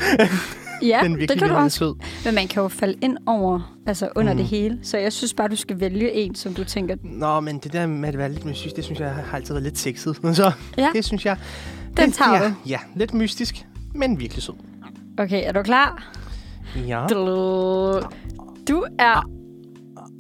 Ja, 0.84 1.00
den 1.04 1.20
det 1.20 1.40
kan 1.40 1.50
du 1.50 1.56
også. 1.56 1.78
sød. 1.78 1.96
Men 2.26 2.36
man 2.36 2.48
kan 2.48 2.64
jo 2.64 2.68
falde 2.70 2.98
ind 3.02 3.18
over, 3.26 3.76
altså 3.88 4.10
under 4.16 4.34
Mm. 4.34 4.38
det 4.40 4.48
hele. 4.48 4.80
Så 4.84 4.98
jeg 4.98 5.14
synes 5.14 5.34
bare, 5.34 5.48
du 5.48 5.56
skal 5.56 5.80
vælge 5.80 6.14
en, 6.14 6.36
som 6.36 6.54
du 6.54 6.64
tænker, 6.64 6.96
Nå, 7.04 7.40
men 7.40 7.58
det 7.60 7.74
der 7.74 7.88
med 7.88 8.10
at 8.10 8.18
være 8.18 8.32
lidt 8.32 8.46
mystisk, 8.46 8.76
det 8.76 8.84
synes 8.84 9.00
jeg 9.00 9.10
har 9.10 9.36
altid 9.38 9.54
været 9.54 9.64
lidt 9.64 9.78
sexet. 9.78 10.16
Så 10.36 10.52
Ja. 10.78 10.88
det 10.94 11.06
synes 11.06 11.26
jeg... 11.26 11.38
Den 11.98 12.06
det, 12.06 12.14
tager 12.14 12.34
ja, 12.44 12.48
du. 12.50 12.54
Ja, 12.66 12.80
lidt 12.96 13.14
mystisk, 13.14 13.66
men 13.96 14.20
virkelig 14.20 14.44
sød. 14.44 14.54
okay, 15.18 15.42
er 15.48 15.52
du 15.52 15.62
klar? 15.64 16.12
Ja. 16.88 17.06
Du 18.68 18.86
er 19.00 19.30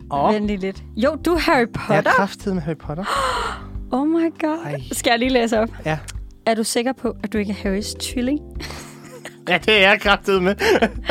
Og 0.10 0.34
Venlig 0.34 0.60
lidt. 0.60 0.84
Jo, 0.98 1.16
du 1.26 1.34
er 1.34 1.38
Harry 1.40 1.58
jeg 1.58 1.64
er 1.64 1.68
Potter. 2.02 2.12
kraftet 2.12 2.54
med 2.54 2.62
Harry 2.62 2.78
Potter. 2.78 3.04
Oh 3.92 4.08
my 4.08 4.32
god. 4.42 4.58
Ej. 4.66 4.82
Skal 4.92 5.10
jeg 5.12 5.20
lige 5.20 5.30
læse 5.30 5.60
op? 5.60 5.70
Ja. 5.86 5.98
Er 6.46 6.56
du 6.56 6.64
sikker 6.64 6.94
på, 6.94 7.16
at 7.24 7.34
du 7.34 7.38
ikke 7.38 7.52
er 7.52 7.56
Harrys 7.70 7.94
tvilling? 8.00 8.40
Ja, 9.50 9.58
det 9.58 9.84
er 9.84 9.90
jeg 9.90 10.02
kraftet 10.02 10.44
med. 10.44 10.56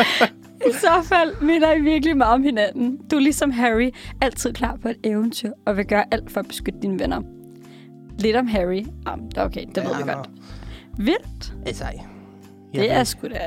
I 0.68 0.72
så 0.72 1.02
fald 1.04 1.40
minder 1.42 1.72
I 1.74 1.80
virkelig 1.80 2.16
meget 2.16 2.34
om 2.34 2.42
hinanden. 2.42 2.98
Du 3.10 3.16
er 3.16 3.20
ligesom 3.20 3.50
Harry, 3.50 3.90
altid 4.20 4.52
klar 4.52 4.76
på 4.82 4.88
et 4.88 4.96
eventyr, 5.04 5.50
og 5.66 5.76
vil 5.76 5.84
gøre 5.86 6.04
alt 6.10 6.32
for 6.32 6.40
at 6.40 6.46
beskytte 6.48 6.78
dine 6.82 6.98
venner. 7.00 7.20
Lidt 8.18 8.36
om 8.36 8.46
Harry. 8.46 8.86
Ah, 9.06 9.44
okay, 9.44 9.64
det 9.74 9.76
ved 9.84 9.90
Ja, 9.90 9.98
vi 9.98 10.04
nå. 10.04 10.12
godt. 10.12 10.28
Vildt. 10.98 11.52
Altså, 11.66 11.84
jeg 11.84 12.02
Det 12.82 12.90
er 12.92 12.96
vil, 12.98 13.06
sgu 13.06 13.28
da... 13.28 13.38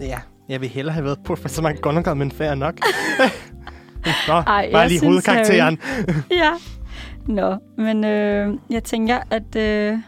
Ja, 0.00 0.18
jeg 0.48 0.60
vil 0.60 0.68
hellere 0.68 0.92
have 0.94 1.04
været 1.04 1.18
Professor 1.24 1.68
McGonagall, 1.68 2.16
men 2.16 2.30
fair 2.32 2.54
nok. 2.54 2.74
Nå, 4.28 4.34
Ej, 4.34 4.68
bare 4.72 4.88
lige 4.88 4.98
synes, 4.98 5.08
hovedkarakteren. 5.10 5.78
Ja. 6.30 6.50
Nå, 7.26 7.56
men 7.76 8.04
øh, 8.04 8.54
jeg 8.70 8.84
tænker, 8.84 9.18
at 9.30 9.56
øh, 9.56 9.98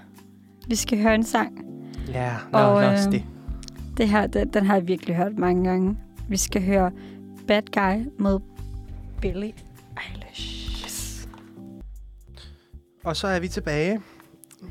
vi 0.69 0.75
skal 0.77 1.03
høre 1.03 1.15
en 1.15 1.25
sang. 1.25 1.65
Ja, 2.13 2.33
nå, 2.53 2.59
Og, 2.59 2.85
øh, 2.85 2.99
det. 2.99 3.25
Det 3.97 4.09
her, 4.09 4.27
den, 4.27 4.49
den 4.49 4.67
har 4.67 4.75
jeg 4.75 4.89
virkelig 4.89 5.17
hørt 5.17 5.39
mange 5.39 5.69
gange. 5.69 5.97
Vi 6.29 6.37
skal 6.37 6.65
høre 6.65 6.91
Bad 7.49 7.63
Guy 7.73 8.07
med 8.19 8.39
Billie 9.21 9.53
Eilish. 10.13 10.85
Yes. 10.85 11.29
Og 13.05 13.17
så 13.17 13.27
er 13.27 13.41
vi 13.41 13.49
tilbage, 13.49 14.01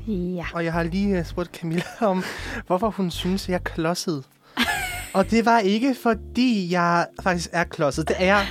Ja. 0.08 0.44
og 0.54 0.64
jeg 0.64 0.72
har 0.72 0.82
lige 0.82 1.18
uh, 1.18 1.24
spurgt 1.24 1.56
Camilla 1.56 1.82
om, 2.10 2.22
hvorfor 2.66 2.90
hun 2.90 3.10
synes, 3.10 3.48
jeg 3.48 3.54
er 3.54 3.58
klodset. 3.58 4.24
Og 5.14 5.30
det 5.30 5.46
var 5.46 5.58
ikke, 5.58 5.94
fordi 6.02 6.72
jeg 6.72 7.06
faktisk 7.22 7.48
er 7.52 7.64
klodset. 7.64 8.08
Det 8.08 8.16
er 8.18 8.24
jeg 8.24 8.46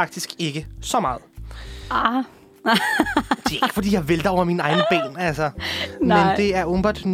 faktisk 0.00 0.30
ikke 0.38 0.66
så 0.80 1.00
meget. 1.00 1.20
Ah, 1.90 2.24
Det 3.44 3.52
er 3.52 3.64
ikke, 3.64 3.74
fordi 3.74 3.94
jeg 3.94 4.08
vælter 4.08 4.30
over 4.30 4.44
mine 4.44 4.62
egne 4.62 4.82
ben, 4.90 5.16
altså. 5.18 5.50
Nej. 6.02 6.26
Men 6.28 6.36
det 6.36 6.56
er 6.56 6.64
umiddelbart 6.64 7.04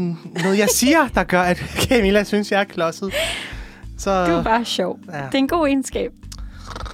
noget, 0.43 0.59
jeg 0.59 0.69
siger, 0.69 1.09
der 1.15 1.25
gør, 1.25 1.41
at 1.43 1.57
Camilla 1.89 2.25
synes, 2.25 2.53
jeg 2.53 2.61
er 2.61 2.65
klodset. 2.65 3.13
Så, 3.99 4.27
du 4.27 4.33
er 4.33 4.43
bare 4.43 4.65
sjov. 4.65 4.99
Ja. 5.13 5.17
Det 5.19 5.35
er 5.35 5.39
en 5.39 5.49
god 5.49 5.67
egenskab. 5.67 6.13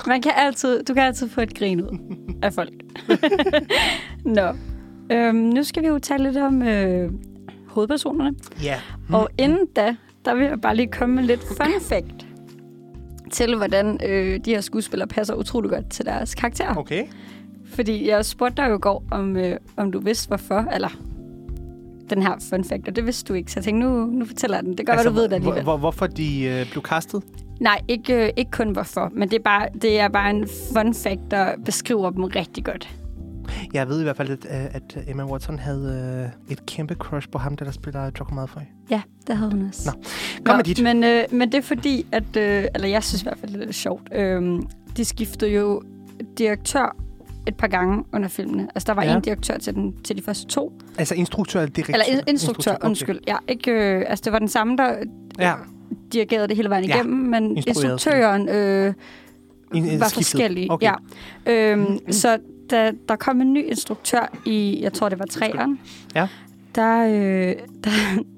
Man 0.07 0.23
kan 0.23 0.33
altid, 0.37 0.85
du 0.85 0.95
kan 0.95 1.03
altid 1.03 1.29
få 1.29 1.41
et 1.41 1.59
grin 1.59 1.81
ud 1.83 1.99
af 2.43 2.53
folk. 2.53 2.73
Nå. 4.25 4.49
Øhm, 5.13 5.35
nu 5.37 5.63
skal 5.63 5.83
vi 5.83 5.89
jo 5.89 5.99
tale 5.99 6.25
lidt 6.25 6.37
om 6.37 6.63
øh, 6.63 7.11
hovedpersonerne. 7.69 8.37
ja. 8.63 8.77
Mm. 9.09 9.15
Og 9.15 9.29
inden 9.39 9.67
da, 9.77 9.97
der 10.25 10.35
vil 10.35 10.45
jeg 10.47 10.61
bare 10.61 10.77
lige 10.77 10.91
komme 10.93 11.15
med 11.15 11.25
lidt 11.25 11.41
fun 11.57 11.81
fact 11.89 12.27
til, 13.29 13.57
hvordan 13.57 14.01
øh, 14.07 14.41
de 14.45 14.51
her 14.51 14.61
skuespillere 14.61 15.09
passer 15.09 15.35
utrolig 15.35 15.71
godt 15.71 15.91
til 15.91 16.05
deres 16.05 16.35
karakterer. 16.35 16.75
Okay. 16.75 17.07
Fordi 17.67 18.09
jeg 18.09 18.25
spurgte 18.25 18.63
dig 18.63 18.71
jo 18.71 18.77
i 18.77 18.79
går, 18.79 19.05
om, 19.11 19.37
øh, 19.37 19.57
om 19.77 19.93
du 19.93 20.01
vidste 20.01 20.29
hvorfor, 20.29 20.67
eller 20.75 20.89
den 22.11 22.23
her 22.23 22.33
fun 22.51 22.65
fact, 22.65 22.89
og 22.89 22.97
det 22.97 23.07
vidste 23.07 23.29
du 23.29 23.35
ikke, 23.35 23.53
så 23.53 23.61
jeg 23.61 23.65
tænkte, 23.65 23.89
nu, 23.89 24.07
nu 24.07 24.25
fortæller 24.25 24.57
jeg 24.57 24.65
den. 24.65 24.79
Det 24.79 24.87
godt 24.87 24.99
altså, 24.99 25.11
du 25.11 25.15
ved 25.15 25.29
det 25.29 25.35
alligevel. 25.35 25.63
hvor, 25.63 25.77
hvorfor 25.77 26.07
de 26.07 26.43
øh, 26.43 26.71
blev 26.71 26.83
kastet? 26.83 27.23
Nej, 27.61 27.81
ikke, 27.89 28.25
øh, 28.25 28.31
ikke 28.37 28.51
kun 28.51 28.71
hvorfor, 28.71 29.11
men 29.15 29.29
det 29.29 29.37
er, 29.37 29.43
bare, 29.43 29.69
det 29.83 30.01
er 30.01 30.09
bare 30.09 30.31
en 30.31 30.49
fun 30.73 30.95
fact, 30.95 31.21
der 31.31 31.53
beskriver 31.65 32.11
dem 32.11 32.25
rigtig 32.25 32.65
godt. 32.65 32.89
Jeg 33.73 33.89
ved 33.89 34.01
i 34.01 34.03
hvert 34.03 34.17
fald, 34.17 34.31
at, 34.31 34.47
øh, 34.51 34.65
at 34.75 34.99
Emma 35.09 35.25
Watson 35.25 35.59
havde 35.59 36.33
øh, 36.49 36.53
et 36.53 36.67
kæmpe 36.67 36.95
crush 36.95 37.29
på 37.29 37.39
ham, 37.39 37.57
der, 37.57 37.65
der 37.65 37.73
spiller 37.73 38.11
Draco 38.11 38.35
Malfoy. 38.35 38.63
Ja, 38.91 39.03
det 39.27 39.37
havde 39.37 39.51
hun 39.51 39.69
også. 39.69 39.91
Nå, 39.97 40.03
Kom 40.45 40.57
med 40.57 40.65
dit. 40.65 40.83
Men, 40.83 41.05
øh, 41.05 41.25
men 41.31 41.53
det 41.53 41.59
er 41.59 41.63
fordi, 41.63 42.07
at, 42.13 42.37
øh, 42.37 42.65
eller 42.75 42.89
jeg 42.89 43.05
synes 43.05 43.23
i 43.23 43.25
hvert 43.25 43.39
fald, 43.41 43.53
det 43.53 43.61
er 43.61 43.65
lidt 43.65 43.77
sjovt, 43.77 44.09
øh, 44.15 44.63
de 44.97 45.05
skiftede 45.05 45.51
jo 45.51 45.83
direktør 46.39 46.97
et 47.47 47.57
par 47.57 47.67
gange 47.67 48.05
under 48.13 48.29
filmene. 48.29 48.69
Altså, 48.75 48.87
der 48.87 48.93
var 48.93 49.05
Ja. 49.05 49.17
en 49.17 49.21
direktør 49.23 49.59
til, 49.59 49.75
den, 49.75 49.97
til 50.05 50.17
de 50.17 50.23
første 50.23 50.47
to. 50.47 50.73
Altså 50.99 51.15
instruktør 51.15 51.61
eller 51.61 51.73
direktør? 51.73 51.93
Eller 51.95 52.07
in- 52.19 52.25
instruktør, 52.29 52.75
okay. 52.75 52.87
undskyld. 52.89 53.21
Ja, 53.27 53.37
ikke, 53.49 53.71
øh, 53.71 54.05
altså, 54.09 54.23
det 54.25 54.33
var 54.33 54.39
den 54.39 54.49
samme, 54.49 54.77
der 54.77 54.95
Ja, 55.39 55.55
dirigerede 56.13 56.49
det 56.49 56.57
hele 56.57 56.69
vejen 56.71 56.85
Ja, 56.85 56.95
igennem, 56.95 57.17
men 57.29 57.57
instruktøren 57.57 58.49
øh, 58.49 58.95
en, 59.75 59.85
en 59.85 60.01
var 60.01 60.07
skiftet. 60.07 60.13
forskellig. 60.15 60.71
Okay. 60.71 60.91
Ja. 61.47 61.53
Øhm, 61.53 61.99
så 62.13 62.39
da 62.71 62.93
der 63.09 63.17
kom 63.17 63.41
en 63.41 63.53
ny 63.53 63.65
instruktør 63.71 64.33
i, 64.45 64.79
jeg 64.83 64.93
tror 64.93 65.09
det 65.09 65.19
var 65.19 65.25
træeren, 65.27 65.81
Ja. 66.15 66.29
der, 66.75 67.05
øh, 67.07 67.55
der, 67.85 67.91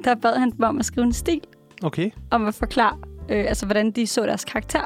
der 0.04 0.14
bad 0.14 0.36
han 0.38 0.50
dem 0.50 0.62
om 0.62 0.78
at 0.78 0.84
skrive 0.84 1.04
en 1.04 1.12
stil, 1.12 1.40
Okay. 1.82 2.10
om 2.30 2.46
at 2.46 2.54
forklare, 2.54 2.96
øh, 3.28 3.44
altså 3.48 3.66
hvordan 3.66 3.90
de 3.90 4.06
så 4.06 4.22
deres 4.22 4.44
karakter. 4.44 4.80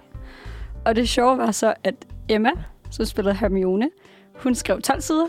Og 0.84 0.96
det 0.96 1.08
sjove 1.08 1.38
var 1.38 1.50
så, 1.50 1.74
at 1.84 1.94
Emma, 2.28 2.50
som 2.90 3.04
spillede 3.04 3.34
Hermione, 3.34 3.90
hun 4.34 4.54
skrev 4.54 4.80
12 4.82 5.00
sider, 5.00 5.26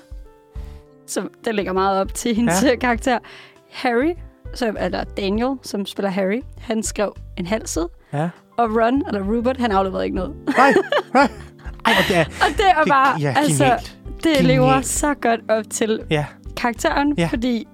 så 1.08 1.28
det 1.46 1.56
ligger 1.56 1.74
meget 1.74 2.02
op 2.02 2.14
til 2.14 2.36
hendes 2.36 2.64
Ja. 2.64 2.68
ja. 2.70 2.76
karakter. 2.76 3.20
Harry, 3.72 4.14
som, 4.54 4.78
eller 4.80 5.04
Daniel, 5.04 5.50
som 5.64 5.86
spiller 5.86 6.10
Harry, 6.10 6.42
han 6.58 6.84
skrev 6.84 7.16
en 7.38 7.46
halv 7.46 7.68
side. 7.68 7.90
Ja. 8.14 8.30
Og 8.58 8.70
Ron, 8.76 9.08
eller 9.08 9.22
Rupert, 9.24 9.58
han 9.58 9.72
afleverede 9.72 10.06
ikke 10.06 10.16
noget. 10.16 10.36
Nej, 10.58 10.74
nej. 11.14 11.30
Ej, 11.86 11.94
og 12.00 12.04
det 12.08 12.16
er, 12.18 12.26
Og 12.26 12.58
det 12.58 12.66
er 12.70 12.80
det, 12.84 12.90
bare, 12.90 13.20
ja, 13.22 13.34
altså, 13.38 13.64
genialt. 13.64 13.95
Det 14.30 14.38
Genialt. 14.38 14.48
lever 14.48 14.82
så 14.82 15.14
godt 15.14 15.40
op 15.50 15.64
til 15.70 16.00
Ja. 16.10 16.26
karakteren, 16.58 17.14
Ja. 17.18 17.28
fordi 17.28 17.68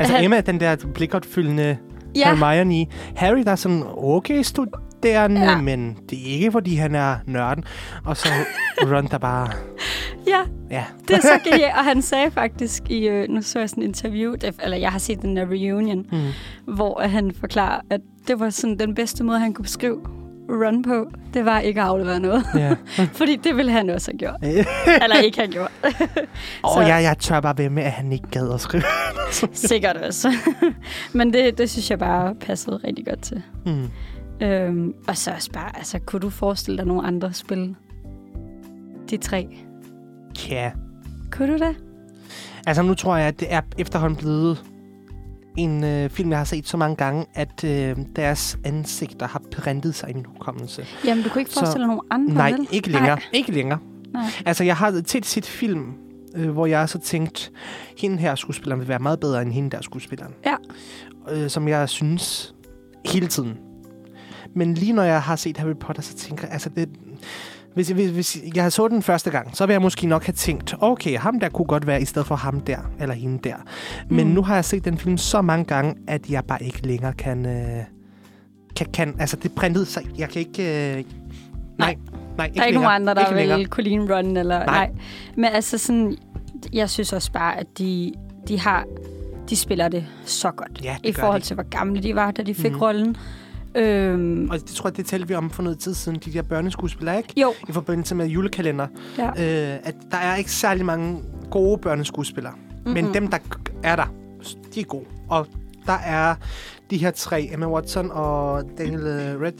Altså 0.00 0.14
Han- 0.14 0.24
Emma, 0.24 0.40
den 0.40 0.60
der 0.60 0.76
blikopfyldende 0.94 1.76
ja, 2.16 2.34
Hermione. 2.36 2.86
Harry, 3.16 3.42
der 3.44 3.50
er 3.50 3.56
sådan 3.56 3.82
okay 3.96 4.42
studerende, 4.42 5.40
ja. 5.40 5.60
Men 5.60 5.96
det 6.10 6.18
er 6.18 6.32
ikke, 6.34 6.52
fordi 6.52 6.74
han 6.74 6.94
er 6.94 7.16
nørden. 7.26 7.64
Og 8.04 8.16
så 8.16 8.28
Ron, 8.82 9.06
der 9.06 9.18
bare... 9.18 9.48
ja, 10.32 10.40
Ja, 10.70 10.84
det 11.08 11.16
er 11.16 11.20
så 11.20 11.38
genialt. 11.50 11.72
Og 11.78 11.84
han 11.84 12.02
sagde 12.02 12.30
faktisk 12.30 12.82
i, 12.90 13.08
øh, 13.08 13.28
nu 13.28 13.42
så 13.42 13.58
jeg 13.58 13.70
sådan 13.70 13.82
en 13.82 13.88
interview, 13.88 14.34
eller 14.62 14.76
jeg 14.76 14.92
har 14.92 14.98
set 14.98 15.22
den 15.22 15.36
der 15.36 15.46
reunion, 15.46 16.06
mm. 16.12 16.74
hvor 16.74 17.00
han 17.06 17.32
forklarer, 17.40 17.80
at 17.90 18.00
det 18.28 18.40
var 18.40 18.50
sådan 18.50 18.78
den 18.78 18.94
bedste 18.94 19.24
måde, 19.24 19.38
han 19.38 19.52
kunne 19.54 19.62
beskrive 19.62 20.00
Run 20.48 20.82
på, 20.82 21.06
det 21.34 21.44
var 21.44 21.60
ikke 21.60 21.80
at 21.80 21.86
aflevere 21.86 22.20
noget. 22.20 22.44
ja. 22.54 22.74
Fordi 23.18 23.36
det 23.36 23.56
ville 23.56 23.72
han 23.72 23.90
også 23.90 24.10
have 24.10 24.18
gjort. 24.18 24.36
Eller 25.02 25.16
ikke 25.16 25.38
have 25.38 25.48
gjort. 25.52 25.70
Og 26.62 26.70
Så- 26.74 26.80
jeg, 26.80 27.02
jeg 27.02 27.18
tør 27.18 27.40
bare 27.40 27.58
ved 27.58 27.70
med, 27.70 27.82
at 27.82 27.92
han 27.92 28.12
ikke 28.12 28.28
gad 28.30 28.52
at 28.54 28.60
skrive. 28.60 28.82
Sikkert 29.52 29.96
også. 29.96 30.32
Men 31.12 31.32
det, 31.32 31.58
det 31.58 31.70
synes 31.70 31.90
jeg 31.90 31.98
bare 31.98 32.34
passede 32.34 32.76
rigtig 32.76 33.06
godt 33.06 33.20
til. 33.22 33.42
Mm. 33.66 33.88
Øhm, 34.46 34.94
og 35.08 35.16
så 35.16 35.30
også 35.30 35.50
bare, 35.52 35.76
altså, 35.76 35.98
kunne 35.98 36.20
du 36.20 36.30
forestille 36.30 36.78
dig 36.78 36.86
nogle 36.86 37.06
andre 37.06 37.32
spil? 37.32 37.74
De 39.10 39.16
tre. 39.16 39.48
Ja. 40.50 40.70
Kunne 41.30 41.52
du 41.52 41.58
det? 41.58 41.76
Altså 42.66 42.82
nu 42.82 42.94
tror 42.94 43.16
jeg, 43.16 43.26
at 43.28 43.40
det 43.40 43.52
er 43.52 43.60
efterhånden 43.78 44.16
blevet 44.18 44.64
en 45.56 45.84
øh, 45.84 46.10
film, 46.10 46.30
jeg 46.30 46.38
har 46.38 46.44
set 46.44 46.68
så 46.68 46.76
mange 46.76 46.96
gange, 46.96 47.26
at 47.34 47.64
øh, 47.64 47.96
deres 48.16 48.58
ansigter 48.64 49.26
har 49.26 49.42
printet 49.52 49.94
sig 49.94 50.10
i 50.10 50.12
min 50.12 50.24
hukommelse. 50.26 50.86
Jamen, 51.04 51.24
du 51.24 51.28
kunne 51.28 51.40
ikke 51.42 51.50
Så- 51.50 51.60
forestille 51.60 51.82
dig 51.82 51.88
nogle 51.88 52.02
andre, 52.10 52.34
Nej, 52.34 52.50
vel? 52.50 52.66
ikke 52.70 52.90
længere. 52.90 53.14
Nej. 53.16 53.24
Ikke 53.32 53.52
længere. 53.52 53.78
Nej. 54.12 54.22
Altså, 54.46 54.64
jeg 54.64 54.76
har 54.76 55.00
tit 55.06 55.26
set 55.26 55.46
film, 55.46 55.92
øh, 56.36 56.50
hvor 56.50 56.66
jeg 56.66 56.88
så 56.88 56.98
tænkt, 56.98 57.52
hende 57.98 58.16
her 58.18 58.34
skuespilleren 58.34 58.80
vil 58.80 58.88
være 58.88 58.98
meget 58.98 59.20
bedre 59.20 59.42
end 59.42 59.52
hende 59.52 59.70
der 59.70 59.82
skuespilleren. 59.82 60.32
Ja. 60.46 60.54
Øh, 61.30 61.50
som 61.50 61.68
jeg 61.68 61.88
synes 61.88 62.54
hele 63.06 63.26
tiden. 63.26 63.58
Men 64.56 64.74
lige 64.74 64.92
når 64.92 65.02
jeg 65.02 65.22
har 65.22 65.36
set 65.36 65.56
Harry 65.56 65.74
Potter, 65.80 66.02
så 66.02 66.14
tænker 66.16 66.42
jeg, 66.44 66.52
altså 66.52 66.68
det... 66.68 66.88
Hvis, 67.74 67.88
hvis, 67.88 68.10
hvis 68.10 68.38
jeg 68.54 68.72
så 68.72 68.88
den 68.88 69.02
første 69.02 69.30
gang, 69.30 69.56
så 69.56 69.64
ville 69.66 69.72
jeg 69.72 69.82
måske 69.82 70.06
nok 70.06 70.24
have 70.24 70.32
tænkt, 70.32 70.74
okay, 70.80 71.18
ham 71.18 71.40
der 71.40 71.48
kunne 71.48 71.66
godt 71.66 71.86
være 71.86 72.02
i 72.02 72.04
stedet 72.04 72.28
for 72.28 72.34
ham 72.34 72.60
der, 72.60 72.78
eller 73.00 73.14
hende 73.14 73.48
der. 73.48 73.56
Men 74.10 74.26
Mm. 74.28 74.32
nu 74.34 74.42
har 74.42 74.54
jeg 74.54 74.64
set 74.64 74.84
den 74.84 74.98
film 74.98 75.16
så 75.18 75.42
mange 75.42 75.64
gange, 75.64 75.94
at 76.08 76.30
jeg 76.30 76.44
bare 76.44 76.62
ikke 76.62 76.86
længere 76.86 77.12
kan... 77.12 77.46
Øh, 77.46 77.84
kan, 78.76 78.86
kan 78.92 79.14
altså, 79.18 79.36
det 79.36 79.52
printede 79.52 79.86
sig. 79.86 80.02
Jeg 80.18 80.28
kan 80.28 80.40
ikke... 80.40 80.62
Øh, 80.62 80.94
nej, 80.94 81.04
nej, 81.78 81.90
ikke 81.90 81.98
Der 82.36 82.42
er 82.42 82.44
ikke 82.46 82.58
længere. 82.60 82.72
nogen 82.82 82.94
andre, 83.02 83.14
der 83.14 83.20
ikke 83.20 83.34
vil 83.34 83.48
længere. 83.48 83.64
kunne 83.68 83.84
lide 83.84 84.16
run, 84.18 84.36
eller... 84.36 84.58
Nej. 84.58 84.66
Nej. 84.66 84.90
Men 85.36 85.44
altså 85.44 85.78
sådan, 85.78 86.16
jeg 86.72 86.90
synes 86.90 87.12
også 87.12 87.32
bare, 87.32 87.58
at 87.60 87.66
de, 87.78 88.12
de 88.48 88.60
har... 88.60 88.84
De 89.50 89.56
spiller 89.56 89.88
det 89.88 90.06
så 90.24 90.50
godt. 90.50 90.80
Ja, 90.84 90.96
det 91.02 91.08
I 91.08 91.12
forhold 91.12 91.40
de. 91.40 91.46
til, 91.46 91.54
hvor 91.54 91.68
gamle 91.70 92.02
de 92.02 92.14
var, 92.14 92.30
da 92.30 92.42
de 92.42 92.54
fik 92.54 92.72
mm. 92.72 92.78
rollen. 92.78 93.16
Øhm, 93.76 94.48
Og 94.50 94.58
det 94.58 94.66
tror 94.66 94.88
jeg, 94.88 94.96
det 94.96 95.06
talte 95.06 95.28
vi 95.28 95.34
om 95.34 95.50
for 95.50 95.62
noget 95.62 95.78
tid 95.78 95.94
siden, 95.94 96.18
de 96.24 96.32
der 96.32 96.42
børneskuespillere, 96.42 97.16
ikke? 97.16 97.40
jo, 97.40 97.52
I 97.68 97.72
forbindelse 97.72 98.14
med 98.14 98.26
julekalender. 98.26 98.86
ja. 99.18 99.28
Øh, 99.28 99.80
at 99.84 99.94
der 100.10 100.16
er 100.16 100.36
ikke 100.36 100.50
særlig 100.50 100.84
mange 100.86 101.22
gode 101.50 101.78
børneskuespillere. 101.78 102.52
Mm-hmm. 102.54 102.92
Men 102.92 103.14
dem, 103.14 103.28
der 103.28 103.38
er 103.82 103.96
der, 103.96 104.06
de 104.74 104.80
er 104.80 104.84
gode. 104.84 105.04
Og 105.28 105.46
der 105.86 105.98
er 106.06 106.34
de 106.90 106.96
her 106.96 107.10
tre, 107.10 107.48
Emma 107.52 107.66
Watson 107.66 108.10
og 108.12 108.62
Daniel 108.78 109.00
øh, 109.06 109.40
Red, 109.40 109.52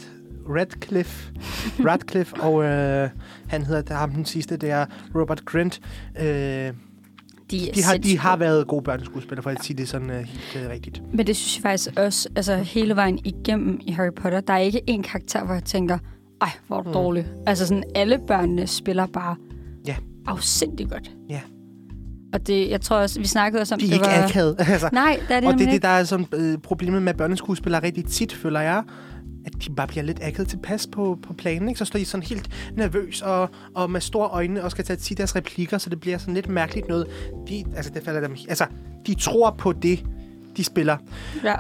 Radcliffe, 0.49 1.33
Radcliffe 1.89 2.37
og 2.41 2.65
øh, 2.65 3.09
han 3.49 3.63
hedder 3.63 3.83
der 3.83 3.95
ham 3.95 4.11
den 4.11 4.25
sidste, 4.25 4.57
det 4.57 4.71
er 4.71 4.87
Robert 5.15 5.45
Grint. 5.45 5.81
Øh, 6.21 6.73
De, 7.51 7.71
de, 7.75 7.83
har, 7.83 7.97
de 7.97 8.19
har 8.19 8.37
været 8.37 8.67
gode 8.67 8.83
børneskuespillere, 8.83 9.43
for 9.43 9.51
at 9.51 9.65
sige 9.65 9.77
det 9.77 9.89
sådan 9.89 10.11
øh, 10.11 10.17
helt 10.17 10.65
øh, 10.65 10.71
rigtigt. 10.71 11.03
Men 11.15 11.27
det 11.27 11.37
synes 11.37 11.57
jeg 11.57 11.63
faktisk 11.63 11.99
også, 11.99 12.29
altså 12.37 12.57
hele 12.57 12.97
vejen 12.97 13.19
igennem 13.25 13.79
i 13.83 13.91
Harry 13.93 14.13
Potter, 14.17 14.41
der 14.41 14.53
er 14.53 14.59
ikke 14.59 14.81
en 14.87 15.03
karakter, 15.03 15.45
hvor 15.45 15.55
jeg 15.55 15.65
tænker, 15.65 15.99
ej, 16.41 16.49
hvor 16.67 16.79
er 16.79 16.83
du 16.83 16.89
Mm. 16.89 16.93
dårlig. 16.93 17.27
Altså 17.47 17.67
sådan, 17.67 17.85
alle 17.95 18.19
børnene 18.27 18.67
spiller 18.67 19.07
bare 19.07 19.37
Ja. 19.87 19.97
afsindigt 20.27 20.91
godt. 20.91 21.11
Ja. 21.29 21.41
Og 22.33 22.47
det, 22.47 22.71
jeg 22.71 22.81
tror 22.81 22.97
også, 22.97 23.21
vi 23.21 23.27
snakkede 23.27 23.61
også 23.61 23.75
om, 23.75 23.81
De 23.81 23.87
er 23.87 23.89
det 23.89 23.95
ikke 23.95 24.07
var... 24.07 24.25
akavet. 24.25 24.57
altså, 24.73 24.89
Nej, 24.93 25.21
det 25.29 25.37
er 25.37 25.41
det 25.41 25.49
og 25.49 25.59
det 25.59 25.67
er 25.67 25.71
det, 25.71 25.83
der 25.83 25.89
er 25.89 26.05
sådan 26.05 26.27
øh, 26.33 26.59
problemet 26.59 27.03
med 27.03 27.15
børneskuespillere 27.15 27.83
rigtig 27.83 28.05
tit, 28.07 28.33
føler 28.33 28.61
jeg, 28.61 28.83
at 29.47 29.53
de 29.65 29.75
bare 29.75 29.87
bliver 29.87 30.05
lidt 30.05 30.19
akket 30.23 30.49
tilpas 30.49 30.87
på, 30.87 31.19
på 31.23 31.33
planen. 31.33 31.69
Ikke? 31.69 31.79
Så 31.79 31.85
står 31.85 31.99
de 31.99 32.05
sådan 32.05 32.27
helt 32.27 32.51
nervøs 32.77 33.23
og, 33.23 33.51
og 33.75 33.91
med 33.91 34.01
store 34.01 34.29
øjne 34.29 34.65
og 34.65 34.71
skal 34.71 34.85
tage 34.85 34.99
sige 34.99 35.17
deres 35.17 35.37
replikker, 35.37 35.79
så 35.79 35.91
det 35.91 36.01
bliver 36.01 36.19
sådan 36.19 36.35
lidt 36.35 36.49
mærkeligt 36.49 36.89
noget. 36.89 37.07
De, 37.49 37.65
altså, 37.77 37.91
det 37.95 38.03
falder 38.05 38.21
dem, 38.21 38.37
altså, 38.49 38.67
de 39.07 39.15
tror 39.15 39.51
på 39.51 39.73
det, 39.73 40.05
de 40.57 40.65
spiller. 40.65 40.97
Ja. 41.45 41.55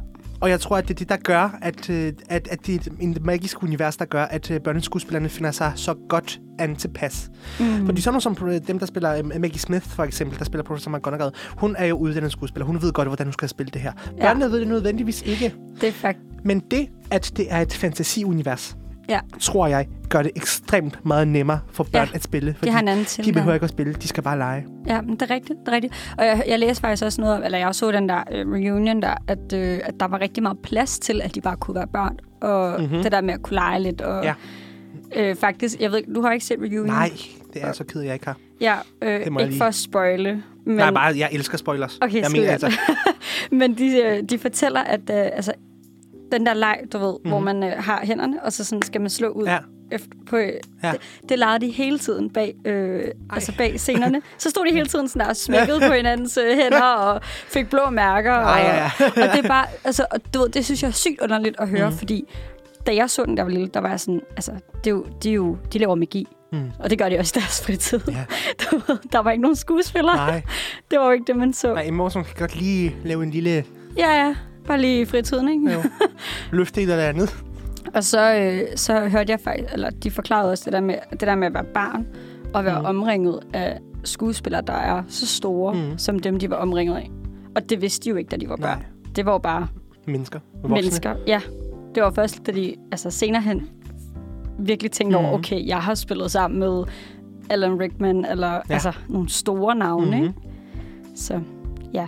Og 0.44 0.50
jeg 0.50 0.60
tror, 0.60 0.76
at 0.76 0.88
det 0.88 0.94
er 0.94 0.98
det, 0.98 1.08
der 1.08 1.16
gør, 1.16 1.58
at, 1.62 1.90
øh, 1.90 2.12
at, 2.28 2.48
at 2.48 2.66
det 2.66 2.86
er 2.86 2.90
en 3.00 3.16
magisk 3.20 3.62
univers, 3.62 3.96
der 3.96 4.04
gør, 4.04 4.24
at 4.24 4.50
øh, 4.50 4.60
børneskuespillerne 4.60 5.28
finder 5.28 5.50
sig 5.50 5.72
så 5.76 5.94
godt 6.08 6.40
an 6.58 6.76
tilpas. 6.76 7.30
Mm. 7.60 7.86
Fordi 7.86 8.00
sådan 8.00 8.20
som 8.20 8.36
øh, 8.46 8.60
dem, 8.66 8.78
der 8.78 8.86
spiller 8.86 9.22
Maggie 9.22 9.58
Smith, 9.58 9.86
for 9.86 10.04
eksempel, 10.04 10.38
der 10.38 10.44
spiller 10.44 10.64
Professor 10.64 10.90
McGonagall, 10.90 11.32
hun 11.56 11.76
er 11.78 11.84
jo 11.84 11.96
uddannet 11.96 12.32
skuespiller. 12.32 12.66
Hun 12.66 12.82
ved 12.82 12.92
godt, 12.92 13.08
hvordan 13.08 13.26
hun 13.26 13.32
skal 13.32 13.48
spille 13.48 13.70
det 13.70 13.80
her. 13.80 13.92
Ja. 14.18 14.22
Børnene 14.26 14.50
ved 14.50 14.60
det 14.60 14.68
nødvendigvis 14.68 15.22
ikke. 15.22 15.54
Det 15.80 15.88
er 15.88 15.92
faktisk... 15.92 16.24
Men 16.44 16.60
det, 16.60 16.88
at 17.10 17.32
det 17.36 17.46
er 17.50 17.60
et 17.60 17.72
fantasiunivers, 17.72 18.76
Ja. 19.08 19.20
tror 19.40 19.66
jeg, 19.66 19.88
gør 20.10 20.22
det 20.22 20.30
ekstremt 20.36 21.06
meget 21.06 21.28
nemmere 21.28 21.60
for 21.72 21.84
børn 21.84 22.08
Ja, 22.08 22.14
at 22.14 22.22
spille. 22.22 22.50
De 22.50 22.54
Fordi 22.58 22.70
har 22.70 22.80
en 22.80 22.88
anden 22.88 23.04
de 23.04 23.08
tilgang. 23.08 23.34
behøver 23.34 23.54
ikke 23.54 23.64
at 23.64 23.70
spille, 23.70 23.92
de 23.92 24.08
skal 24.08 24.22
bare 24.22 24.38
lege. 24.38 24.66
Ja, 24.86 25.00
men 25.00 25.10
det 25.16 25.22
er 25.22 25.34
rigtigt. 25.34 25.58
Det 25.60 25.68
er 25.68 25.72
rigtigt. 25.72 26.14
Og 26.18 26.24
jeg, 26.26 26.44
jeg 26.48 26.58
læste 26.58 26.80
faktisk 26.80 27.04
også 27.04 27.20
noget 27.20 27.44
eller 27.44 27.58
jeg 27.58 27.74
så 27.74 27.92
den 27.92 28.08
der 28.08 28.22
øh, 28.32 28.46
reunion 28.52 29.02
der, 29.02 29.14
at, 29.28 29.52
øh, 29.54 29.80
at 29.84 29.94
der 30.00 30.08
var 30.08 30.20
rigtig 30.20 30.42
meget 30.42 30.58
plads 30.62 30.98
til, 30.98 31.20
at 31.22 31.34
de 31.34 31.40
bare 31.40 31.56
kunne 31.56 31.74
være 31.74 31.86
børn 31.86 32.16
og 32.42 32.80
Mhm. 32.80 32.88
mm-hmm. 32.88 33.02
det 33.02 33.12
der 33.12 33.20
med 33.20 33.34
at 33.34 33.42
kunne 33.42 33.54
lege 33.54 33.80
lidt. 33.82 34.00
Og, 34.00 34.24
Ja. 34.24 34.34
øh, 35.16 35.36
faktisk, 35.36 35.80
jeg 35.80 35.92
ved 35.92 36.02
du 36.14 36.22
har 36.22 36.32
ikke 36.32 36.44
set 36.46 36.58
reviewen? 36.58 36.86
Nej, 36.86 37.10
det 37.54 37.62
er 37.62 37.66
jeg 37.66 37.74
så 37.74 37.84
ked 37.84 38.00
jeg 38.00 38.14
ikke 38.14 38.26
har. 38.26 38.36
Ja, 38.60 38.74
øh, 39.02 39.12
Det 39.12 39.26
ikke 39.26 39.44
lige- 39.44 39.58
for 39.58 39.64
at 39.64 39.74
spoile. 39.74 40.42
Men. 40.66 40.76
Nej, 40.76 40.90
bare, 40.90 41.18
jeg 41.18 41.28
elsker 41.32 41.58
spoilers. 41.58 41.98
Okay, 42.02 42.16
jeg 42.20 42.26
skide 42.26 42.48
altså, 42.48 42.72
men 43.60 43.78
de, 43.78 43.96
øh, 44.02 44.22
de 44.30 44.38
fortæller, 44.38 44.80
at 44.80 45.00
øh, 45.00 45.16
altså, 45.16 45.52
den 46.32 46.46
der 46.46 46.54
leg, 46.54 46.78
du 46.92 46.98
ved, 46.98 47.12
mm-hmm. 47.12 47.30
hvor 47.30 47.38
Mhm. 47.38 47.44
man 47.44 47.62
øh, 47.62 47.72
har 47.78 48.00
hænderne, 48.04 48.42
og 48.42 48.52
så 48.52 48.64
sådan 48.64 48.82
skal 48.82 49.00
man 49.00 49.10
slå 49.10 49.28
ud 49.28 49.44
ja, 49.44 49.58
efter, 49.92 50.08
på... 50.30 50.36
Øh, 50.36 50.52
Ja. 50.82 50.90
det, 50.92 51.00
det 51.28 51.38
legede 51.38 51.60
de 51.66 51.70
hele 51.70 51.98
tiden 51.98 52.30
bag, 52.30 52.54
øh, 52.64 53.04
altså 53.30 53.52
bag 53.58 53.80
scenerne. 53.80 54.22
Så 54.38 54.50
stod 54.50 54.64
de 54.66 54.72
hele 54.72 54.86
tiden 54.86 55.08
sådan 55.08 55.20
der 55.20 55.28
og 55.28 55.36
smækkede 55.36 55.80
på 55.88 55.92
hinandens 56.00 56.36
øh, 56.36 56.56
hænder 56.56 56.82
og 56.82 57.20
fik 57.24 57.70
blå 57.70 57.90
mærker. 57.90 58.32
Ej, 58.32 58.60
og, 58.60 58.66
ja, 58.66 58.76
ja. 58.76 58.90
og 59.28 59.36
det 59.36 59.44
er 59.44 59.48
bare... 59.48 59.66
Altså, 59.84 60.06
og 60.10 60.34
du 60.34 60.38
ved, 60.38 60.48
det 60.48 60.64
synes 60.64 60.82
jeg 60.82 60.88
er 60.88 60.92
sygt 60.92 61.20
underligt 61.20 61.56
at 61.58 61.68
høre, 61.68 61.90
mm. 61.90 61.96
fordi 61.96 62.24
da 62.86 62.94
jeg 62.94 63.10
så 63.10 63.24
den, 63.24 63.36
der 63.36 63.42
var 63.42 63.50
lille, 63.50 63.66
der 63.74 63.80
var 63.80 63.88
jeg 63.88 64.00
sådan... 64.00 64.20
Altså, 64.30 64.52
det 64.84 64.86
er 64.86 64.90
jo, 64.90 65.06
de, 65.22 65.30
er 65.30 65.34
jo, 65.34 65.56
de 65.72 65.78
laver 65.78 65.94
magi. 65.94 66.26
Mm. 66.52 66.70
Og 66.78 66.90
det 66.90 66.98
gør 66.98 67.08
de 67.08 67.18
også 67.18 67.32
i 67.36 67.40
deres 67.40 67.62
fritid. 67.66 68.00
Ja. 68.08 68.24
Der 69.12 69.18
var 69.18 69.30
ikke 69.30 69.42
nogen 69.42 69.56
skuespillere. 69.56 70.16
Nej, 70.16 70.42
Det 70.90 70.98
var 70.98 71.04
jo 71.06 71.10
ikke 71.10 71.24
det, 71.26 71.36
man 71.36 71.52
så. 71.52 71.74
nej, 71.74 71.82
i 71.82 71.90
morgen 71.90 72.24
kan 72.24 72.34
godt 72.38 72.56
lige 72.56 72.96
lave 73.04 73.22
en 73.22 73.30
lille 73.30 73.64
Ja, 73.96 74.24
ja. 74.26 74.34
Bare 74.66 74.80
lige 74.80 75.00
i 75.00 75.04
fritiden, 75.04 75.48
ikke? 75.48 75.72
jo, 75.72 75.80
løfte 76.52 76.82
et 76.82 76.90
eller 76.90 77.04
andet. 77.04 77.36
Og 77.94 78.04
så, 78.04 78.34
øh, 78.34 78.60
så 78.76 79.08
hørte 79.08 79.30
jeg 79.32 79.40
faktisk, 79.40 79.72
eller 79.72 79.90
de 79.90 80.10
forklarede 80.10 80.50
også 80.52 80.62
det 80.64 80.72
der 80.72 80.80
med, 80.80 80.94
det 81.10 81.20
der 81.20 81.34
med 81.34 81.46
at 81.46 81.54
være 81.54 81.64
barn, 81.74 82.06
og 82.54 82.64
være 82.64 82.78
Mm. 82.80 82.84
omringet 82.86 83.40
af 83.52 83.78
skuespillere, 84.04 84.62
der 84.66 84.72
er 84.72 85.02
så 85.08 85.26
store, 85.26 85.74
Mm. 85.74 85.98
som 85.98 86.18
dem, 86.18 86.38
de 86.38 86.50
var 86.50 86.56
omringet 86.56 86.96
af. 86.96 87.10
Og 87.56 87.70
det 87.70 87.82
vidste 87.82 88.04
de 88.04 88.10
jo 88.10 88.16
ikke, 88.16 88.28
da 88.28 88.36
de 88.36 88.48
var 88.48 88.56
børn. 88.56 88.78
Nej, 88.78 88.86
Det 89.16 89.26
var 89.26 89.32
jo 89.32 89.38
bare 89.38 89.66
mennesker. 90.06 90.40
Voksne. 90.54 90.74
mennesker. 90.74 91.14
Ja, 91.26 91.40
det 91.94 92.02
var 92.02 92.10
først, 92.10 92.46
da 92.46 92.52
de 92.52 92.74
altså 92.92 93.10
senere 93.10 93.42
hen 93.42 93.68
virkelig 94.58 94.90
tænkte 94.90 95.18
mm. 95.18 95.24
over, 95.24 95.38
okay, 95.38 95.66
jeg 95.66 95.78
har 95.78 95.94
spillet 95.94 96.30
sammen 96.30 96.60
med 96.60 96.84
Alan 97.50 97.80
Rickman, 97.80 98.24
eller 98.24 98.52
Ja. 98.52 98.60
altså 98.68 98.92
nogle 99.08 99.28
store 99.28 99.74
navne, 99.74 100.06
Mhm. 100.06 100.14
mm-hmm. 100.14 100.26
ikke? 100.28 101.18
Så, 101.20 101.40
ja. 101.94 102.06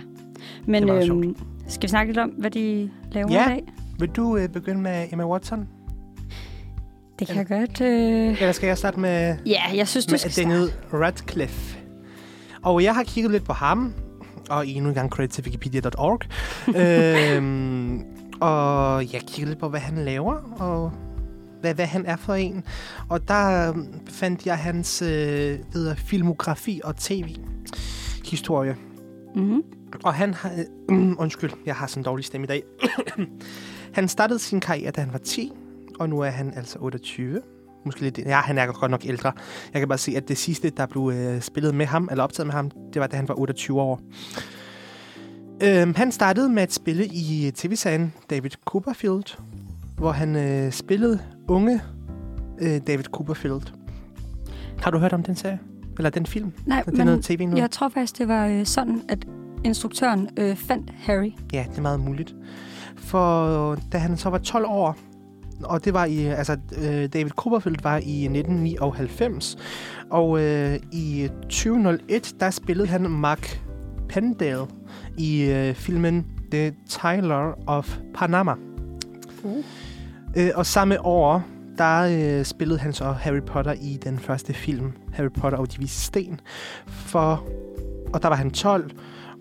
Men 0.65 0.89
øhm, 0.89 1.35
skal 1.67 1.83
vi 1.83 1.89
snakke 1.89 2.09
lidt 2.13 2.19
om, 2.19 2.29
hvad 2.29 2.51
de 2.51 2.89
laver 3.11 3.31
Ja. 3.33 3.45
i 3.45 3.49
dag? 3.49 3.63
Vil 3.99 4.09
du 4.09 4.37
øh, 4.37 4.49
begynde 4.49 4.81
med 4.81 5.07
Emma 5.11 5.25
Watson? 5.27 5.67
Det 7.19 7.27
kan 7.27 7.35
jeg 7.35 7.47
godt. 7.47 7.81
Øh... 7.81 8.27
Eller 8.41 8.51
skal 8.51 8.67
jeg 8.67 8.77
starte 8.77 8.99
med, 8.99 9.37
Ja, 9.45 9.61
jeg 9.75 9.87
synes, 9.87 10.05
du 10.05 10.11
med 10.11 10.19
skal 10.19 10.31
starte. 10.31 10.49
Daniel 10.49 10.71
Radcliffe? 10.93 11.77
Og 12.63 12.83
jeg 12.83 12.95
har 12.95 13.03
kigget 13.03 13.31
lidt 13.31 13.43
på 13.45 13.53
ham, 13.53 13.93
og 14.49 14.67
endnu 14.67 14.89
en 14.89 14.95
gang 14.95 15.09
credit 15.11 15.29
til 15.31 15.43
wikipedia.org. 15.43 16.21
øhm, 17.37 18.03
og 18.41 19.01
jeg 19.13 19.21
kiggede 19.21 19.45
lidt 19.45 19.59
på, 19.59 19.69
hvad 19.69 19.79
han 19.79 19.97
laver, 20.05 20.33
og 20.59 20.91
hvad, 21.61 21.73
hvad 21.73 21.85
han 21.85 22.05
er 22.05 22.15
for 22.15 22.33
en. 22.33 22.63
Og 23.09 23.27
der 23.27 23.69
øhm, 23.69 23.87
fandt 24.09 24.45
jeg 24.45 24.57
hans 24.57 25.01
øh, 25.01 25.59
hedder 25.73 25.95
filmografi 25.95 26.81
og 26.83 26.95
tv-historie. 26.95 28.75
Mm-hmm. 29.35 29.61
Og 30.03 30.13
han 30.13 30.33
har... 30.33 30.51
Øh, 30.91 31.11
undskyld, 31.23 31.51
jeg 31.65 31.75
har 31.75 31.87
sådan 31.87 32.01
en 32.01 32.05
dårlig 32.05 32.25
stemme 32.25 32.45
i 32.45 32.47
dag. 32.47 32.63
han 33.97 34.07
startede 34.07 34.39
sin 34.39 34.59
karriere, 34.59 34.91
da 34.91 35.01
han 35.01 35.13
var 35.13 35.19
10, 35.19 35.51
og 35.99 36.09
nu 36.09 36.19
er 36.19 36.29
han 36.29 36.53
altså 36.55 36.77
28. 36.79 37.41
Måske 37.85 38.01
lidt... 38.01 38.17
Ja, 38.17 38.35
han 38.39 38.57
er 38.57 38.65
godt 38.65 38.91
nok 38.91 39.05
ældre. 39.05 39.31
Jeg 39.73 39.81
kan 39.81 39.87
bare 39.87 39.97
se, 39.97 40.13
at 40.17 40.27
det 40.27 40.37
sidste, 40.37 40.69
der 40.69 40.85
blev 40.85 41.11
øh, 41.15 41.41
spillet 41.41 41.75
med 41.75 41.85
ham, 41.85 42.07
eller 42.11 42.23
optaget 42.23 42.47
med 42.47 42.53
ham, 42.53 42.71
det 42.93 42.99
var, 42.99 43.07
da 43.07 43.15
han 43.17 43.27
var 43.27 43.39
28 43.39 43.81
år. 43.81 44.01
Øhm, 45.63 45.95
han 45.95 46.11
startede 46.11 46.49
med 46.49 46.63
at 46.63 46.73
spille 46.73 47.05
i 47.05 47.51
tv-serien 47.55 48.13
David 48.29 48.49
Copperfield, 48.65 49.37
hvor 49.97 50.11
han 50.11 50.35
øh, 50.35 50.71
spillede 50.71 51.19
unge 51.47 51.81
øh, 52.61 52.81
David 52.87 53.03
Copperfield. 53.03 53.61
Har 54.79 54.91
du 54.91 54.97
hørt 54.97 55.13
om 55.13 55.23
den 55.23 55.35
serie? 55.35 55.59
Eller 55.97 56.09
den 56.09 56.25
film? 56.25 56.51
Nej, 56.65 56.81
Det 56.81 56.93
er 56.93 56.97
men 56.97 57.05
noget 57.05 57.23
tv 57.23 57.45
nu? 57.45 57.57
jeg 57.57 57.71
tror 57.71 57.89
faktisk, 57.89 58.17
det 58.17 58.27
var 58.27 58.47
øh, 58.47 58.65
sådan, 58.65 59.01
at 59.09 59.27
instruktøren 59.63 60.29
øh, 60.37 60.55
fandt 60.55 60.91
Harry. 60.97 61.31
Ja, 61.53 61.65
det 61.69 61.77
er 61.77 61.81
meget 61.81 61.99
muligt. 61.99 62.35
For 62.97 63.77
da 63.91 63.97
han 63.97 64.17
så 64.17 64.29
var 64.29 64.37
12 64.37 64.65
år, 64.67 64.97
og 65.63 65.85
det 65.85 65.93
var 65.93 66.05
i, 66.05 66.25
altså 66.25 66.57
øh, 66.77 67.09
David 67.13 67.29
Copperfield 67.29 67.77
var 67.83 67.97
i 67.97 68.23
1999, 68.23 69.57
og 70.11 70.41
øh, 70.41 70.79
i 70.91 71.29
2001, 71.41 72.35
der 72.39 72.49
spillede 72.49 72.87
han 72.87 73.01
Mark 73.09 73.61
Pendale 74.09 74.65
i 75.17 75.41
øh, 75.41 75.75
filmen 75.75 76.25
The 76.51 76.75
Tyler 76.89 77.53
of 77.67 77.97
Panama. 78.15 78.53
Uh. 79.43 79.63
Øh, 80.37 80.49
og 80.55 80.65
samme 80.65 81.05
år, 81.05 81.43
der 81.77 82.39
øh, 82.39 82.45
spillede 82.45 82.79
han 82.79 82.93
så 82.93 83.11
Harry 83.11 83.41
Potter 83.41 83.73
i 83.73 83.99
den 84.03 84.19
første 84.19 84.53
film, 84.53 84.93
Harry 85.13 85.31
Potter 85.31 85.57
og 85.57 85.71
de 85.71 85.79
vise 85.79 86.01
sten. 86.01 86.39
For, 86.87 87.47
og 88.13 88.21
der 88.21 88.27
var 88.27 88.35
han 88.35 88.51
12, 88.51 88.91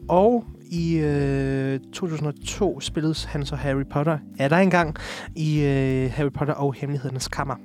og 0.09 0.44
i 0.70 0.96
øh, 0.96 1.80
2002 1.92 2.80
spillede 2.80 3.14
han 3.28 3.46
så 3.46 3.57
Harry 3.57 3.84
Potter, 3.90 4.18
er 4.38 4.48
der 4.48 4.57
engang, 4.57 4.96
i 5.36 5.61
øh, 5.61 6.11
Harry 6.12 6.32
Potter 6.32 6.54
og 6.54 6.74
Hemmelighedernes 6.74 7.28
Kammer. 7.28 7.57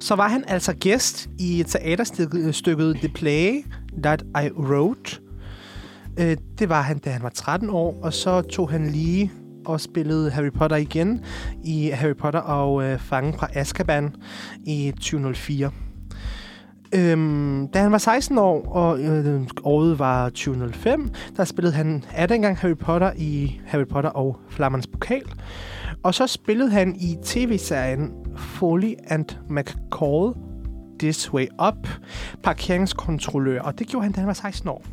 Så 0.00 0.14
var 0.14 0.28
han 0.28 0.44
altså 0.48 0.74
gæst 0.74 1.30
i 1.38 1.64
teaterstykket 1.66 2.94
øh, 2.94 2.94
The 2.94 3.08
Play 3.08 3.64
That 4.02 4.22
I 4.22 4.50
Wrote. 4.50 5.20
Øh, 6.18 6.36
det 6.58 6.68
var 6.68 6.82
han, 6.82 6.98
da 6.98 7.10
han 7.10 7.22
var 7.22 7.28
13 7.28 7.70
år, 7.70 8.00
og 8.02 8.12
så 8.12 8.40
tog 8.42 8.70
han 8.70 8.86
lige 8.86 9.32
og 9.66 9.80
spillede 9.80 10.30
Harry 10.30 10.50
Potter 10.50 10.76
igen 10.76 11.24
i 11.64 11.88
Harry 11.88 12.16
Potter 12.16 12.40
og 12.40 12.84
øh, 12.84 12.98
Fangen 12.98 13.34
fra 13.34 13.48
Azkaban 13.54 14.14
i 14.66 14.92
2004. 14.96 15.70
Øhm, 16.96 17.68
da 17.68 17.82
han 17.82 17.92
var 17.92 17.98
16 17.98 18.38
år, 18.38 18.68
og 18.68 19.00
øh, 19.00 19.42
året 19.64 19.98
var 19.98 20.28
2005, 20.28 21.10
der 21.36 21.44
spillede 21.44 21.74
han 21.74 22.04
er 22.12 22.26
engang 22.26 22.56
Harry 22.56 22.76
Potter 22.76 23.12
i 23.16 23.60
Harry 23.66 23.86
Potter 23.86 24.10
og 24.10 24.40
Flammernes 24.48 24.86
Pokal. 24.86 25.22
Og 26.02 26.14
så 26.14 26.26
spillede 26.26 26.70
han 26.70 26.96
i 26.96 27.16
tv-serien 27.22 28.12
Foley 28.36 28.94
and 29.08 29.24
McCall 29.48 30.34
This 30.98 31.32
Way 31.32 31.46
Up, 31.68 31.88
parkeringskontrollør. 32.42 33.62
Og 33.62 33.78
det 33.78 33.86
gjorde 33.86 34.04
han, 34.04 34.12
da 34.12 34.20
han 34.20 34.26
var 34.26 34.32
16 34.32 34.68
år. 34.68 34.84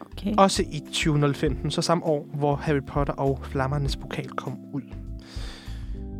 Okay. 0.00 0.34
Også 0.38 0.62
i 0.62 0.78
2015, 0.78 1.70
så 1.70 1.82
samme 1.82 2.04
år, 2.04 2.26
hvor 2.34 2.56
Harry 2.56 2.82
Potter 2.86 3.12
og 3.14 3.40
Flammernes 3.42 3.96
Pokal 3.96 4.28
kom 4.28 4.58
ud. 4.72 4.82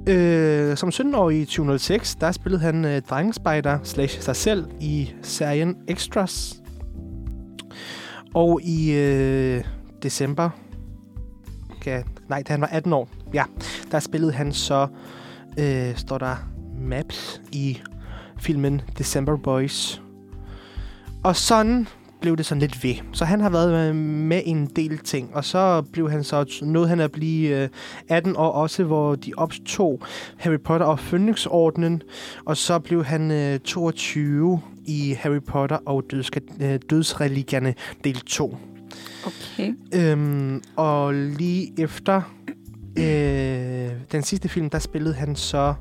Øh, 0.08 0.76
som 0.76 0.88
17-årig 0.88 1.40
i 1.40 1.44
2006, 1.44 2.14
der 2.14 2.32
spillede 2.32 2.62
han 2.62 2.84
øh, 2.84 3.02
drengespejder 3.02 3.78
slash 3.82 4.20
sig 4.20 4.36
selv 4.36 4.66
i 4.80 5.12
serien 5.22 5.76
Extras. 5.88 6.62
Og 8.34 8.60
i 8.62 8.92
øh, 8.92 9.64
december, 10.02 10.50
okay, 11.76 12.02
nej, 12.28 12.42
da 12.48 12.52
han 12.52 12.60
var 12.60 12.66
18 12.66 12.92
år, 12.92 13.08
ja, 13.34 13.44
der 13.90 13.98
spillede 13.98 14.32
han 14.32 14.52
så, 14.52 14.86
øh, 15.58 15.96
står 15.96 16.18
der 16.18 16.36
Maps 16.80 17.40
i 17.52 17.78
filmen 18.38 18.82
December 18.98 19.36
Boys. 19.36 20.02
Og 21.24 21.36
sådan 21.36 21.88
blev 22.26 22.36
det 22.36 22.46
sådan 22.46 22.60
lidt 22.60 22.84
ved. 22.84 22.94
Så 23.12 23.24
han 23.24 23.40
har 23.40 23.50
været 23.50 23.88
øh, 23.88 23.94
med 23.96 24.42
i 24.44 24.48
en 24.48 24.66
del 24.76 24.98
ting, 24.98 25.30
og 25.34 25.44
så 25.44 25.82
blev 25.92 26.10
han 26.10 26.24
så 26.24 26.58
nåede 26.62 26.88
han 26.88 27.00
at 27.00 27.12
blive 27.12 27.62
øh, 27.62 27.68
18 28.08 28.36
år 28.36 28.50
også, 28.50 28.84
hvor 28.84 29.14
de 29.14 29.32
opstod 29.36 29.98
Harry 30.36 30.60
Potter 30.64 30.86
og 30.86 30.98
Phoenix-ordenen, 30.98 32.02
og 32.44 32.56
så 32.56 32.78
blev 32.78 33.04
han 33.04 33.30
øh, 33.30 33.58
22 33.58 34.60
i 34.84 35.16
Harry 35.18 35.40
Potter 35.46 35.78
og 35.86 36.04
dødska- 36.12 36.64
øh, 36.64 36.80
Dødsreligierne 36.90 37.74
del 38.04 38.20
2. 38.20 38.56
okay. 39.26 39.74
Øhm, 39.94 40.62
og 40.76 41.14
lige 41.14 41.72
efter 41.78 42.22
øh, 42.98 43.90
den 44.12 44.22
sidste 44.22 44.48
film, 44.48 44.70
der 44.70 44.78
spillede 44.78 45.14
han 45.14 45.36
så 45.36 45.74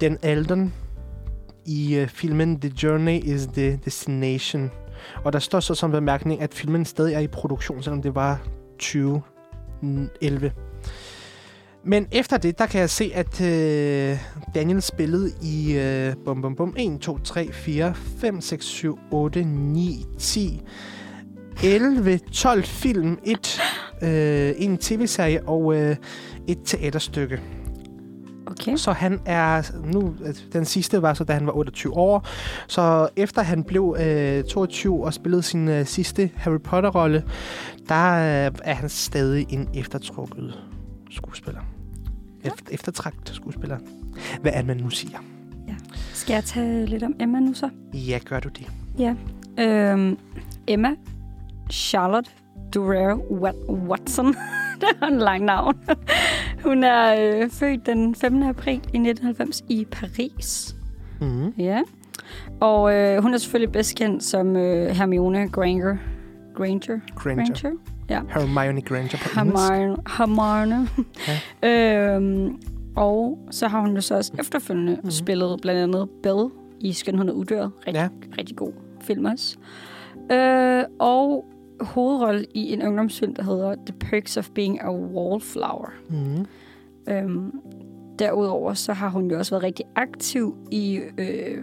den 0.00 0.18
Alden 0.22 0.72
i 1.66 1.96
øh, 1.96 2.08
filmen 2.08 2.60
The 2.60 2.72
Journey 2.82 3.20
is 3.24 3.46
the 3.46 3.80
Destination. 3.84 4.70
Og 5.24 5.32
der 5.32 5.38
står 5.38 5.60
så 5.60 5.74
som 5.74 5.90
bemærkning, 5.90 6.42
at 6.42 6.54
filmen 6.54 6.84
stadig 6.84 7.14
er 7.14 7.20
i 7.20 7.26
produktion, 7.26 7.82
selvom 7.82 8.02
det 8.02 8.14
var 8.14 8.40
2011. 8.78 10.52
Men 11.84 12.06
efter 12.12 12.36
det, 12.36 12.58
der 12.58 12.66
kan 12.66 12.80
jeg 12.80 12.90
se, 12.90 13.10
at 13.14 13.40
øh, 13.40 14.18
Daniel 14.54 14.82
spillede 14.82 15.32
i 15.42 15.78
øh, 15.78 16.14
bum, 16.24 16.42
bum, 16.42 16.56
bum, 16.56 16.74
1, 16.78 17.00
2, 17.00 17.18
3, 17.18 17.52
4, 17.52 17.94
5, 17.94 18.40
6, 18.40 18.64
7, 18.64 18.98
8, 19.10 19.44
9, 19.44 20.04
10, 20.18 20.62
11, 21.64 22.18
12 22.18 22.64
film, 22.64 23.18
et, 23.24 23.60
øh, 24.02 24.54
en 24.58 24.78
tv-serie 24.78 25.48
og 25.48 25.74
øh, 25.76 25.96
et 26.48 26.58
teaterstykke. 26.64 27.40
Okay. 28.46 28.76
Så 28.76 28.92
han 28.92 29.20
er 29.24 29.62
nu, 29.84 30.14
den 30.52 30.64
sidste 30.64 31.02
var 31.02 31.14
så, 31.14 31.24
da 31.24 31.32
han 31.32 31.46
var 31.46 31.52
28 31.52 31.96
år. 31.96 32.26
Så 32.66 33.08
efter 33.16 33.42
han 33.42 33.64
blev 33.64 33.96
øh, 34.00 34.44
22 34.44 35.04
og 35.04 35.14
spillede 35.14 35.42
sin 35.42 35.68
øh, 35.68 35.86
sidste 35.86 36.30
Harry 36.34 36.60
Potter-rolle, 36.64 37.24
der 37.88 38.12
øh, 38.12 38.52
er 38.64 38.74
han 38.74 38.88
stadig 38.88 39.46
en 39.48 39.68
eftertrukket 39.74 40.58
skuespiller. 41.10 41.60
Efter, 42.44 42.64
eftertragt 42.70 43.28
skuespiller. 43.34 43.78
Hvad 44.40 44.52
er 44.54 44.62
man 44.62 44.76
nu 44.76 44.90
siger? 44.90 45.18
Skal 46.14 46.34
jeg 46.34 46.44
tage 46.44 46.86
lidt 46.86 47.02
om 47.02 47.14
Emma 47.20 47.40
nu 47.40 47.54
så? 47.54 47.68
Ja, 47.94 48.18
gør 48.24 48.40
du 48.40 48.48
det? 48.48 48.66
Ja. 48.98 49.14
Øhm, 49.58 50.18
Emma 50.66 50.90
Charlotte 51.70 52.30
Durer 52.74 53.14
Wat- 53.16 53.70
Watson. 53.88 54.26
det 54.80 54.88
er 55.02 55.06
en 55.06 55.18
lang 55.18 55.44
navn. 55.44 55.74
Hun 56.64 56.84
er 56.84 57.14
øh, 57.42 57.50
født 57.50 57.86
den 57.86 58.14
5. 58.14 58.42
april 58.42 58.74
i 58.74 58.76
1990 58.76 59.64
i 59.68 59.86
Paris. 59.90 60.76
Mm. 61.20 61.48
Ja. 61.58 61.82
Og 62.60 62.94
øh, 62.94 63.22
hun 63.22 63.34
er 63.34 63.38
selvfølgelig 63.38 63.72
bedst 63.72 63.96
kendt 63.96 64.24
som 64.24 64.56
øh, 64.56 64.86
Hermione 64.88 65.48
Granger. 65.48 65.96
Granger? 66.54 67.00
Granger. 67.16 67.70
Ja. 68.10 68.20
Hermione 68.30 68.80
Granger 68.80 69.18
på. 69.22 69.28
Hermione. 69.34 69.96
Hermione. 70.18 70.88
øhm, 72.16 72.56
og 72.96 73.38
så 73.50 73.68
har 73.68 73.80
hun 73.80 73.94
jo 73.94 74.00
så 74.00 74.16
også 74.16 74.32
efterfølgende 74.38 74.92
Mhm. 74.92 74.98
mm-hmm. 74.98 75.10
spillet 75.10 75.58
blandt 75.62 75.80
andet 75.80 76.08
Belle 76.22 76.50
i 76.80 76.92
Skønheden 76.92 77.28
og 77.28 77.36
Uddøret. 77.36 77.70
Rigtig, 77.78 77.94
Ja. 77.94 78.02
ja. 78.02 78.08
rigtig 78.38 78.56
god 78.56 78.72
film 79.00 79.24
også. 79.24 79.56
Øh, 80.32 80.84
og 81.00 81.44
hovedrolle 81.80 82.46
i 82.54 82.72
en 82.72 82.82
ungdomsfilm, 82.82 83.34
der 83.34 83.42
hedder 83.42 83.74
The 83.86 83.94
Perks 84.00 84.36
of 84.36 84.50
Being 84.54 84.80
a 84.82 84.92
Wallflower. 84.92 85.90
Mm. 86.10 86.46
Øhm, 87.08 87.52
derudover 88.18 88.74
så 88.74 88.92
har 88.92 89.08
hun 89.08 89.30
jo 89.30 89.38
også 89.38 89.50
været 89.50 89.62
rigtig 89.62 89.84
aktiv 89.96 90.56
i 90.70 91.00
øh, 91.18 91.62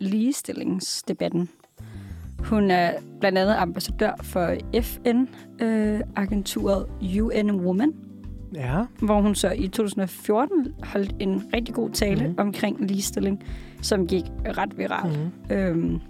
ligestillingsdebatten. 0.00 1.48
Hun 2.38 2.70
er 2.70 2.92
blandt 3.20 3.38
andet 3.38 3.54
ambassadør 3.54 4.12
for 4.22 4.54
FN-agenturet 4.82 6.86
UN 7.20 7.50
Women, 7.50 7.92
Ja. 8.54 8.84
hvor 9.02 9.20
hun 9.20 9.34
så 9.34 9.50
i 9.50 9.68
2014 9.68 10.74
holdt 10.82 11.14
en 11.20 11.42
rigtig 11.54 11.74
god 11.74 11.90
tale 11.90 12.28
mm. 12.28 12.34
omkring 12.38 12.86
ligestilling, 12.86 13.42
som 13.82 14.06
gik 14.06 14.24
ret 14.58 14.78
viralt. 14.78 15.18
Mm. 15.50 15.56
Øhm, 15.56 16.00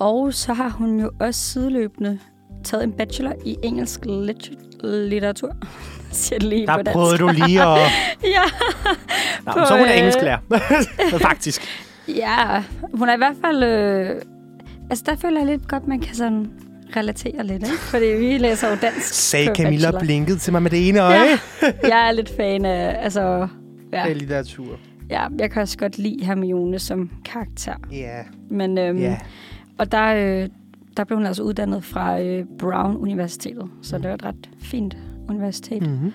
og 0.00 0.34
så 0.34 0.52
har 0.52 0.68
hun 0.68 1.00
jo 1.00 1.10
også 1.20 1.40
sideløbende 1.40 2.18
taget 2.64 2.84
en 2.84 2.92
bachelor 2.92 3.32
i 3.44 3.56
engelsk 3.62 4.00
lit- 4.06 4.52
litteratur. 4.84 5.56
Siger 6.12 6.38
lige 6.40 6.66
Der 6.66 6.72
på 6.76 6.82
dansk. 6.82 6.92
prøvede 6.92 7.18
du 7.18 7.28
lige 7.28 7.62
at... 7.62 7.78
Ja. 8.24 8.42
Nå, 9.46 9.52
På, 9.52 9.58
så 9.68 9.74
hun 9.78 9.86
er 9.86 9.92
øh, 9.92 9.98
engelsklærer. 9.98 10.38
Faktisk. 11.28 11.62
ja, 12.08 12.62
hun 12.94 13.08
er 13.08 13.14
i 13.14 13.16
hvert 13.16 13.36
fald... 13.44 13.62
Øh, 13.62 14.10
altså, 14.90 15.04
der 15.06 15.16
føler 15.16 15.38
jeg 15.40 15.46
lidt 15.46 15.68
godt, 15.68 15.88
man 15.88 16.00
kan 16.00 16.14
sådan 16.14 16.50
relatere 16.96 17.46
lidt, 17.46 17.62
ikke? 17.62 17.76
Fordi 17.78 18.06
vi 18.06 18.38
læser 18.38 18.68
jo 18.70 18.76
dansk 18.82 19.06
Sagde 19.14 19.50
Camilla 19.56 19.86
bachelor. 19.86 20.00
blinket 20.00 20.40
til 20.40 20.52
mig 20.52 20.62
med 20.62 20.70
det 20.70 20.88
ene 20.88 21.00
øje. 21.00 21.18
Ja. 21.62 21.68
Jeg 21.88 22.08
er 22.08 22.12
lidt 22.12 22.32
fan 22.36 22.64
af... 22.64 22.96
Altså, 23.04 23.48
ja, 23.92 24.08
er 24.08 24.14
litteratur. 24.14 24.76
ja, 25.10 25.26
jeg 25.38 25.50
kan 25.50 25.62
også 25.62 25.78
godt 25.78 25.98
lide 25.98 26.24
Hermione 26.24 26.78
som 26.78 27.10
karakter. 27.24 27.74
Ja. 27.92 28.18
Men, 28.50 28.78
øhm, 28.78 28.98
Ja. 28.98 29.18
Og 29.80 29.92
der, 29.92 30.14
øh, 30.42 30.48
der 30.96 31.04
blev 31.04 31.18
hun 31.18 31.26
altså 31.26 31.42
uddannet 31.42 31.84
fra 31.84 32.20
øh, 32.20 32.44
Brown 32.58 32.96
Universitetet, 32.96 33.70
så 33.82 33.98
det 33.98 34.08
var 34.08 34.14
et 34.14 34.24
ret 34.24 34.50
fint 34.58 34.96
universitet. 35.28 35.82
Mm. 35.82 35.88
Mm-hmm. 35.88 36.12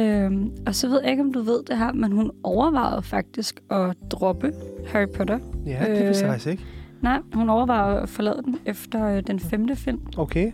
Øhm, 0.00 0.50
og 0.66 0.74
så 0.74 0.88
ved 0.88 1.00
jeg 1.02 1.10
ikke, 1.10 1.22
om 1.22 1.32
du 1.32 1.40
ved 1.42 1.62
det 1.66 1.78
her, 1.78 1.92
men 1.92 2.12
hun 2.12 2.30
overvejede 2.42 3.02
faktisk 3.02 3.60
at 3.70 3.96
droppe 4.10 4.52
Harry 4.86 5.06
Potter. 5.16 5.38
Ja, 5.66 5.84
det 5.94 6.06
vidste 6.06 6.26
jeg 6.26 6.40
Øh. 6.46 6.52
ikke. 6.52 6.64
Nej, 7.00 7.18
hun 7.34 7.50
overvejede 7.50 8.00
at 8.00 8.08
forlade 8.08 8.42
den 8.44 8.56
efter 8.66 9.06
øh, 9.06 9.22
den 9.26 9.40
femte 9.40 9.76
film. 9.76 10.00
Okay. 10.16 10.52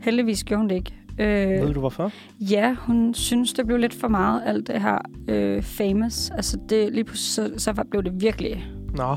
Heldigvis 0.00 0.44
gjorde 0.44 0.60
hun 0.60 0.68
det 0.68 0.74
ikke. 0.74 0.94
Øh, 1.18 1.66
Ved 1.66 1.74
du 1.74 1.80
hvorfor? 1.80 2.12
Ja, 2.40 2.74
hun 2.74 3.14
synes, 3.14 3.52
det 3.52 3.66
blev 3.66 3.78
lidt 3.78 3.94
for 3.94 4.08
meget, 4.08 4.42
alt 4.46 4.66
det 4.66 4.82
her 4.82 4.98
øh, 5.28 5.62
famous. 5.62 6.30
Altså, 6.30 6.58
det, 6.68 6.92
lige 6.92 7.04
pludselig, 7.04 7.60
så, 7.60 7.64
så 7.64 7.84
blev 7.90 8.02
det 8.04 8.12
virkelig 8.20 8.66
Nå. 8.96 9.16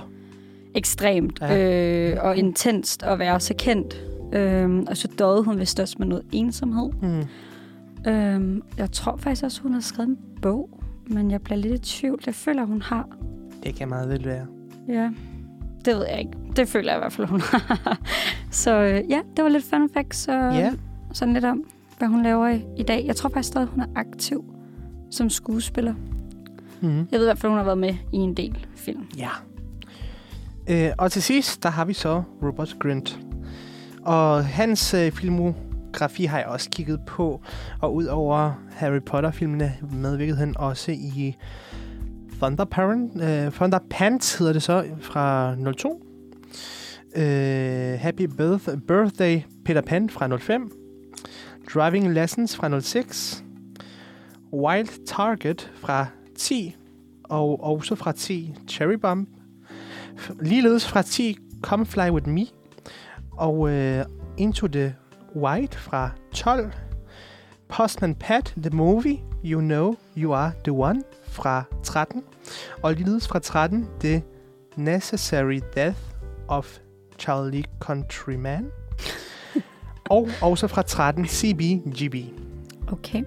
Ekstremt 0.76 1.40
Ja. 1.42 2.12
øh, 2.12 2.18
og 2.26 2.38
intenst 2.38 3.04
at 3.04 3.20
være 3.20 3.40
så 3.40 3.54
kendt. 3.58 4.02
Øhm, 4.34 4.86
og 4.90 4.98
så 4.98 5.08
døde 5.20 5.44
hun 5.44 5.60
vist 5.60 5.80
også 5.80 5.96
med 6.00 6.08
noget 6.08 6.24
ensomhed. 6.32 6.90
Mm. 7.02 8.12
Øhm, 8.12 8.62
jeg 8.78 8.92
tror 8.92 9.18
faktisk 9.18 9.44
også, 9.44 9.62
hun 9.62 9.74
har 9.74 9.82
skrevet 9.82 10.10
en 10.10 10.18
bog, 10.42 10.70
men 11.08 11.32
jeg 11.32 11.42
bliver 11.42 11.58
lidt 11.58 11.74
i 11.74 11.98
tvivl. 12.00 12.20
Det 12.26 12.36
føler 12.36 12.66
hun 12.66 12.82
har. 12.82 13.08
Det 13.64 13.76
kan 13.76 13.90
meget 13.90 14.10
vel 14.10 14.26
være. 14.26 14.46
Ja, 14.88 15.10
det 15.86 15.96
ved 15.96 16.06
jeg 16.10 16.20
ikke. 16.20 16.32
Det 16.56 16.68
føler 16.68 16.92
jeg 16.92 16.98
i 16.98 17.02
hvert 17.02 17.14
fald, 17.14 17.28
hun 17.28 17.42
har. 17.42 18.00
så 18.52 18.76
øh, 18.82 19.10
ja, 19.10 19.20
det 19.36 19.44
var 19.44 19.50
lidt 19.50 19.64
fun 19.64 19.90
fact. 19.94 20.16
Så, 20.16 20.32
Ja. 20.32 20.74
Sådan 21.14 21.34
lidt 21.34 21.46
om, 21.46 21.64
hvad 21.98 22.08
hun 22.08 22.24
laver 22.24 22.48
i, 22.48 22.62
i 22.78 22.84
dag. 22.84 23.04
Jeg 23.08 23.16
tror 23.16 23.30
faktisk 23.30 23.48
stadig, 23.48 23.68
hun 23.68 23.80
er 23.82 23.86
aktiv 23.96 24.46
som 25.12 25.30
skuespiller. 25.30 25.94
Mm. 26.82 26.98
Jeg 26.98 27.06
ved 27.20 27.22
i 27.22 27.28
hvert 27.28 27.38
fald, 27.38 27.50
hun 27.50 27.58
har 27.58 27.66
været 27.66 27.78
med 27.78 27.94
i 28.14 28.18
en 28.18 28.34
del 28.34 28.66
film. 28.76 29.08
Ja. 29.18 29.30
Øh, 30.72 30.92
og 30.98 31.12
til 31.12 31.22
sidst, 31.24 31.64
der 31.64 31.70
har 31.70 31.86
vi 31.86 31.94
så 31.94 32.24
Robert 32.44 32.76
Grint. 32.80 33.20
Og 34.02 34.46
hans 34.46 34.94
øh, 34.94 35.12
filmografi 35.12 36.26
har 36.26 36.38
jeg 36.38 36.48
også 36.48 36.70
kigget 36.70 37.00
på. 37.08 37.42
Og 37.82 37.96
udover 37.96 38.52
Harry 38.72 39.02
Potter-filmene 39.06 39.74
medvirkede 39.92 40.38
han 40.38 40.58
også 40.58 40.92
i 40.92 41.36
Thunder 42.42 42.66
Parent, 42.66 43.22
øh, 43.22 43.52
Thunder 43.52 43.80
Pants 43.90 44.36
hedder 44.36 44.54
det 44.54 44.64
så, 44.64 44.86
fra 45.02 45.56
02. 45.78 46.06
Øh, 47.16 48.00
Happy 48.00 48.28
Birth- 48.28 48.80
Birthday 48.88 49.42
Peter 49.66 49.82
Pan 49.82 50.10
fra 50.10 50.38
05. 50.38 50.72
Driving 51.74 52.14
Lessons 52.14 52.56
fra 52.56 52.80
06. 52.82 53.44
Wild 54.54 55.06
Target 55.06 55.72
fra 55.76 56.06
10. 56.38 56.76
Og 57.24 57.64
også 57.64 57.96
fra 57.96 58.12
10 58.12 58.54
Cherry 58.68 58.94
Bomb. 58.94 59.30
Ligeledes 60.40 60.88
fra 60.88 61.02
10 61.02 61.38
Come 61.62 61.86
Fly 61.86 62.10
With 62.10 62.28
Me. 62.28 62.46
Og 63.32 63.70
øh, 63.70 64.06
Into 64.38 64.68
the 64.68 64.96
White 65.36 65.78
fra 65.78 66.10
12. 66.34 66.72
Postman 67.70 68.16
Pat, 68.16 68.54
The 68.58 68.70
Movie, 68.70 69.20
You 69.46 69.62
Know 69.62 69.96
You 70.18 70.34
Are 70.34 70.52
The 70.64 70.72
One 70.72 71.04
fra 71.28 71.64
13. 71.84 72.24
Og 72.82 72.94
ligeledes 72.94 73.28
fra 73.28 73.40
13 73.40 73.88
The 74.00 74.24
Necessary 74.76 75.60
Death 75.76 76.00
of 76.48 76.78
Charlie 77.20 77.64
Countryman. 77.80 78.68
og 80.10 80.30
også 80.42 80.68
fra 80.68 80.82
13 80.82 81.28
CBGB. 81.28 82.16
Okay. 82.92 83.24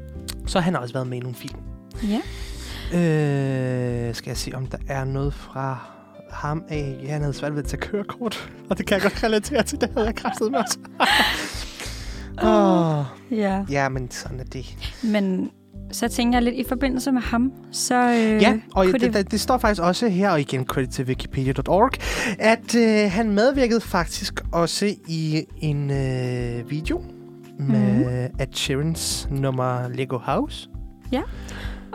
Så 0.46 0.60
han 0.60 0.74
har 0.74 0.80
også 0.80 0.94
været 0.94 1.06
med 1.06 1.18
i 1.18 1.20
nogle 1.20 1.36
film. 1.36 1.60
Ja. 2.02 2.20
Øh, 2.92 4.14
skal 4.14 4.30
jeg 4.30 4.36
se, 4.36 4.52
om 4.54 4.66
der 4.66 4.78
er 4.88 5.04
noget 5.04 5.34
fra 5.34 5.93
ham 6.34 6.62
af. 6.68 7.00
Ja, 7.02 7.12
han 7.12 7.20
havde 7.20 7.34
svært 7.34 7.52
ved 7.52 7.62
at 7.62 7.68
tage 7.68 7.80
kørekort. 7.80 8.50
Og 8.70 8.78
det 8.78 8.86
kan 8.86 8.94
jeg 8.94 9.02
godt 9.02 9.24
relatere 9.24 9.62
til. 9.62 9.80
Det 9.80 9.90
havde 9.94 10.06
jeg 10.06 10.14
kraftet 10.14 10.50
med 10.50 10.58
også. 10.58 10.78
oh. 12.42 13.04
Ja. 13.38 13.64
Ja, 13.70 13.88
men 13.88 14.10
sådan 14.10 14.40
er 14.40 14.44
det. 14.44 14.76
Men 15.04 15.50
så 15.92 16.08
tænker 16.08 16.38
jeg 16.38 16.42
lidt 16.42 16.54
i 16.54 16.64
forbindelse 16.68 17.12
med 17.12 17.22
ham, 17.22 17.52
så 17.72 17.94
øh, 18.10 18.42
Ja, 18.42 18.58
og 18.74 18.86
det, 18.86 19.14
det... 19.14 19.30
det, 19.30 19.40
står 19.40 19.58
faktisk 19.58 19.82
også 19.82 20.08
her, 20.08 20.30
og 20.30 20.40
igen 20.40 20.64
credit 20.66 20.90
til 20.90 21.04
wikipedia.org, 21.04 21.90
at 22.38 22.74
øh, 22.74 23.10
han 23.12 23.30
medvirkede 23.30 23.80
faktisk 23.80 24.40
også 24.52 24.94
i 25.08 25.44
en 25.60 25.90
øh, 25.90 26.70
video 26.70 27.02
med 27.58 28.28
mm. 28.28 28.40
Ed 28.40 28.46
Sheerans 28.52 29.28
nummer 29.30 29.88
Lego 29.88 30.18
House. 30.18 30.68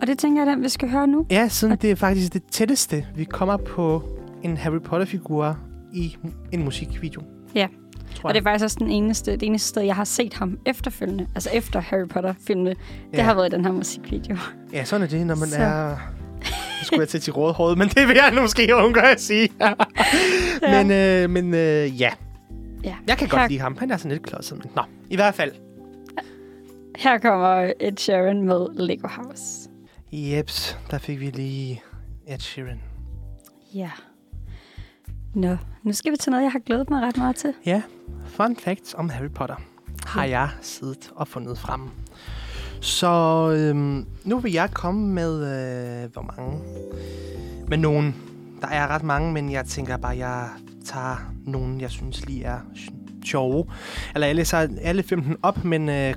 Og 0.01 0.07
det 0.07 0.17
tænker 0.19 0.43
jeg, 0.45 0.55
den 0.55 0.63
vi 0.63 0.69
skal 0.69 0.89
høre 0.89 1.07
nu. 1.07 1.25
Ja, 1.31 1.47
siden 1.47 1.71
Og- 1.71 1.81
det 1.81 1.91
er 1.91 1.95
faktisk 1.95 2.33
det 2.33 2.43
tætteste, 2.51 3.05
vi 3.15 3.23
kommer 3.23 3.57
på 3.57 4.03
en 4.43 4.57
Harry 4.57 4.79
Potter-figur 4.81 5.57
i 5.93 6.15
en 6.51 6.63
musikvideo. 6.63 7.21
Ja. 7.55 7.67
Tror 8.15 8.27
Og 8.29 8.33
det 8.33 8.39
jeg. 8.41 8.47
er 8.47 8.51
faktisk 8.51 8.63
også 8.63 8.77
den 8.79 8.89
eneste, 8.89 9.31
det 9.31 9.43
eneste 9.43 9.67
sted, 9.69 9.81
jeg 9.81 9.95
har 9.95 10.03
set 10.03 10.33
ham 10.33 10.59
efterfølgende. 10.65 11.27
Altså 11.35 11.49
efter 11.53 11.79
Harry 11.79 12.07
Potter-filmene. 12.07 12.69
Det 12.69 12.77
Ja. 13.13 13.23
har 13.23 13.33
været 13.33 13.53
i 13.53 13.55
den 13.55 13.65
her 13.65 13.71
musikvideo. 13.71 14.37
Ja, 14.73 14.83
sådan 14.83 15.03
er 15.03 15.09
det, 15.09 15.27
når 15.27 15.35
man 15.35 15.47
Så. 15.47 15.57
er... 15.61 15.89
Nu 16.79 16.83
skulle 16.85 16.99
jeg 17.01 17.09
til 17.09 17.21
til 17.21 17.33
rådhåret, 17.33 17.77
men 17.77 17.87
det 17.87 18.07
vil 18.07 18.15
jeg 18.15 18.31
nu 18.35 18.41
måske 18.41 18.75
undgå 18.75 18.99
at 18.99 19.21
sige. 19.21 19.49
ja. 19.61 19.73
Men, 20.83 20.91
øh, 20.91 21.29
men 21.29 21.53
øh, 21.53 22.01
ja, 22.01 22.09
ja. 22.83 22.95
jeg 23.07 23.17
kan 23.17 23.27
Her- 23.27 23.37
godt 23.37 23.51
lide 23.51 23.59
ham. 23.61 23.77
Han 23.79 23.91
er 23.91 23.97
sådan 23.97 24.11
lidt 24.11 24.23
klodset, 24.23 24.57
men 24.57 24.67
nå. 24.75 24.81
I 25.09 25.15
hvert 25.15 25.33
fald. 25.35 25.51
Her 26.97 27.17
kommer 27.17 27.71
Ed 27.79 27.97
Sheeran 27.97 28.41
med 28.41 28.67
Lego 28.73 29.07
House. 29.07 29.69
Jeps, 30.11 30.77
der 30.91 30.97
fik 30.97 31.19
vi 31.19 31.25
lige 31.25 31.81
Ed 32.27 32.39
Sheeran. 32.39 32.79
Ja. 33.73 33.89
Nå, 35.33 35.57
nu 35.83 35.93
skal 35.93 36.11
vi 36.11 36.17
til 36.17 36.31
noget, 36.31 36.43
jeg 36.43 36.51
har 36.51 36.59
glædet 36.59 36.89
mig 36.89 37.01
ret 37.01 37.17
meget 37.17 37.35
til. 37.35 37.53
Ja, 37.65 37.81
fun 38.25 38.55
facts 38.55 38.93
om 38.93 39.09
Harry 39.09 39.29
Potter 39.35 39.55
har 40.05 40.23
jeg 40.25 40.49
siddet 40.61 41.11
og 41.15 41.27
fundet 41.27 41.57
frem. 41.57 41.81
Så 42.81 43.09
øhm, 43.57 44.05
nu 44.23 44.39
vil 44.39 44.51
jeg 44.51 44.69
komme 44.73 45.07
med, 45.07 45.33
øh, 46.03 46.11
hvor 46.13 46.21
mange? 46.37 46.59
Med 47.67 47.77
nogen. 47.77 48.15
Der 48.61 48.67
er 48.67 48.87
ret 48.87 49.03
mange, 49.03 49.33
men 49.33 49.51
jeg 49.51 49.65
tænker 49.65 49.97
bare, 49.97 50.17
jeg 50.17 50.49
tager 50.85 51.31
nogen, 51.45 51.81
jeg 51.81 51.89
synes 51.91 52.25
lige 52.25 52.43
er 52.43 52.59
sj- 52.75 53.25
sjove. 53.25 53.65
Eller 54.13 54.27
jeg 54.27 54.35
læser 54.35 54.67
alle 54.81 55.03
15 55.03 55.35
op, 55.41 55.63
men 55.65 55.89
øh, 55.89 56.13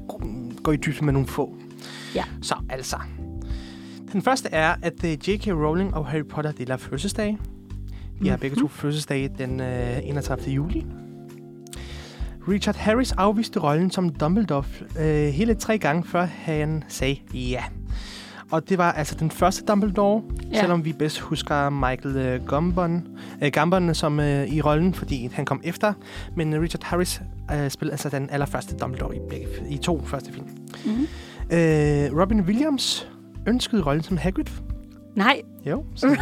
går 0.62 0.72
i 0.72 0.76
dybden 0.76 1.04
med 1.04 1.12
nogle 1.12 1.28
få. 1.28 1.54
Ja. 2.14 2.24
Så 2.42 2.54
altså. 2.70 2.96
Den 4.12 4.22
første 4.22 4.48
er, 4.48 4.74
at 4.82 5.04
øh, 5.04 5.28
J.K. 5.28 5.46
Rowling 5.48 5.94
og 5.94 6.06
Harry 6.06 6.24
Potter 6.24 6.52
deler 6.52 6.76
fødselsdag. 6.76 7.38
De 8.22 8.28
har 8.28 8.36
begge 8.36 8.56
to 8.56 8.68
fødselsdage 8.68 9.30
den 9.38 9.60
øh, 9.60 9.98
31. 10.08 10.50
juli. 10.54 10.86
Richard 12.48 12.76
Harris 12.76 13.12
afviste 13.12 13.60
rollen 13.60 13.90
som 13.90 14.08
Dumbledore 14.08 14.64
øh, 15.00 15.28
hele 15.28 15.54
tre 15.54 15.78
gange, 15.78 16.04
før 16.04 16.24
han 16.24 16.84
sagde 16.88 17.16
ja. 17.34 17.62
Og 18.50 18.68
det 18.68 18.78
var 18.78 18.92
altså 18.92 19.14
den 19.20 19.30
første 19.30 19.64
Dumbledore, 19.64 20.22
Ja. 20.42 20.48
ja. 20.56 20.60
selvom 20.60 20.84
vi 20.84 20.92
bedst 20.92 21.18
husker 21.20 21.70
Michael 21.70 22.16
øh, 22.16 22.46
Gambon, 22.48 23.06
øh, 23.42 23.50
Gambon 23.52 23.94
som 23.94 24.20
øh, 24.20 24.46
i 24.48 24.60
rollen, 24.60 24.94
fordi 24.94 25.30
han 25.32 25.44
kom 25.44 25.60
efter. 25.64 25.92
Men 26.36 26.52
øh, 26.54 26.62
Richard 26.62 26.82
Harris 26.84 27.22
øh, 27.54 27.70
spillede 27.70 27.92
altså 27.92 28.08
den 28.08 28.30
allerførste 28.30 28.76
Dumbledore 28.76 29.16
i, 29.16 29.18
begge, 29.30 29.46
i 29.70 29.76
to 29.76 30.02
første 30.04 30.32
film. 30.32 30.46
Mm-hmm. 30.84 31.02
Øh, 31.50 32.20
Robin 32.20 32.40
Williams 32.40 33.08
ønskede 33.46 33.82
rollen 33.82 34.02
som 34.02 34.16
Hagrid. 34.16 34.44
Nej, 35.16 35.42
Jo, 35.66 35.84
så 35.94 36.06
det. 36.08 36.18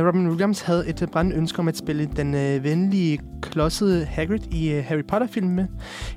uh, 0.00 0.06
Robin 0.08 0.28
Williams 0.28 0.60
havde 0.60 0.88
et 0.88 1.08
brændende 1.12 1.38
ønske 1.38 1.58
om 1.58 1.68
at 1.68 1.76
spille 1.76 2.08
den 2.16 2.34
uh, 2.34 2.64
venlige, 2.64 3.20
klodsede 3.42 4.04
Hagrid 4.04 4.40
i 4.52 4.78
uh, 4.78 4.84
Harry 4.84 5.02
Potter-filmene. 5.08 5.68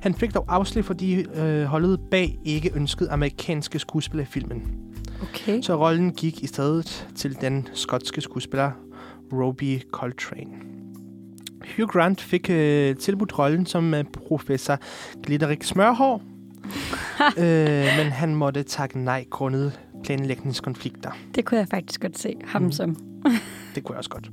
Han 0.02 0.14
fik 0.14 0.34
dog 0.34 0.44
afslag, 0.48 0.84
fordi 0.84 1.24
uh, 1.26 1.62
holdet 1.62 2.00
bag 2.10 2.38
ikke 2.44 2.70
ønskede 2.74 3.10
amerikanske 3.10 3.78
skuespillere 3.78 4.28
i 4.28 4.32
filmen. 4.32 4.62
okay. 5.22 5.60
Så 5.62 5.76
rollen 5.76 6.10
gik 6.10 6.42
i 6.42 6.46
stedet 6.46 7.08
til 7.16 7.36
den 7.40 7.68
skotske 7.72 8.20
skuespiller 8.20 8.70
Robbie 9.32 9.80
Coltrane. 9.92 10.54
Hugh 11.76 11.88
Grant 11.88 12.20
fik 12.20 12.50
uh, 12.50 12.96
tilbudt 12.96 13.38
rollen 13.38 13.66
som 13.66 13.92
uh, 13.94 14.00
professor 14.28 14.78
Glitterik 15.22 15.62
Smørhår, 15.64 16.22
uh, 17.36 17.42
men 18.04 18.12
han 18.12 18.34
måtte 18.34 18.62
takke 18.62 18.98
nej 18.98 19.24
grundet 19.30 19.80
planlægningskonflikter. 20.04 21.10
Det 21.34 21.44
kunne 21.44 21.58
jeg 21.60 21.68
faktisk 21.70 22.00
godt 22.00 22.18
se 22.18 22.34
ham 22.44 22.62
Mhm. 22.62 22.72
som. 22.72 22.96
Det 23.74 23.84
kunne 23.84 23.92
jeg 23.94 23.98
også 23.98 24.10
godt. 24.10 24.30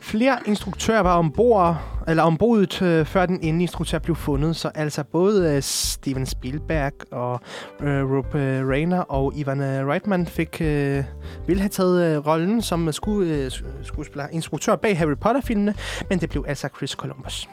Flere 0.00 0.38
instruktører 0.46 1.00
var 1.00 1.18
ombord, 1.18 1.76
eller 2.08 2.22
ombordet, 2.22 2.82
øh, 2.82 3.06
før 3.06 3.26
den 3.26 3.34
endelige 3.34 3.62
instruktør 3.62 3.98
blev 3.98 4.16
fundet. 4.16 4.56
Så 4.56 4.68
altså 4.74 5.04
både 5.04 5.54
øh, 5.56 5.62
Steven 5.62 6.26
Spielberg 6.26 6.92
og 7.12 7.40
øh, 7.80 8.10
Rob 8.16 8.34
øh, 8.34 8.68
Reiner 8.68 9.00
og 9.00 9.32
Ivan 9.36 9.60
øh, 9.60 9.86
Reitman 9.86 10.26
fik, 10.26 10.60
øh, 10.60 11.04
ville 11.46 11.60
have 11.60 11.68
taget 11.68 12.16
øh, 12.16 12.26
rollen 12.26 12.62
som 12.62 12.92
sku, 12.92 13.20
øh, 13.22 13.50
skuespiller, 13.82 14.28
instruktør 14.32 14.76
bag 14.76 14.98
Harry 14.98 15.16
Potter-filmene, 15.20 15.74
men 16.10 16.20
det 16.20 16.30
blev 16.30 16.44
altså 16.48 16.68
Chris 16.76 16.90
Columbus. 16.90 17.48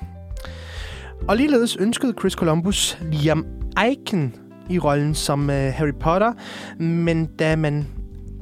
Og 1.27 1.37
ligeledes 1.37 1.75
ønskede 1.75 2.13
Chris 2.19 2.33
Columbus 2.33 2.97
Liam 3.11 3.45
Aiken 3.77 4.35
i 4.69 4.79
rollen 4.79 5.15
som 5.15 5.49
øh, 5.49 5.73
Harry 5.73 5.93
Potter, 5.99 6.33
men 6.83 7.25
da 7.25 7.55
man 7.55 7.87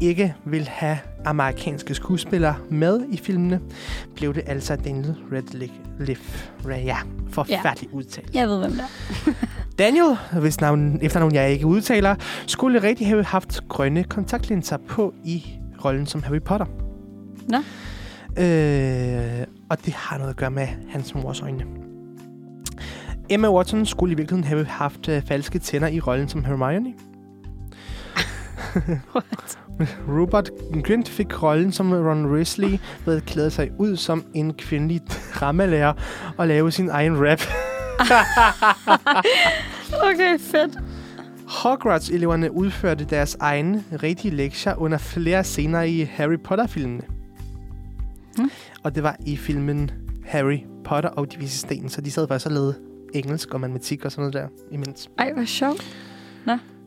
ikke 0.02 0.36
vil 0.46 0.68
have 0.68 0.98
amerikanske 1.26 1.96
skuespillere 1.96 2.56
med 2.70 3.02
i 3.12 3.18
filmene, 3.18 3.60
blev 4.16 4.34
det 4.34 4.44
altså 4.46 4.76
Daniel 4.76 5.16
Radcliffe. 5.34 6.50
Ja, 6.68 6.98
forfærdelig 7.30 7.94
udtale. 7.94 8.28
Jeg 8.34 8.48
ved, 8.48 8.60
hvem 8.60 8.72
det 8.72 8.82
er. 8.82 9.32
Daniel, 9.80 10.18
hvis 10.40 10.62
navn, 10.62 11.00
efternavn 11.02 11.36
jeg 11.36 11.52
ikke 11.52 11.66
udtaler, 11.66 12.16
skulle 12.48 12.84
rigtig 12.84 13.08
have 13.08 13.24
haft 13.24 13.68
grønne 13.70 14.04
kontaktlinser 14.04 14.78
på 14.78 15.14
i 15.26 15.46
rollen 15.86 16.06
som 16.06 16.24
Harry 16.24 16.42
Potter. 16.42 16.66
Nå. 17.48 17.58
Øh, 18.44 19.48
og 19.70 19.86
det 19.86 19.94
har 19.94 20.18
noget 20.18 20.30
at 20.30 20.38
gøre 20.38 20.52
med 20.52 20.68
hans 20.90 21.16
mors 21.16 21.42
øjne. 21.42 21.91
Emma 23.32 23.50
Watson 23.50 23.86
skulle 23.86 24.14
i 24.14 24.16
virkeligheden 24.16 24.48
have 24.48 24.66
haft 24.66 25.10
øh, 25.10 25.22
falske 25.22 25.60
tænder 25.60 25.88
i 25.88 26.00
rollen 26.00 26.30
som 26.30 26.46
Hermione. 26.46 26.94
What? 29.16 29.60
Rupert 30.08 30.52
Grint 30.84 31.10
fik 31.10 31.44
rollen 31.44 31.72
som 31.72 31.94
Ron 31.94 32.26
Weasley 32.26 32.80
ved 33.06 33.18
at 33.18 33.26
klæde 33.26 33.52
sig 33.52 33.72
ud 33.80 33.98
som 33.98 34.26
en 34.34 34.54
kvindelig 34.54 35.02
dramalærer 35.36 35.94
og 36.38 36.48
lave 36.48 36.72
sin 36.72 36.90
egen 36.90 37.16
rap. 37.18 37.42
Okay, 40.04 40.40
fedt. 40.40 40.80
Hogwarts-eleverne 41.48 42.52
udførte 42.52 43.06
deres 43.06 43.38
egne 43.40 43.84
rigtige 44.04 44.36
lektier 44.36 44.76
under 44.76 44.98
flere 44.98 45.44
scener 45.44 45.82
i 45.82 46.10
Harry 46.12 46.40
Potter-filmene. 46.44 47.02
Hmm. 48.36 48.52
Og 48.84 48.96
det 48.96 49.04
var 49.04 49.16
i 49.26 49.38
filmen 49.38 49.92
Harry 50.26 50.60
Potter 50.84 51.10
og 51.10 51.34
de 51.34 51.38
vise 51.38 51.58
sten, 51.58 51.90
så 51.90 52.02
de 52.02 52.12
sad 52.12 52.28
faktisk 52.28 52.46
og 52.46 52.52
lavede 52.52 52.91
engelsk 53.14 53.54
og 53.54 53.62
matematik 53.62 54.06
og 54.06 54.12
sådan 54.12 54.22
noget 54.22 54.34
der 54.34 54.48
imens. 54.72 55.10
Ej, 55.18 55.34
hvor 55.34 55.46
sjovt. 55.46 55.98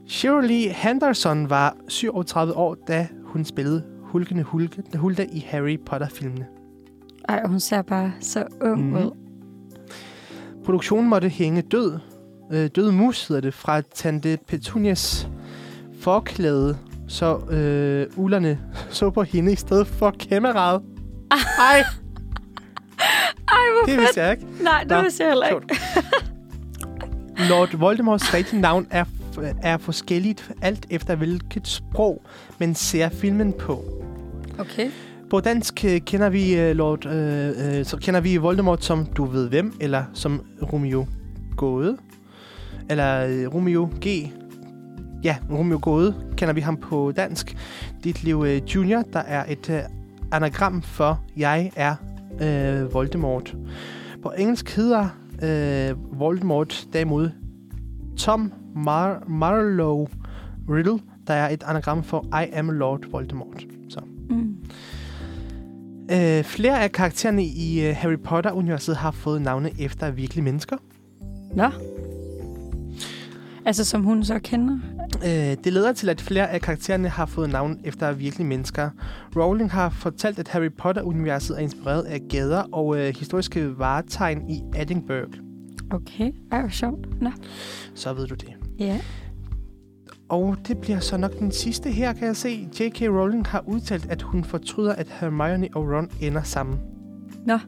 Shirley 0.09 0.71
Henderson 0.71 1.51
var 1.51 1.77
37 1.89 2.57
år, 2.57 2.75
da 2.89 3.09
hun 3.25 3.45
spillede 3.45 3.83
Hulkende 4.03 4.43
Hulke, 4.43 4.83
Hulda 4.97 5.27
i 5.33 5.39
Harry 5.49 5.79
Potter-filmene. 5.87 6.47
Ej, 7.29 7.43
hun 7.47 7.61
ser 7.61 7.83
bare 7.83 8.13
så 8.21 8.45
ung 8.63 8.81
Mhm. 8.91 8.97
ud. 8.97 9.11
Produktionen 10.65 11.09
måtte 11.11 11.29
hænge 11.29 11.63
død, 11.63 11.99
øh, 12.53 12.67
død 12.77 12.91
mus, 12.93 13.29
hedder 13.29 13.41
det, 13.43 13.55
fra 13.55 13.81
tante 13.81 14.39
Petunias 14.49 15.29
forklæde, 16.01 16.79
så 17.09 17.37
øh, 17.51 18.07
ulerne 18.17 18.59
så 18.91 19.11
på 19.11 19.23
hende 19.23 19.53
i 19.53 19.57
stedet 19.57 19.87
for 19.87 20.15
kameraet. 20.31 20.83
Ej, 21.71 21.83
hvor 23.35 23.87
det 23.87 24.01
vidste 24.01 24.21
jeg 24.21 24.33
ikke. 24.33 24.47
Nej, 24.63 24.81
det 24.81 24.91
Nå, 24.91 25.03
vidste 25.03 25.25
jeg 25.25 25.31
heller 25.31 25.47
ikke. 25.47 25.67
Lord 27.51 27.77
Voldemorts 27.77 28.35
rigtige 28.35 28.61
navn 28.61 28.87
er, 28.91 29.05
er 29.63 29.79
forskelligt 29.79 30.53
alt 30.63 30.87
efter 30.91 31.15
hvilket 31.15 31.69
sprog 31.69 32.23
man 32.59 32.75
ser 32.75 33.09
filmen 33.09 33.53
på. 33.53 33.85
Okay. 34.59 34.91
På 35.31 35.41
dansk 35.41 35.85
øh, 35.85 36.01
kender 36.01 36.29
vi 36.29 36.57
øh, 36.57 36.77
Lord, 36.77 37.07
øh, 37.07 37.79
øh, 37.79 37.85
så 37.85 37.97
kender 37.97 38.21
vi 38.21 38.37
Voldemort 38.37 38.85
som 38.85 39.07
du 39.07 39.25
ved 39.25 39.49
hvem, 39.49 39.75
eller 39.81 40.05
som 40.15 40.43
Romeo 40.73 41.07
Gåde. 41.57 41.97
Eller 42.91 43.27
øh, 43.27 43.55
Romeo 43.55 43.91
G. 44.07 44.07
Ja, 45.25 45.37
Romeo 45.51 45.79
Gåde 45.83 46.15
kender 46.37 46.55
vi 46.55 46.61
ham 46.61 46.77
på 46.77 47.13
dansk. 47.17 47.57
Ditlev 48.05 48.45
øh, 48.47 48.75
Junior, 48.75 49.03
der 49.13 49.19
er 49.19 49.45
et 49.49 49.71
øh, 49.71 49.81
anagram 50.33 50.83
for 50.83 51.25
jeg 51.37 51.73
er 51.77 51.95
øh, 52.41 52.95
Voldemort. 52.95 53.57
På 54.23 54.33
engelsk 54.39 54.77
hedder 54.77 55.09
øh, 55.43 56.21
Voldemort 56.21 56.87
derimod 56.93 57.31
Tom 58.17 58.53
Mar- 58.77 59.29
Marlowe 59.29 60.07
Riddle, 60.71 60.99
der 61.27 61.35
er 61.35 61.49
et 61.49 61.63
anagram 61.67 62.03
for 62.03 62.27
I 62.43 62.47
am 62.53 62.71
Lord 62.71 63.11
Voldemort. 63.11 63.67
Så. 63.89 64.01
Mm. 64.31 64.57
Øh, 66.11 66.45
flere 66.45 66.83
af 66.83 66.93
karaktererne 66.93 67.45
i 67.45 67.87
øh, 67.87 67.97
Harry 67.97 68.19
Potter-universet 68.25 68.97
har 68.97 69.11
fået 69.11 69.43
navne 69.43 69.71
efter 69.79 70.11
virkelige 70.11 70.45
mennesker. 70.45 70.77
Nå. 71.55 71.71
Altså, 73.67 73.85
som 73.85 74.03
hun 74.03 74.25
så 74.25 74.39
kender. 74.39 74.79
Øh, 75.25 75.57
det 75.65 75.73
leder 75.73 75.93
til, 75.93 76.09
at 76.09 76.21
flere 76.21 76.51
af 76.51 76.61
karaktererne 76.61 77.09
har 77.09 77.27
fået 77.27 77.51
navn 77.51 77.81
efter 77.85 78.13
virkelige 78.13 78.47
mennesker. 78.47 78.91
Rowling 79.37 79.71
har 79.71 79.89
fortalt, 79.89 80.39
at 80.39 80.49
Harry 80.49 80.71
Potter-universet 80.79 81.57
er 81.57 81.61
inspireret 81.61 82.03
af 82.03 82.21
gader 82.29 82.63
og 82.73 82.99
øh, 82.99 83.15
historiske 83.17 83.79
varetegn 83.79 84.51
i 84.51 84.63
Edinburgh. 84.77 85.39
Okay. 85.91 86.33
Ej, 86.53 86.61
hvor 86.61 86.69
sjovt. 86.69 87.23
Nå. 87.23 87.31
Så 87.95 88.13
ved 88.13 88.27
du 88.27 88.35
det. 88.35 88.55
Ja. 88.79 89.01
Og 90.29 90.57
det 90.69 90.79
bliver 90.79 91.01
så 91.01 91.17
nok 91.17 91.39
den 91.39 91.53
sidste 91.53 91.91
her, 91.91 92.13
kan 92.13 92.27
jeg 92.27 92.37
se. 92.37 92.69
J.K. 92.81 93.03
Rowling 93.03 93.47
har 93.47 93.65
udtalt, 93.67 94.07
at 94.11 94.23
hun 94.23 94.45
fortryder, 94.45 94.93
at 94.93 95.07
Hermione 95.21 95.69
og 95.75 95.83
Ron 95.83 96.11
ender 96.21 96.43
sammen. 96.43 96.79
Nå. 97.47 97.59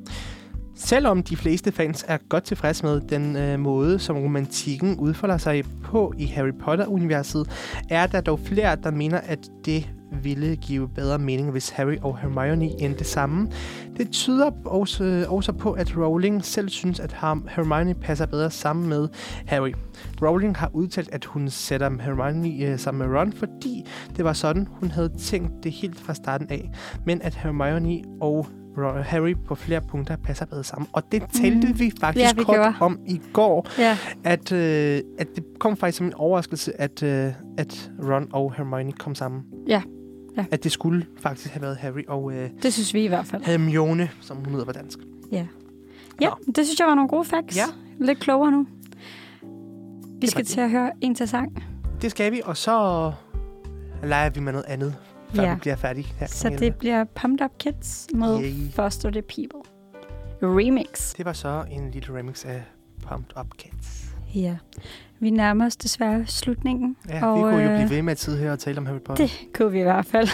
Selvom 0.78 1.22
de 1.22 1.36
fleste 1.36 1.72
fans 1.72 2.04
er 2.08 2.18
godt 2.28 2.44
tilfreds 2.44 2.82
med 2.82 3.00
den 3.00 3.36
øh, 3.36 3.60
måde, 3.60 3.98
som 3.98 4.16
romantikken 4.16 4.96
udfolder 4.98 5.38
sig 5.38 5.64
på 5.84 6.12
i 6.18 6.24
Harry 6.26 6.52
Potter-universet, 6.60 7.50
er 7.90 8.06
der 8.06 8.20
dog 8.20 8.40
flere, 8.40 8.76
der 8.76 8.90
mener, 8.90 9.18
at 9.18 9.38
det 9.64 9.90
ville 10.22 10.56
give 10.56 10.88
bedre 10.88 11.18
mening, 11.18 11.50
hvis 11.50 11.70
Harry 11.70 11.96
og 12.02 12.18
Hermione 12.18 12.80
endte 12.82 13.04
sammen. 13.04 13.52
Det 13.96 14.10
tyder 14.10 14.50
også, 14.64 15.26
også 15.28 15.52
på, 15.52 15.72
at 15.72 15.96
Rowling 15.96 16.44
selv 16.44 16.68
synes, 16.68 17.00
at 17.00 17.12
Har- 17.12 17.42
Hermione 17.48 17.94
passer 17.94 18.26
bedre 18.26 18.50
sammen 18.50 18.88
med 18.88 19.08
Harry. 19.46 19.72
Rowling 20.22 20.56
har 20.56 20.70
udtalt, 20.72 21.08
at 21.12 21.24
hun 21.24 21.50
sætter 21.50 21.90
Hermione 22.02 22.64
øh, 22.64 22.78
sammen 22.78 23.08
med 23.08 23.18
Ron, 23.18 23.32
fordi 23.32 23.84
det 24.16 24.24
var 24.24 24.32
sådan, 24.32 24.68
hun 24.70 24.90
havde 24.90 25.08
tænkt 25.18 25.52
det 25.64 25.72
helt 25.72 26.00
fra 26.00 26.14
starten 26.14 26.46
af. 26.50 26.70
Men 27.06 27.22
at 27.22 27.34
Hermione 27.34 28.02
og 28.20 28.46
Harry 28.84 29.34
på 29.46 29.54
flere 29.54 29.80
punkter 29.80 30.16
passer 30.16 30.46
bedre 30.46 30.64
sammen. 30.64 30.88
Og 30.92 31.02
det 31.12 31.22
talte 31.32 31.68
Mhm. 31.68 31.78
vi 31.78 31.92
faktisk 32.00 32.24
Ja, 32.26 32.32
vi 32.36 32.44
kort 32.44 32.54
gjorde. 32.56 32.74
om 32.80 32.98
i 33.06 33.20
går, 33.32 33.66
Ja. 33.78 33.98
at, 34.24 34.52
øh, 34.52 35.00
at 35.18 35.26
det 35.36 35.44
kom 35.58 35.76
faktisk 35.76 35.98
som 35.98 36.06
en 36.06 36.14
overraskelse, 36.14 36.80
at, 36.80 37.02
øh, 37.02 37.32
at 37.58 37.90
Ron 38.04 38.28
og 38.32 38.54
Hermione 38.56 38.92
kom 38.92 39.14
sammen. 39.14 39.42
Ja. 39.68 39.82
Ja. 40.36 40.44
At 40.50 40.64
det 40.64 40.72
skulle 40.72 41.06
faktisk 41.20 41.50
have 41.54 41.62
været 41.62 41.76
Harry 41.76 42.02
og 42.08 42.32
øh, 42.32 42.50
Det 42.62 42.72
synes 42.72 42.94
vi 42.94 43.04
i 43.04 43.08
hvert 43.08 43.26
fald. 43.26 43.42
Hermione, 43.42 44.08
som 44.20 44.36
hun 44.36 44.50
hedder 44.50 44.64
på 44.64 44.72
dansk. 44.72 44.98
Ja, 46.20 46.30
det 46.56 46.66
synes 46.66 46.78
jeg 46.80 46.86
var 46.86 46.94
nogle 46.94 47.08
gode 47.08 47.24
facts. 47.24 47.56
Ja. 47.56 47.64
Lidt 47.98 48.18
klogere 48.20 48.50
nu. 48.52 48.66
Vi 50.20 50.26
skal 50.26 50.44
til 50.44 50.60
at 50.60 50.70
høre 50.70 50.90
en 51.00 51.14
til 51.14 51.28
sang. 51.28 51.64
Det 52.02 52.10
skal 52.10 52.32
vi, 52.32 52.40
og 52.44 52.56
så 52.56 53.12
leger 54.04 54.30
vi 54.30 54.40
med 54.40 54.52
noget 54.52 54.64
andet, 54.68 54.94
før 55.34 55.42
Ja. 55.42 55.54
vi 55.54 55.60
bliver 55.60 55.76
færdige. 55.76 56.06
Her 56.18 56.26
Så 56.26 56.48
det 56.58 56.74
bliver 56.74 57.04
Pumped 57.04 57.44
Up 57.44 57.58
Kids 57.58 58.06
med 58.14 58.40
Yay. 58.42 58.70
Foster 58.72 59.10
the 59.10 59.22
People. 59.22 59.70
Remix. 60.42 61.14
Det 61.14 61.24
var 61.24 61.32
så 61.32 61.64
en 61.70 61.90
lille 61.90 62.18
remix 62.18 62.44
af 62.44 62.62
Pumped 63.08 63.36
Up 63.40 63.46
Kids. 63.58 64.14
Ja. 64.34 64.56
Vi 65.20 65.30
nærmer 65.30 65.66
os 65.66 65.76
desværre 65.76 66.26
slutningen. 66.26 66.96
Ja, 67.08 67.26
Og, 67.26 67.36
vi 67.36 67.42
kunne 67.42 67.62
jo 67.64 67.70
øh, 67.70 67.76
blive 67.76 67.90
ved 67.90 68.02
med 68.02 68.16
tid 68.16 68.38
her 68.38 68.52
og 68.52 68.58
tale 68.58 68.78
om 68.78 68.86
Harry 68.86 68.98
Potter. 68.98 69.26
Det 69.26 69.48
kunne 69.54 69.72
vi 69.72 69.80
i 69.80 69.82
hvert 69.82 70.06
fald. 70.06 70.28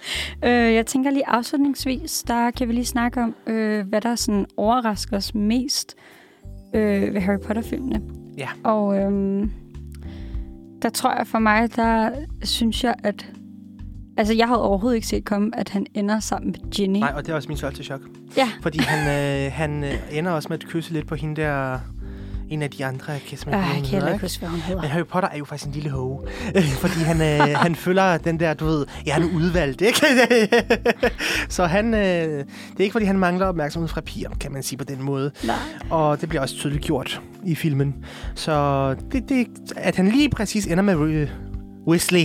øh, 0.44 0.74
jeg 0.74 0.86
tænker 0.86 1.10
lige 1.10 1.28
afslutningsvis, 1.28 2.22
der 2.22 2.50
kan 2.50 2.68
vi 2.68 2.72
lige 2.72 2.84
snakke 2.84 3.22
om, 3.22 3.34
øh, 3.46 3.88
hvad 3.88 4.00
der 4.00 4.14
sådan 4.14 4.46
overrasker 4.56 5.16
os 5.16 5.34
mest 5.34 5.94
øh, 6.74 7.14
ved 7.14 7.20
Harry 7.20 7.38
Potter-filmene. 7.46 8.02
Ja. 8.38 8.48
Og 8.64 8.96
øh, 8.98 9.48
der 10.82 10.88
tror 10.88 11.16
jeg 11.16 11.26
for 11.26 11.38
mig, 11.38 11.76
der 11.76 12.10
synes 12.42 12.84
jeg, 12.84 12.94
at... 13.04 13.26
Altså, 14.18 14.34
jeg 14.34 14.46
havde 14.46 14.62
overhovedet 14.62 14.96
ikke 14.96 15.06
set 15.06 15.24
komme, 15.24 15.50
at 15.58 15.68
han 15.68 15.86
ender 15.94 16.20
sammen 16.20 16.50
med 16.50 16.70
Ginny. 16.70 16.98
Nej, 16.98 17.12
og 17.16 17.26
det 17.26 17.32
er 17.32 17.36
også 17.36 17.48
min 17.48 17.56
største 17.56 17.84
chok. 17.84 18.00
Ja. 18.36 18.50
Fordi 18.62 18.78
han, 18.78 19.08
øh, 19.46 19.52
han 19.52 19.84
øh, 19.84 19.94
ender 20.12 20.30
også 20.30 20.48
med 20.48 20.58
at 20.58 20.68
kysse 20.68 20.92
lidt 20.92 21.06
på 21.06 21.14
hende 21.14 21.42
der... 21.42 21.78
En 22.50 22.62
af 22.62 22.70
de 22.70 22.84
andre, 22.84 23.12
jeg 23.12 23.20
kan 23.28 23.38
simpelthen 23.38 23.64
Øh, 23.64 23.68
jeg 23.68 23.76
ikke 23.76 23.88
kan 23.88 23.94
heller 23.94 24.12
ikke 24.12 24.24
huske, 24.24 24.38
hvad 24.38 24.48
hun 24.48 24.60
hedder. 24.60 24.82
Men 24.82 24.90
Harry 24.90 25.04
Potter 25.04 25.28
er 25.28 25.38
jo 25.38 25.44
faktisk 25.44 25.66
en 25.66 25.72
lille 25.72 25.90
hoe. 25.90 26.18
Fordi 26.82 26.98
han, 26.98 27.20
øh, 27.20 27.56
han 27.56 27.74
følger 27.74 28.18
den 28.18 28.40
der, 28.40 28.54
du 28.54 28.64
ved, 28.64 28.86
jeg 29.06 29.16
er 29.16 29.20
nu 29.20 29.26
udvalgt, 29.36 29.80
ikke? 29.80 29.98
så 31.48 31.66
han, 31.66 31.94
øh, 31.94 32.00
det 32.00 32.46
er 32.78 32.82
ikke, 32.82 32.92
fordi 32.92 33.06
han 33.06 33.18
mangler 33.18 33.46
opmærksomhed 33.46 33.88
fra 33.88 34.00
piger, 34.00 34.30
kan 34.40 34.52
man 34.52 34.62
sige 34.62 34.78
på 34.78 34.84
den 34.84 35.02
måde. 35.02 35.30
Nej. 35.44 35.56
Og 35.90 36.20
det 36.20 36.28
bliver 36.28 36.42
også 36.42 36.54
tydeligt 36.54 36.84
gjort 36.84 37.20
i 37.44 37.54
filmen. 37.54 37.94
Så 38.34 38.94
det, 39.12 39.28
det 39.28 39.46
at 39.76 39.96
han 39.96 40.08
lige 40.08 40.30
præcis 40.30 40.66
ender 40.66 40.82
med 40.82 40.96
øh, 40.96 41.30
Weasley, 41.88 42.24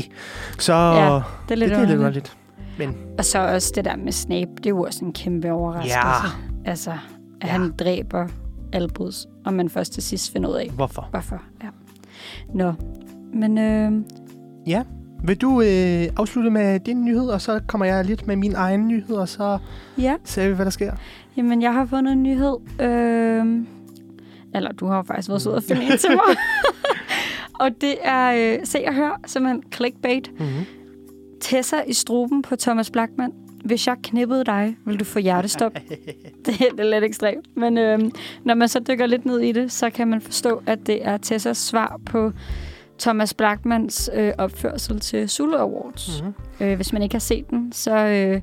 så 0.60 0.74
Ja, 0.74 1.16
det, 1.16 1.24
Det 1.50 1.52
er 1.52 1.56
det, 1.56 1.58
lidt 1.58 1.70
det 1.70 1.78
er 1.78 1.86
lidt 1.86 1.98
underligt. 2.00 2.38
Men 2.80 2.96
Og 3.18 3.26
så 3.26 3.40
også 3.40 3.72
det 3.76 3.86
der 3.86 3.96
med 3.96 4.12
Snape, 4.12 4.52
det 4.58 4.66
er 4.66 4.70
jo 4.70 4.82
også 4.82 5.06
en 5.06 5.14
kæmpe 5.14 5.52
overraskelse. 5.52 5.98
Ja. 6.00 6.70
Altså, 6.72 6.92
at 6.92 6.98
Ja. 7.44 7.48
han 7.48 7.72
dræber 7.80 8.28
Albus, 8.74 9.26
og 9.46 9.54
man 9.54 9.70
først 9.70 9.94
til 9.94 10.04
sidst 10.04 10.32
finder 10.32 10.50
ud 10.50 10.56
af, 10.56 10.70
hvorfor? 10.76 11.08
hvorfor. 11.12 11.42
Ja. 11.64 11.68
Nå, 12.54 12.74
men 13.34 13.58
øh, 13.58 13.92
Vil 15.26 15.38
du 15.42 15.62
øh, 15.62 16.04
afslutte 16.18 16.50
med 16.50 16.80
din 16.80 17.06
nyhed, 17.06 17.28
og 17.28 17.42
så 17.42 17.60
kommer 17.68 17.86
jeg 17.86 18.06
lidt 18.06 18.28
med 18.28 18.36
min 18.36 18.56
egen 18.56 18.88
nyhed, 18.88 19.16
og 19.16 19.30
så 19.30 19.58
ja, 19.98 20.16
ser 20.24 20.48
vi, 20.50 20.54
hvad 20.56 20.66
der 20.66 20.72
sker. 20.72 20.94
jamen 21.38 21.62
jeg 21.62 21.74
har 21.74 21.86
fundet 21.86 22.12
en 22.14 22.24
nyhed. 22.24 22.56
Øh, 22.82 23.46
eller 24.56 24.72
du 24.72 24.88
har 24.88 25.04
faktisk 25.04 25.30
været 25.30 25.42
sød 25.42 25.56
at 25.56 25.64
finde 25.64 25.84
en 25.84 25.98
til 25.98 26.10
mig. 26.10 26.36
og 27.60 27.82
det 27.82 27.96
er, 28.02 28.56
øh, 28.56 28.66
se 28.66 28.84
og 28.88 28.94
hør, 28.94 29.22
simpelthen 29.26 29.64
clickbait. 29.74 30.32
Mm-hmm. 30.40 30.66
Tessa 31.42 31.82
i 31.88 31.94
struben 31.94 32.42
på 32.42 32.56
Thomas 32.56 32.92
Blackman. 32.92 33.34
Hvis 33.66 33.88
jeg 33.88 33.98
knippede 34.04 34.44
dig, 34.44 34.78
vil 34.86 35.00
du 35.00 35.06
få 35.06 35.20
hjertestop. 35.20 35.74
det 36.46 36.62
er 36.62 36.70
det 36.70 36.80
er 36.80 36.90
lidt 36.90 37.04
ekstremt. 37.04 37.58
Men 37.58 37.78
øhm, 37.78 38.12
når 38.44 38.54
man 38.54 38.68
så 38.68 38.80
dykker 38.80 39.06
lidt 39.06 39.26
ned 39.26 39.40
i 39.40 39.52
det, 39.52 39.72
så 39.72 39.90
kan 39.90 40.08
man 40.08 40.22
forstå, 40.22 40.62
at 40.66 40.80
det 40.88 41.08
er 41.08 41.18
Tessas 41.18 41.58
svar 41.58 42.00
på 42.06 42.32
Thomas 43.00 43.34
Blackmans 43.34 44.10
øh, 44.14 44.34
opførsel 44.38 45.00
til 45.00 45.30
Zulu 45.30 45.58
Awards. 45.58 46.22
Mm-hmm. 46.22 46.66
Øh, 46.68 46.76
hvis 46.76 46.94
man 46.94 47.04
ikke 47.04 47.16
har 47.16 47.20
set 47.20 47.50
den, 47.50 47.72
så 47.72 47.96
øh, 47.98 48.42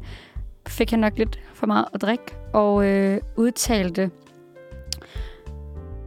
fik 0.69 0.91
han 0.91 0.99
nok 0.99 1.19
lidt 1.19 1.41
for 1.55 1.67
meget 1.67 1.85
at 1.95 2.03
drikke, 2.03 2.25
og 2.53 2.87
øh, 2.87 3.21
udtalte, 3.37 4.11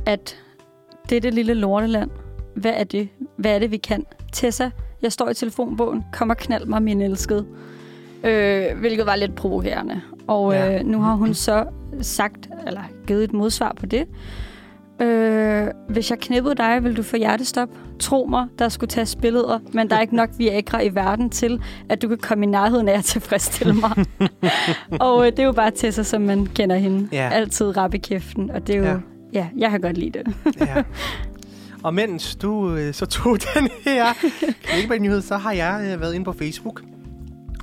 at 0.06 0.38
dette 1.10 1.30
lille 1.30 1.54
lorteland, 1.54 2.12
hvad 2.56 2.74
er 2.76 2.84
det? 2.84 3.10
Hvad 3.38 3.56
er 3.56 3.60
det, 3.60 3.72
vi 3.72 3.78
kan? 3.78 4.06
Tessa, 4.32 4.70
jeg 5.02 5.12
står 5.12 5.30
i 5.30 5.34
telefonbogen, 5.34 6.04
kom 6.14 6.30
og 6.30 6.38
knald 6.38 6.66
mig, 6.66 6.82
min 6.84 7.02
elskede. 7.02 7.46
Øh, 8.24 8.66
hvilket 8.80 9.06
var 9.06 9.16
lidt 9.16 9.36
provokerende. 9.36 10.02
Og 10.28 10.52
Ja. 10.54 10.80
øh, 10.80 10.86
nu 10.86 11.02
har 11.02 11.14
hun 11.16 11.34
så 11.34 11.66
sagt, 12.02 12.50
eller 12.68 12.82
givet 13.08 13.24
et 13.24 13.34
modsvar 13.34 13.74
på 13.80 13.86
det. 13.86 14.06
Øh, 15.02 15.68
hvis 15.90 16.10
jeg 16.12 16.20
knippede 16.20 16.56
dig, 16.56 16.84
vil 16.84 16.98
du 16.98 17.04
få 17.04 17.18
hjertestop. 17.18 17.70
Tro 18.00 18.26
mig, 18.30 18.48
der 18.60 18.70
skulle 18.70 18.90
tages 18.90 19.16
billeder, 19.16 19.60
men 19.74 19.90
der 19.90 19.96
er 19.96 20.02
ikke 20.02 20.16
nok 20.16 20.30
Viagra 20.38 20.82
i 20.82 20.96
verden 20.96 21.30
til, 21.30 21.62
at 21.90 22.02
du 22.02 22.08
kan 22.08 22.18
komme 22.18 22.46
i 22.46 22.48
nærheden 22.50 22.90
af 22.90 22.98
at 22.98 23.04
tilfredsstille 23.04 23.74
mig. 23.74 23.92
og 25.08 25.26
øh, 25.26 25.32
det 25.32 25.40
er 25.40 25.44
jo 25.44 25.52
bare 25.52 25.72
Tessa, 25.72 26.04
som 26.04 26.22
man 26.22 26.46
kender 26.46 26.76
hende. 26.76 27.08
Ja. 27.12 27.30
Altid 27.30 27.78
rap 27.78 27.94
i 27.94 27.98
kæften, 27.98 28.52
og 28.52 28.68
det 28.68 28.76
er 28.76 28.80
jo... 28.80 28.86
Ja. 28.86 28.92
Ja. 28.92 29.00
ja, 29.34 29.48
jeg 29.58 29.70
kan 29.72 29.82
godt 29.82 29.98
lide 29.98 30.20
det. 30.20 30.28
ja. 30.60 30.84
Og 31.84 31.94
mens 31.94 32.36
du 32.36 32.76
øh, 32.76 32.94
så 32.94 33.06
tog 33.06 33.38
den 33.56 33.70
her 33.84 34.14
clickbait-nyhed, 34.70 35.22
så 35.22 35.38
har 35.38 35.52
jeg 35.52 35.90
øh, 35.94 36.02
været 36.02 36.14
inde 36.14 36.26
på 36.26 36.34
Facebook 36.34 36.82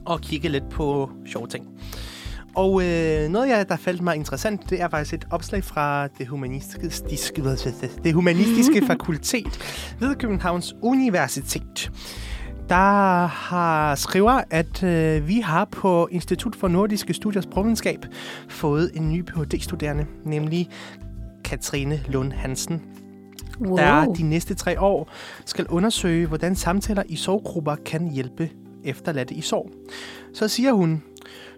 og 0.04 0.20
kigget 0.20 0.50
lidt 0.50 0.68
på 0.68 1.10
sjove 1.26 1.46
ting. 1.46 1.66
Og 2.54 2.82
øh, 2.82 3.28
noget, 3.28 3.48
jeg, 3.48 3.68
der 3.68 3.76
faldt 3.76 4.02
mig 4.02 4.16
interessant, 4.16 4.70
det 4.70 4.80
er 4.80 4.88
faktisk 4.88 5.14
et 5.14 5.26
opslag 5.30 5.64
fra 5.64 6.06
det 6.06 6.26
humanistiske, 6.26 6.90
det 8.04 8.14
humanistiske 8.14 8.86
fakultet 8.86 9.60
ved 10.00 10.14
Københavns 10.14 10.74
Universitet. 10.82 11.90
Der 12.68 13.26
har 13.26 13.94
skriver, 13.94 14.40
at 14.50 14.82
øh, 14.82 15.28
vi 15.28 15.40
har 15.40 15.64
på 15.64 16.08
Institut 16.10 16.56
for 16.56 16.68
Nordiske 16.68 17.14
Studiers 17.14 17.44
Sprogvidenskab 17.44 18.06
fået 18.48 18.90
en 18.94 19.12
ny 19.12 19.22
Ph.D.-studerende, 19.22 20.06
nemlig 20.24 20.68
Katrine 21.44 22.00
Lund 22.08 22.32
Hansen, 22.32 22.82
Wow. 23.60 23.76
der 23.76 24.04
de 24.12 24.22
næste 24.22 24.54
tre 24.54 24.80
år 24.80 25.08
skal 25.44 25.66
undersøge, 25.66 26.26
hvordan 26.26 26.56
samtaler 26.56 27.02
i 27.08 27.16
sorggrupper 27.16 27.76
kan 27.86 28.10
hjælpe 28.10 28.50
efterladte 28.84 29.34
i 29.34 29.40
sorg. 29.40 29.70
Så 30.34 30.48
siger 30.48 30.72
hun, 30.72 31.02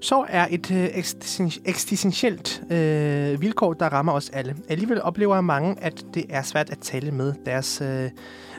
sorg 0.01 0.27
er 0.29 0.47
et 0.51 0.71
øh, 0.71 0.85
eksisten- 0.87 1.61
eksistentielt 1.65 2.63
øh, 2.71 3.41
vilkår, 3.41 3.73
der 3.73 3.87
rammer 3.89 4.13
os 4.13 4.31
alle. 4.31 4.57
Alligevel 4.69 5.03
oplever 5.03 5.41
mange, 5.41 5.77
at 5.81 6.05
det 6.15 6.25
er 6.31 6.43
svært 6.43 6.71
at 6.71 6.79
tale 6.79 7.11
med 7.11 7.35
deres, 7.47 7.81
øh, 7.81 8.05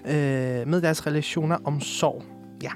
øh, 0.05 0.67
med 0.67 0.81
deres 0.81 1.07
relationer 1.07 1.57
om 1.63 1.81
sorg. 1.81 2.23
Ja. 2.63 2.69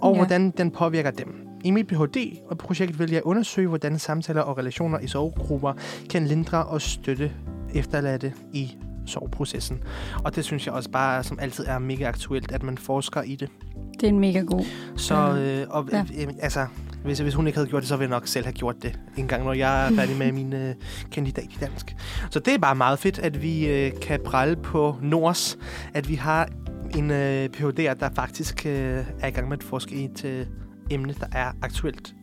Og 0.00 0.12
Ja. 0.12 0.16
ja. 0.16 0.16
hvordan 0.16 0.50
den 0.50 0.70
påvirker 0.70 1.10
dem. 1.10 1.34
I 1.64 1.70
mit 1.70 1.86
Ph.D.-projekt 1.86 2.98
vil 2.98 3.10
jeg 3.10 3.22
undersøge, 3.24 3.68
hvordan 3.68 3.98
samtaler 3.98 4.40
og 4.40 4.58
relationer 4.58 4.98
i 4.98 5.06
sorggrupper 5.06 5.72
kan 6.10 6.26
lindre 6.26 6.64
og 6.64 6.82
støtte 6.82 7.32
efterladte 7.74 8.32
i 8.52 8.76
sorgprocessen. 9.10 9.78
Og 10.24 10.36
det 10.36 10.44
synes 10.44 10.66
jeg 10.66 10.74
også 10.74 10.90
bare, 10.90 11.22
som 11.24 11.38
altid 11.42 11.64
er 11.68 11.78
mega 11.78 12.08
aktuelt, 12.08 12.52
at 12.52 12.62
man 12.62 12.78
forsker 12.78 13.22
i 13.22 13.34
det. 13.36 13.48
Det 13.94 14.02
er 14.02 14.08
en 14.08 14.18
mega 14.20 14.40
god. 14.40 14.64
Så, 14.96 15.14
øh, 15.14 15.66
og, 15.70 15.88
Ja. 15.92 16.04
ja. 16.16 16.22
øh, 16.22 16.28
altså, 16.42 16.66
hvis, 17.04 17.18
hvis 17.18 17.34
hun 17.34 17.46
ikke 17.46 17.56
havde 17.58 17.68
gjort 17.68 17.82
det, 17.82 17.88
så 17.88 17.96
ville 17.96 18.10
jeg 18.10 18.16
nok 18.20 18.26
selv 18.26 18.44
have 18.44 18.52
gjort 18.52 18.76
det 18.82 18.98
en 19.16 19.28
gang, 19.28 19.44
når 19.44 19.52
jeg 19.52 19.86
er 19.86 19.94
færdig 19.96 20.16
med 20.16 20.32
min 20.32 20.52
øh, 20.52 20.74
kandidat 21.12 21.44
i 21.44 21.56
dansk. 21.60 21.96
Så 22.30 22.38
det 22.40 22.54
er 22.54 22.58
bare 22.58 22.74
meget 22.74 22.98
fedt, 22.98 23.18
at 23.18 23.42
vi 23.42 23.66
øh, 23.68 23.92
kan 24.02 24.20
prale 24.24 24.56
på 24.56 24.96
Nords, 25.02 25.58
at 25.94 26.08
vi 26.08 26.14
har 26.14 26.48
en 26.96 27.10
øh, 27.10 27.48
PhD'er, 27.56 27.94
der 27.94 28.08
faktisk 28.14 28.66
øh, 28.66 29.04
er 29.20 29.26
i 29.26 29.30
gang 29.30 29.48
med 29.48 29.56
at 29.58 29.62
forske 29.62 29.94
i 29.94 30.04
et 30.04 30.24
øh, 30.24 30.46
emne, 30.90 31.14
der 31.20 31.26
er 31.32 31.52
aktuelt 31.62 32.14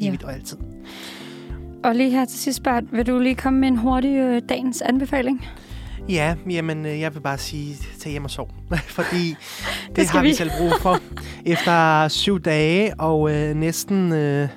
Ja. 0.00 0.08
evigt 0.08 0.22
og 0.24 0.32
altid. 0.34 0.56
Og 1.84 1.94
lige 1.94 2.10
her 2.10 2.24
til 2.24 2.38
sidst, 2.38 2.62
Bert, 2.62 2.84
vil 2.92 3.06
du 3.06 3.18
lige 3.18 3.34
komme 3.34 3.60
med 3.60 3.68
en 3.68 3.76
hurtig 3.76 4.16
øh, 4.16 4.42
dagens 4.48 4.82
anbefaling? 4.82 5.46
Ja, 6.08 6.34
jamen, 6.50 6.86
øh, 6.86 7.00
jeg 7.00 7.14
vil 7.14 7.20
bare 7.20 7.38
sige, 7.38 7.76
tag 8.00 8.10
hjem 8.12 8.24
og 8.24 8.30
sov. 8.30 8.50
Fordi 8.98 9.28
det, 9.88 9.96
Det 9.96 10.10
har 10.10 10.22
vi 10.22 10.28
vi. 10.28 10.34
selv 10.34 10.50
brug 10.58 10.72
for. 10.80 10.98
Efter 11.52 12.08
syv 12.08 12.40
dage 12.40 13.00
og 13.00 13.34
øh, 13.34 13.54
næsten 13.56 14.12
øh, 14.12 14.48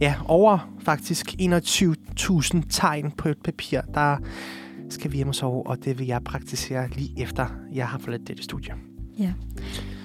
ja, 0.00 0.14
over 0.24 0.72
faktisk 0.84 1.34
21.000 1.40 2.60
tegn 2.70 3.10
på 3.10 3.28
et 3.28 3.38
papir, 3.44 3.80
der 3.94 4.16
skal 4.90 5.12
vi 5.12 5.16
hjem 5.16 5.28
og 5.28 5.34
sove, 5.34 5.66
og 5.66 5.78
det 5.84 5.98
vil 5.98 6.06
jeg 6.06 6.24
praktisere 6.24 6.88
lige 6.90 7.22
efter, 7.22 7.46
jeg 7.74 7.88
har 7.88 7.98
forladt 7.98 8.28
dette 8.28 8.42
studie. 8.42 8.74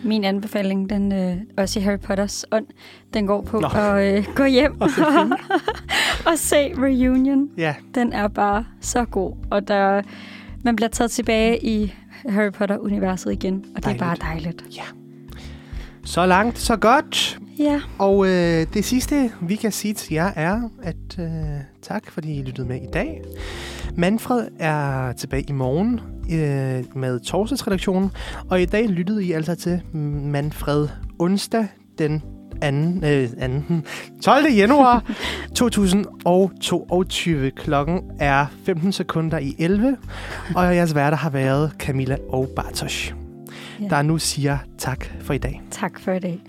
Min 0.07 0.23
anbefaling, 0.23 0.89
den 0.89 1.11
øh, 1.11 1.35
også 1.57 1.79
i 1.79 1.81
Harry 1.83 1.99
Potters 1.99 2.45
ånd, 2.51 2.65
den 3.13 3.27
går 3.27 3.41
på 3.41 3.59
Nå. 3.59 3.67
at 3.67 4.17
øh, 4.17 4.25
gå 4.35 4.45
hjem 4.45 4.81
Og 6.31 6.37
se 6.37 6.73
Reunion. 6.77 7.49
Ja, 7.57 7.75
Den 7.95 8.13
er 8.13 8.27
bare 8.27 8.65
så 8.81 9.05
god, 9.05 9.33
og 9.51 9.67
der, 9.67 10.01
man 10.63 10.75
bliver 10.75 10.89
taget 10.89 11.11
tilbage 11.11 11.65
i 11.65 11.93
Harry 12.29 12.51
Potter-universet 12.51 13.31
igen, 13.31 13.65
og 13.75 13.83
det 13.85 13.93
er 13.93 13.97
bare 13.97 14.15
dejligt. 14.21 14.63
så 16.03 16.25
langt, 16.25 16.59
så 16.59 16.75
godt. 16.75 17.39
Ja, 17.59 17.81
Og 17.99 18.27
øh, 18.27 18.67
det 18.73 18.85
sidste, 18.85 19.31
vi 19.41 19.55
kan 19.55 19.71
sige 19.71 19.93
til 19.93 20.13
jer, 20.13 20.31
er, 20.35 20.69
at 20.83 21.19
øh, 21.19 21.27
tak, 21.81 22.11
fordi 22.11 22.39
I 22.39 22.43
lyttede 22.43 22.67
med 22.67 22.75
i 22.81 22.91
dag. 22.93 23.21
Manfred 23.97 24.47
er 24.59 25.11
tilbage 25.11 25.43
i 25.49 25.51
morgen 25.51 25.99
øh, 26.31 26.83
med 27.01 27.19
torsdagsredaktionen, 27.19 28.11
og 28.49 28.61
i 28.61 28.65
dag 28.65 28.87
lyttede 28.87 29.23
I 29.25 29.31
altså 29.31 29.55
til 29.55 29.81
Manfred 30.23 30.87
onsdag 31.19 31.67
den 31.97 32.19
2. 33.01 33.07
Øh, 33.07 33.29
2. 33.29 33.81
12. 34.21 34.45
januar 34.55 35.11
2022. 35.55 37.51
Klokken 37.51 38.01
er 38.19 38.45
15 38.65 38.91
sekunder 38.91 39.37
i 39.37 39.55
11, 39.59 39.97
og 40.55 40.75
jeres 40.75 40.95
værter 40.95 41.17
har 41.17 41.29
været 41.29 41.71
Camilla 41.79 42.17
og 42.29 42.49
Bartosz, 42.55 43.13
Ja. 43.81 43.87
der 43.87 44.01
nu 44.01 44.17
siger 44.17 44.57
tak 44.77 45.05
for 45.21 45.33
i 45.33 45.37
dag. 45.37 45.61
tak 45.71 45.99
for 45.99 46.11
i 46.11 46.19
dag. 46.19 46.39